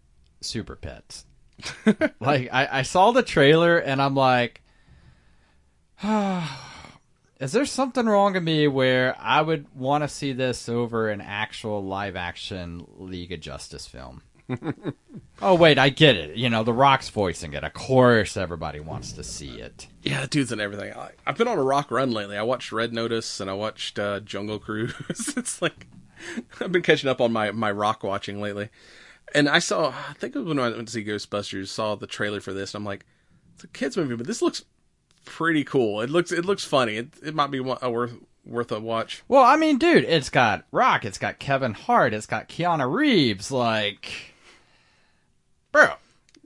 Super 0.45 0.75
Pets. 0.75 1.25
like, 2.19 2.49
I, 2.51 2.79
I 2.79 2.81
saw 2.81 3.11
the 3.11 3.23
trailer 3.23 3.77
and 3.77 4.01
I'm 4.01 4.15
like, 4.15 4.61
is 7.39 7.51
there 7.51 7.65
something 7.65 8.05
wrong 8.05 8.33
with 8.33 8.43
me 8.43 8.67
where 8.67 9.15
I 9.19 9.41
would 9.41 9.73
want 9.75 10.03
to 10.03 10.07
see 10.07 10.33
this 10.33 10.67
over 10.69 11.09
an 11.09 11.21
actual 11.21 11.83
live 11.83 12.15
action 12.15 12.85
League 12.97 13.31
of 13.31 13.39
Justice 13.39 13.87
film? 13.87 14.21
Oh 15.41 15.55
wait, 15.55 15.77
I 15.77 15.89
get 15.89 16.15
it. 16.15 16.37
You 16.37 16.49
know, 16.49 16.63
The 16.63 16.71
Rock's 16.71 17.09
voicing 17.09 17.53
it. 17.53 17.63
Of 17.65 17.73
course, 17.73 18.37
everybody 18.37 18.79
wants 18.79 19.11
to 19.13 19.23
see 19.23 19.59
it. 19.59 19.87
Yeah, 20.01 20.21
the 20.21 20.27
dudes 20.27 20.51
and 20.53 20.61
everything. 20.61 20.93
I, 20.93 21.11
I've 21.27 21.37
been 21.37 21.49
on 21.49 21.57
a 21.57 21.63
rock 21.63 21.91
run 21.91 22.11
lately. 22.11 22.37
I 22.37 22.43
watched 22.43 22.71
Red 22.71 22.93
Notice 22.93 23.41
and 23.41 23.49
I 23.49 23.53
watched 23.53 23.99
uh, 23.99 24.21
Jungle 24.21 24.59
Cruise. 24.59 24.93
it's 25.35 25.61
like 25.61 25.87
I've 26.61 26.71
been 26.71 26.83
catching 26.83 27.09
up 27.09 27.19
on 27.19 27.33
my 27.33 27.51
my 27.51 27.69
rock 27.69 28.01
watching 28.01 28.39
lately. 28.39 28.69
And 29.35 29.47
I 29.49 29.59
saw, 29.59 29.89
I 29.89 30.13
think 30.13 30.35
it 30.35 30.39
was 30.39 30.47
when 30.47 30.59
I 30.59 30.69
went 30.69 30.87
to 30.87 30.93
see 30.93 31.03
Ghostbusters, 31.03 31.67
saw 31.67 31.95
the 31.95 32.07
trailer 32.07 32.39
for 32.39 32.53
this. 32.53 32.73
And 32.73 32.81
I'm 32.81 32.85
like, 32.85 33.05
it's 33.53 33.63
a 33.65 33.67
kids 33.67 33.97
movie, 33.97 34.15
but 34.15 34.25
this 34.27 34.41
looks 34.41 34.63
pretty 35.25 35.63
cool. 35.63 36.01
It 36.01 36.09
looks 36.09 36.31
it 36.31 36.45
looks 36.45 36.63
funny. 36.63 36.95
It 36.97 37.09
it 37.23 37.35
might 37.35 37.51
be 37.51 37.59
one- 37.59 37.77
worth 37.91 38.13
worth 38.45 38.71
a 38.71 38.79
watch. 38.79 39.23
Well, 39.27 39.43
I 39.43 39.55
mean, 39.55 39.77
dude, 39.77 40.03
it's 40.05 40.29
got 40.29 40.65
Rock, 40.71 41.03
it's 41.05 41.17
got 41.17 41.39
Kevin 41.39 41.73
Hart, 41.73 42.13
it's 42.13 42.27
got 42.27 42.47
Keanu 42.47 42.91
Reeves. 42.91 43.51
Like, 43.51 44.11
bro, 45.71 45.93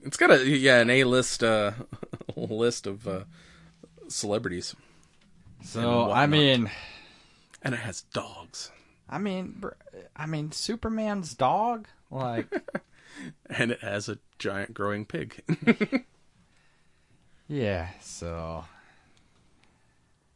It's 0.03 0.18
got 0.18 0.32
a 0.32 0.45
yeah 0.48 0.80
an 0.82 0.90
A 0.90 1.03
list 1.03 1.44
uh, 1.44 1.72
list 2.36 2.88
of 2.88 3.07
uh, 3.07 3.24
celebrities, 4.07 4.76
so. 5.64 6.10
I 6.11 6.26
mean, 6.26 6.70
and 7.61 7.74
it 7.74 7.82
has 7.82 8.02
dogs, 8.14 8.72
I 9.10 9.18
mean, 9.18 9.56
br- 9.60 9.70
I 10.16 10.26
mean, 10.26 10.52
Superman's 10.52 11.34
dog. 11.34 11.88
Like, 12.11 12.48
and 13.49 13.72
it 13.72 13.81
has 13.81 14.10
a 14.10 14.19
giant 14.38 14.73
growing 14.73 15.06
pig. 15.06 15.44
yeah. 17.48 17.90
So, 18.02 18.65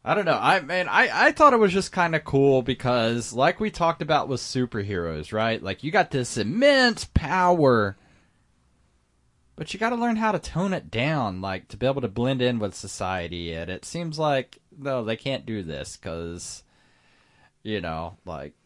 I 0.06 0.16
don't 0.16 0.26
know. 0.26 0.40
I 0.40 0.60
mean, 0.60 0.88
I, 0.88 1.28
I 1.28 1.32
thought 1.32 1.54
it 1.54 1.60
was 1.60 1.72
just 1.72 1.92
kind 1.92 2.16
of 2.16 2.26
cool 2.26 2.62
because, 2.62 3.32
like 3.32 3.60
we 3.60 3.72
talked 3.72 4.02
about 4.02 4.28
with 4.28 4.42
superheroes, 4.42 5.32
right? 5.32 5.62
Like, 5.64 5.84
you 5.84 5.92
got 5.92 6.12
this 6.12 6.38
immense 6.38 7.06
power, 7.06 7.98
but 9.56 9.74
you 9.74 9.80
got 9.80 9.92
to 9.92 9.96
learn 9.96 10.18
how 10.18 10.34
to 10.34 10.40
tone 10.40 10.74
it 10.74 10.92
down, 10.92 11.40
like, 11.40 11.70
to 11.70 11.78
be 11.78 11.86
able 11.86 12.02
to 12.02 12.08
blend 12.10 12.42
in 12.42 12.60
with 12.60 12.76
society. 12.76 13.54
And 13.54 13.70
it 13.70 13.86
seems 13.86 14.20
like, 14.20 14.60
no, 14.78 15.06
they 15.06 15.16
can't 15.16 15.46
do 15.46 15.64
this 15.64 15.96
because, 15.96 16.64
you 17.62 17.80
know, 17.80 18.18
like, 18.26 18.63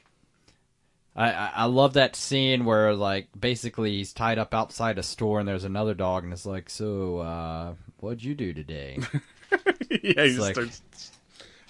I, 1.17 1.51
I 1.55 1.65
love 1.65 1.93
that 1.93 2.15
scene 2.15 2.63
where, 2.63 2.93
like, 2.93 3.27
basically 3.37 3.97
he's 3.97 4.13
tied 4.13 4.37
up 4.37 4.53
outside 4.53 4.99
a 4.99 5.03
store 5.03 5.39
and 5.39 5.47
there's 5.47 5.63
another 5.63 5.95
dog 5.95 6.23
and 6.23 6.31
it's 6.31 6.45
like, 6.45 6.69
so, 6.69 7.17
uh, 7.17 7.73
what'd 7.99 8.23
you 8.23 8.35
do 8.35 8.53
today? 8.53 8.99
yeah, 9.89 9.97
he 10.01 10.13
just 10.13 10.39
like- 10.39 10.53
starts. 10.53 11.11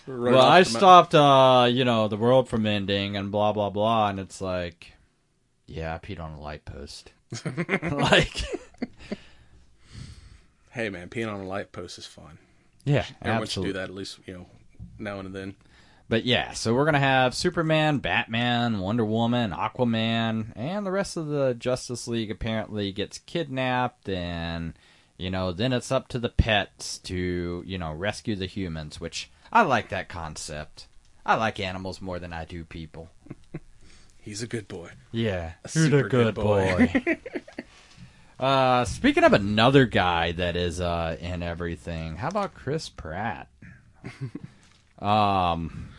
well, 0.05 0.41
I 0.41 0.63
stopped, 0.63 1.15
uh, 1.15 1.67
you 1.71 1.85
know, 1.85 2.07
the 2.09 2.17
world 2.17 2.49
from 2.49 2.65
ending 2.65 3.15
and 3.15 3.31
blah 3.31 3.53
blah 3.53 3.69
blah, 3.69 4.09
and 4.09 4.19
it's 4.19 4.41
like, 4.41 4.91
yeah, 5.65 5.93
I 5.95 5.97
peed 5.97 6.19
on 6.19 6.31
a 6.33 6.41
light 6.41 6.65
post. 6.65 7.11
like, 7.81 8.43
Hey 10.71 10.89
man, 10.89 11.09
peeing 11.09 11.31
on 11.33 11.39
a 11.41 11.45
light 11.47 11.71
post 11.71 11.97
is 11.97 12.05
fun. 12.05 12.37
yeah, 12.85 13.05
Everyone 13.21 13.39
should 13.39 13.41
absolutely. 13.43 13.69
do 13.73 13.79
that 13.79 13.83
at 13.89 13.95
least, 13.95 14.19
you 14.25 14.33
know, 14.33 14.45
now 14.99 15.19
and 15.19 15.33
then. 15.33 15.55
But 16.09 16.25
yeah, 16.25 16.53
so 16.53 16.73
we're 16.73 16.85
gonna 16.85 16.99
have 16.99 17.35
Superman, 17.35 17.97
Batman, 17.97 18.79
Wonder 18.79 19.03
Woman, 19.03 19.51
Aquaman, 19.51 20.53
and 20.55 20.85
the 20.85 20.91
rest 20.91 21.17
of 21.17 21.27
the 21.27 21.53
Justice 21.53 22.07
League 22.07 22.31
apparently 22.31 22.93
gets 22.93 23.17
kidnapped, 23.19 24.07
and 24.07 24.73
you 25.17 25.29
know, 25.29 25.51
then 25.51 25.73
it's 25.73 25.91
up 25.91 26.07
to 26.09 26.19
the 26.19 26.29
pets 26.29 26.97
to 26.99 27.61
you 27.65 27.77
know 27.77 27.91
rescue 27.91 28.35
the 28.37 28.45
humans, 28.45 29.01
which 29.01 29.29
I 29.51 29.63
like 29.63 29.89
that 29.89 30.07
concept. 30.07 30.87
I 31.25 31.35
like 31.35 31.59
animals 31.59 32.01
more 32.01 32.19
than 32.19 32.31
I 32.31 32.45
do 32.45 32.63
people. 32.63 33.09
He's 34.21 34.41
a 34.41 34.47
good 34.47 34.69
boy. 34.69 34.91
Yeah, 35.11 35.53
super 35.65 35.89
you're 35.89 36.03
the 36.03 36.09
good 36.09 36.35
good 36.35 36.35
boy. 36.35 37.17
uh, 38.39 38.85
speaking 38.85 39.25
of 39.25 39.33
another 39.33 39.85
guy 39.85 40.31
that 40.31 40.55
is 40.55 40.79
uh, 40.79 41.17
in 41.19 41.43
everything, 41.43 42.15
how 42.15 42.29
about 42.29 42.53
Chris 42.53 42.87
Pratt? 42.87 43.49
um, 44.99 45.89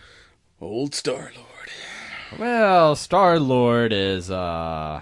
Old 0.60 0.94
Star 0.94 1.30
Lord. 1.36 2.40
well, 2.40 2.96
Star 2.96 3.38
Lord 3.38 3.92
is 3.92 4.30
uh, 4.30 5.00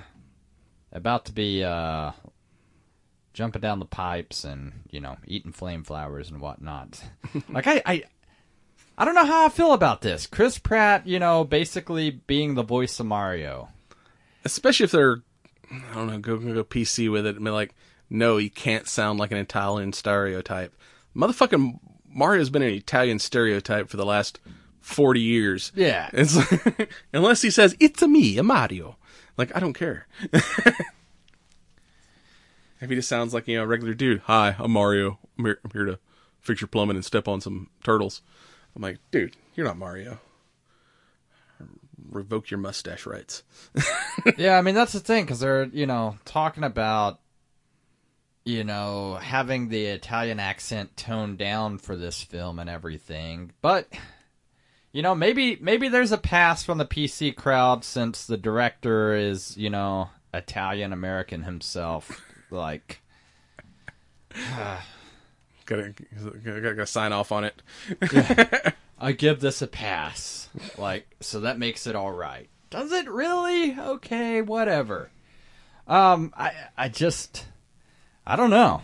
about 0.93 1.25
to 1.27 1.33
be 1.33 1.65
uh, 1.65 2.13
jumping 3.33 3.63
down 3.63 3.79
the 3.79 3.87
pipes 3.87 4.45
and 4.45 4.73
you 4.91 5.01
know 5.01 5.17
eating 5.27 5.53
flame 5.53 5.83
flowers 5.83 6.31
and 6.31 6.41
whatnot. 6.41 7.03
like 7.49 7.67
I, 7.67 7.83
I, 7.87 8.03
I 8.99 9.05
don't 9.05 9.15
know 9.15 9.25
how 9.25 9.47
I 9.47 9.49
feel 9.49 9.73
about 9.73 10.03
this. 10.03 10.27
Chris 10.27 10.59
Pratt, 10.59 11.07
you 11.07 11.19
know, 11.19 11.43
basically 11.45 12.11
being 12.11 12.55
the 12.55 12.63
voice 12.63 13.01
of 13.01 13.07
Mario. 13.07 13.69
Especially 14.45 14.85
if 14.85 14.93
they're, 14.93 15.23
I 15.71 15.95
don't 15.95 16.07
know, 16.07 16.19
go 16.19 16.37
go 16.37 16.65
PC 16.65 17.11
with 17.11 17.27
it. 17.27 17.37
I 17.37 17.39
mean, 17.39 17.55
like, 17.55 17.75
no, 18.11 18.37
you 18.37 18.51
can't 18.51 18.87
sound 18.87 19.19
like 19.19 19.33
an 19.33 19.39
Italian 19.39 19.95
stereotype. 19.95 20.75
Motherfucking 21.17 21.81
Mario's 22.09 22.51
been 22.51 22.63
an 22.63 22.75
Italian 22.75 23.19
stereotype 23.19 23.89
for 23.89 23.97
the 23.97 24.07
last 24.07 24.39
forty 24.87 25.21
years. 25.21 25.73
Yeah. 25.75 26.09
It's 26.13 26.37
like, 26.37 26.91
unless 27.13 27.43
he 27.43 27.51
says 27.51 27.77
it's 27.81 28.01
a 28.03 28.09
me, 28.09 28.39
a 28.39 28.43
Mario. 28.43 28.97
Like 29.37 29.55
I 29.55 29.61
don't 29.61 29.75
care. 29.75 30.07
if 30.33 30.79
he 32.81 32.95
just 32.95 33.09
sounds 33.09 33.35
like 33.35 33.49
you 33.49 33.57
know 33.57 33.65
a 33.65 33.67
regular 33.67 33.95
dude. 33.95 34.21
Hi, 34.25 34.55
I'm 34.59 34.71
Mario. 34.71 35.19
I'm 35.37 35.45
here, 35.45 35.59
I'm 35.65 35.71
here 35.73 35.85
to 35.87 35.99
fix 36.41 36.61
your 36.61 36.69
plumbing 36.69 36.97
and 36.97 37.05
step 37.05 37.27
on 37.27 37.41
some 37.41 37.69
turtles. 37.83 38.23
I'm 38.75 38.83
like, 38.83 38.99
dude, 39.11 39.37
you're 39.55 39.67
not 39.67 39.77
Mario. 39.77 40.21
Revoke 42.09 42.51
your 42.51 42.59
mustache 42.59 43.07
rights. 43.07 43.43
yeah, 44.39 44.57
I 44.57 44.63
mean 44.63 44.77
that's 44.77 44.93
the 44.93 45.01
thing 45.01 45.25
because 45.25 45.41
they're 45.41 45.65
you 45.65 45.87
know 45.87 46.17
talking 46.25 46.63
about 46.63 47.19
you 48.45 48.63
know 48.63 49.15
having 49.21 49.69
the 49.69 49.87
Italian 49.87 50.39
accent 50.39 50.97
toned 50.97 51.39
down 51.39 51.79
for 51.79 51.97
this 51.97 52.23
film 52.23 52.61
and 52.61 52.71
everything, 52.71 53.51
but 53.61 53.89
you 54.97 55.03
know 55.03 55.15
maybe 55.15 55.59
maybe 55.61 55.89
there's 55.89 56.11
a 56.11 56.17
pass 56.17 56.63
from 56.63 56.79
the 56.79 56.87
PC 56.87 57.37
crowd 57.37 57.85
since 57.85 58.25
the 58.27 58.39
director 58.39 59.15
is 59.15 59.55
you 59.55 59.69
know 59.69 60.09
Italian 60.33 60.93
American 60.93 61.43
himself, 61.43 62.23
like. 62.51 63.03
Gotta, 65.67 65.95
gotta, 66.45 66.61
gotta 66.61 66.87
sign 66.87 67.13
off 67.13 67.33
on 67.33 67.43
it. 67.43 67.61
I 69.01 69.11
give 69.11 69.41
this 69.41 69.63
a 69.63 69.67
pass. 69.67 70.49
Like, 70.79 71.09
so 71.19 71.41
that 71.41 71.59
makes 71.59 71.89
it 71.89 71.97
all 71.97 72.13
right. 72.13 72.49
Does 72.71 72.93
it 72.93 73.11
really? 73.11 73.77
Okay, 73.77 74.43
whatever. 74.43 75.11
Um, 75.89 76.33
I 76.37 76.53
I 76.79 76.89
just 76.89 77.47
I 78.25 78.37
don't 78.37 78.51
know. 78.51 78.81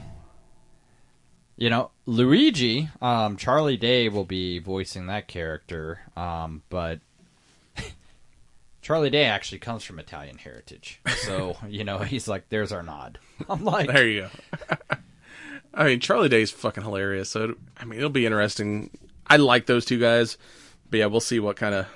You 1.57 1.71
know, 1.71 1.91
Luigi, 2.07 2.89
um, 3.01 3.37
Charlie 3.37 3.77
Day 3.77 4.09
will 4.09 4.25
be 4.25 4.59
voicing 4.59 5.07
that 5.07 5.29
character. 5.29 6.01
Um, 6.17 6.63
but 6.71 7.01
Charlie 8.83 9.11
Day 9.11 9.25
actually 9.25 9.59
comes 9.59 9.85
from 9.85 9.99
Italian 9.99 10.39
heritage, 10.39 11.01
so 11.25 11.57
you 11.69 11.85
know 11.85 11.99
he's 11.99 12.27
like, 12.27 12.49
"There's 12.49 12.73
our 12.73 12.83
nod." 12.83 13.19
I'm 13.49 13.65
like, 13.65 13.89
There 13.89 14.09
you 14.09 14.29
go. 14.69 14.77
I 15.75 15.85
mean, 15.85 16.01
Charlie 16.01 16.29
Day's 16.29 16.51
fucking 16.51 16.83
hilarious. 16.83 17.31
So, 17.31 17.45
it- 17.51 17.57
I 17.79 17.85
mean, 17.87 17.99
it'll 17.99 18.11
be 18.11 18.27
interesting. 18.27 18.91
I 19.27 19.37
like 19.37 19.65
those 19.67 19.85
two 19.87 19.99
guys, 19.99 20.37
but 20.91 20.99
yeah, 20.99 21.07
we'll 21.07 21.21
see 21.21 21.41
what 21.41 21.57
kind 21.57 21.75
of 21.75 21.87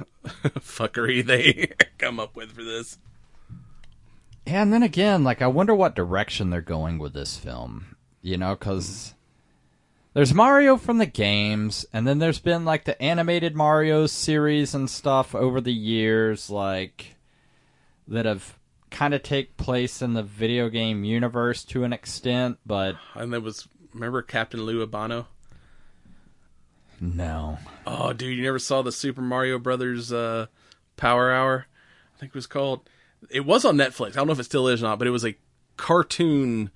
fuckery 0.61 1.25
they 1.27 1.73
come 1.99 2.19
up 2.21 2.37
with 2.37 2.53
for 2.53 2.63
this. 2.65 2.99
And 4.47 4.73
then 4.73 4.83
again, 4.83 5.25
like 5.25 5.43
I 5.43 5.47
wonder 5.49 5.75
what 5.75 5.95
direction 5.97 6.51
they're 6.51 6.61
going 6.63 6.99
with 6.99 7.13
this 7.15 7.37
film. 7.37 7.97
You 8.23 8.37
know, 8.39 8.55
because 8.55 9.15
there's 10.17 10.33
Mario 10.33 10.79
from 10.79 10.97
the 10.97 11.05
games, 11.05 11.85
and 11.93 12.07
then 12.07 12.21
there's 12.21 12.39
been 12.39 12.65
like 12.65 12.85
the 12.85 13.01
animated 13.03 13.55
Mario 13.55 14.07
series 14.07 14.75
and 14.75 14.89
stuff 14.89 15.35
over 15.35 15.61
the 15.61 15.75
years, 15.75 16.49
like 16.49 17.17
that 18.09 18.25
have 18.25 18.59
kind 18.91 19.13
of 19.13 19.23
take 19.23 19.59
place 19.59 20.01
in 20.01 20.15
the 20.15 20.23
video 20.23 20.71
game 20.71 21.05
universe 21.05 21.65
to 21.65 21.85
an 21.85 21.93
extent, 21.93 22.57
but 22.65 22.97
And 23.15 23.31
there 23.31 23.43
was, 23.43 23.69
remember 23.93 24.23
Captain 24.23 24.63
Lou 24.63 24.81
Albano? 24.81 25.27
no. 26.99 27.59
Oh, 27.87 28.15
dude, 28.15 28.39
you 28.39 28.43
never 28.43 28.59
saw 28.59 28.81
the 28.81 28.93
Super 28.93 29.21
Mario 29.21 29.59
Brothers 29.59 30.15
uh, 30.15 30.47
Power 30.97 31.31
Hour? 31.31 31.67
I 32.15 32.19
think 32.19 32.31
it 32.31 32.35
was 32.35 32.47
called. 32.47 32.89
It 33.29 33.45
was 33.45 33.67
on 33.67 33.77
Netflix. 33.77 34.13
I 34.13 34.15
don't 34.15 34.29
know 34.29 34.33
if 34.33 34.41
it 34.41 34.45
still 34.45 34.67
is 34.69 34.83
or 34.83 34.87
not, 34.87 34.99
but 34.99 35.09
it 35.09 35.11
was 35.11 35.27
a 35.27 35.37
cartoon 35.77 36.71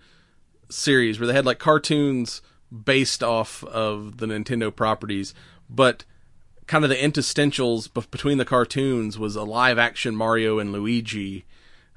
series 0.68 1.18
where 1.18 1.26
they 1.26 1.32
had 1.32 1.46
like 1.46 1.58
cartoons 1.58 2.42
based 2.70 3.22
off 3.22 3.64
of 3.64 4.18
the 4.18 4.26
Nintendo 4.26 4.74
properties, 4.74 5.34
but 5.68 6.04
kind 6.66 6.84
of 6.84 6.90
the 6.90 6.96
interstitials 6.96 7.88
between 8.10 8.38
the 8.38 8.44
cartoons 8.44 9.18
was 9.18 9.34
a 9.34 9.42
live 9.42 9.78
action 9.78 10.14
Mario 10.14 10.58
and 10.58 10.72
Luigi 10.72 11.44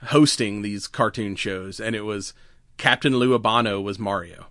hosting 0.05 0.61
these 0.61 0.87
cartoon 0.87 1.35
shows, 1.35 1.79
and 1.79 1.95
it 1.95 2.01
was 2.01 2.33
Captain 2.77 3.15
Lou 3.17 3.33
Albano 3.33 3.79
was 3.79 3.99
Mario. 3.99 4.47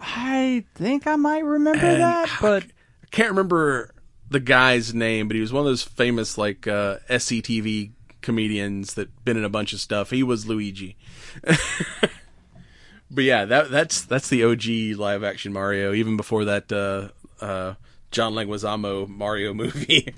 I 0.00 0.64
think 0.74 1.06
I 1.06 1.16
might 1.16 1.44
remember 1.44 1.96
that, 1.96 2.30
but 2.40 2.64
I 2.64 3.06
can't 3.10 3.30
remember 3.30 3.92
the 4.30 4.40
guy's 4.40 4.94
name, 4.94 5.28
but 5.28 5.34
he 5.34 5.40
was 5.40 5.52
one 5.52 5.60
of 5.60 5.66
those 5.66 5.82
famous 5.82 6.38
like 6.38 6.66
uh, 6.66 6.98
SCTV 7.10 7.92
comedians 8.20 8.94
that 8.94 9.24
been 9.24 9.36
in 9.36 9.44
a 9.44 9.48
bunch 9.48 9.72
of 9.72 9.80
stuff. 9.80 10.10
He 10.10 10.22
was 10.22 10.46
Luigi. 10.46 10.96
but 13.12 13.24
yeah, 13.24 13.44
that 13.44 13.70
that's 13.70 14.02
that's 14.02 14.28
the 14.28 14.44
OG 14.44 14.98
live 14.98 15.22
action 15.22 15.52
Mario, 15.52 15.92
even 15.92 16.16
before 16.16 16.46
that 16.46 16.72
uh, 16.72 17.08
uh, 17.44 17.74
John 18.10 18.32
Leguizamo 18.32 19.06
Mario 19.08 19.52
movie 19.54 20.14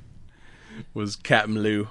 was 0.95 1.17
Captain 1.17 1.61
Lou. 1.61 1.89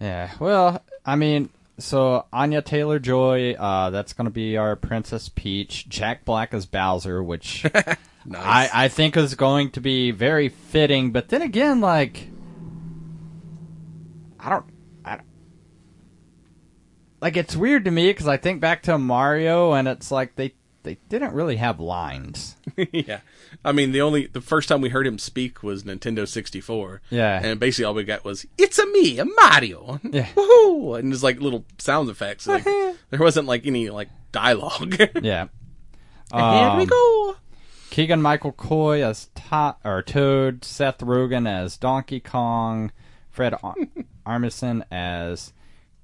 Yeah, 0.00 0.30
well, 0.38 0.82
I 1.04 1.16
mean, 1.16 1.50
so 1.78 2.26
Anya 2.32 2.62
Taylor 2.62 2.98
Joy, 2.98 3.52
uh, 3.54 3.90
that's 3.90 4.12
going 4.12 4.26
to 4.26 4.30
be 4.30 4.56
our 4.56 4.76
Princess 4.76 5.28
Peach. 5.28 5.88
Jack 5.88 6.24
Black 6.24 6.54
as 6.54 6.66
Bowser, 6.66 7.22
which 7.22 7.66
I, 8.34 8.70
I 8.72 8.88
think 8.88 9.16
is 9.16 9.34
going 9.34 9.70
to 9.72 9.80
be 9.80 10.10
very 10.10 10.48
fitting. 10.48 11.12
But 11.12 11.28
then 11.28 11.42
again, 11.42 11.80
like, 11.80 12.28
I 14.38 14.50
don't 14.50 14.64
like 17.20 17.36
it's 17.36 17.56
weird 17.56 17.84
to 17.84 17.90
me 17.90 18.08
because 18.08 18.28
I 18.28 18.36
think 18.36 18.60
back 18.60 18.82
to 18.84 18.98
Mario 18.98 19.72
and 19.72 19.86
it's 19.88 20.10
like 20.10 20.36
they 20.36 20.54
they 20.82 20.96
didn't 21.10 21.34
really 21.34 21.56
have 21.56 21.78
lines. 21.78 22.56
yeah. 22.92 23.20
I 23.64 23.72
mean, 23.72 23.92
the 23.92 24.00
only 24.00 24.26
the 24.28 24.40
first 24.40 24.68
time 24.68 24.80
we 24.80 24.88
heard 24.88 25.06
him 25.06 25.18
speak 25.18 25.62
was 25.62 25.82
Nintendo 25.84 26.26
64. 26.26 27.02
Yeah. 27.10 27.38
And 27.42 27.60
basically 27.60 27.84
all 27.84 27.92
we 27.94 28.04
got 28.04 28.24
was 28.24 28.46
"It's 28.56 28.78
a 28.78 28.86
me, 28.86 29.18
a 29.18 29.24
Mario." 29.26 30.00
Yeah. 30.10 30.26
Woohoo! 30.34 30.98
And 30.98 31.12
just 31.12 31.22
like 31.22 31.40
little 31.40 31.64
sound 31.78 32.08
effects. 32.08 32.46
Like 32.46 32.64
there 32.64 33.20
wasn't 33.20 33.46
like 33.46 33.66
any 33.66 33.90
like 33.90 34.08
dialogue. 34.32 34.96
Yeah. 35.22 35.48
Here 36.32 36.76
we 36.76 36.82
Um, 36.82 36.86
go. 36.86 37.36
Keegan 37.90 38.22
Michael 38.22 38.52
Coy 38.52 39.04
as 39.04 39.28
to- 39.34 39.76
or 39.84 40.00
Toad, 40.02 40.64
Seth 40.64 40.98
Rogen 40.98 41.48
as 41.48 41.76
Donkey 41.76 42.20
Kong, 42.20 42.92
Fred 43.30 43.52
Ar- 43.64 43.74
Armisen 44.24 44.84
as 44.92 45.52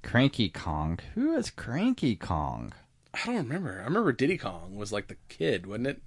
Cranky 0.07 0.49
Kong. 0.49 0.99
Who 1.15 1.35
is 1.35 1.49
Cranky 1.51 2.15
Kong? 2.15 2.73
I 3.13 3.25
don't 3.25 3.35
remember. 3.37 3.79
I 3.81 3.83
remember 3.83 4.13
Diddy 4.13 4.37
Kong 4.37 4.75
was 4.77 4.91
like 4.93 5.07
the 5.07 5.17
kid, 5.27 5.67
wasn't 5.67 5.87
it? 5.87 6.01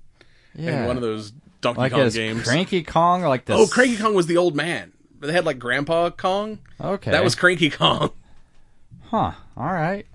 Yeah, 0.54 0.80
In 0.82 0.86
one 0.88 0.96
of 0.96 1.02
those 1.02 1.32
Donkey 1.60 1.80
like 1.80 1.92
Kong 1.92 2.08
games. 2.08 2.44
Cranky 2.44 2.82
Kong, 2.82 3.22
like 3.22 3.44
this. 3.44 3.56
oh, 3.58 3.66
Cranky 3.66 3.98
Kong 3.98 4.14
was 4.14 4.26
the 4.26 4.38
old 4.38 4.56
man. 4.56 4.92
But 5.18 5.26
They 5.26 5.32
had 5.34 5.44
like 5.44 5.58
Grandpa 5.58 6.08
Kong. 6.10 6.60
Okay, 6.80 7.10
That 7.10 7.22
was 7.22 7.34
Cranky 7.34 7.70
Kong. 7.70 8.10
Huh. 9.10 9.32
All 9.56 9.64
right. 9.72 10.06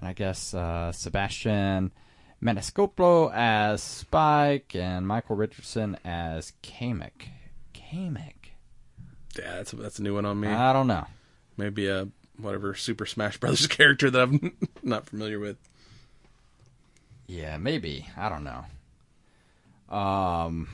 And 0.00 0.08
I 0.08 0.12
guess 0.12 0.52
uh, 0.52 0.92
Sebastian 0.92 1.92
Maniscalco 2.42 3.32
as 3.34 3.82
Spike 3.82 4.74
and 4.76 5.08
Michael 5.08 5.36
Richardson 5.36 5.96
as 6.04 6.52
Kamek. 6.62 7.30
Kamek. 7.72 8.34
Yeah, 9.38 9.56
that's 9.56 9.72
a, 9.72 9.76
that's 9.76 9.98
a 9.98 10.02
new 10.02 10.14
one 10.14 10.26
on 10.26 10.38
me. 10.40 10.48
I 10.48 10.74
don't 10.74 10.88
know. 10.88 11.06
Maybe 11.56 11.88
a 11.88 12.08
whatever 12.38 12.74
Super 12.74 13.06
Smash 13.06 13.38
Brothers 13.38 13.66
character 13.68 14.10
that 14.10 14.22
I'm 14.22 14.56
not 14.82 15.06
familiar 15.06 15.38
with. 15.38 15.56
Yeah, 17.26 17.56
maybe. 17.56 18.06
I 18.16 18.28
don't 18.28 18.44
know. 18.44 18.64
Um. 19.94 20.68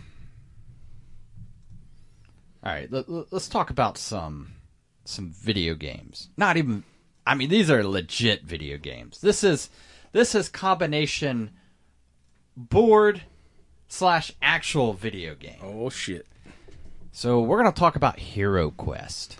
All 2.65 2.73
right, 2.73 2.91
let, 2.91 3.09
let's 3.09 3.49
talk 3.49 3.71
about 3.71 3.99
some 3.99 4.53
some 5.05 5.31
video 5.31 5.75
games. 5.75 6.29
Not 6.37 6.57
even. 6.57 6.85
I 7.27 7.35
mean, 7.35 7.51
these 7.51 7.71
are 7.71 7.85
legit 7.85 8.45
video 8.45 8.79
games. 8.79 9.21
This 9.21 9.45
is 9.45 9.71
this 10.13 10.35
is 10.35 10.49
combination 10.49 11.51
board 12.57 13.23
slash 13.89 14.33
actual 14.43 14.93
video 14.93 15.35
game. 15.35 15.59
Oh 15.63 15.91
shit. 15.91 16.27
So 17.13 17.41
we're 17.41 17.59
gonna 17.59 17.73
talk 17.73 17.97
about 17.97 18.19
Hero 18.19 18.71
Quest, 18.71 19.39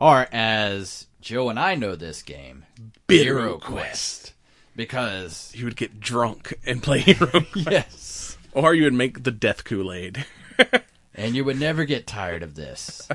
or 0.00 0.26
as 0.32 1.06
Joe 1.20 1.48
and 1.50 1.58
I 1.58 1.74
know 1.76 1.94
this 1.94 2.22
game, 2.22 2.64
Hero 3.08 3.58
Quest. 3.58 4.32
because 4.74 5.52
You 5.54 5.66
would 5.66 5.76
get 5.76 6.00
drunk 6.00 6.54
and 6.66 6.82
play 6.82 6.98
Hero 7.00 7.28
Quest. 7.52 7.70
yes, 7.70 8.38
Or 8.52 8.74
you 8.74 8.84
would 8.84 8.94
make 8.94 9.22
the 9.22 9.30
death 9.30 9.64
Kool-Aid. 9.64 10.24
and 11.14 11.34
you 11.36 11.44
would 11.44 11.60
never 11.60 11.84
get 11.84 12.06
tired 12.06 12.42
of 12.42 12.54
this. 12.54 13.08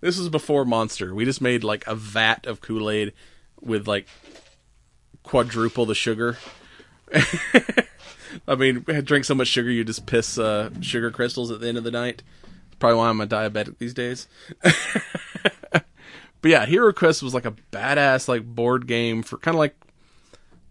This 0.00 0.18
was 0.18 0.28
before 0.28 0.64
Monster. 0.64 1.14
We 1.14 1.24
just 1.24 1.40
made 1.40 1.62
like 1.64 1.86
a 1.86 1.94
vat 1.94 2.46
of 2.46 2.60
Kool-Aid 2.60 3.12
with 3.60 3.86
like 3.86 4.06
quadruple 5.22 5.86
the 5.86 5.94
sugar. 5.94 6.38
I 8.48 8.54
mean, 8.54 8.80
drink 9.04 9.24
so 9.24 9.34
much 9.34 9.48
sugar 9.48 9.70
you 9.70 9.82
just 9.84 10.06
piss 10.06 10.38
uh, 10.38 10.70
sugar 10.80 11.10
crystals 11.10 11.50
at 11.50 11.60
the 11.60 11.68
end 11.68 11.78
of 11.78 11.84
the 11.84 11.90
night. 11.90 12.22
Probably 12.78 12.98
why 12.98 13.08
I'm 13.08 13.20
a 13.20 13.26
diabetic 13.26 13.78
these 13.78 13.94
days. 13.94 14.28
But 16.46 16.50
yeah, 16.52 16.64
Hero 16.64 16.92
Quest 16.92 17.24
was 17.24 17.34
like 17.34 17.44
a 17.44 17.56
badass 17.72 18.28
like 18.28 18.44
board 18.44 18.86
game 18.86 19.24
for 19.24 19.36
kind 19.36 19.56
of 19.56 19.58
like 19.58 19.74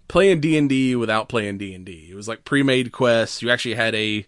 playing 0.08 0.40
D 0.40 0.58
and 0.58 0.70
D 0.70 0.96
without 0.96 1.28
playing 1.28 1.58
D 1.58 1.74
and 1.74 1.86
D. 1.86 2.08
It 2.10 2.16
was 2.16 2.30
like 2.30 2.46
pre-made 2.46 2.94
quests. 2.94 3.42
You 3.42 3.50
actually 3.50 3.76
had 3.76 3.94
a 3.94 4.26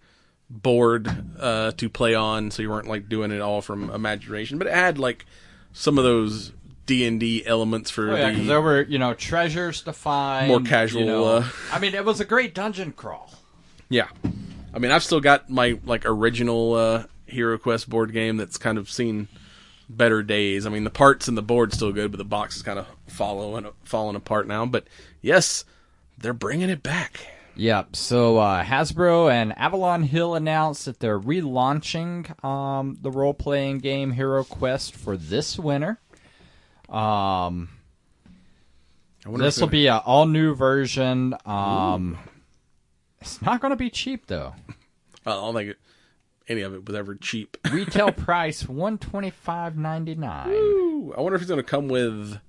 board 0.49 1.09
uh, 1.39 1.71
to 1.71 1.87
play 1.87 2.15
on, 2.15 2.51
so 2.51 2.61
you 2.61 2.69
weren't 2.69 2.89
like 2.89 3.07
doing 3.07 3.31
it 3.31 3.39
all 3.39 3.61
from 3.61 3.89
imagination. 3.91 4.57
But 4.57 4.67
it 4.67 4.73
had 4.73 4.99
like 4.99 5.25
some 5.71 5.97
of 5.97 6.03
those 6.03 6.51
D 6.85 7.07
and 7.07 7.17
D 7.17 7.45
elements 7.45 7.91
for 7.91 8.11
Oh, 8.11 8.15
yeah, 8.17 8.25
the 8.25 8.31
because 8.33 8.47
there 8.47 8.59
were 8.59 8.81
you 8.81 8.99
know 8.99 9.13
treasures 9.13 9.83
to 9.83 9.93
find, 9.93 10.49
More 10.49 10.59
casual, 10.59 10.99
You 10.99 11.07
know, 11.07 11.23
uh, 11.23 11.47
I 11.71 11.79
mean, 11.79 11.95
it 11.95 12.03
was 12.03 12.19
a 12.19 12.25
great 12.25 12.55
dungeon 12.55 12.91
crawl. 12.91 13.31
Yeah. 13.87 14.09
I 14.73 14.79
mean, 14.79 14.91
I've 14.91 15.01
still 15.01 15.21
got 15.21 15.49
my 15.49 15.79
like 15.85 16.05
original 16.05 16.73
uh, 16.73 17.03
Hero 17.25 17.57
Quest 17.57 17.87
board 17.89 18.11
game 18.11 18.35
that's 18.35 18.57
kind 18.57 18.77
of 18.77 18.91
seen 18.91 19.29
better 19.89 20.23
days. 20.23 20.65
I 20.65 20.69
mean, 20.69 20.83
the 20.83 20.89
parts 20.89 21.27
and 21.27 21.37
the 21.37 21.41
board's 21.41 21.75
still 21.75 21.91
good, 21.91 22.11
but 22.11 22.17
the 22.17 22.25
box 22.25 22.57
is 22.57 22.63
kind 22.63 22.79
of 22.79 22.87
following 23.07 23.67
falling 23.83 24.15
apart 24.15 24.47
now. 24.47 24.65
But 24.65 24.87
yes, 25.21 25.65
they're 26.17 26.33
bringing 26.33 26.69
it 26.69 26.83
back. 26.83 27.27
Yep. 27.55 27.95
So 27.95 28.37
uh, 28.37 28.63
Hasbro 28.63 29.31
and 29.31 29.57
Avalon 29.57 30.03
Hill 30.03 30.35
announced 30.35 30.85
that 30.85 30.99
they're 30.99 31.19
relaunching 31.19 32.43
um, 32.45 32.97
the 33.01 33.09
role-playing 33.09 33.79
game 33.79 34.11
Hero 34.11 34.43
Quest 34.43 34.95
for 34.95 35.17
this 35.17 35.57
winter. 35.57 35.99
Um, 36.87 37.69
this 39.25 39.59
will 39.59 39.67
be 39.67 39.87
an 39.87 40.01
all-new 40.05 40.53
version. 40.53 41.35
Um, 41.45 42.19
it's 43.19 43.41
not 43.41 43.59
going 43.59 43.71
to 43.71 43.77
be 43.77 43.89
cheap 43.89 44.27
though. 44.27 44.53
I 45.25 45.31
don't 45.31 45.55
think 45.55 45.71
it, 45.71 45.77
any 46.47 46.61
of 46.61 46.73
it 46.73 46.85
was 46.85 46.95
ever 46.95 47.15
cheap. 47.15 47.57
Retail 47.71 48.11
price 48.11 48.67
one 48.67 48.97
twenty-five 48.97 49.77
ninety-nine. 49.77 50.49
I 51.15 51.21
wonder 51.21 51.35
if 51.35 51.41
it's 51.41 51.49
going 51.49 51.63
to 51.63 51.69
come 51.69 51.87
with. 51.87 52.39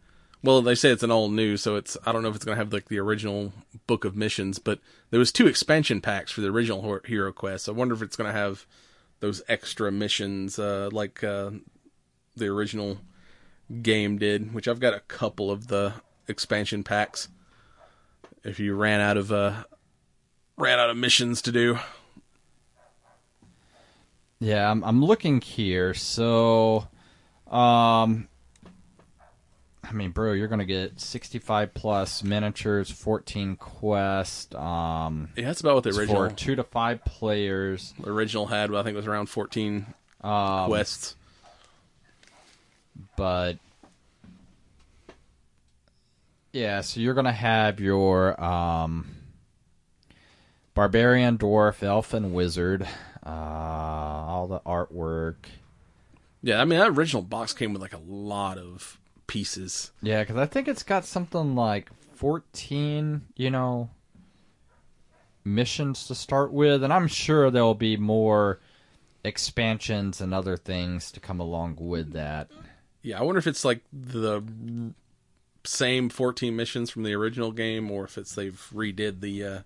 Well, 0.43 0.63
they 0.63 0.77
say 0.77 0.91
it's 0.91 1.03
an 1.03 1.11
all 1.11 1.29
new, 1.29 1.57
so 1.57 1.77
it's. 1.77 1.97
I 2.07 2.13
don't 2.13 2.23
know 2.23 2.29
if 2.29 2.37
it's 2.37 2.45
going 2.45 2.57
to 2.57 2.63
have 2.63 2.73
like 2.73 2.89
the 2.89 2.99
original 2.99 3.53
book 3.87 4.05
of 4.05 4.17
missions, 4.17 4.59
but 4.59 4.79
there 5.11 5.19
was 5.19 5.33
two 5.33 5.47
expansion 5.47 6.01
packs 6.01 6.31
for 6.31 6.41
the 6.41 6.49
original 6.49 7.01
Hero 7.05 7.33
Quest. 7.33 7.69
I 7.69 7.73
wonder 7.73 7.95
if 7.95 8.03
it's 8.03 8.17
going 8.17 8.33
to 8.33 8.39
have 8.39 8.67
those 9.21 9.43
extra 9.49 9.91
missions 9.91 10.59
uh, 10.59 10.91
like 10.93 11.25
uh, 11.25 11.51
the 12.37 12.47
original 12.47 12.99
game 13.83 14.19
did. 14.19 14.55
Which 14.55 14.69
I've 14.69 14.81
got 14.81 14.95
a 14.95 15.01
couple 15.01 15.51
of 15.51 15.67
the 15.67 15.95
expansion 16.29 16.85
packs. 16.85 17.29
If 18.45 18.61
you 18.61 18.75
ran 18.75 19.01
out 19.01 19.17
of 19.17 19.33
uh, 19.33 19.65
ran 20.57 20.79
out 20.79 20.91
of 20.91 20.97
missions 20.97 21.43
to 21.43 21.53
do, 21.53 21.79
Yeah, 24.41 24.71
I'm, 24.71 24.85
I'm 24.85 25.05
looking 25.05 25.41
here. 25.41 25.95
So, 25.95 26.87
um, 27.51 28.29
I 29.83 29.93
mean, 29.93 30.11
bro, 30.11 30.33
you're 30.33 30.49
gonna 30.49 30.65
get 30.65 31.01
65 31.01 31.75
plus 31.75 32.23
miniatures, 32.23 32.91
14 32.91 33.57
quest. 33.57 34.55
Um, 34.55 35.31
yeah, 35.37 35.47
that's 35.47 35.61
about 35.61 35.75
what 35.77 35.85
the 35.85 35.91
original 35.91 36.29
for 36.29 36.35
two 36.35 36.55
to 36.57 36.63
five 36.63 37.05
players. 37.05 37.95
original 38.05 38.47
had. 38.47 38.73
I 38.75 38.83
think 38.83 38.95
it 38.95 38.97
was 38.97 39.07
around 39.07 39.27
fourteen 39.27 39.87
Um, 40.21 40.67
quests. 40.69 41.17
but 43.17 43.55
yeah, 46.53 46.81
so 46.83 47.01
you're 47.01 47.15
gonna 47.15 47.33
have 47.33 47.81
your 47.81 48.43
um, 48.43 49.07
barbarian, 50.75 51.39
dwarf, 51.39 51.83
elf, 51.83 52.13
and 52.15 52.33
wizard. 52.35 52.87
Uh, 53.29 54.25
all 54.27 54.47
the 54.47 54.61
artwork. 54.61 55.37
Yeah, 56.43 56.63
I 56.63 56.65
mean 56.65 56.79
that 56.79 56.89
original 56.89 57.23
box 57.23 57.53
came 57.53 57.75
with 57.75 57.83
like 57.83 57.93
a 57.93 58.01
lot 58.07 58.57
of 58.57 58.99
pieces. 59.27 59.91
Yeah, 60.01 60.23
because 60.23 60.37
I 60.37 60.47
think 60.47 60.67
it's 60.67 60.83
got 60.83 61.05
something 61.05 61.55
like 61.55 61.91
14, 62.15 63.23
you 63.37 63.51
know, 63.51 63.91
missions 65.45 66.07
to 66.07 66.15
start 66.15 66.53
with, 66.53 66.83
and 66.83 66.93
I'm 66.93 67.07
sure 67.07 67.51
there'll 67.51 67.75
be 67.75 67.99
more 67.99 68.61
expansions 69.25 70.21
and 70.23 70.33
other 70.33 70.57
things 70.57 71.13
to 71.13 71.21
come 71.21 71.39
along 71.39 71.77
with 71.81 72.13
that. 72.13 72.51
Yeah, 73.03 73.19
I 73.19 73.23
wonder 73.23 73.39
if 73.39 73.47
it's 73.47 73.65
like 73.65 73.83
the 73.93 74.43
same 75.65 76.09
14 76.09 76.57
missions 76.57 76.89
from 76.89 77.03
the 77.03 77.15
original 77.15 77.53
game 77.53 77.91
or 77.91 78.05
if 78.05 78.17
it's 78.17 78.35
they've 78.35 78.71
redid 78.75 79.21
the 79.21 79.45
uh 79.45 79.59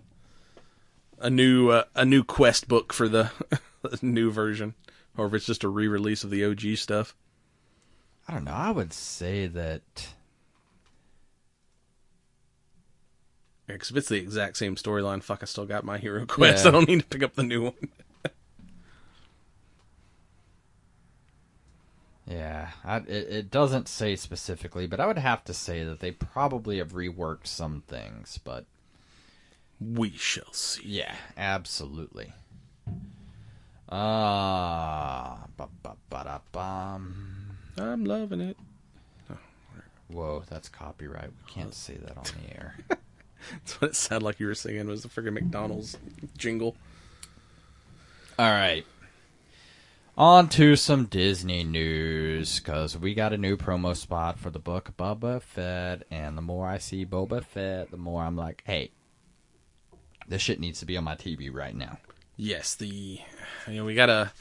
a 1.18 1.30
new 1.30 1.70
uh, 1.70 1.84
a 1.94 2.04
new 2.04 2.24
quest 2.24 2.68
book 2.68 2.92
for 2.92 3.08
the 3.08 3.30
new 4.02 4.30
version 4.30 4.74
or 5.16 5.26
if 5.26 5.34
it's 5.34 5.46
just 5.46 5.64
a 5.64 5.68
re-release 5.68 6.24
of 6.24 6.30
the 6.30 6.44
OG 6.44 6.76
stuff. 6.76 7.14
I 8.28 8.32
don't 8.34 8.44
know. 8.44 8.52
I 8.52 8.70
would 8.70 8.92
say 8.92 9.46
that. 9.48 9.82
Yeah, 13.68 13.76
'cause 13.76 13.90
if 13.90 13.96
it's 13.96 14.08
the 14.08 14.16
exact 14.16 14.56
same 14.56 14.76
storyline, 14.76 15.22
fuck, 15.22 15.40
I 15.42 15.46
still 15.46 15.66
got 15.66 15.84
my 15.84 15.98
Hero 15.98 16.24
Quest. 16.26 16.64
Yeah. 16.64 16.68
I 16.68 16.72
don't 16.72 16.88
need 16.88 17.00
to 17.00 17.06
pick 17.06 17.22
up 17.22 17.34
the 17.34 17.42
new 17.42 17.62
one. 17.64 17.74
Yeah, 22.26 22.70
I, 22.84 22.98
it, 22.98 23.08
it 23.08 23.50
doesn't 23.50 23.88
say 23.88 24.14
specifically, 24.16 24.86
but 24.86 25.00
I 25.00 25.06
would 25.06 25.18
have 25.18 25.44
to 25.44 25.52
say 25.52 25.82
that 25.84 26.00
they 26.00 26.12
probably 26.12 26.78
have 26.78 26.92
reworked 26.92 27.46
some 27.46 27.82
things. 27.88 28.38
But 28.42 28.64
We 29.94 30.10
shall 30.10 30.52
see. 30.52 30.82
yeah, 30.86 31.14
absolutely. 31.36 32.32
Ah, 33.90 35.44
ba 35.56 35.68
ba 35.82 35.96
ba 36.08 36.22
da 36.24 36.38
bum. 36.52 37.56
I'm 37.76 38.04
loving 38.04 38.40
it. 38.40 38.56
Whoa, 40.08 40.42
that's 40.48 40.68
copyright. 40.68 41.30
We 41.30 41.52
can't 41.52 41.74
say 41.74 41.94
that 41.94 42.16
on 42.16 42.24
the 42.24 42.54
air. 42.54 42.76
That's 43.50 43.80
what 43.80 43.90
it 43.90 43.96
sounded 43.96 44.24
like 44.24 44.38
you 44.38 44.46
were 44.46 44.54
singing 44.54 44.86
was 44.86 45.02
the 45.02 45.08
friggin' 45.08 45.32
McDonald's 45.32 45.96
jingle. 46.38 46.76
All 48.38 48.50
right. 48.50 48.86
On 50.16 50.48
to 50.50 50.76
some 50.76 51.06
Disney 51.06 51.64
news, 51.64 52.60
because 52.60 52.96
we 52.96 53.14
got 53.14 53.32
a 53.32 53.38
new 53.38 53.56
promo 53.56 53.96
spot 53.96 54.38
for 54.38 54.50
the 54.50 54.58
book 54.58 54.92
Boba 54.98 55.40
Fett, 55.42 56.02
and 56.10 56.36
the 56.36 56.42
more 56.42 56.68
I 56.68 56.78
see 56.78 57.06
Boba 57.06 57.42
Fett, 57.42 57.90
the 57.90 57.96
more 57.96 58.22
I'm 58.22 58.36
like, 58.36 58.62
hey, 58.66 58.90
this 60.32 60.40
shit 60.42 60.58
needs 60.58 60.80
to 60.80 60.86
be 60.86 60.96
on 60.96 61.04
my 61.04 61.14
TV 61.14 61.52
right 61.52 61.74
now. 61.74 61.98
Yes, 62.36 62.74
the 62.74 62.86
you 62.86 63.74
know 63.74 63.84
we 63.84 63.94
got 63.94 64.08
a 64.08 64.32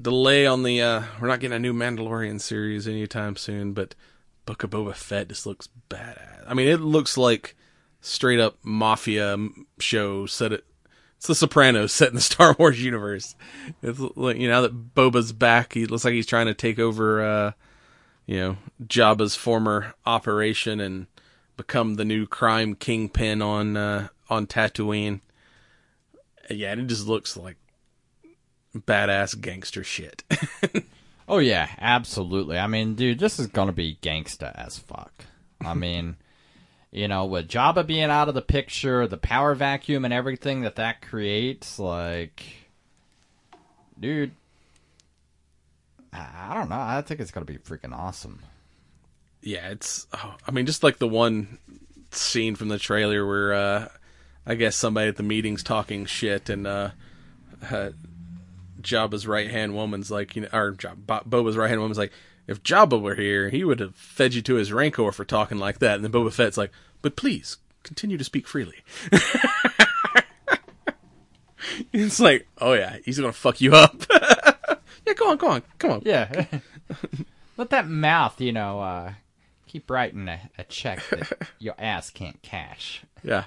delay 0.00 0.44
on 0.44 0.64
the. 0.64 0.82
uh 0.82 1.02
We're 1.20 1.28
not 1.28 1.38
getting 1.40 1.54
a 1.56 1.60
new 1.60 1.72
Mandalorian 1.72 2.40
series 2.40 2.88
anytime 2.88 3.36
soon, 3.36 3.72
but 3.74 3.94
Book 4.44 4.64
of 4.64 4.70
Boba 4.70 4.94
Fett 4.94 5.28
just 5.28 5.46
looks 5.46 5.68
badass. 5.88 6.44
I 6.48 6.54
mean, 6.54 6.66
it 6.66 6.80
looks 6.80 7.16
like 7.16 7.56
straight 8.00 8.40
up 8.40 8.58
mafia 8.64 9.38
show 9.78 10.26
set 10.26 10.52
it. 10.52 10.64
It's 11.16 11.28
The 11.28 11.36
Sopranos 11.36 11.92
set 11.92 12.08
in 12.08 12.16
the 12.16 12.20
Star 12.20 12.56
Wars 12.58 12.82
universe. 12.82 13.36
It's 13.82 14.00
like 14.00 14.36
you 14.36 14.48
know 14.48 14.54
now 14.54 14.60
that 14.62 14.94
Boba's 14.96 15.32
back, 15.32 15.74
he 15.74 15.86
looks 15.86 16.04
like 16.04 16.14
he's 16.14 16.26
trying 16.26 16.46
to 16.46 16.54
take 16.54 16.80
over. 16.80 17.24
uh 17.24 17.52
You 18.26 18.36
know 18.38 18.56
Jabba's 18.84 19.36
former 19.36 19.94
operation 20.04 20.80
and 20.80 21.06
become 21.56 21.94
the 21.94 22.04
new 22.04 22.26
crime 22.26 22.74
kingpin 22.74 23.40
on 23.40 23.76
uh 23.76 24.08
on 24.32 24.46
Tatooine. 24.46 25.20
Yeah, 26.50 26.72
and 26.72 26.80
it 26.82 26.86
just 26.86 27.06
looks 27.06 27.36
like 27.36 27.56
badass 28.76 29.40
gangster 29.40 29.84
shit. 29.84 30.22
Oh 31.28 31.38
yeah, 31.38 31.68
absolutely. 31.80 32.58
I 32.58 32.66
mean, 32.66 32.94
dude, 32.94 33.20
this 33.20 33.38
is 33.38 33.46
gonna 33.46 33.72
be 33.72 33.96
gangsta 34.02 34.52
as 34.54 34.76
fuck. 34.76 35.12
I 35.64 35.72
mean, 35.82 36.16
you 36.90 37.06
know, 37.06 37.24
with 37.24 37.48
Jabba 37.48 37.86
being 37.86 38.10
out 38.10 38.28
of 38.28 38.34
the 38.34 38.42
picture, 38.42 39.06
the 39.06 39.16
power 39.16 39.54
vacuum 39.54 40.04
and 40.04 40.12
everything 40.12 40.62
that 40.62 40.76
that 40.76 41.00
creates, 41.00 41.78
like, 41.78 42.42
dude, 43.98 44.32
I 46.12 46.26
I 46.50 46.54
don't 46.54 46.68
know. 46.68 46.80
I 46.80 47.00
think 47.02 47.20
it's 47.20 47.30
gonna 47.30 47.46
be 47.46 47.58
freaking 47.58 47.96
awesome. 47.96 48.40
yeah, 49.40 49.68
it's. 49.70 50.08
Oh, 50.12 50.34
I 50.46 50.50
mean, 50.50 50.66
just 50.66 50.82
like 50.82 50.98
the 50.98 51.08
one 51.08 51.56
scene 52.10 52.56
from 52.56 52.68
the 52.68 52.78
trailer 52.80 53.24
where 53.26 53.54
uh 53.54 53.88
I 54.46 54.54
guess 54.54 54.76
somebody 54.76 55.08
at 55.08 55.16
the 55.16 55.22
meeting's 55.22 55.62
talking 55.62 56.06
shit, 56.06 56.48
and 56.48 56.66
uh, 56.66 56.90
uh 57.70 57.90
Jabba's 58.80 59.26
right 59.26 59.50
hand 59.50 59.74
woman's 59.74 60.10
like, 60.10 60.36
you 60.36 60.42
know, 60.42 60.48
or 60.52 60.72
Bo- 60.72 61.22
Boba's 61.28 61.56
right 61.56 61.68
hand 61.68 61.80
woman's 61.80 61.98
like, 61.98 62.12
if 62.46 62.62
Jabba 62.62 63.00
were 63.00 63.14
here, 63.14 63.48
he 63.48 63.64
would 63.64 63.80
have 63.80 63.94
fed 63.94 64.34
you 64.34 64.42
to 64.42 64.54
his 64.54 64.72
rancor 64.72 65.12
for 65.12 65.24
talking 65.24 65.58
like 65.58 65.78
that. 65.78 65.96
And 65.96 66.04
then 66.04 66.12
Boba 66.12 66.32
Fett's 66.32 66.56
like, 66.56 66.72
but 67.00 67.16
please 67.16 67.58
continue 67.82 68.18
to 68.18 68.24
speak 68.24 68.46
freely. 68.48 68.78
it's 71.92 72.20
like, 72.20 72.46
oh 72.58 72.72
yeah, 72.72 72.98
he's 73.04 73.18
gonna 73.18 73.32
fuck 73.32 73.60
you 73.60 73.74
up. 73.74 74.04
yeah, 75.06 75.14
go 75.14 75.30
on, 75.30 75.36
go 75.36 75.48
on, 75.48 75.62
come 75.78 75.92
on. 75.92 76.02
Yeah. 76.04 76.46
Let 77.56 77.70
that 77.70 77.88
mouth, 77.88 78.40
you 78.40 78.52
know, 78.52 78.80
uh, 78.80 79.12
keep 79.66 79.90
writing 79.90 80.28
a, 80.28 80.40
a 80.58 80.64
check 80.64 81.00
that 81.10 81.48
your 81.58 81.74
ass 81.78 82.10
can't 82.10 82.40
cash. 82.42 83.02
Yeah. 83.22 83.44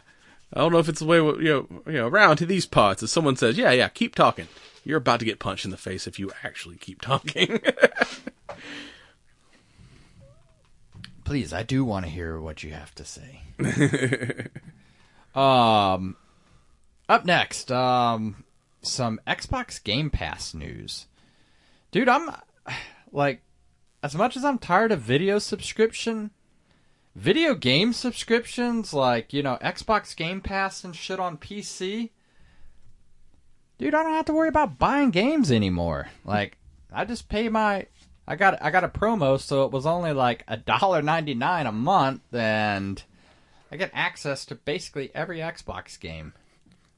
I 0.53 0.59
don't 0.59 0.71
know 0.71 0.79
if 0.79 0.89
it's 0.89 0.99
the 0.99 1.05
way 1.05 1.17
you 1.17 1.43
know, 1.43 1.67
you 1.87 1.93
know 1.93 2.07
around 2.07 2.37
to 2.37 2.45
these 2.45 2.65
parts. 2.65 3.03
If 3.03 3.09
someone 3.09 3.35
says, 3.35 3.57
"Yeah, 3.57 3.71
yeah, 3.71 3.89
keep 3.89 4.15
talking," 4.15 4.47
you're 4.83 4.97
about 4.97 5.19
to 5.19 5.25
get 5.25 5.39
punched 5.39 5.65
in 5.65 5.71
the 5.71 5.77
face 5.77 6.07
if 6.07 6.19
you 6.19 6.31
actually 6.43 6.77
keep 6.77 7.01
talking. 7.01 7.59
Please, 11.25 11.51
I 11.51 11.63
do 11.63 11.83
want 11.83 12.05
to 12.05 12.11
hear 12.11 12.39
what 12.39 12.61
you 12.61 12.71
have 12.71 12.93
to 12.95 13.03
say. 13.03 13.41
um, 15.35 16.15
up 17.09 17.25
next, 17.25 17.71
um, 17.71 18.43
some 18.83 19.19
Xbox 19.25 19.83
Game 19.83 20.11
Pass 20.11 20.53
news. 20.53 21.07
Dude, 21.91 22.07
I'm 22.07 22.29
like, 23.11 23.41
as 24.03 24.13
much 24.15 24.37
as 24.37 24.45
I'm 24.45 24.59
tired 24.59 24.91
of 24.91 25.01
video 25.01 25.39
subscription, 25.39 26.29
video 27.15 27.55
game 27.55 27.93
subscriptions, 27.93 28.93
like 28.93 29.33
you 29.33 29.41
know 29.41 29.57
Xbox 29.61 30.15
Game 30.15 30.41
Pass 30.41 30.83
and 30.83 30.95
shit 30.95 31.19
on 31.19 31.37
PC. 31.37 32.11
Dude, 33.77 33.93
I 33.93 34.03
don't 34.03 34.13
have 34.13 34.25
to 34.25 34.33
worry 34.33 34.47
about 34.47 34.77
buying 34.77 35.11
games 35.11 35.51
anymore. 35.51 36.07
Like, 36.23 36.57
I 36.93 37.03
just 37.03 37.27
pay 37.27 37.49
my 37.49 37.87
I 38.27 38.35
got 38.35 38.61
I 38.61 38.71
got 38.71 38.83
a 38.83 38.89
promo, 38.89 39.39
so 39.39 39.65
it 39.65 39.71
was 39.71 39.85
only 39.85 40.11
like 40.11 40.43
a 40.47 40.57
dollar 40.57 41.01
ninety 41.01 41.33
nine 41.33 41.67
a 41.67 41.71
month, 41.71 42.21
and 42.33 43.01
I 43.71 43.77
get 43.77 43.91
access 43.93 44.45
to 44.45 44.55
basically 44.55 45.11
every 45.13 45.39
Xbox 45.39 45.99
game. 45.99 46.33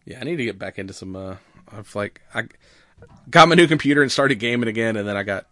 yeah, 0.05 0.19
I 0.21 0.23
need 0.23 0.37
to 0.37 0.45
get 0.45 0.59
back 0.59 0.79
into 0.79 0.93
some. 0.93 1.15
uh 1.15 1.35
I've 1.69 1.93
like 1.95 2.21
I 2.33 2.45
got 3.29 3.49
my 3.49 3.55
new 3.55 3.67
computer 3.67 4.01
and 4.01 4.11
started 4.11 4.35
gaming 4.39 4.69
again, 4.69 4.95
and 4.95 5.07
then 5.07 5.17
I 5.17 5.23
got 5.23 5.47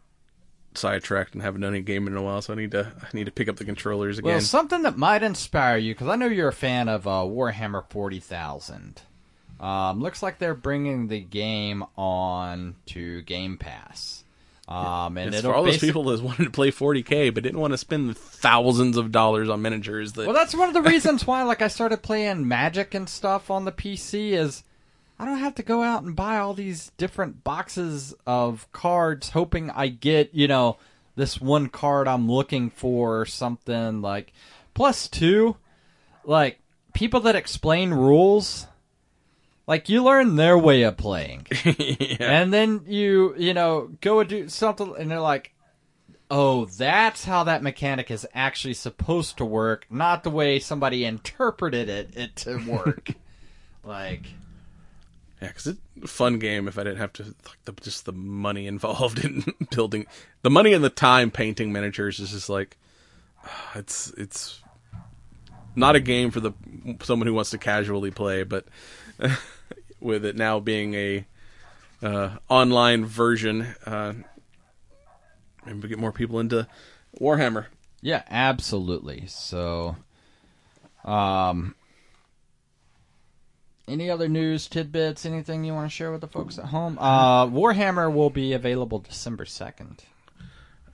sidetracked 0.78 1.34
and 1.34 1.42
haven't 1.42 1.62
done 1.62 1.74
any 1.74 1.82
gaming 1.82 2.14
in 2.14 2.18
a 2.18 2.22
while. 2.24 2.42
So 2.42 2.54
I 2.54 2.56
need 2.56 2.72
to 2.72 2.92
I 3.02 3.08
need 3.14 3.26
to 3.26 3.32
pick 3.32 3.48
up 3.50 3.58
the 3.58 3.66
controllers 3.66 4.20
again. 4.20 4.32
Well, 4.32 4.42
something 4.42 4.84
that 4.84 4.98
might 4.98 5.24
inspire 5.24 5.78
you, 5.78 5.94
because 5.94 6.08
I 6.08 6.16
know 6.16 6.28
you're 6.28 6.50
a 6.50 6.54
fan 6.54 6.90
of 6.90 7.08
uh, 7.08 7.24
Warhammer 7.26 7.84
forty 7.90 8.20
thousand. 8.20 9.02
Um, 9.60 10.02
looks 10.02 10.22
like 10.22 10.38
they're 10.38 10.54
bringing 10.54 11.08
the 11.08 11.22
game 11.22 11.86
on 11.98 12.76
to 12.88 13.22
Game 13.22 13.58
Pass. 13.58 14.24
Um, 14.68 15.18
and 15.18 15.34
it's 15.34 15.46
for 15.46 15.54
all 15.54 15.64
those 15.64 15.78
people 15.78 16.06
that 16.06 16.22
wanted 16.24 16.46
to 16.46 16.50
play 16.50 16.72
40k 16.72 17.32
but 17.34 17.44
didn't 17.44 17.60
want 17.60 17.74
to 17.74 17.78
spend 17.78 18.18
thousands 18.18 18.98
of 18.98 19.12
dollars 19.12 19.48
on 19.48 19.62
miniatures. 19.62 20.14
That 20.14 20.26
Well, 20.26 20.36
that's 20.36 20.56
one 20.56 20.68
of 20.68 20.74
the 20.74 20.82
reasons 20.82 21.28
why, 21.28 21.44
like, 21.44 21.62
I 21.62 21.68
started 21.68 22.02
playing 22.02 22.48
Magic 22.48 22.96
and 22.96 23.08
stuff 23.08 23.52
on 23.52 23.66
the 23.66 23.72
PC. 23.72 24.32
Is 24.32 24.64
I 25.18 25.26
don't 25.26 25.40
have 25.40 25.56
to 25.56 25.64
go 25.64 25.82
out 25.82 26.04
and 26.04 26.16
buy 26.16 26.38
all 26.38 26.54
these 26.54 26.92
different 26.98 27.44
boxes 27.44 28.14
of 28.26 28.72
cards, 28.72 29.30
hoping 29.30 29.70
I 29.70 29.88
get, 29.88 30.34
you 30.34 30.48
know, 30.48 30.78
this 31.16 31.40
one 31.40 31.70
card 31.70 32.08
I'm 32.08 32.30
looking 32.30 32.70
for 32.70 33.22
or 33.22 33.26
something. 33.26 34.02
Like, 34.02 34.34
plus 34.74 35.08
two, 35.08 35.56
like 36.26 36.60
people 36.94 37.22
that 37.22 37.36
explain 37.36 37.92
rules. 37.92 38.68
Like 39.68 39.90
you 39.90 40.04
learn 40.04 40.36
their 40.36 40.58
way 40.58 40.84
of 40.84 40.96
playing, 40.96 41.48
and 42.20 42.54
then 42.54 42.82
you 42.86 43.34
you 43.36 43.56
know 43.56 43.90
go 44.00 44.20
and 44.20 44.30
do 44.30 44.48
something, 44.48 44.94
and 44.96 45.10
they're 45.10 45.20
like, 45.20 45.56
oh, 46.30 46.66
that's 46.66 47.26
how 47.26 47.46
that 47.46 47.64
mechanic 47.64 48.12
is 48.12 48.28
actually 48.34 48.76
supposed 48.76 49.38
to 49.38 49.46
work, 49.46 49.88
not 49.90 50.24
the 50.24 50.30
way 50.30 50.60
somebody 50.60 51.04
interpreted 51.04 51.90
it, 51.90 52.16
it 52.16 52.36
to 52.36 52.58
work. 52.70 53.14
like, 53.84 54.28
Yeah, 55.46 55.50
because 55.50 55.68
it's 55.68 55.80
a 56.04 56.08
fun 56.08 56.40
game 56.40 56.68
if 56.68 56.80
I 56.80 56.84
didn't 56.84 56.98
have 56.98 57.14
to 57.14 57.24
like 57.24 57.60
the 57.66 57.74
just 57.84 58.06
the 58.06 58.12
money 58.12 58.66
involved 58.66 59.20
in 59.24 59.44
building 59.70 60.08
the 60.42 60.50
money 60.50 60.74
and 60.74 60.84
the 60.84 60.90
time 60.90 61.30
painting 61.30 61.72
miniatures 61.72 62.20
is 62.20 62.32
just 62.32 62.50
like 62.50 62.78
it's 63.76 64.12
it's 64.18 64.64
not 65.76 65.96
a 65.96 66.00
game 66.00 66.32
for 66.32 66.40
the 66.40 66.52
someone 67.04 67.28
who 67.28 67.34
wants 67.36 67.52
to 67.52 67.60
casually 67.60 68.10
play, 68.10 68.42
but 68.42 68.66
with 70.00 70.26
it 70.26 70.36
now 70.36 70.60
being 70.60 70.96
a 70.96 71.26
uh, 72.02 72.38
online 72.50 73.06
version, 73.06 73.68
uh, 73.86 74.14
maybe 75.64 75.80
we 75.80 75.90
get 75.90 76.00
more 76.00 76.12
people 76.12 76.40
into 76.40 76.68
Warhammer. 77.22 77.68
yeah, 78.02 78.24
absolutely. 78.32 79.26
So, 79.28 79.96
um, 81.04 81.76
any 83.88 84.10
other 84.10 84.28
news 84.28 84.68
tidbits? 84.68 85.26
Anything 85.26 85.64
you 85.64 85.74
want 85.74 85.90
to 85.90 85.96
share 85.96 86.12
with 86.12 86.22
the 86.22 86.28
folks 86.28 86.58
at 86.58 86.66
home? 86.66 86.98
Uh, 87.00 87.46
Warhammer 87.48 88.14
will 88.14 88.30
be 88.30 88.54
available 88.54 89.00
December 89.00 89.46
second. 89.46 90.04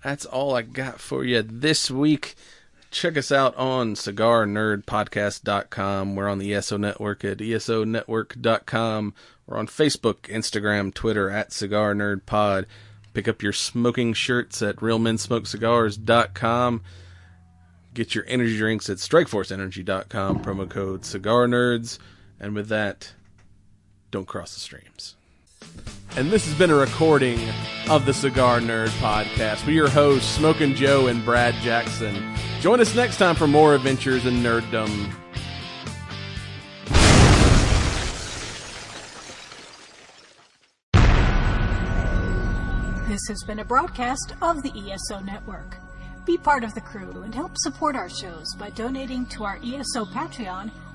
that's 0.04 0.26
all 0.26 0.56
I 0.56 0.62
got 0.64 1.00
for 1.00 1.24
you 1.24 1.42
this 1.42 1.90
week. 1.92 2.36
Check 2.90 3.16
us 3.18 3.32
out 3.32 3.56
on 3.56 3.94
cigarnerdpodcast.com. 3.96 6.16
We're 6.16 6.28
on 6.28 6.40
the 6.40 6.54
ESO 6.54 6.76
Network 6.78 7.24
at 7.24 7.38
esonetwork.com. 7.38 9.14
We're 9.48 9.58
on 9.58 9.68
Facebook, 9.68 10.22
Instagram, 10.24 10.94
Twitter 10.94 11.30
at 11.30 11.54
Cigar 11.54 11.94
Nerd 11.94 12.26
Pod. 12.26 12.68
Pick 13.14 13.28
up 13.30 13.42
your 13.42 13.54
smoking 13.54 14.14
shirts 14.14 14.62
at 14.62 14.76
realmensmokecigars.com. 14.78 16.82
Get 17.94 18.16
your 18.16 18.24
energy 18.28 18.58
drinks 18.58 18.90
at 18.90 18.98
strikeforceenergy.com. 18.98 20.44
Promo 20.44 20.70
code 20.70 21.06
Cigar 21.06 21.48
Nerds. 21.48 21.98
And 22.42 22.56
with 22.56 22.70
that, 22.70 23.14
don't 24.10 24.26
cross 24.26 24.56
the 24.56 24.60
streams. 24.60 25.16
And 26.18 26.32
this 26.32 26.44
has 26.48 26.58
been 26.58 26.72
a 26.72 26.76
recording 26.76 27.40
of 27.88 28.08
the 28.08 28.16
Cigar 28.16 28.60
Nerd 28.60 28.90
Podcast 29.00 29.64
with 29.64 29.76
your 29.76 29.88
hosts, 29.88 30.28
Smoking 30.28 30.74
Joe 30.74 31.06
and 31.06 31.24
Brad 31.24 31.54
Jackson. 31.62 32.36
Join 32.60 32.82
us 32.82 32.96
next 32.96 33.18
time 33.18 33.36
for 33.36 33.46
more 33.46 33.76
adventures 33.76 34.26
in 34.26 34.38
nerddom. 34.38 35.14
This 43.08 43.22
has 43.28 43.44
been 43.46 43.60
a 43.60 43.66
broadcast 43.66 44.34
of 44.42 44.64
the 44.64 44.72
ESO 44.72 45.20
Network. 45.20 45.78
Be 46.26 46.38
part 46.38 46.64
of 46.64 46.74
the 46.74 46.82
crew 46.82 47.22
and 47.22 47.36
help 47.36 47.52
support 47.58 47.96
our 47.96 48.10
shows 48.10 48.48
by 48.58 48.72
donating 48.72 49.28
to 49.28 49.44
our 49.44 49.60
ESO 49.64 50.06
Patreon 50.06 50.72